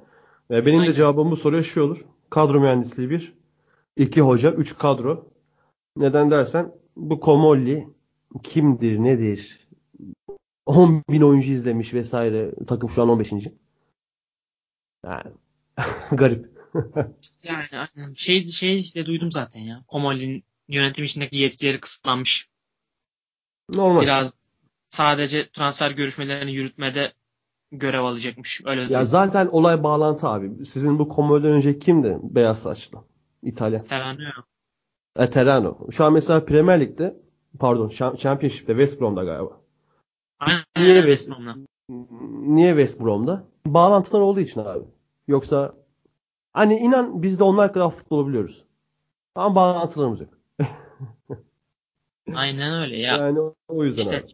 Ve 0.50 0.66
benim 0.66 0.80
Aynen. 0.80 0.92
de 0.94 0.96
cevabım 0.96 1.32
bu 1.32 1.38
soruya 1.38 1.64
şu 1.64 1.82
olur. 1.84 2.06
Kadro 2.30 2.60
mühendisliği 2.60 3.10
bir. 3.10 3.34
iki 3.98 4.22
hoca. 4.22 4.52
Üç 4.52 4.78
kadro. 4.78 5.30
Neden 5.98 6.32
dersen 6.32 6.72
bu 6.96 7.20
Komolli 7.20 7.88
kimdir 8.44 8.98
nedir? 8.98 9.68
10 10.66 11.04
bin 11.10 11.22
oyuncu 11.22 11.52
izlemiş 11.52 11.94
vesaire. 11.94 12.52
Takım 12.68 12.90
şu 12.90 13.02
an 13.02 13.10
15. 13.10 13.34
Yani 15.04 15.32
garip. 16.12 16.54
yani 17.44 18.16
şey 18.16 18.46
şey 18.46 18.92
de 18.96 19.06
duydum 19.06 19.32
zaten 19.32 19.60
ya. 19.60 19.84
Komolli'nin 19.88 20.44
yönetim 20.68 21.06
içindeki 21.06 21.38
yetkileri 21.38 21.80
kısıtlanmış. 21.80 22.50
Normal. 23.70 24.02
Biraz 24.02 24.34
sadece 24.90 25.50
transfer 25.50 25.92
görüşmelerini 25.92 26.54
yürütmede 26.54 27.14
görev 27.72 28.04
alacakmış. 28.04 28.62
Öyle 28.66 28.94
ya 28.94 29.06
zaten 29.06 29.48
olay 29.48 29.84
bağlantı 29.84 30.28
abi. 30.28 30.66
Sizin 30.66 31.00
bu 31.00 31.10
Komolli'den 31.10 31.52
önce 31.52 31.80
kimdi? 31.80 32.18
Beyaz 32.22 32.62
saçlı. 32.62 32.98
İtalya. 33.44 33.84
Terano. 33.84 34.30
E, 35.16 35.30
Terano. 35.30 35.92
Şu 35.92 36.06
an 36.06 36.14
mesela 36.14 36.46
Premier 36.46 36.80
Lig'de 36.82 37.24
pardon 37.60 37.90
Championship'te 37.90 38.74
West 38.74 39.02
Brom'da 39.02 39.24
galiba. 39.24 39.62
Aynen, 40.40 40.64
Niye 40.78 41.02
West 41.02 41.30
Brom'da? 41.30 41.56
Niye 42.56 42.70
West 42.70 43.02
Brom'da? 43.02 43.48
Bağlantılar 43.66 44.22
olduğu 44.22 44.40
için 44.40 44.62
abi. 44.62 44.86
Yoksa 45.28 45.76
hani 46.54 46.78
inan 46.78 47.24
biz 47.24 47.40
de 47.40 47.44
onlar 47.44 47.74
kadar 47.74 47.92
futbol 47.92 48.28
biliyoruz. 48.28 48.64
Ama 49.36 49.56
bağlantılarımız 49.56 50.22
yok. 50.22 50.30
Aynen 52.36 52.82
öyle 52.82 52.98
ya. 52.98 53.18
Yani 53.18 53.40
o 53.68 53.84
yüzden 53.84 54.02
işte, 54.02 54.18
abi. 54.18 54.32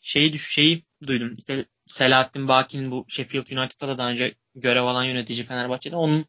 Şeyi, 0.00 0.32
düş, 0.32 0.50
şeyi 0.50 0.84
duydum. 1.06 1.34
İşte 1.38 1.64
Selahattin 1.86 2.48
Baki'nin 2.48 2.90
bu 2.90 3.04
Sheffield 3.08 3.58
United'da 3.58 3.88
da 3.88 3.98
daha 3.98 4.10
önce 4.10 4.34
görev 4.54 4.82
alan 4.82 5.04
yönetici 5.04 5.44
Fenerbahçe'de. 5.44 5.96
Onun 5.96 6.24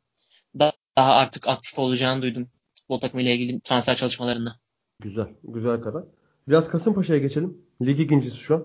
da 0.60 0.72
daha 0.98 1.16
artık 1.16 1.48
aktif 1.48 1.80
olacağını 1.80 2.22
duydum. 2.22 2.50
Futbol 2.76 3.00
takımıyla 3.00 3.32
ilgili 3.32 3.62
transfer 3.62 3.96
çalışmalarında. 3.96 4.56
Güzel. 5.00 5.28
Güzel 5.44 5.82
kadar. 5.82 6.04
Biraz 6.48 6.70
Kasımpaşa'ya 6.70 7.20
geçelim. 7.20 7.58
Lig 7.82 8.00
ikincisi 8.00 8.38
şu 8.38 8.56
an. 8.56 8.64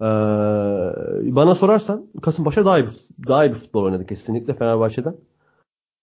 Ee, 0.00 1.34
bana 1.36 1.54
sorarsan 1.54 2.06
Kasımpaşa 2.22 2.64
daha 2.64 2.78
iyi 2.78 2.86
bir, 2.86 2.92
daha 3.28 3.44
iyi 3.46 3.50
bir 3.50 3.54
futbol 3.54 3.84
oynadı 3.84 4.06
kesinlikle 4.06 4.54
Fenerbahçe'den. 4.54 5.16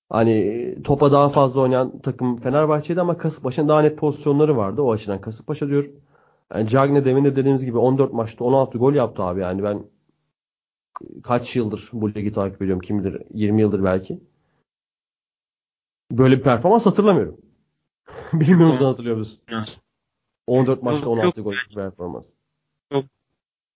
Hani 0.10 0.78
topa 0.84 1.12
daha 1.12 1.30
fazla 1.30 1.62
oynayan 1.62 2.00
takım 2.00 2.38
Fenerbahçe'de 2.38 3.02
ama 3.02 3.18
Kasımpaşa'nın 3.18 3.70
daha 3.70 3.82
net 3.82 3.98
pozisyonları 3.98 4.58
vardı. 4.58 4.82
O 4.82 4.92
açıdan 4.92 5.22
Kasımpaşa 5.22 5.68
diyor. 5.68 5.90
Yani 6.54 6.68
Cagne 6.68 7.06
demin 7.06 7.26
de 7.26 7.36
dediğimiz 7.36 7.66
gibi 7.66 7.78
14 7.78 8.14
maçta 8.14 8.46
16 8.46 8.78
gol 8.78 8.94
yaptı 8.94 9.24
abi. 9.24 9.42
Yani 9.42 9.64
ben 9.64 9.84
kaç 11.24 11.56
yıldır 11.56 11.90
bu 11.94 12.14
ligi 12.14 12.34
takip 12.34 12.62
ediyorum 12.62 12.82
kim 12.82 13.04
bilir 13.04 13.22
20 13.34 13.62
yıldır 13.62 13.84
belki. 13.84 14.20
Böyle 16.12 16.38
bir 16.38 16.44
performans 16.44 16.86
hatırlamıyorum. 16.86 17.45
Bilmiyorum 18.40 18.76
sen 18.78 18.86
hatırlıyor 18.86 19.18
musun? 19.18 19.40
14 20.48 20.84
maçta 20.84 21.10
16 21.10 21.42
gol 21.42 21.54
performans. 21.76 22.34
Çok 22.92 23.06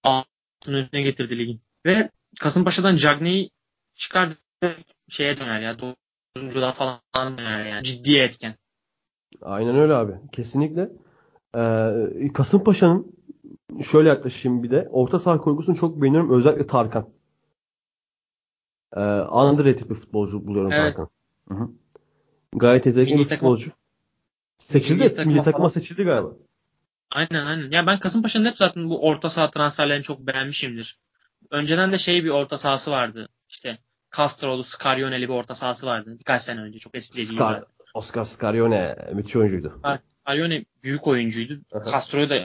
altın 0.04 0.74
önüne 0.74 1.02
getirdi 1.02 1.40
ligin. 1.40 1.62
Ve 1.86 2.10
Kasımpaşa'dan 2.40 2.96
Cagney'i 2.96 3.50
çıkardı 3.96 4.34
şeye 5.10 5.38
döner 5.38 5.62
ya. 5.62 5.76
Dokuzuncular 5.80 6.72
falan 6.72 7.38
döner 7.38 7.66
yani. 7.66 7.84
Ciddi 7.84 8.18
etken. 8.18 8.56
Aynen 9.42 9.76
öyle 9.76 9.94
abi. 9.94 10.14
Kesinlikle. 10.32 10.90
Ee, 11.56 12.34
Kasımpaşa'nın 12.34 13.14
şöyle 13.84 14.10
yaklaşayım 14.10 14.64
bir 14.64 14.72
de. 14.72 14.88
Orta 14.92 15.20
saha 15.20 15.42
kurgusunu 15.42 15.76
çok 15.76 16.02
beğeniyorum. 16.02 16.32
Özellikle 16.32 16.68
Tarkan. 16.68 17.10
Ee, 18.96 19.00
underrated 19.22 19.90
bir 19.90 19.96
futbolcu 19.96 20.48
buluyorum 20.48 20.72
evet. 20.72 20.96
Tarkan. 20.96 21.10
Hı 21.48 21.54
hı. 21.56 21.70
Gayet 22.56 22.86
yetenekli 22.86 23.20
bir 23.20 23.24
futbolcu. 23.24 23.72
Seçildi. 24.60 25.04
Milli, 25.04 25.16
takıma, 25.16 25.34
milli 25.34 25.44
takıma 25.44 25.70
seçildi 25.70 26.04
galiba. 26.04 26.30
Aynen 27.12 27.46
aynen. 27.46 27.72
Ya 27.72 27.88
ben 27.88 28.00
Kasımpaşa'nın 28.00 28.46
hep 28.46 28.58
zaten 28.58 28.90
bu 28.90 29.08
orta 29.08 29.30
saha 29.30 29.52
transferlerini 29.52 30.04
çok 30.04 30.20
beğenmişimdir. 30.20 30.98
Önceden 31.52 31.92
de 31.92 31.98
şey 31.98 32.24
bir 32.24 32.30
orta 32.30 32.58
sahası 32.58 32.92
vardı. 32.92 33.30
İşte 33.50 33.78
Castro'lu, 34.18 34.64
Scarionne'li 34.64 35.30
bir 35.30 35.34
orta 35.34 35.56
sahası 35.56 35.88
vardı. 35.88 36.16
Birkaç 36.20 36.42
sene 36.42 36.62
önce. 36.62 36.80
Çok 36.80 36.96
eski 36.96 37.18
değil 37.18 37.38
zaten. 37.38 37.64
Oscar 37.94 38.24
Scarione 38.24 38.96
müthiş 39.14 39.36
oyuncuydu. 39.36 39.82
Scarione 40.22 40.66
büyük 40.84 41.08
oyuncuydu. 41.08 41.62
Castro'yu 41.92 42.30
da 42.30 42.36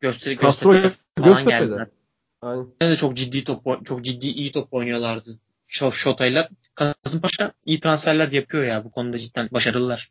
gösteri 0.00 0.38
Castro'yu 0.38 0.90
falan 1.18 1.44
geldiler. 1.44 1.88
Aynen. 2.42 2.66
de 2.80 2.96
çok 2.96 3.16
ciddi 3.16 3.44
top 3.44 3.86
çok 3.86 4.04
ciddi 4.04 4.26
iyi 4.26 4.52
top 4.52 4.74
oynuyorlardı. 4.74 5.30
Şota'yla. 5.66 6.48
Kasımpaşa 6.74 7.52
iyi 7.64 7.80
transferler 7.80 8.32
yapıyor 8.32 8.64
ya. 8.64 8.84
Bu 8.84 8.90
konuda 8.90 9.18
cidden 9.18 9.48
başarılılar. 9.52 10.10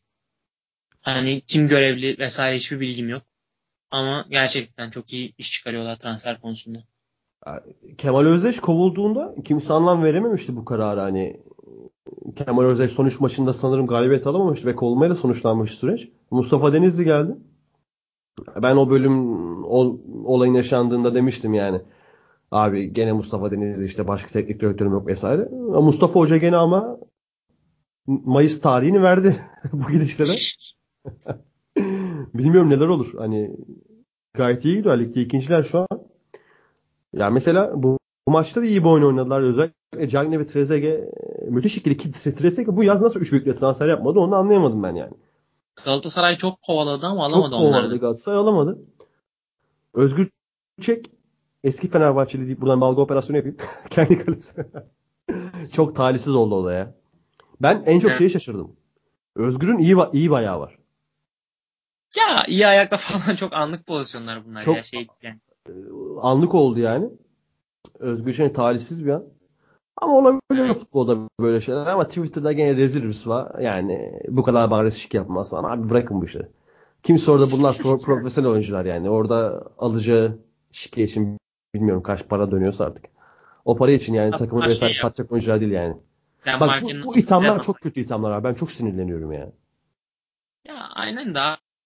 Hani 1.02 1.42
kim 1.42 1.68
görevli 1.68 2.16
vesaire 2.20 2.56
hiçbir 2.56 2.80
bilgim 2.80 3.10
yok. 3.10 3.22
Ama 3.92 4.26
gerçekten 4.30 4.90
çok 4.90 5.14
iyi 5.14 5.34
iş 5.38 5.52
çıkarıyorlar 5.52 5.96
transfer 5.96 6.42
konusunda. 6.42 6.80
Kemal 7.98 8.26
Özdeş 8.26 8.60
kovulduğunda 8.60 9.36
kimse 9.46 9.74
anlam 9.74 10.04
verememişti 10.04 10.56
bu 10.56 10.66
kararı 10.66 11.00
hani. 11.00 11.40
Kemal 12.36 12.64
Özdeş 12.64 12.92
son 12.92 13.06
3 13.06 13.20
maçında 13.20 13.54
sanırım 13.54 13.88
galibiyet 13.88 14.28
alamamıştı 14.28 14.68
ve 14.68 14.76
kovulmayla 14.76 15.16
sonuçlanmış 15.16 15.72
süreç. 15.72 16.10
Mustafa 16.32 16.74
Denizli 16.74 17.04
geldi. 17.04 17.36
Ben 18.62 18.76
o 18.76 18.90
bölüm 18.90 19.64
ol, 19.64 20.00
olayın 20.26 20.54
yaşandığında 20.54 21.16
demiştim 21.16 21.54
yani. 21.54 21.82
Abi 22.52 22.94
gene 22.94 23.12
Mustafa 23.12 23.52
Denizli 23.52 23.86
işte 23.86 24.08
başka 24.08 24.30
teknik 24.30 24.62
direktörüm 24.62 24.92
yok 24.92 25.08
vesaire. 25.08 25.50
Mustafa 25.82 26.20
Hoca 26.20 26.38
gene 26.38 26.58
ama 26.58 26.98
Mayıs 28.08 28.62
tarihini 28.62 29.04
verdi 29.04 29.36
bu 29.74 29.92
gidişle 29.92 30.28
de. 30.28 30.34
Bilmiyorum 32.34 32.70
neler 32.70 32.88
olur. 32.88 33.14
Hani 33.18 33.56
gayet 34.34 34.66
iyi 34.66 34.76
gidiyor. 34.78 35.00
Ligde 35.00 35.22
ikinciler 35.22 35.64
şu 35.64 35.80
an. 35.80 35.88
Ya 37.14 37.30
mesela 37.30 37.84
bu, 37.84 37.98
bu 38.28 38.32
maçta 38.32 38.62
da 38.62 38.66
iyi 38.66 38.84
bir 38.84 38.90
oyun 38.90 39.06
oynadılar. 39.06 39.42
Özellikle 39.42 40.10
Cagne 40.10 40.40
ve 40.40 40.48
Trezeguet 40.48 41.14
müthiş 41.50 41.78
ikili 41.78 41.98
ki 41.98 42.12
Trezeguet 42.12 42.78
bu 42.78 42.84
yaz 42.84 43.02
nasıl 43.02 43.20
3 43.20 43.32
büyükle 43.32 43.56
transfer 43.56 43.88
yapmadı 43.88 44.20
onu 44.20 44.36
anlayamadım 44.36 44.84
ben 44.84 44.96
yani. 44.96 45.14
Galatasaray 45.86 46.38
çok 46.38 46.62
kovaladı 46.62 47.06
ama 47.06 47.26
alamadı 47.26 47.52
çok 47.52 47.60
onları. 47.60 47.72
Çok 47.72 47.74
kovaladı 47.74 47.98
Galatasaray 47.98 48.40
alamadı. 48.40 48.80
Özgür 49.94 50.30
Çek 50.82 51.12
eski 51.64 51.90
Fenerbahçeli 51.90 52.46
deyip 52.46 52.62
buradan 52.62 52.82
balga 52.82 53.02
operasyonu 53.02 53.38
yapayım. 53.38 53.58
Kendi 53.90 54.26
kalesi. 54.26 54.66
çok 55.74 55.96
talihsiz 55.96 56.36
oldu 56.36 56.56
o 56.56 56.66
da 56.66 56.74
ya. 56.74 56.96
Ben 57.62 57.84
en 57.86 58.00
çok 58.00 58.12
şeye 58.12 58.30
şaşırdım. 58.30 58.76
Özgür'ün 59.36 59.78
iyi 59.78 59.96
iyi 60.14 60.32
bayağı 60.32 60.60
var. 60.60 60.78
Ya 62.18 62.44
iyi 62.48 62.68
ayakta 62.68 62.98
falan 62.98 63.36
çok 63.36 63.54
anlık 63.54 63.86
pozisyonlar 63.86 64.46
bunlar 64.46 64.64
çok 64.64 64.76
ya 64.76 64.84
şey 64.84 65.08
yani. 65.22 65.40
E, 65.70 65.74
anlık 66.22 66.56
oldu 66.56 66.80
yani. 66.80 67.10
Özgür 68.00 68.34
şey 68.34 68.54
talihsiz 68.54 69.06
bir 69.06 69.12
an. 69.12 69.24
Ama 69.98 70.14
olabiliyor 70.14 70.66
evet. 70.66 70.78
futbolda 70.78 71.18
böyle 71.40 71.62
şeyler 71.62 71.86
ama 71.88 72.08
Twitter'da 72.08 72.54
gene 72.54 72.76
rezil 72.76 73.04
rüsva. 73.04 73.52
Yani 73.62 74.22
bu 74.28 74.44
kadar 74.44 74.72
bariz 74.72 74.98
şık 74.98 75.14
yapmaz 75.14 75.50
falan. 75.50 75.64
Abi 75.64 75.90
bırakın 75.90 76.22
bu 76.22 76.26
işleri. 76.26 76.48
Kimse 77.04 77.32
orada 77.32 77.52
bunlar 77.52 77.78
pro 77.78 77.98
profesyonel 78.06 78.52
oyuncular 78.52 78.86
yani. 78.86 79.10
Orada 79.10 79.64
alacağı 79.78 80.40
şike 80.72 81.04
için 81.04 81.38
bilmiyorum 81.74 82.04
kaç 82.04 82.28
para 82.28 82.52
dönüyorsa 82.52 82.86
artık. 82.86 83.06
O 83.66 83.76
para 83.76 83.92
için 83.92 84.14
yani 84.14 84.32
takımı 84.32 84.68
vesaire 84.68 84.94
satacak 84.94 85.32
oyuncular 85.32 85.62
değil 85.62 85.72
yani. 85.72 85.98
Bak 86.46 86.82
bu, 86.82 87.08
bu 87.08 87.18
ithamlar 87.18 87.64
çok 87.64 87.82
kötü 87.82 88.00
ithamlar 88.00 88.32
abi. 88.32 88.44
Ben 88.44 88.54
çok 88.54 88.72
sinirleniyorum 88.72 89.32
ya. 89.32 89.52
Ya 90.68 90.90
aynen 90.94 91.36
de 91.36 91.40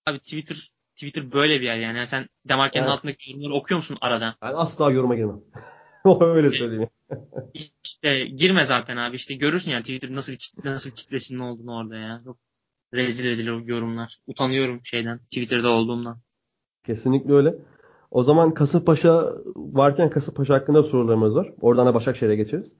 abi 0.06 0.20
Twitter 0.20 0.72
Twitter 0.96 1.32
böyle 1.32 1.62
bir 1.62 1.66
yer 1.66 1.78
yani. 1.78 1.98
yani 1.98 2.08
sen 2.08 2.30
Demarken'in 2.50 2.84
evet. 2.84 2.94
altındaki 2.94 3.32
yorumları 3.32 3.54
okuyor 3.54 3.78
musun 3.78 3.98
arada? 4.02 4.36
Ben 4.42 4.54
asla 4.56 4.92
yoruma 4.92 5.16
girmem. 5.16 5.42
Öyle 6.22 6.52
söyleyeyim. 6.52 6.90
İşte 7.84 8.26
girme 8.26 8.66
zaten 8.66 8.98
abi. 8.98 9.16
İşte 9.16 9.34
görürsün 9.34 9.72
yani 9.72 9.82
Twitter 9.82 10.16
nasıl 10.16 10.34
bir 10.34 10.52
nasıl 10.64 10.90
bir 10.90 10.96
kitlesinin 10.96 11.40
olduğunu 11.40 11.78
orada 11.78 11.96
ya. 11.96 12.22
Çok 12.26 12.38
rezil 12.94 13.24
rezil 13.24 13.68
yorumlar. 13.68 14.20
Utanıyorum 14.28 14.80
şeyden. 14.84 15.18
Twitter'da 15.18 15.70
olduğumdan. 15.70 16.18
Kesinlikle 16.86 17.34
öyle. 17.34 17.56
O 18.12 18.24
zaman 18.24 18.54
Kasımpaşa 18.54 19.34
varken 19.56 20.10
Kasımpaşa 20.10 20.54
hakkında 20.54 20.84
sorularımız 20.84 21.36
var. 21.36 21.54
Oradan 21.62 21.88
da 21.88 21.94
Başakşehir'e 21.94 22.36
geçeriz. 22.36 22.76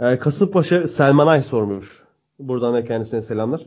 Ee, 0.00 0.18
Kasımpaşa 0.18 0.88
Selman 0.88 1.26
Ay 1.26 1.42
sormuş. 1.42 2.02
Buradan 2.38 2.74
da 2.74 2.84
kendisine 2.84 3.22
selamlar. 3.22 3.66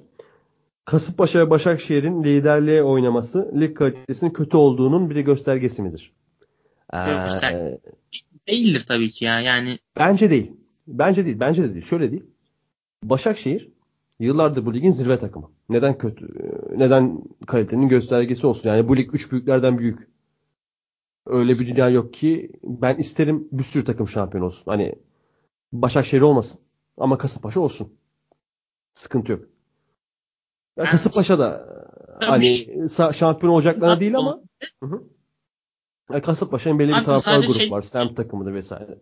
Kasımpaşa 0.90 1.40
ve 1.40 1.50
Başakşehir'in 1.50 2.24
liderliğe 2.24 2.84
oynaması 2.84 3.52
lig 3.60 3.78
kalitesinin 3.78 4.32
kötü 4.32 4.58
olduğunun 4.58 5.10
bir 5.10 5.16
göstergesi 5.16 5.82
midir? 5.82 6.14
Ee, 6.94 7.78
değildir 8.48 8.86
tabii 8.88 9.10
ki 9.10 9.26
ya. 9.26 9.40
Yani 9.40 9.80
bence 9.98 10.30
değil. 10.30 10.52
Bence 10.88 11.26
değil. 11.26 11.40
Bence 11.40 11.64
de 11.64 11.74
değil. 11.74 11.86
Şöyle 11.86 12.12
değil. 12.12 12.24
Başakşehir 13.04 13.70
yıllardır 14.20 14.66
bu 14.66 14.74
ligin 14.74 14.92
zirve 14.92 15.20
takımı. 15.20 15.52
Neden 15.70 15.98
kötü? 15.98 16.28
Neden 16.78 17.24
kalitenin 17.48 17.88
göstergesi 17.88 18.48
olsun? 18.48 18.70
Yani 18.70 18.88
bu 18.88 18.98
lig 18.98 19.14
3 19.14 19.32
büyüklerden 19.32 19.78
büyük. 19.78 20.08
Öyle 21.26 21.60
bir 21.60 21.68
dünya 21.68 21.90
yok 21.90 22.14
ki 22.14 22.52
ben 22.64 22.98
isterim 22.98 23.48
bir 23.52 23.64
sürü 23.64 23.84
takım 23.84 24.08
şampiyon 24.08 24.46
olsun. 24.46 24.72
Hani 24.72 24.96
Başakşehir 25.74 26.22
olmasın 26.22 26.60
ama 26.98 27.18
Kasımpaşa 27.18 27.60
olsun. 27.60 27.94
Sıkıntı 28.94 29.32
yok. 29.32 29.59
Ya 30.80 30.86
yani, 30.86 30.92
Kasımpaşa 30.92 31.40
da 31.40 31.68
hani 32.20 32.68
şampiyon 33.14 33.54
olacaklarına 33.54 34.00
değil 34.00 34.18
ama 34.18 34.42
hı 34.84 34.86
hı. 34.86 35.04
Yani 36.12 36.22
Kasımpaşa'nın 36.22 36.80
belli 36.80 36.90
bir 36.90 37.04
taraftar 37.04 37.40
grubu 37.40 37.54
şey, 37.54 37.72
var. 37.72 37.82
Semt 37.82 38.18
takımıdır 38.18 38.54
vesaire. 38.54 38.98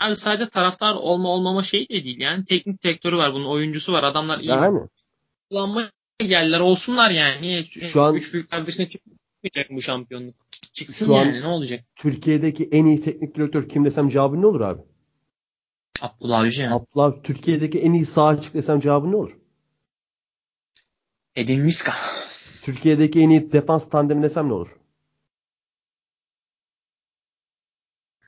Abi 0.00 0.16
sadece 0.16 0.50
taraftar 0.50 0.94
olma 0.94 1.28
olmama 1.28 1.62
şey 1.62 1.88
de 1.88 2.04
değil 2.04 2.20
yani. 2.20 2.44
Teknik 2.44 2.82
direktörü 2.82 3.16
var 3.16 3.32
bunun 3.34 3.46
oyuncusu 3.46 3.92
var. 3.92 4.04
Adamlar 4.04 4.38
iyi. 4.38 4.48
Yani. 4.48 4.80
Kullanma 5.50 5.90
geldiler 6.18 6.60
olsunlar 6.60 7.10
yani. 7.10 7.42
Niye? 7.42 7.64
Şu 7.64 8.02
an 8.02 8.14
üç 8.14 8.32
büyükler 8.32 8.66
dışına 8.66 8.86
çıkmayacak 8.88 9.70
bu 9.70 9.82
şampiyonluk. 9.82 10.34
Çıksın 10.72 11.06
şu 11.06 11.12
yani 11.12 11.40
ne 11.40 11.46
olacak? 11.46 11.84
Türkiye'deki 11.96 12.68
en 12.72 12.84
iyi 12.84 13.00
teknik 13.00 13.36
direktör 13.36 13.68
kim 13.68 13.84
desem 13.84 14.08
cevabın 14.08 14.42
ne 14.42 14.46
olur 14.46 14.60
abi? 14.60 14.82
Abdullah 16.00 16.40
Avcı. 16.40 16.70
Abdullah 16.70 17.22
Türkiye'deki 17.22 17.80
en 17.80 17.92
iyi 17.92 18.06
sağ 18.06 18.26
açık 18.26 18.54
desem 18.54 18.80
cevabın 18.80 19.12
ne 19.12 19.16
olur? 19.16 19.41
Edin 21.36 21.62
Miska. 21.62 21.92
Türkiye'deki 22.62 23.20
en 23.20 23.30
iyi 23.30 23.52
defans 23.52 23.88
tandemi 23.88 24.22
desem 24.22 24.48
ne 24.48 24.52
olur? 24.52 24.68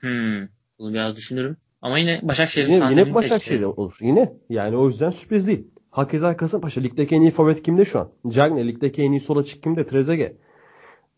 Hmm. 0.00 0.48
Bunu 0.78 0.94
biraz 0.94 1.16
düşünürüm. 1.16 1.56
Ama 1.82 1.98
yine 1.98 2.20
Başakşehir'in 2.22 2.74
yine, 2.74 2.90
yine 2.90 3.14
Başakşehir 3.14 3.62
olur. 3.62 3.96
Yine. 4.00 4.32
Yani 4.48 4.76
o 4.76 4.88
yüzden 4.88 5.10
sürpriz 5.10 5.46
değil. 5.46 5.66
Hakeza 5.90 6.36
Kasımpaşa. 6.36 6.80
Ligdeki 6.80 7.14
en 7.14 7.20
iyi 7.20 7.30
forvet 7.30 7.62
kimde 7.62 7.84
şu 7.84 8.00
an? 8.00 8.10
Cagne. 8.28 8.66
Ligdeki 8.66 9.02
en 9.02 9.12
iyi 9.12 9.20
sol 9.20 9.36
açık 9.36 9.62
kimde? 9.62 9.86
Trezeguet. 9.86 10.36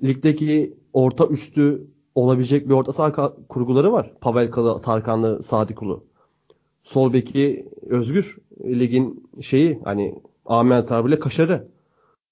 Ligdeki 0.04 0.74
orta 0.92 1.26
üstü 1.26 1.86
olabilecek 2.14 2.68
bir 2.68 2.74
orta 2.74 2.92
saha 2.92 3.34
kurguları 3.48 3.92
var. 3.92 4.12
Pavelkalı, 4.20 4.82
Tarkanlı, 4.82 5.42
Sadikulu. 5.42 6.04
Sol 6.84 7.12
beki 7.12 7.68
Özgür. 7.86 8.36
Ligin 8.64 9.28
şeyi 9.42 9.80
hani 9.84 10.22
Ahmet 10.46 10.92
abiyle 10.92 11.18
kaşarı. 11.18 11.68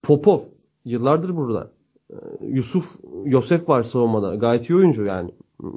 Popov. 0.05 0.40
Yıllardır 0.85 1.36
burada. 1.36 1.72
Ee, 2.10 2.14
Yusuf 2.47 2.85
Yosef 3.24 3.68
var 3.68 3.82
savunmada. 3.82 4.35
Gayet 4.35 4.70
iyi 4.70 4.76
oyuncu 4.76 5.05
yani. 5.05 5.31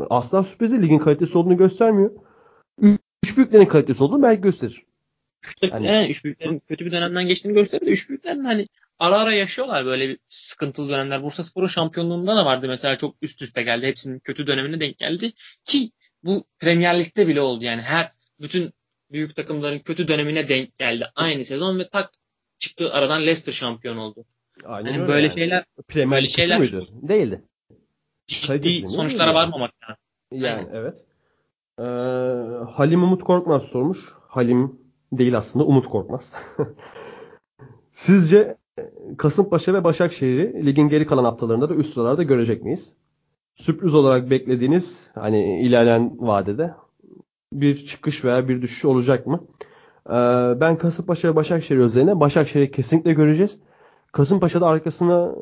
Asla 0.09 0.43
sürpriz 0.43 0.71
değil. 0.71 0.83
Ligin 0.83 0.99
kalitesi 0.99 1.37
olduğunu 1.37 1.57
göstermiyor. 1.57 2.11
Üç 3.23 3.37
büyüklerin 3.37 3.65
kalitesi 3.65 4.03
olduğunu 4.03 4.23
belki 4.23 4.41
gösterir. 4.41 4.85
Üç, 5.45 5.71
yani, 5.71 5.87
evet, 5.87 6.09
üç 6.09 6.23
büyüklerin 6.25 6.61
kötü 6.67 6.85
bir 6.85 6.91
dönemden 6.91 7.27
geçtiğini 7.27 7.53
gösterir 7.53 7.85
de 7.85 7.91
üç 7.91 8.09
büyüklerin 8.09 8.43
hani 8.43 8.67
ara 8.99 9.19
ara 9.19 9.33
yaşıyorlar 9.33 9.85
böyle 9.85 10.09
bir 10.09 10.19
sıkıntılı 10.27 10.89
dönemler. 10.89 11.23
Bursa 11.23 11.43
Spor'un 11.43 11.67
şampiyonluğunda 11.67 12.35
da 12.35 12.45
vardı 12.45 12.67
mesela 12.67 12.97
çok 12.97 13.15
üst 13.21 13.41
üste 13.41 13.63
geldi. 13.63 13.87
Hepsinin 13.87 14.19
kötü 14.19 14.47
dönemine 14.47 14.79
denk 14.79 14.97
geldi. 14.97 15.31
Ki 15.65 15.91
bu 16.23 16.43
Premier 16.59 16.99
Lig'de 16.99 17.27
bile 17.27 17.41
oldu 17.41 17.63
yani 17.63 17.81
her 17.81 18.11
bütün 18.41 18.73
büyük 19.11 19.35
takımların 19.35 19.79
kötü 19.79 20.07
dönemine 20.07 20.49
denk 20.49 20.75
geldi 20.75 21.05
aynı 21.15 21.45
sezon 21.45 21.79
ve 21.79 21.89
tak 21.89 22.11
çıktı 22.57 22.93
aradan 22.93 23.21
Leicester 23.21 23.51
şampiyon 23.51 23.97
oldu. 23.97 24.25
Aynen 24.65 24.93
yani 24.93 25.07
böyle 25.07 25.27
yani. 25.27 25.39
şeyler 25.39 25.65
Premier 25.87 26.23
Lig 26.23 26.29
şeyler 26.29 26.57
muydu? 26.57 26.87
Değildi. 27.01 27.41
Ciddi 28.27 28.87
sonuçlara 28.87 29.33
varmamak. 29.33 29.71
Yani 30.31 30.47
Aynen. 30.47 30.69
evet. 30.73 31.05
Ee, 31.79 31.83
Halim 32.71 33.03
Umut 33.03 33.23
Korkmaz 33.23 33.63
sormuş. 33.63 33.99
Halim 34.27 34.79
değil 35.11 35.37
aslında 35.37 35.65
Umut 35.65 35.87
Korkmaz. 35.87 36.35
Sizce 37.91 38.57
Kasımpaşa 39.17 39.73
ve 39.73 39.83
Başakşehir'i 39.83 40.65
ligin 40.65 40.89
geri 40.89 41.07
kalan 41.07 41.23
haftalarında 41.23 41.69
da 41.69 41.73
üst 41.73 41.93
sıralarda 41.93 42.23
görecek 42.23 42.63
miyiz? 42.63 42.95
Sürpriz 43.55 43.93
olarak 43.93 44.29
beklediğiniz 44.29 45.11
hani 45.15 45.61
ilerleyen 45.61 46.17
vadede 46.19 46.73
bir 47.53 47.85
çıkış 47.85 48.25
veya 48.25 48.47
bir 48.47 48.61
düşüş 48.61 48.85
olacak 48.85 49.27
mı? 49.27 49.47
Ee, 50.09 50.13
ben 50.61 50.77
Kasımpaşa 50.77 51.27
ve 51.27 51.35
Başakşehir 51.35 51.79
özelinde 51.79 52.19
Başakşehir'i 52.19 52.71
kesinlikle 52.71 53.13
göreceğiz. 53.13 53.59
Kasımpaşa'da 54.11 54.67
arkasına 54.67 55.35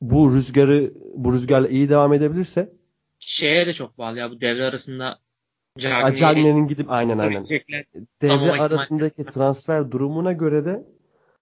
bu 0.00 0.34
rüzgarı 0.34 0.92
bu 1.14 1.32
rüzgarla 1.32 1.68
iyi 1.68 1.88
devam 1.88 2.12
edebilirse 2.12 2.72
şeye 3.18 3.66
de 3.66 3.72
çok 3.72 3.98
bağlı 3.98 4.18
ya 4.18 4.30
bu 4.30 4.40
devre 4.40 4.64
arasında 4.64 5.18
Cagney'in 5.78 6.66
gidip 6.66 6.90
aynen 6.90 7.18
aynen. 7.18 7.46
Devre 8.22 8.52
arasındaki 8.52 9.24
transfer 9.24 9.90
durumuna 9.90 10.32
göre 10.32 10.64
de 10.64 10.84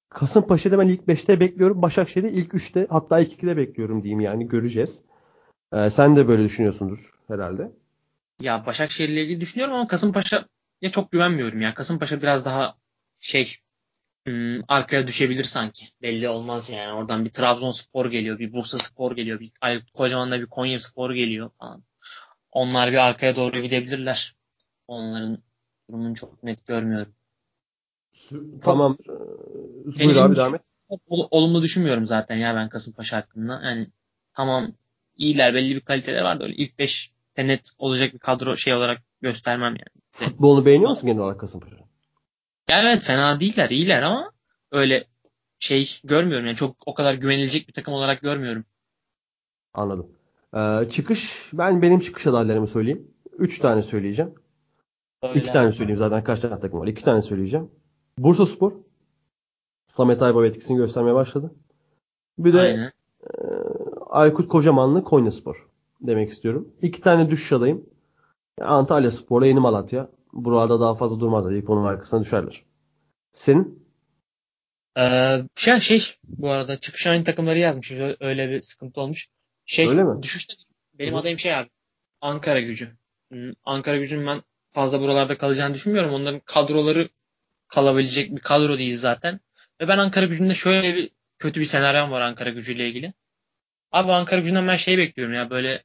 Kasımpaşa'da 0.09 0.79
ben 0.79 0.89
ilk 0.89 1.01
5'te 1.01 1.41
bekliyorum. 1.41 1.83
Başakşehir'i 1.83 2.29
ilk 2.29 2.53
3'te 2.53 2.87
hatta 2.91 3.21
ilk 3.21 3.43
2'de 3.43 3.57
bekliyorum 3.57 4.03
diyeyim 4.03 4.21
yani 4.21 4.49
göreceğiz. 4.49 5.03
Ee, 5.73 5.91
sen 5.91 6.17
de 6.17 6.29
böyle 6.29 6.45
düşünüyorsundur 6.45 7.15
herhalde. 7.29 7.71
Ya 8.41 8.67
Başakşehir'le 8.67 9.17
ilgili 9.17 9.41
düşünüyorum 9.41 9.75
ama 9.75 9.87
Kasımpaşa'ya 10.83 10.91
çok 10.91 11.13
güvenmiyorum 11.13 11.61
ya. 11.61 11.75
Kasımpaşa 11.75 12.23
biraz 12.23 12.45
daha 12.45 12.77
şey 13.19 13.57
hmm, 14.27 14.61
arkaya 14.69 15.07
düşebilir 15.07 15.45
sanki. 15.45 15.87
Belli 16.03 16.29
olmaz 16.29 16.71
yani. 16.71 16.93
Oradan 16.93 17.25
bir 17.25 17.31
Trabzonspor 17.31 18.11
geliyor, 18.11 18.39
bir 18.39 18.53
Bursa 18.53 18.79
Spor 18.79 19.17
geliyor, 19.17 19.41
bir 19.41 19.53
kocaman 19.95 20.31
da 20.31 20.41
bir 20.41 20.47
Konya 20.47 20.79
Spor 20.79 21.11
geliyor 21.15 21.51
falan. 21.59 21.83
Onlar 22.53 22.93
bir 22.93 22.97
arkaya 22.97 23.37
doğru 23.37 23.61
gidebilirler. 23.61 24.37
Onların 24.89 25.39
durumunu 25.89 26.15
çok 26.15 26.43
net 26.43 26.67
görmüyorum. 26.67 27.15
Tamam. 28.63 28.99
Buyur 29.99 30.17
abi 30.17 30.37
devam 30.37 30.55
et. 30.55 30.63
Olumlu 31.09 31.63
düşünmüyorum 31.63 32.07
zaten 32.07 32.37
ya 32.37 32.55
ben 32.55 32.69
Kasımpaşa 32.69 33.17
hakkında. 33.17 33.61
Yani 33.65 33.87
tamam 34.35 34.73
iyiler 35.17 35.55
belli 35.55 35.75
bir 35.75 35.81
kaliteler 35.81 36.23
var 36.23 36.41
da 36.41 36.45
öyle 36.45 36.55
ilk 36.55 36.79
5 36.79 37.13
net 37.39 37.73
olacak 37.79 38.15
bir 38.15 38.19
kadro 38.19 38.57
şey 38.57 38.75
olarak 38.75 39.03
göstermem 39.23 39.73
yani. 39.73 40.03
Futbolunu 40.11 40.67
beğeniyor 40.67 40.91
musun 40.91 41.07
genel 41.07 41.23
olarak 41.23 41.41
Kasımpaşa? 41.41 41.77
Evet 42.69 43.01
fena 43.03 43.41
değiller 43.41 43.71
iyiler 43.71 44.03
ama 44.03 44.33
öyle 44.73 45.05
şey 45.59 46.01
görmüyorum 46.05 46.47
yani 46.47 46.57
çok 46.57 46.77
o 46.87 46.95
kadar 46.95 47.15
güvenilecek 47.15 47.69
bir 47.69 47.73
takım 47.73 47.95
olarak 47.95 48.21
görmüyorum. 48.21 48.65
Anladım. 49.75 50.07
Ee, 50.57 50.91
çıkış 50.91 51.51
ben 51.53 51.83
benim 51.83 52.01
çıkış 52.01 52.27
adaylarımı 52.27 52.69
söyleyeyim. 52.69 53.11
Üç 53.39 53.59
tane 53.59 53.83
söyleyeceğim. 53.83 54.35
Öyle 55.23 55.41
İki 55.41 55.53
tane 55.53 55.73
söyleyeyim 55.73 55.99
zaten 55.99 56.25
kaç 56.25 56.41
tane 56.41 56.61
takım 56.61 56.81
var. 56.81 56.87
İki 56.87 57.05
tane 57.05 57.23
söyleyeceğim. 57.23 57.71
Bursa 58.19 58.47
Spor. 58.47 58.73
Samet 59.87 60.23
Aybaba 60.23 60.47
etkisini 60.47 60.77
göstermeye 60.77 61.15
başladı. 61.15 61.55
Bir 62.39 62.53
de 62.53 62.61
Aynen. 62.61 62.93
e, 63.25 63.31
Aykut 64.11 64.49
Kocamanlı 64.49 65.05
Konya 65.05 65.31
Spor 65.31 65.69
demek 66.01 66.31
istiyorum. 66.31 66.69
İki 66.83 67.01
tane 67.01 67.31
düşüş 67.31 67.53
adayım. 67.53 67.87
Antalya 68.61 69.11
Spor'la 69.11 69.47
Yeni 69.47 69.61
Malatya. 69.61 70.09
Burada 70.33 70.81
daha 70.81 70.95
fazla 70.95 71.21
durmazlar. 71.21 71.53
İlk 71.53 71.71
onun 71.71 71.85
arkasına 71.85 72.21
düşerler. 72.21 72.65
Senin? 73.33 73.83
Ee, 74.99 75.43
şey, 75.57 75.81
şey 75.81 76.15
bu 76.25 76.51
arada 76.51 76.81
çıkış 76.81 77.07
aynı 77.07 77.25
takımları 77.25 77.59
yazmış. 77.59 77.93
Öyle 78.21 78.51
bir 78.51 78.63
sıkıntı 78.63 79.01
olmuş. 79.01 79.29
Şey 79.67 79.89
Öyle 79.89 80.03
mi? 80.05 80.23
düşüşte 80.23 80.55
benim 80.95 81.15
Hı. 81.15 81.19
adayım 81.19 81.39
şey 81.39 81.55
abi. 81.55 81.69
Ankara 82.21 82.61
gücü. 82.61 82.97
Ankara 83.65 83.97
gücün 83.97 84.27
ben 84.27 84.43
fazla 84.71 85.01
buralarda 85.01 85.39
kalacağını 85.39 85.75
düşünmüyorum. 85.75 86.15
Onların 86.15 86.41
kadroları 86.45 87.09
kalabilecek 87.69 88.37
bir 88.37 88.41
kadro 88.41 88.79
değil 88.79 88.97
zaten. 88.97 89.41
Ve 89.81 89.89
ben 89.89 89.99
Ankara 89.99 90.27
gücünde 90.27 90.55
şöyle 90.55 90.95
bir 90.97 91.11
kötü 91.39 91.61
bir 91.61 91.67
senaryom 91.67 92.11
var 92.11 92.21
Ankara 92.21 92.51
gücüyle 92.51 92.89
ilgili. 92.89 93.13
Abi 93.93 94.13
Ankara 94.13 94.41
gücünden 94.41 94.69
ben 94.69 94.77
şey 94.77 94.99
bekliyorum 94.99 95.35
ya 95.35 95.51
böyle 95.51 95.83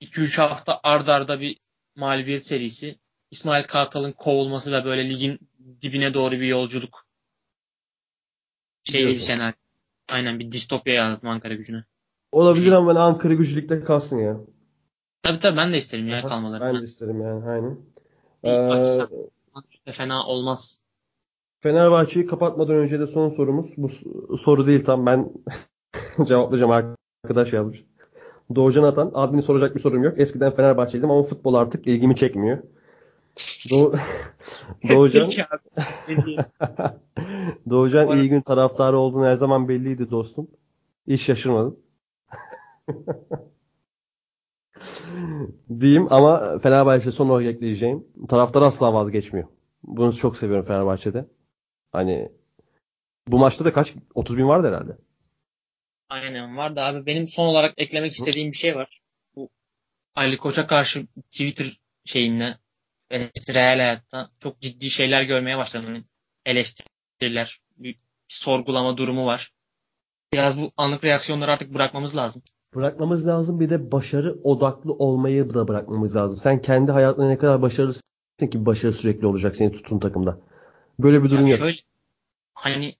2-3 0.00 0.40
hafta 0.40 0.80
ardarda 0.82 1.14
arda 1.14 1.40
bir 1.40 1.56
mağlubiyet 1.96 2.46
serisi. 2.46 2.98
İsmail 3.30 3.64
Kartal'ın 3.64 4.12
kovulması 4.12 4.72
ve 4.72 4.84
böyle 4.84 5.08
ligin 5.08 5.38
dibine 5.82 6.14
doğru 6.14 6.32
bir 6.32 6.46
yolculuk 6.46 7.06
şey 8.82 9.06
bir 9.06 9.18
senaryo. 9.18 9.54
Aynen 10.12 10.38
bir 10.38 10.52
distopya 10.52 10.94
yazdım 10.94 11.28
Ankara 11.28 11.54
gücüne. 11.54 11.84
Olabilir 12.32 12.72
ama 12.72 12.94
ben 12.94 13.00
Ankara 13.00 13.34
gücülükte 13.34 13.84
kalsın 13.84 14.18
ya. 14.18 14.40
Tabii 15.22 15.40
tabii 15.40 15.56
ben 15.56 15.72
de 15.72 15.78
isterim 15.78 16.08
ya 16.08 16.26
kalmaları. 16.26 16.64
Ben 16.64 16.80
de 16.80 16.84
isterim 16.84 17.22
yani 17.22 17.44
aynen. 17.48 17.78
Ee, 19.86 19.92
fena 19.92 20.26
olmaz. 20.26 20.80
Fenerbahçe'yi 21.60 22.26
kapatmadan 22.26 22.74
önce 22.74 23.00
de 23.00 23.06
son 23.06 23.30
sorumuz. 23.30 23.66
Bu 23.76 24.36
soru 24.36 24.66
değil 24.66 24.84
tam 24.84 25.06
ben 25.06 25.32
cevaplayacağım 26.24 26.94
arkadaş 27.24 27.52
yazmış. 27.52 27.84
Doğucan 28.54 28.82
Atan. 28.82 29.10
Abini 29.14 29.42
soracak 29.42 29.76
bir 29.76 29.80
sorum 29.80 30.02
yok. 30.02 30.20
Eskiden 30.20 30.56
Fenerbahçeliydim 30.56 31.10
ama 31.10 31.22
futbol 31.22 31.54
artık 31.54 31.86
ilgimi 31.86 32.16
çekmiyor. 32.16 32.58
Doğu... 33.70 33.92
Doğucan 34.88 35.30
Doğucan 37.70 38.18
iyi 38.18 38.28
gün 38.28 38.40
taraftarı 38.40 38.98
olduğunu 38.98 39.26
her 39.26 39.36
zaman 39.36 39.68
belliydi 39.68 40.10
dostum. 40.10 40.48
Hiç 41.08 41.22
şaşırmadım. 41.22 41.76
Diyeyim 45.80 46.06
ama 46.10 46.58
Fenerbahçe 46.58 47.12
son 47.12 47.28
olarak 47.28 47.46
ekleyeceğim. 47.46 48.04
Taraftar 48.28 48.62
asla 48.62 48.94
vazgeçmiyor. 48.94 49.48
Bunu 49.84 50.12
çok 50.12 50.36
seviyorum 50.36 50.66
Fenerbahçe'de. 50.66 51.26
Hani 51.92 52.32
bu 53.28 53.38
maçta 53.38 53.64
da 53.64 53.72
kaç? 53.72 53.94
30 54.14 54.38
bin 54.38 54.48
vardı 54.48 54.68
herhalde. 54.68 54.96
Aynen 56.08 56.56
vardı 56.56 56.80
abi. 56.80 57.06
Benim 57.06 57.28
son 57.28 57.46
olarak 57.46 57.74
eklemek 57.76 58.12
istediğim 58.12 58.52
bir 58.52 58.56
şey 58.56 58.76
var. 58.76 59.00
Bu 59.36 59.50
Ali 60.14 60.36
Koç'a 60.36 60.66
karşı 60.66 61.06
Twitter 61.30 61.80
şeyinde 62.04 62.58
real 63.54 63.78
hayatta 63.78 64.30
çok 64.38 64.60
ciddi 64.60 64.90
şeyler 64.90 65.22
görmeye 65.22 65.58
başladım. 65.58 66.04
Eleştiriler, 66.44 67.58
bir 67.76 67.96
sorgulama 68.28 68.96
durumu 68.96 69.26
var. 69.26 69.52
Biraz 70.32 70.60
bu 70.60 70.72
anlık 70.76 71.04
reaksiyonları 71.04 71.50
artık 71.50 71.74
bırakmamız 71.74 72.16
lazım. 72.16 72.42
Bırakmamız 72.74 73.26
lazım. 73.26 73.60
Bir 73.60 73.70
de 73.70 73.92
başarı 73.92 74.36
odaklı 74.44 74.92
olmayı 74.92 75.54
da 75.54 75.68
bırakmamız 75.68 76.16
lazım. 76.16 76.38
Sen 76.38 76.62
kendi 76.62 76.92
hayatında 76.92 77.28
ne 77.28 77.38
kadar 77.38 77.62
başarılısın 77.62 78.08
ki 78.50 78.66
başarı 78.66 78.92
sürekli 78.92 79.26
olacak 79.26 79.56
seni 79.56 79.72
tutun 79.72 79.98
takımda. 79.98 80.40
Böyle 80.98 81.24
bir 81.24 81.30
durum 81.30 81.40
yani 81.40 81.50
yok. 81.50 81.58
Şöyle, 81.58 81.78
hani 82.54 82.96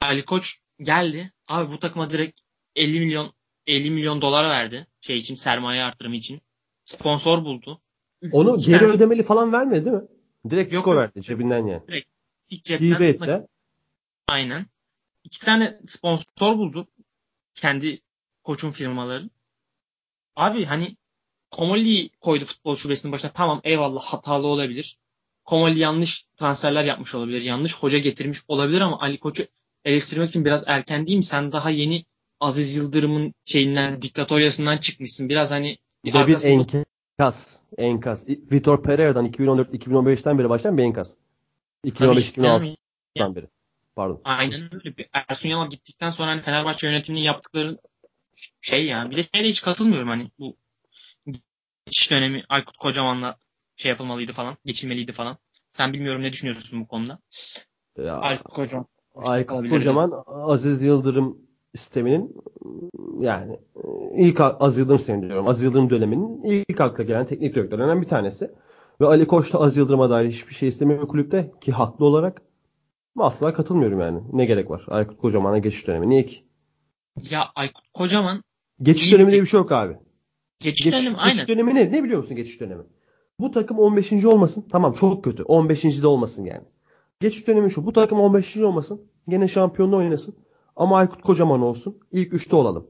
Ali 0.00 0.24
Koç 0.24 0.58
geldi. 0.80 1.32
Abi 1.48 1.72
bu 1.72 1.80
takıma 1.80 2.10
direkt 2.10 2.40
50 2.76 3.00
milyon 3.00 3.32
50 3.66 3.90
milyon 3.90 4.22
dolar 4.22 4.50
verdi. 4.50 4.86
Şey 5.00 5.18
için 5.18 5.34
sermaye 5.34 5.82
artırımı 5.82 6.16
için. 6.16 6.40
Sponsor 6.84 7.44
buldu. 7.44 7.80
Onu 8.32 8.58
geri 8.58 8.78
tane... 8.78 8.92
ödemeli 8.92 9.22
falan 9.22 9.52
vermedi 9.52 9.84
değil 9.84 9.96
mi? 9.96 10.08
Direkt 10.50 10.74
yok, 10.74 10.88
verdi 10.88 11.22
cebinden 11.22 11.66
yani. 11.66 11.88
Direkt 11.88 12.08
ilk 12.50 12.64
cepten. 12.64 12.94
Hibe 12.94 13.08
etti. 13.08 13.46
Aynen. 14.28 14.66
İki 15.24 15.40
tane 15.40 15.80
sponsor 15.86 16.58
buldu. 16.58 16.88
Kendi 17.54 18.00
koçun 18.42 18.70
firmaları. 18.70 19.30
Abi 20.36 20.64
hani 20.64 20.96
Komolli'yi 21.50 22.10
koydu 22.20 22.44
futbol 22.44 22.76
şubesinin 22.76 23.12
başına. 23.12 23.30
Tamam 23.30 23.60
eyvallah 23.64 24.02
hatalı 24.02 24.46
olabilir. 24.46 24.98
Komolli 25.44 25.78
yanlış 25.78 26.26
transferler 26.36 26.84
yapmış 26.84 27.14
olabilir. 27.14 27.42
Yanlış 27.42 27.76
hoca 27.76 27.98
getirmiş 27.98 28.38
olabilir 28.48 28.80
ama 28.80 29.00
Ali 29.00 29.18
Koç'u 29.18 29.44
eleştirmek 29.84 30.28
için 30.28 30.44
biraz 30.44 30.64
erken 30.66 31.06
değil 31.06 31.18
mi? 31.18 31.24
Sen 31.24 31.52
daha 31.52 31.70
yeni 31.70 32.04
Aziz 32.40 32.76
Yıldırım'ın 32.76 33.34
şeyinden, 33.44 34.02
diktatoryasından 34.02 34.76
çıkmışsın. 34.76 35.28
Biraz 35.28 35.50
hani 35.50 35.78
bir, 36.04 36.14
bir, 36.14 36.26
bir 36.26 36.44
enkaz. 36.44 37.60
Enkaz. 37.78 38.28
Vitor 38.28 38.82
Pereira'dan 38.82 39.26
2014-2015'ten 39.26 40.38
beri 40.38 40.48
başlayan 40.48 40.78
bir 40.78 40.82
enkaz. 40.82 41.16
2015-2016'dan 41.84 43.36
beri. 43.36 43.46
Pardon. 43.96 44.20
Aynen 44.24 44.74
öyle. 44.74 44.94
Ersun 45.12 45.48
Yanal 45.48 45.70
gittikten 45.70 46.10
sonra 46.10 46.30
hani 46.30 46.40
Fenerbahçe 46.40 46.86
yönetiminin 46.86 47.22
yaptıkları 47.22 47.78
şey 48.60 48.86
ya. 48.86 49.10
Bir 49.10 49.16
de 49.16 49.22
şeyle 49.22 49.48
hiç 49.48 49.62
katılmıyorum 49.62 50.08
hani 50.08 50.30
bu 50.38 50.56
geçiş 51.86 52.10
dönemi 52.10 52.44
Aykut 52.48 52.76
Kocaman'la 52.76 53.38
şey 53.76 53.88
yapılmalıydı 53.88 54.32
falan. 54.32 54.56
Geçilmeliydi 54.64 55.12
falan. 55.12 55.38
Sen 55.70 55.92
bilmiyorum 55.92 56.22
ne 56.22 56.32
düşünüyorsun 56.32 56.80
bu 56.80 56.88
konuda? 56.88 57.18
Ya, 57.98 58.16
Aykut 58.16 58.52
Kocaman. 58.52 58.86
Aykut 59.14 59.70
Kocaman 59.70 60.24
Aziz 60.26 60.82
Yıldırım 60.82 61.38
sisteminin 61.74 62.36
yani 63.20 63.60
ilk 64.16 64.40
Aziz 64.40 64.78
Yıldırım 64.78 64.98
sistemi 64.98 65.22
diyorum. 65.22 65.48
Aziz 65.48 65.62
Yıldırım 65.62 65.90
döneminin 65.90 66.42
ilk 66.68 66.80
akla 66.80 67.04
gelen 67.04 67.26
teknik 67.26 67.54
direktörlerinden 67.54 68.02
bir 68.02 68.08
tanesi. 68.08 68.50
Ve 69.00 69.06
Ali 69.06 69.26
Koç 69.26 69.52
da 69.52 69.60
Aziz 69.60 69.76
Yıldırım'a 69.76 70.10
dair 70.10 70.28
hiçbir 70.28 70.54
şey 70.54 70.68
istemiyor 70.68 71.08
kulüpte 71.08 71.52
ki 71.60 71.72
haklı 71.72 72.04
olarak. 72.04 72.42
Asla 73.18 73.54
katılmıyorum 73.54 74.00
yani. 74.00 74.20
Ne 74.32 74.44
gerek 74.44 74.70
var? 74.70 74.84
Aykut 74.88 75.18
Kocaman'a 75.18 75.58
geçiş 75.58 75.86
dönemi. 75.86 76.08
Niye 76.08 76.26
ki? 76.26 76.44
Ya 77.30 77.44
Aykut 77.54 77.84
Kocaman 77.92 78.42
Geçiş 78.82 79.12
dönemi 79.12 79.30
diye 79.30 79.42
bir 79.42 79.46
şey 79.46 79.60
yok 79.60 79.72
abi. 79.72 79.96
Geçiş, 80.60 80.84
geçiş 80.84 81.00
dönemi 81.00 81.16
aynen. 81.16 81.34
Geçiş 81.34 81.48
dönemi 81.48 81.74
ne? 81.74 81.92
Ne 81.92 82.04
biliyor 82.04 82.18
musun 82.18 82.36
geçiş 82.36 82.60
dönemi? 82.60 82.82
Bu 83.40 83.50
takım 83.50 83.78
15. 83.78 84.24
olmasın. 84.24 84.64
Tamam 84.70 84.92
çok 84.92 85.24
kötü. 85.24 85.42
15. 85.42 86.02
de 86.02 86.06
olmasın 86.06 86.44
yani. 86.44 86.64
Geçiş 87.20 87.46
dönemi 87.46 87.70
şu. 87.70 87.86
Bu 87.86 87.92
takım 87.92 88.20
15. 88.20 88.56
olmasın. 88.56 89.02
Gene 89.28 89.48
şampiyonluğu 89.48 89.96
oynasın. 89.96 90.36
Ama 90.76 90.96
Aykut 90.96 91.22
Kocaman 91.22 91.62
olsun. 91.62 91.98
İlk 92.12 92.32
3'te 92.32 92.56
olalım. 92.56 92.86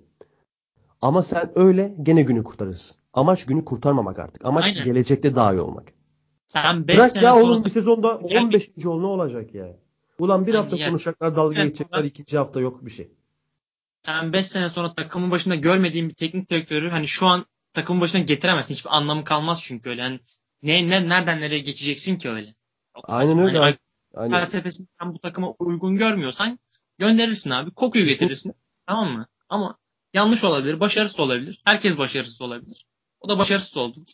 Ama 1.02 1.22
sen 1.22 1.52
öyle 1.54 1.94
gene 2.02 2.22
günü 2.22 2.44
kurtarırsın. 2.44 2.96
Amaç 3.12 3.46
günü 3.46 3.64
kurtarmamak 3.64 4.18
artık. 4.18 4.44
Amaç 4.44 4.64
Aynen. 4.64 4.84
gelecekte 4.84 5.34
daha 5.34 5.54
iyi 5.54 5.60
olmak. 5.60 5.92
Sen 6.46 6.88
5 6.88 7.02
sene 7.02 7.24
ya 7.24 7.36
oğlum 7.36 7.64
bir 7.64 7.70
sezonda 7.70 8.16
15. 8.16 8.86
ol 8.86 9.00
ne 9.00 9.06
olacak 9.06 9.54
ya? 9.54 9.76
Ulan 10.18 10.46
bir 10.46 10.54
yani 10.54 10.62
hafta 10.62 10.76
yani, 10.76 10.90
konuşacaklar 10.90 11.36
dalga 11.36 11.58
yani, 11.58 11.68
geçecekler 11.68 12.04
ikinci 12.04 12.38
hafta 12.38 12.60
yok 12.60 12.86
bir 12.86 12.90
şey. 12.90 13.10
Sen 14.02 14.32
5 14.32 14.46
sene 14.46 14.68
sonra 14.68 14.94
takımın 14.94 15.30
başında 15.30 15.54
görmediğin 15.54 16.08
bir 16.08 16.14
teknik 16.14 16.50
direktörü 16.50 16.88
hani 16.88 17.08
şu 17.08 17.26
an 17.26 17.44
takımın 17.72 18.00
başına 18.00 18.20
getiremezsin. 18.20 18.74
Hiçbir 18.74 18.96
anlamı 18.96 19.24
kalmaz 19.24 19.62
çünkü 19.62 19.88
öyle. 19.88 20.02
Yani 20.02 20.20
ne, 20.62 20.88
ne 20.88 21.08
nereden 21.08 21.40
nereye 21.40 21.58
geçeceksin 21.58 22.16
ki 22.16 22.30
öyle? 22.30 22.54
Aynen 22.94 23.38
öyle. 23.38 23.58
Hani, 23.58 23.76
Aynen. 24.16 24.36
Felsefesini 24.36 24.86
sen 25.00 25.14
bu 25.14 25.18
takıma 25.18 25.50
uygun 25.58 25.96
görmüyorsan 25.96 26.58
gönderirsin 26.98 27.50
abi. 27.50 27.70
Kokuyu 27.70 28.06
getirirsin. 28.06 28.54
tamam 28.86 29.12
mı? 29.12 29.26
Ama 29.48 29.78
yanlış 30.14 30.44
olabilir. 30.44 30.80
Başarısız 30.80 31.20
olabilir. 31.20 31.62
Herkes 31.64 31.98
başarısız 31.98 32.40
olabilir. 32.42 32.86
O 33.20 33.28
da 33.28 33.38
başarısız 33.38 33.76
oldu. 33.76 34.04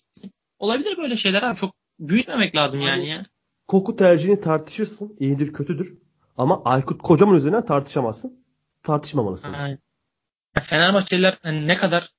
Olabilir 0.58 0.96
böyle 0.96 1.16
şeyler 1.16 1.42
abi. 1.42 1.56
Çok 1.56 1.74
büyütmemek 1.98 2.56
lazım 2.56 2.80
yani 2.80 3.08
ya. 3.08 3.22
Koku 3.68 3.96
tercihini 3.96 4.40
tartışırsın. 4.40 5.16
İyidir 5.20 5.52
kötüdür. 5.52 5.98
Ama 6.36 6.62
Aykut 6.64 7.02
kocaman 7.02 7.36
üzerinden 7.36 7.64
tartışamazsın. 7.64 8.44
Tartışmamalısın. 8.82 9.52
Aynen. 9.52 9.78
Fenerbahçeliler 10.60 11.38
hani 11.42 11.66
ne 11.66 11.76
kadar 11.76 12.14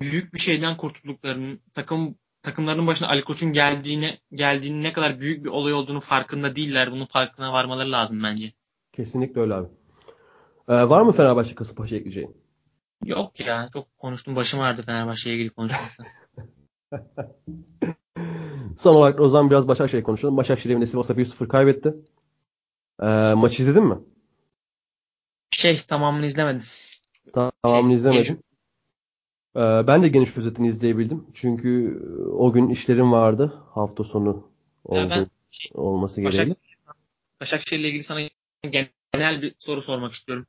büyük 0.00 0.34
bir 0.34 0.38
şeyden 0.38 0.76
kurtulduklarını, 0.76 1.58
takım 1.74 2.18
takımların 2.42 2.86
başına 2.86 3.08
Ali 3.08 3.24
Koç'un 3.24 3.52
geldiğine 3.52 4.18
geldiğini 4.32 4.82
ne 4.82 4.92
kadar 4.92 5.20
büyük 5.20 5.44
bir 5.44 5.50
olay 5.50 5.72
olduğunu 5.72 6.00
farkında 6.00 6.56
değiller. 6.56 6.92
Bunun 6.92 7.04
farkına 7.04 7.52
varmaları 7.52 7.92
lazım 7.92 8.22
bence. 8.22 8.52
Kesinlikle 8.92 9.40
öyle 9.40 9.54
abi. 9.54 9.68
Ee, 10.68 10.74
var 10.88 11.02
mı 11.02 11.12
Fenerbahçe 11.12 11.54
Kasımpaşa 11.54 11.96
ekleyeceğin? 11.96 12.36
Yok 13.04 13.40
ya. 13.40 13.68
Çok 13.72 13.98
konuştum. 13.98 14.36
Başım 14.36 14.60
ağrıdı 14.60 14.82
Fenerbahçe'ye 14.82 15.36
ilgili 15.36 15.50
konuşmaktan. 15.50 16.06
Son 18.78 18.94
olarak 18.94 19.20
o 19.20 19.28
zaman 19.28 19.50
biraz 19.50 19.68
Başakşehir 19.68 20.02
konuşalım. 20.02 20.36
Başakşehir 20.36 20.72
evinde 20.72 20.86
Sivas'a 20.86 21.14
1-0 21.14 21.48
kaybetti. 21.48 21.94
Ee, 23.02 23.06
maçı 23.34 23.62
izledin 23.62 23.84
mi? 23.84 23.98
Şey 25.50 25.76
tamamını 25.76 26.26
izlemedim. 26.26 26.62
Tamamını 27.32 27.90
şey, 27.90 27.94
izlemedim. 27.94 28.42
Ee, 29.58 29.86
ben 29.86 30.02
de 30.02 30.08
geniş 30.08 30.36
özetini 30.36 30.68
izleyebildim. 30.68 31.26
Çünkü 31.34 32.02
o 32.32 32.52
gün 32.52 32.68
işlerim 32.68 33.12
vardı. 33.12 33.62
Hafta 33.74 34.04
sonu 34.04 34.50
oldu, 34.84 35.10
ben, 35.10 35.26
şey, 35.50 35.70
olması 35.74 36.20
gereği. 36.20 36.56
Başakşehir 37.40 37.80
ile 37.80 37.88
ilgili 37.88 38.02
sana 38.02 38.20
genel 39.12 39.42
bir 39.42 39.54
soru 39.58 39.82
sormak 39.82 40.12
istiyorum. 40.12 40.46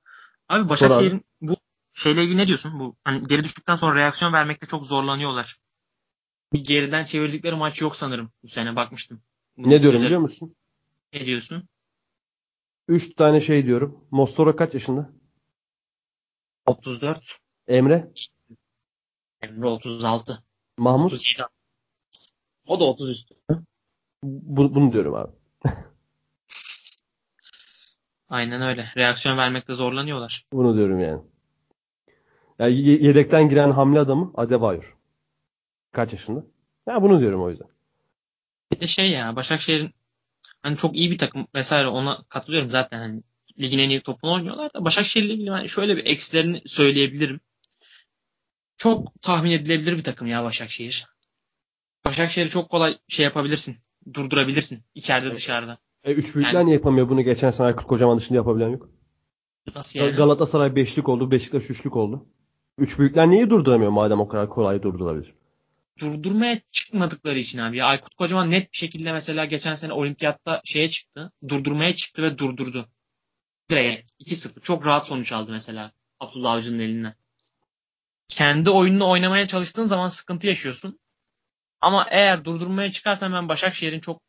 Abi 0.50 0.70
Başakşehir'in 0.70 1.26
bu 1.42 1.56
şeyle 1.94 2.24
ilgili 2.24 2.38
ne 2.38 2.48
diyorsun? 2.48 2.80
Bu 2.80 2.96
hani 3.04 3.28
geri 3.28 3.44
düştükten 3.44 3.76
sonra 3.76 4.00
reaksiyon 4.00 4.34
vermekte 4.34 4.68
çok 4.68 4.86
zorlanıyorlar. 4.86 5.60
Bir 6.54 6.64
geriden 6.64 7.04
çevirdikleri 7.04 7.56
maç 7.56 7.82
yok 7.82 7.96
sanırım 7.96 8.32
bu 8.44 8.48
sene 8.48 8.76
bakmıştım. 8.76 9.22
Bunu 9.58 9.70
ne 9.70 9.82
diyorum 9.82 10.02
biliyor 10.02 10.22
musun? 10.22 10.56
Ne 11.14 11.26
diyorsun? 11.26 11.64
Üç 12.88 13.16
tane 13.16 13.42
şey 13.42 13.66
diyorum. 13.66 14.06
Mossoro 14.12 14.56
kaç 14.56 14.74
yaşında? 14.74 15.10
34. 16.66 17.40
Emre? 17.68 18.12
Emre 19.42 19.68
36. 19.68 20.44
Mahmut? 20.78 21.14
37. 21.14 21.44
O 22.68 22.80
da 22.80 22.84
30 22.84 23.10
üstü. 23.10 23.36
Bu, 24.24 24.76
bunu 24.76 24.94
diyorum 24.94 25.16
abi. 25.16 25.32
Aynen 28.30 28.62
öyle. 28.62 28.86
Reaksiyon 28.98 29.38
vermekte 29.38 29.74
zorlanıyorlar. 29.74 30.46
Bunu 30.54 30.76
diyorum 30.76 31.00
yani. 31.00 31.22
yani 32.60 32.80
yedekten 32.82 33.50
giren 33.50 33.72
hamle 33.72 34.00
adamı 34.00 34.32
Adebayor. 34.36 34.98
Kaç 35.92 36.14
yaşında? 36.14 36.44
Ya 36.88 37.02
bunu 37.02 37.20
diyorum 37.20 37.44
o 37.44 37.50
yüzden. 37.50 37.68
Bir 38.72 38.80
de 38.80 38.88
şey 38.88 39.12
ya 39.12 39.36
Başakşehir'in 39.36 39.94
hani 40.62 40.78
çok 40.78 40.96
iyi 40.96 41.12
bir 41.12 41.18
takım 41.18 41.48
vesaire 41.56 41.88
ona 41.88 42.24
katılıyorum 42.30 42.70
zaten 42.70 43.00
hani 43.00 43.24
ligin 43.60 43.80
en 43.80 43.90
iyi 43.90 44.02
topunu 44.02 44.34
oynuyorlar 44.34 44.74
da 44.74 44.86
Başakşehir'le 44.86 45.30
ilgili 45.30 45.52
ben 45.52 45.66
şöyle 45.66 45.98
bir 45.98 46.06
eksilerini 46.06 46.62
söyleyebilirim. 46.66 47.40
Çok 48.80 49.22
tahmin 49.22 49.52
edilebilir 49.52 49.98
bir 49.98 50.04
takım 50.04 50.28
ya 50.28 50.44
Başakşehir. 50.44 51.06
Başakşehir'i 52.06 52.50
çok 52.50 52.70
kolay 52.70 52.98
şey 53.08 53.24
yapabilirsin. 53.24 53.78
Durdurabilirsin 54.14 54.84
içeride 54.96 55.36
dışarıda. 55.36 55.78
E, 56.04 56.14
üç 56.14 56.36
büyükler 56.36 56.54
yani, 56.54 56.66
niye 56.66 56.76
yapamıyor 56.76 57.10
bunu? 57.10 57.22
Geçen 57.22 57.52
sene 57.52 57.68
Aykut 57.68 57.88
Kocaman 57.88 58.18
dışında 58.18 58.38
yapabilen 58.38 58.70
yok. 58.70 58.90
Nasıl 59.76 60.00
yani? 60.00 60.12
Galatasaray 60.12 60.76
beşlik 60.76 61.10
oldu. 61.10 61.32
Beşiktaş 61.32 61.70
üçlük 61.70 61.96
oldu. 61.96 62.26
Üç 62.78 63.00
büyükler 63.00 63.30
niye 63.30 63.50
durduramıyor 63.50 63.92
madem 63.92 64.20
o 64.20 64.28
kadar 64.28 64.50
kolay 64.50 64.84
durdurabilir? 64.84 65.34
Durdurmaya 66.00 66.60
çıkmadıkları 66.72 67.40
için 67.40 67.60
abi. 67.60 67.78
Ya 67.78 67.86
Aykut 67.86 68.16
Kocaman 68.16 68.52
net 68.52 68.74
bir 68.74 68.78
şekilde 68.78 69.14
mesela 69.14 69.46
geçen 69.46 69.76
sene 69.76 69.94
olimpiyatta 69.94 70.62
şeye 70.64 70.90
çıktı. 70.90 71.32
Durdurmaya 71.48 71.96
çıktı 71.96 72.24
ve 72.24 72.38
durdurdu. 72.38 72.90
Direkt 73.70 74.12
2-0. 74.20 74.62
Çok 74.62 74.86
rahat 74.86 75.08
sonuç 75.08 75.32
aldı 75.32 75.52
mesela 75.52 75.92
Abdullah 76.20 76.52
Avcı'nın 76.52 76.80
elinden. 76.80 77.16
Kendi 78.30 78.70
oyununu 78.70 79.10
oynamaya 79.10 79.48
çalıştığın 79.48 79.86
zaman 79.86 80.10
sıkıntı 80.10 80.48
yaşıyorsun. 80.48 81.00
Ama 81.82 82.06
eğer 82.10 82.46
durdurmaya 82.46 82.92
çıkarsan 82.92 83.34
ben 83.34 83.50
Başakşehir'in 83.50 84.00
çok 84.00 84.22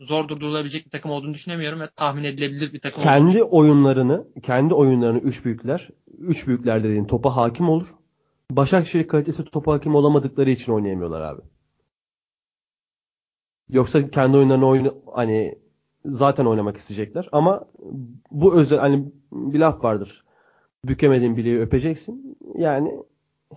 zor 0.00 0.28
durdurulabilecek 0.28 0.84
bir 0.84 0.90
takım 0.90 1.10
olduğunu 1.10 1.34
düşünemiyorum 1.34 1.80
ve 1.80 1.90
tahmin 1.90 2.24
edilebilir 2.24 2.72
bir 2.72 2.80
takım 2.80 3.02
kendi 3.02 3.42
olduğunu 3.42 3.58
oyunlarını 3.58 4.26
kendi 4.42 4.74
oyunlarını 4.74 5.18
üç 5.18 5.44
büyükler 5.44 5.88
üç 6.18 6.46
büyükler 6.46 6.84
dediğin 6.84 7.04
topa 7.04 7.36
hakim 7.36 7.68
olur. 7.68 7.86
Başakşehir 8.50 9.08
kalitesi 9.08 9.44
topa 9.44 9.72
hakim 9.72 9.94
olamadıkları 9.94 10.50
için 10.50 10.72
oynayamıyorlar 10.72 11.20
abi. 11.20 11.42
Yoksa 13.68 14.10
kendi 14.10 14.36
oyunlarını 14.36 14.66
oyunu 14.66 15.02
hani 15.14 15.58
zaten 16.04 16.44
oynamak 16.44 16.76
isteyecekler 16.76 17.28
ama 17.32 17.64
bu 18.30 18.54
özel 18.54 18.78
hani 18.78 19.12
bir 19.32 19.58
laf 19.58 19.84
vardır. 19.84 20.24
Bükemediğin 20.84 21.36
bileği 21.36 21.60
öpeceksin. 21.60 22.38
Yani 22.58 23.00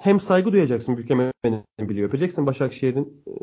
hem 0.01 0.19
saygı 0.19 0.51
duyacaksın 0.51 0.97
bükemediğin 0.97 1.63
bileği 1.79 2.05
öpeceksin. 2.05 2.45
Başakşehir'in 2.45 3.23
e, 3.27 3.33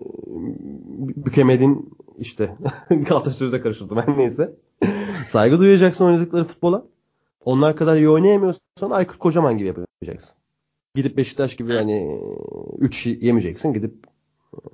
bükemediğin 1.27 1.97
işte 2.19 2.57
Galatasaray'da 2.91 3.63
karıştırdım 3.63 4.03
ben 4.07 4.19
neyse. 4.19 4.57
saygı 5.29 5.59
duyacaksın 5.59 6.05
oynadıkları 6.05 6.45
futbola. 6.45 6.85
Onlar 7.45 7.77
kadar 7.77 7.97
iyi 7.97 8.09
oynayamıyorsan 8.09 8.91
Aykut 8.91 9.19
Kocaman 9.19 9.59
gibi 9.59 9.69
yapacaksın. 9.69 10.35
Gidip 10.95 11.17
Beşiktaş 11.17 11.57
gibi 11.57 11.73
hani 11.73 12.21
3 12.79 13.07
yemeyeceksin. 13.07 13.73
Gidip 13.73 13.95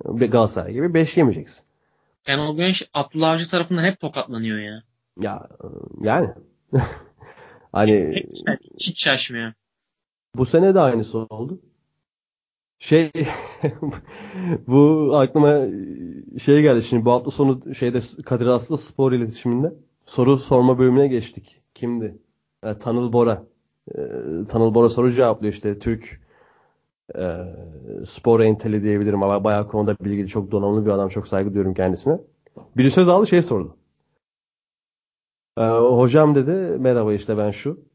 Galatasaray 0.05 0.73
gibi 0.73 0.93
5 0.93 1.17
yemeyeceksin. 1.17 1.65
O 2.29 2.55
Güneş 2.55 2.89
Abdullah 2.93 3.31
Avcı 3.31 3.49
tarafından 3.49 3.83
hep 3.83 3.99
tokatlanıyor 3.99 4.59
ya. 4.59 4.83
Ya 5.21 5.49
yani. 6.01 6.29
hani 7.71 8.23
hiç, 8.79 8.87
hiç 8.87 9.03
şaşmıyor. 9.03 9.53
Bu 10.35 10.45
sene 10.45 10.75
de 10.75 10.79
aynısı 10.79 11.17
oldu. 11.17 11.59
Şey 12.81 13.11
bu 14.67 15.11
aklıma 15.15 15.65
şey 16.39 16.61
geldi 16.61 16.83
şimdi 16.83 17.05
bu 17.05 17.11
hafta 17.11 17.31
sonu 17.31 17.75
şeyde 17.75 18.01
Kadir 18.25 18.47
Aslı 18.47 18.77
spor 18.77 19.11
iletişiminde 19.11 19.73
soru 20.05 20.37
sorma 20.37 20.79
bölümüne 20.79 21.07
geçtik. 21.07 21.61
Kimdi? 21.73 22.17
E, 22.63 22.73
Tanıl 22.73 23.13
Bora. 23.13 23.43
E, 23.95 23.97
Tanıl 24.49 24.73
Bora 24.73 24.89
soru 24.89 25.11
cevaplıyor 25.11 25.53
işte 25.53 25.79
Türk 25.79 26.21
e, 27.15 27.37
spor 28.05 28.39
enteli 28.39 28.83
diyebilirim 28.83 29.23
ama 29.23 29.43
bayağı 29.43 29.67
konuda 29.67 29.97
bilgili 30.05 30.27
çok 30.27 30.51
donanımlı 30.51 30.85
bir 30.85 30.91
adam 30.91 31.09
çok 31.09 31.27
saygı 31.27 31.49
duyuyorum 31.49 31.73
kendisine. 31.73 32.19
Biri 32.77 32.91
söz 32.91 33.09
aldı 33.09 33.27
şey 33.27 33.41
sordu. 33.41 33.77
E, 35.57 35.61
hocam 35.71 36.35
dedi 36.35 36.77
merhaba 36.79 37.13
işte 37.13 37.37
ben 37.37 37.51
şu. 37.51 37.85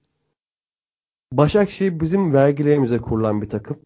Başakşehir 1.33 2.01
bizim 2.01 2.33
vergilerimize 2.33 2.99
kurulan 2.99 3.43
bir 3.43 3.49
takım. 3.49 3.86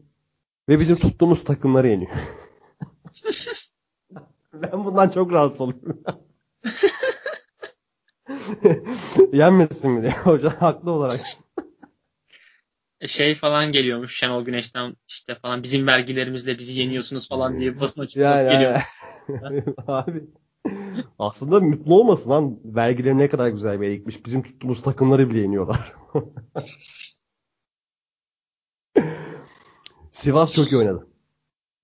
Ve 0.71 0.79
bizim 0.79 0.95
tuttuğumuz 0.95 1.43
takımları 1.43 1.87
yeniyor. 1.87 2.11
ben 4.53 4.85
bundan 4.85 5.09
çok 5.09 5.31
rahatsız 5.31 5.61
oluyorum. 5.61 6.03
Yenmesin 9.33 9.91
mi 9.91 10.01
diye 10.01 10.11
hoca 10.23 10.61
haklı 10.61 10.91
olarak. 10.91 11.21
E, 13.01 13.07
şey 13.07 13.35
falan 13.35 13.71
geliyormuş 13.71 14.17
Şenol 14.19 14.45
Güneş'ten 14.45 14.95
işte 15.07 15.35
falan 15.35 15.63
bizim 15.63 15.87
vergilerimizle 15.87 16.57
bizi 16.59 16.79
yeniyorsunuz 16.79 17.29
falan 17.29 17.59
diye 17.59 17.79
basın 17.79 18.01
açıklaması 18.01 18.43
ya, 18.43 18.53
geliyor. 18.53 18.81
Abi 19.87 20.23
aslında 21.19 21.59
mutlu 21.59 21.95
olmasın 21.95 22.29
lan. 22.29 22.59
Vergileri 22.65 23.17
ne 23.17 23.29
kadar 23.29 23.47
güzel 23.47 23.81
bir 23.81 23.91
gitmiş. 23.91 24.25
Bizim 24.25 24.43
tuttuğumuz 24.43 24.81
takımları 24.81 25.29
bile 25.29 25.39
yeniyorlar. 25.39 25.95
Sivas 30.11 30.53
çok 30.53 30.71
iyi 30.71 30.77
oynadı. 30.77 31.07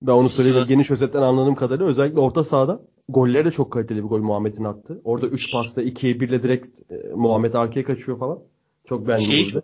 Ben 0.02 0.12
onu 0.12 0.28
söyleyeyim. 0.28 0.66
Geniş 0.68 0.90
özetten 0.90 1.22
anladığım 1.22 1.54
kadarıyla 1.54 1.86
özellikle 1.86 2.20
orta 2.20 2.44
sahada 2.44 2.80
golleri 3.08 3.44
de 3.44 3.50
çok 3.50 3.72
kaliteli 3.72 4.04
bir 4.04 4.08
gol 4.08 4.20
Muhammed'in 4.20 4.64
attı. 4.64 5.00
Orada 5.04 5.26
3 5.26 5.52
pasta 5.52 5.82
2'ye 5.82 6.20
1 6.20 6.28
ile 6.28 6.42
direkt 6.42 6.92
e, 6.92 6.94
Muhammed 7.14 7.54
arkaya 7.54 7.84
kaçıyor 7.84 8.18
falan. 8.18 8.38
Çok 8.84 9.08
beğendim 9.08 9.26
şey, 9.26 9.50
golü. 9.50 9.62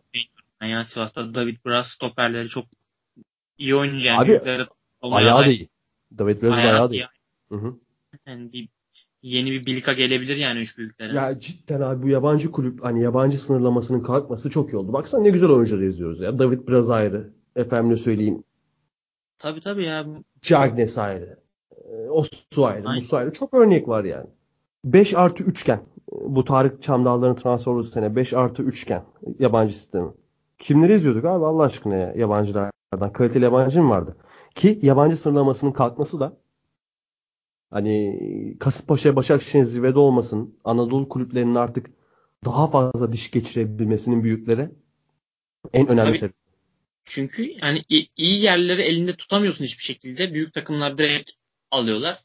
Yani 0.62 0.86
Sivas'ta 0.86 1.34
David 1.34 1.56
Braz 1.66 1.86
stoperleri 1.86 2.48
çok 2.48 2.64
iyi 3.58 3.74
oyuncu. 3.74 4.08
Abi 4.12 4.40
ayağı 5.02 5.50
iyi. 5.50 5.68
David 6.18 6.42
Braz'ın 6.42 6.56
ayağı, 6.56 6.72
ayağı 6.72 6.90
iyi. 6.90 7.06
Hı 7.48 7.54
hı. 7.54 7.74
Yani 8.26 8.52
bir, 8.52 8.68
yeni 9.22 9.50
bir 9.50 9.66
Bilika 9.66 9.92
gelebilir 9.92 10.36
yani 10.36 10.60
üç 10.60 10.78
büyüklere. 10.78 11.14
Ya 11.14 11.40
cidden 11.40 11.80
abi 11.80 12.02
bu 12.02 12.08
yabancı 12.08 12.52
kulüp 12.52 12.84
hani 12.84 13.02
yabancı 13.02 13.42
sınırlamasının 13.42 14.00
kalkması 14.00 14.50
çok 14.50 14.72
iyi 14.72 14.76
oldu. 14.76 14.92
Baksana 14.92 15.22
ne 15.22 15.30
güzel 15.30 15.48
oyuncular 15.48 15.82
izliyoruz 15.82 16.20
ya. 16.20 16.38
David 16.38 16.68
Braz 16.68 16.90
ayrı. 16.90 17.32
Efendim 17.56 17.98
söyleyeyim. 17.98 18.44
Tabii 19.38 19.60
tabii 19.60 19.84
ya. 19.84 20.04
Cagnes 20.42 20.98
ayrı. 20.98 21.38
E, 21.92 22.08
Osu 22.08 22.66
ayrı. 22.66 22.88
Aynen. 22.88 22.94
Musu 22.94 23.16
ayrı. 23.16 23.32
Çok 23.32 23.54
örnek 23.54 23.88
var 23.88 24.04
yani. 24.04 24.26
5 24.84 25.14
artı 25.14 25.44
üçgen. 25.44 25.80
Bu 26.12 26.44
Tarık 26.44 26.82
Çamdallar'ın 26.82 27.34
transfer 27.34 27.82
sene 27.82 28.16
5 28.16 28.32
artı 28.32 28.62
üçgen 28.62 29.04
yabancı 29.38 29.74
sistemi. 29.74 30.10
Kimleri 30.58 30.94
izliyorduk 30.94 31.24
abi 31.24 31.44
Allah 31.44 31.62
aşkına 31.62 31.94
ya 31.94 32.12
yabancılardan. 32.16 33.12
Kaliteli 33.12 33.44
yabancı 33.44 33.82
mı 33.82 33.90
vardı? 33.90 34.16
Ki 34.54 34.78
yabancı 34.82 35.16
sınırlamasının 35.16 35.72
kalkması 35.72 36.20
da 36.20 36.36
hani 37.70 38.56
Kasımpaşa 38.60 39.16
Başakşehir 39.16 39.64
zirvede 39.64 39.98
olmasın 39.98 40.58
Anadolu 40.64 41.08
kulüplerinin 41.08 41.54
artık 41.54 41.90
daha 42.44 42.66
fazla 42.66 43.12
diş 43.12 43.30
geçirebilmesinin 43.30 44.24
büyüklere 44.24 44.70
en 45.72 45.86
önemli 45.88 46.14
sebep. 46.14 46.43
Çünkü 47.04 47.52
yani 47.62 47.82
iyi 48.16 48.42
yerleri 48.42 48.82
elinde 48.82 49.12
tutamıyorsun 49.12 49.64
hiçbir 49.64 49.82
şekilde. 49.82 50.34
Büyük 50.34 50.54
takımlar 50.54 50.98
direkt 50.98 51.30
alıyorlar. 51.70 52.18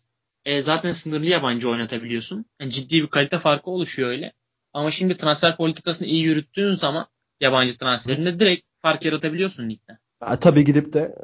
E, 0.46 0.62
zaten 0.62 0.92
sınırlı 0.92 1.26
yabancı 1.26 1.70
oynatabiliyorsun. 1.70 2.46
Yani 2.62 2.72
ciddi 2.72 3.04
bir 3.04 3.08
kalite 3.08 3.38
farkı 3.38 3.72
oluşuyor 3.72 4.10
öyle. 4.10 4.34
Ama 4.74 4.92
şimdi 4.92 5.18
transfer 5.18 5.58
politikasını 5.58 6.08
iyi 6.08 6.24
yürüttüğün 6.24 6.74
zaman 6.74 7.08
yabancı 7.42 7.78
transferinde 7.78 8.40
direkt 8.40 8.64
fark 8.82 9.06
yaratabiliyorsun 9.06 9.70
ligde. 9.70 9.98
Ya, 10.22 10.40
tabii 10.40 10.66
gidip 10.66 10.94
de 10.94 11.16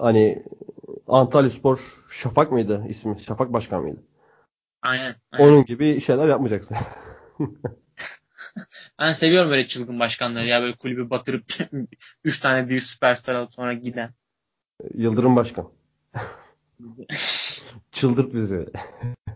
hani 0.00 0.42
Antalya 1.08 1.50
Spor 1.50 1.80
Şafak 2.10 2.52
mıydı 2.52 2.84
ismi? 2.88 3.20
Şafak 3.20 3.52
Başkan 3.52 3.82
mıydı? 3.82 4.02
Aynen. 4.82 5.14
aynen. 5.32 5.48
Onun 5.48 5.64
gibi 5.64 6.00
şeyler 6.00 6.28
yapmayacaksın. 6.28 6.76
ben 8.98 9.12
seviyorum 9.12 9.50
böyle 9.50 9.66
çılgın 9.66 10.00
başkanları 10.00 10.46
ya 10.46 10.62
böyle 10.62 10.76
kulübü 10.76 11.10
batırıp 11.10 11.44
3 12.24 12.40
tane 12.40 12.68
büyük 12.68 12.82
süperstar 12.82 13.34
alıp 13.34 13.52
sonra 13.52 13.72
giden. 13.72 14.14
Yıldırım 14.94 15.36
Başkan. 15.36 15.72
Çıldırt 17.92 18.34
bizi. 18.34 18.66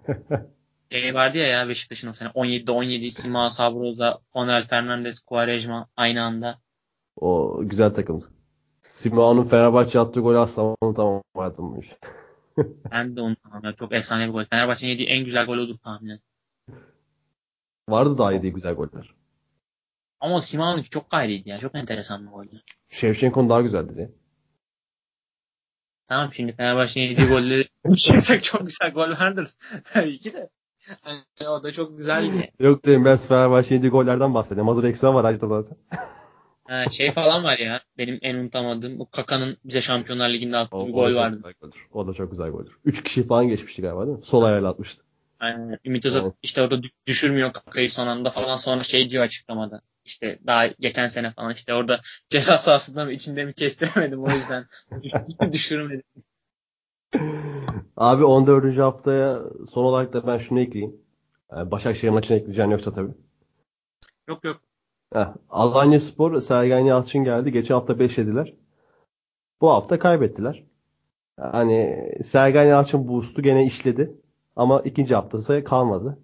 şey 0.93 1.15
vardı 1.15 1.39
ya 1.39 1.47
ya 1.47 1.69
Beşiktaş'ın 1.69 2.09
o 2.09 2.13
sene 2.13 2.29
17'de 2.29 2.71
17 2.73 3.11
Sima 3.11 3.51
Sabroza, 3.51 4.19
Onel 4.33 4.63
Fernandez, 4.63 5.21
Quaresma 5.21 5.89
aynı 5.97 6.23
anda. 6.23 6.59
O 7.17 7.61
güzel 7.63 7.93
takım. 7.93 8.23
Simao'nun 8.83 9.45
Fenerbahçe 9.45 10.01
attığı 10.01 10.21
golü 10.21 10.39
asla 10.39 10.77
unutamadım. 10.83 11.81
ben 12.93 13.17
de 13.17 13.21
unutamam. 13.21 13.75
Çok 13.79 13.95
efsane 13.95 14.27
bir 14.27 14.33
gol. 14.33 14.45
Fenerbahçe'nin 14.45 14.91
yediği 14.91 15.09
en 15.09 15.25
güzel 15.25 15.47
gol 15.47 15.59
odur 15.59 15.79
tahminen. 15.79 16.21
Vardı 17.91 18.19
daha 18.19 18.33
yediği 18.33 18.53
güzel 18.53 18.75
goller. 18.75 19.15
Ama 20.21 20.41
Simao'nun 20.41 20.83
çok 20.83 21.11
gayriydi 21.11 21.49
ya. 21.49 21.59
Çok 21.59 21.79
enteresan 21.79 22.27
bir 22.27 22.33
goldü. 22.33 22.63
Şevçenko'nun 22.89 23.51
daha 23.51 23.61
güzeldi 23.61 23.97
diye. 23.97 24.11
Tamam 26.07 26.33
şimdi 26.33 26.57
Fenerbahçe'nin 26.57 27.09
yediği 27.09 27.29
golleri 27.29 27.65
düşünsek 27.93 28.45
çok 28.45 28.67
güzel 28.67 28.91
gol 28.91 29.11
vardır. 29.11 29.49
Tabii 29.85 30.19
ki 30.19 30.33
de. 30.33 30.51
Yani 31.07 31.49
o 31.49 31.63
da 31.63 31.73
çok 31.73 31.97
güzeldi. 31.97 32.53
Yok 32.61 32.85
dedim 32.85 33.05
ben 33.05 33.17
Fenerbahçe'nin 33.17 33.79
yediği 33.79 33.91
gollerden 33.91 34.35
bahsedeyim. 34.35 34.69
Hazır 34.69 34.85
eksen 34.85 35.15
var 35.15 35.25
Hacı 35.25 35.49
zaten. 35.49 35.77
Ha, 36.71 36.85
şey 36.93 37.13
falan 37.13 37.45
var 37.45 37.59
ya 37.59 37.81
benim 37.99 38.19
en 38.23 38.37
unutamadığım 38.37 39.01
o 39.01 39.11
Kaka'nın 39.11 39.57
bize 39.65 39.81
Şampiyonlar 39.81 40.31
Ligi'nde 40.31 40.57
attığı 40.57 40.77
o, 40.77 40.87
bir 40.87 40.93
gol 40.93 41.15
vardı. 41.15 41.43
O 41.93 42.07
da 42.07 42.15
çok 42.15 42.31
güzel 42.31 42.51
goldür. 42.51 42.73
Üç 42.85 43.03
kişi 43.03 43.27
falan 43.27 43.49
geçmişti 43.49 43.83
galiba 43.83 44.07
değil 44.07 44.19
mi? 44.19 44.25
Sol 44.25 44.43
ayağıyla 44.43 44.69
atmıştı. 44.69 45.03
Yani 45.43 45.79
Ümit 45.85 46.07
Özat 46.07 46.23
evet. 46.23 46.35
işte 46.43 46.63
orada 46.63 46.81
düşürmüyor 47.07 47.53
kakayı 47.53 47.91
son 47.91 48.07
anda 48.07 48.31
falan 48.31 48.57
sonra 48.57 48.83
şey 48.83 49.11
diyor 49.11 49.25
açıklamada. 49.25 49.81
İşte 50.05 50.39
daha 50.47 50.67
geçen 50.67 51.09
sene 51.09 51.33
falan 51.33 51.53
işte 51.53 51.75
orada 51.75 52.01
ceza 52.31 52.59
sahasında 52.59 53.05
mı 53.05 53.13
içinde 53.13 53.45
mi 53.45 53.55
kestiremedim 53.55 54.25
o 54.25 54.31
yüzden 54.31 54.65
düşürmedim. 55.53 56.03
Abi 57.97 58.25
14. 58.25 58.79
haftaya 58.79 59.41
son 59.71 59.85
olarak 59.85 60.13
da 60.13 60.27
ben 60.27 60.39
şunu 60.39 60.61
ekleyeyim. 60.61 60.97
Başakşehir 61.51 62.11
maçını 62.13 62.37
ekleyeceğin 62.37 62.71
yoksa 62.71 62.93
tabii. 62.93 63.13
Yok 64.29 64.45
yok. 64.45 64.61
Heh, 65.13 65.35
Alanya 65.51 66.01
Spor 66.01 66.41
Sergen 66.41 66.79
Yalçın 66.79 67.25
geldi. 67.25 67.53
Geçen 67.53 67.75
hafta 67.75 67.99
5 67.99 68.19
yediler. 68.19 68.55
Bu 69.61 69.71
hafta 69.71 69.99
kaybettiler. 69.99 70.65
Hani 71.41 72.09
Sergen 72.25 72.65
Yalçın 72.65 73.09
boost'u 73.09 73.43
gene 73.43 73.67
işledi. 73.67 74.20
Ama 74.57 74.81
ikinci 74.81 75.15
haftası 75.15 75.65
kalmadı. 75.65 76.19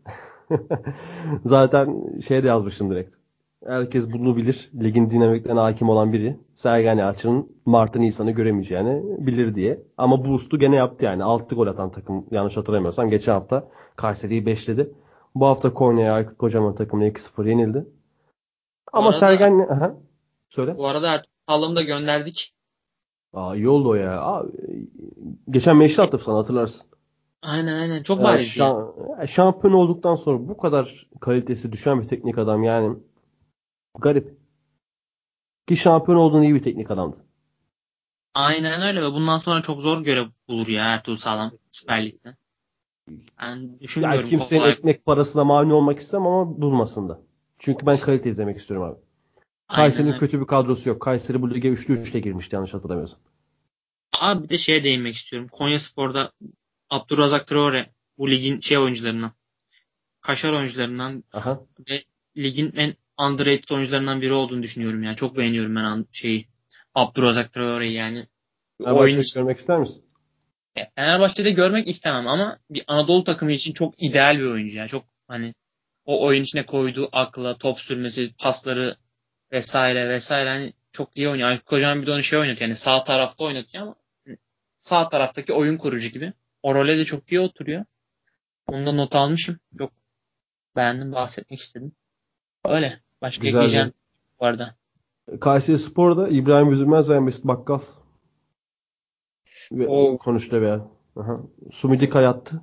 Zaten 1.44 2.02
şey 2.26 2.42
de 2.42 2.46
yazmıştım 2.46 2.90
direkt. 2.90 3.16
Herkes 3.66 4.12
bunu 4.12 4.36
bilir. 4.36 4.70
Ligin 4.82 5.10
dinamiklerine 5.10 5.60
hakim 5.60 5.88
olan 5.88 6.12
biri. 6.12 6.40
Sergen 6.54 6.98
Yalçın'ın 6.98 7.56
Mart'ı 7.66 8.00
Nisan'ı 8.00 8.30
göremeyeceğini 8.30 9.26
bilir 9.26 9.54
diye. 9.54 9.82
Ama 9.96 10.24
boost'u 10.24 10.58
gene 10.58 10.76
yaptı 10.76 11.04
yani. 11.04 11.24
6 11.24 11.54
gol 11.54 11.66
atan 11.66 11.90
takım 11.90 12.26
yanlış 12.30 12.56
hatırlamıyorsam. 12.56 13.10
Geçen 13.10 13.32
hafta 13.32 13.68
Kayseri'yi 13.96 14.44
5'ledi. 14.44 14.90
Bu 15.34 15.46
hafta 15.46 15.74
Konya'ya 15.74 16.14
Aykut 16.14 16.38
Kocaman 16.38 16.74
takımına 16.74 17.08
2-0 17.08 17.48
yenildi. 17.48 17.86
Ama 18.92 19.06
arada, 19.06 19.18
Sergen... 19.18 19.58
Aha, 19.58 19.96
söyle. 20.48 20.78
Bu 20.78 20.88
arada 20.88 21.22
Haaland'ı 21.46 21.82
gönderdik. 21.82 22.54
Aa, 23.32 23.56
iyi 23.56 23.68
oldu 23.68 23.88
o 23.88 23.94
ya. 23.94 24.20
Aa, 24.20 24.44
geçen 25.50 25.76
meşri 25.76 26.02
attım 26.02 26.20
sana 26.20 26.38
hatırlarsın. 26.38 26.82
Aynen 27.46 27.80
aynen. 27.80 28.02
Çok 28.02 28.24
bariz 28.24 28.56
yani, 28.56 28.84
ya. 29.18 29.26
Şampiyon 29.26 29.74
olduktan 29.74 30.14
sonra 30.14 30.48
bu 30.48 30.56
kadar 30.56 31.08
kalitesi 31.20 31.72
düşen 31.72 32.02
bir 32.02 32.08
teknik 32.08 32.38
adam 32.38 32.64
yani 32.64 32.98
garip. 33.98 34.38
Ki 35.68 35.76
şampiyon 35.76 36.18
olduğun 36.18 36.42
iyi 36.42 36.54
bir 36.54 36.62
teknik 36.62 36.90
adamdı. 36.90 37.16
Aynen 38.34 38.82
öyle 38.82 39.02
ve 39.02 39.12
bundan 39.12 39.38
sonra 39.38 39.62
çok 39.62 39.80
zor 39.80 40.04
görev 40.04 40.26
bulur 40.48 40.68
ya 40.68 40.94
Ertuğrul 40.94 41.16
Sağlam 41.16 41.52
Süper 41.70 42.04
Lig'de. 42.04 42.36
Ben 43.40 43.80
düşünmüyorum. 43.80 44.20
Yani 44.20 44.30
kimsenin 44.30 44.60
kolay. 44.60 44.72
ekmek 44.72 45.04
parasına 45.04 45.44
mani 45.44 45.72
olmak 45.72 45.98
istemem 45.98 46.26
ama 46.26 46.60
bulmasın 46.60 47.08
da. 47.08 47.20
Çünkü 47.58 47.86
ben 47.86 47.96
kalite 47.96 48.30
izlemek 48.30 48.58
istiyorum 48.58 48.86
abi. 48.86 48.98
Kayseri'nin 49.68 50.18
kötü 50.18 50.40
bir 50.40 50.46
kadrosu 50.46 50.88
yok. 50.88 51.02
Kayseri 51.02 51.42
bu 51.42 51.54
lige 51.54 51.68
3'lü 51.68 52.02
3'le 52.02 52.18
girmişti 52.18 52.54
yanlış 52.54 52.74
hatırlamıyorsam. 52.74 53.20
Abi 54.20 54.44
bir 54.44 54.48
de 54.48 54.58
şeye 54.58 54.84
değinmek 54.84 55.14
istiyorum. 55.14 55.48
Konya 55.52 55.78
Spor'da 55.78 56.32
Abdurrazak 56.90 57.46
Traore 57.46 57.86
bu 58.18 58.30
ligin 58.30 58.60
şey 58.60 58.78
oyuncularından. 58.78 59.32
Kaşar 60.20 60.52
oyuncularından 60.52 61.24
Aha. 61.32 61.60
ve 61.90 62.04
ligin 62.36 62.72
en 62.76 62.94
underrated 63.18 63.68
oyuncularından 63.68 64.20
biri 64.20 64.32
olduğunu 64.32 64.62
düşünüyorum 64.62 65.02
yani. 65.02 65.16
Çok 65.16 65.36
beğeniyorum 65.36 65.76
ben 65.76 66.06
şeyi. 66.12 66.48
Abdurrazak 66.94 67.52
Traore'yi 67.52 67.92
yani. 67.92 68.26
Oyun 68.80 69.22
görmek 69.34 69.58
ister 69.58 69.78
misin? 69.78 70.04
Fenerbahçe'de 70.94 71.50
görmek 71.50 71.88
istemem 71.88 72.28
ama 72.28 72.58
bir 72.70 72.84
Anadolu 72.86 73.24
takımı 73.24 73.52
için 73.52 73.72
çok 73.72 74.02
ideal 74.02 74.38
bir 74.38 74.44
oyuncu 74.44 74.76
yani. 74.76 74.88
Çok 74.88 75.04
hani 75.28 75.54
o 76.04 76.26
oyun 76.26 76.42
içine 76.42 76.66
koyduğu 76.66 77.08
akla, 77.12 77.58
top 77.58 77.80
sürmesi, 77.80 78.34
pasları 78.38 78.96
vesaire 79.52 80.08
vesaire 80.08 80.48
hani 80.48 80.72
çok 80.92 81.16
iyi 81.16 81.28
oynuyor. 81.28 81.48
Aykut 81.48 81.64
Kocaman 81.64 82.02
bir 82.02 82.06
de 82.06 82.12
onu 82.12 82.22
şey 82.22 82.38
oynatıyor. 82.38 82.68
Yani 82.68 82.76
sağ 82.76 83.04
tarafta 83.04 83.44
oynatıyor 83.44 83.84
ama 83.84 83.94
sağ 84.80 85.08
taraftaki 85.08 85.52
oyun 85.52 85.76
kurucu 85.76 86.08
gibi. 86.08 86.32
O 86.66 86.74
role 86.74 86.98
de 86.98 87.04
çok 87.04 87.32
iyi 87.32 87.40
oturuyor. 87.40 87.84
Onu 88.66 88.86
da 88.86 88.92
not 88.92 89.14
almışım. 89.14 89.58
Çok 89.78 89.90
beğendim 90.76 91.12
bahsetmek 91.12 91.60
istedim. 91.60 91.92
Öyle. 92.64 93.00
Başka 93.22 93.42
Güzel 93.42 93.56
ekleyeceğim 93.56 93.92
bu 94.40 94.46
arada. 94.46 94.74
Kayseri 95.40 95.78
Spor'da 95.78 96.28
İbrahim 96.28 96.72
Üzülmez 96.72 97.08
ve 97.08 97.20
Mesut 97.20 97.44
Bakkal 97.44 97.80
ve 99.72 99.88
o 99.88 100.18
konuştu 100.18 100.62
be. 100.62 100.80
Aha. 101.16 101.40
Sumudika 101.72 102.20
yattı. 102.20 102.62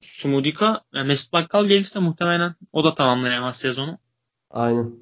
Sumudika 0.00 0.80
Mesut 1.04 1.32
Bakkal 1.32 1.66
gelirse 1.66 1.98
muhtemelen 1.98 2.54
o 2.72 2.84
da 2.84 2.94
tamamlayamaz 2.94 3.56
sezonu. 3.56 3.98
Aynen. 4.50 4.94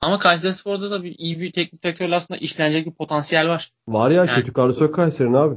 Ama 0.00 0.18
Kayseri 0.18 0.54
Spor'da 0.54 0.90
da 0.90 1.04
bir, 1.04 1.14
iyi 1.18 1.40
bir 1.40 1.52
teknik 1.52 1.82
direktörle 1.82 2.16
aslında 2.16 2.38
işlenecek 2.38 2.86
bir 2.86 2.94
potansiyel 2.94 3.48
var. 3.48 3.72
Var 3.88 4.10
ya 4.10 4.16
yani, 4.16 4.34
kötü 4.34 4.52
kadrosu 4.52 4.84
yok 4.84 4.94
Kayseri'nin 4.94 5.34
abi. 5.34 5.56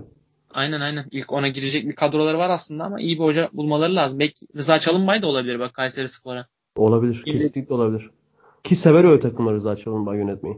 Aynen 0.53 0.81
aynen. 0.81 1.05
İlk 1.11 1.33
ona 1.33 1.47
girecek 1.47 1.87
bir 1.87 1.95
kadroları 1.95 2.37
var 2.37 2.49
aslında 2.49 2.83
ama 2.83 2.99
iyi 2.99 3.19
bir 3.19 3.23
hoca 3.23 3.49
bulmaları 3.53 3.95
lazım. 3.95 4.19
Belki 4.19 4.47
Rıza 4.55 4.79
Çalınbay 4.79 5.21
da 5.21 5.27
olabilir 5.27 5.59
bak 5.59 5.73
Kayseri 5.73 6.09
Spor'a. 6.09 6.47
Olabilir. 6.75 7.23
İyi. 7.25 7.31
Kesinlikle 7.31 7.75
olabilir. 7.75 8.09
Ki 8.63 8.75
sever 8.75 9.03
öyle 9.03 9.19
takımları 9.19 9.55
Rıza 9.55 9.75
Çalınbay 9.75 10.17
yönetmeyi. 10.17 10.57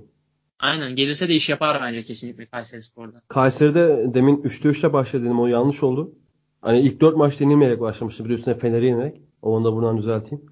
Aynen. 0.59 0.95
Gelirse 0.95 1.29
de 1.29 1.33
iş 1.33 1.49
yapar 1.49 1.81
bence 1.81 2.01
kesinlikle 2.01 2.45
Kayseri 2.45 2.81
Spor'da. 2.81 3.21
Kayseri'de 3.27 4.13
demin 4.13 4.37
3'te 4.37 4.69
3'te 4.69 4.93
başladım. 4.93 5.39
O 5.39 5.47
yanlış 5.47 5.83
oldu. 5.83 6.15
Hani 6.61 6.79
ilk 6.79 7.01
4 7.01 7.17
maç 7.17 7.39
denilmeyerek 7.39 7.79
başlamıştı. 7.79 8.25
Bir 8.25 8.29
de 8.29 8.33
üstüne 8.33 8.57
Fener'i 8.57 8.85
yenerek. 8.85 9.21
Onu 9.41 9.65
da 9.65 9.73
buradan 9.73 9.97
düzelteyim. 9.97 10.45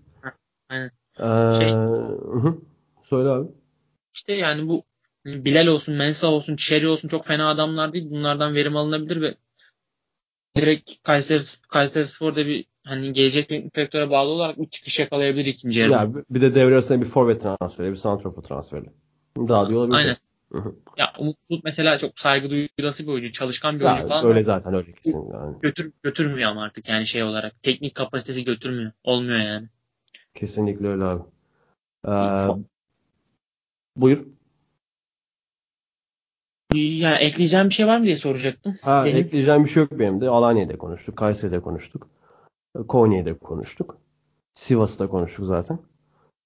aynen. 0.70 0.92
Ee, 1.20 1.60
şey, 1.60 1.70
hı. 1.70 2.58
Söyle 3.02 3.30
abi. 3.30 3.48
İşte 4.14 4.34
yani 4.34 4.70
bu 4.70 4.84
Bilal 5.26 5.68
olsun, 5.68 5.96
Mensa 5.96 6.28
olsun, 6.28 6.56
Çeri 6.56 6.88
olsun 6.88 7.08
çok 7.08 7.26
fena 7.26 7.50
adamlar 7.50 7.94
değil. 7.94 8.10
Bunlardan 8.10 8.56
verim 8.56 8.78
alınabilir 8.78 9.22
ve 9.22 9.36
direkt 10.58 10.92
Kayseri, 11.04 11.42
Kayseri 11.70 12.08
Spor'da 12.08 12.48
bir 12.48 12.66
hani 12.84 13.14
gelecek 13.14 13.50
teknik 13.50 13.76
direktöre 13.76 14.10
bağlı 14.10 14.30
olarak 14.30 14.60
bir 14.60 14.70
çıkış 14.70 15.00
yakalayabilir 15.00 15.46
ikinci 15.46 15.80
yarıda. 15.80 15.96
Ya 15.96 16.14
bir 16.30 16.42
de 16.42 16.56
devre 16.56 16.74
arasında 16.74 17.02
bir 17.02 17.06
forvet 17.06 17.42
transferi, 17.42 17.92
bir 17.92 17.96
santrofor 17.96 18.42
transferi. 18.42 18.86
Daha 19.38 19.70
da 19.70 19.78
olabilir. 19.78 19.98
Aynen. 19.98 20.18
Ya 20.98 21.14
Umut 21.20 21.38
Bulut 21.50 21.64
mesela 21.64 21.98
çok 21.98 22.20
saygı 22.20 22.50
duyulası 22.50 23.04
bir 23.04 23.12
oyuncu, 23.12 23.32
çalışkan 23.32 23.80
bir 23.80 23.86
ya, 23.86 23.92
oyuncu 23.92 24.08
falan. 24.08 24.26
Öyle 24.26 24.44
zaten 24.44 24.74
öyle 24.74 24.94
kesin. 24.94 25.32
Yani. 25.34 25.56
Götür, 25.62 25.92
götürmüyor 26.04 26.50
ama 26.50 26.64
artık 26.64 26.90
yani 26.90 27.06
şey 27.06 27.24
olarak. 27.24 27.64
Teknik 27.64 27.96
kapasitesi 27.96 28.46
götürmüyor. 28.46 28.92
Olmuyor 29.04 29.40
yani. 29.40 29.68
Kesinlikle 30.36 30.88
öyle 30.88 31.04
abi. 31.04 31.24
Ee, 32.08 32.64
buyur. 33.96 34.26
Ya 36.76 37.16
ekleyeceğim 37.16 37.70
bir 37.70 37.74
şey 37.74 37.88
var 37.88 37.98
mı 37.98 38.04
diye 38.06 38.16
soracaktım. 38.16 38.76
Ha, 38.82 39.06
benim. 39.06 39.18
ekleyeceğim 39.18 39.64
bir 39.64 39.70
şey 39.70 39.84
yok 39.84 39.92
benim 40.00 40.22
de. 40.22 40.30
Alanya'da 40.30 40.78
konuştuk, 40.78 41.18
Kayseri'de 41.18 41.60
konuştuk. 41.60 42.08
Konya'da 42.88 43.38
konuştuk. 43.38 43.98
Sivas'ta 44.54 45.08
konuştuk 45.08 45.46
zaten. 45.46 45.80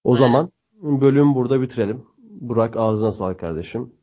O 0.04 0.16
He. 0.16 0.20
zaman 0.20 0.52
bölüm 0.82 1.36
burada 1.36 1.62
bitirelim. 1.62 2.06
Burak 2.18 2.78
ağzına 2.78 3.12
sağlık 3.12 3.40
kardeşim. 3.40 3.94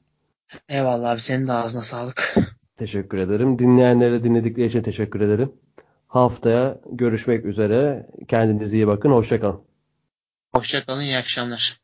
Eyvallah 0.68 1.10
abi 1.10 1.20
senin 1.20 1.46
de 1.46 1.52
ağzına 1.52 1.82
sağlık. 1.82 2.34
Teşekkür 2.76 3.18
ederim. 3.18 3.58
Dinleyenlere 3.58 4.24
dinledikleri 4.24 4.66
için 4.66 4.82
teşekkür 4.82 5.20
ederim. 5.20 5.52
Haftaya 6.06 6.80
görüşmek 6.92 7.44
üzere. 7.44 8.06
Kendinize 8.28 8.76
iyi 8.76 8.86
bakın. 8.86 9.10
Hoşçakalın. 9.10 9.60
Hoşçakalın. 10.54 11.00
İyi 11.00 11.16
akşamlar. 11.16 11.81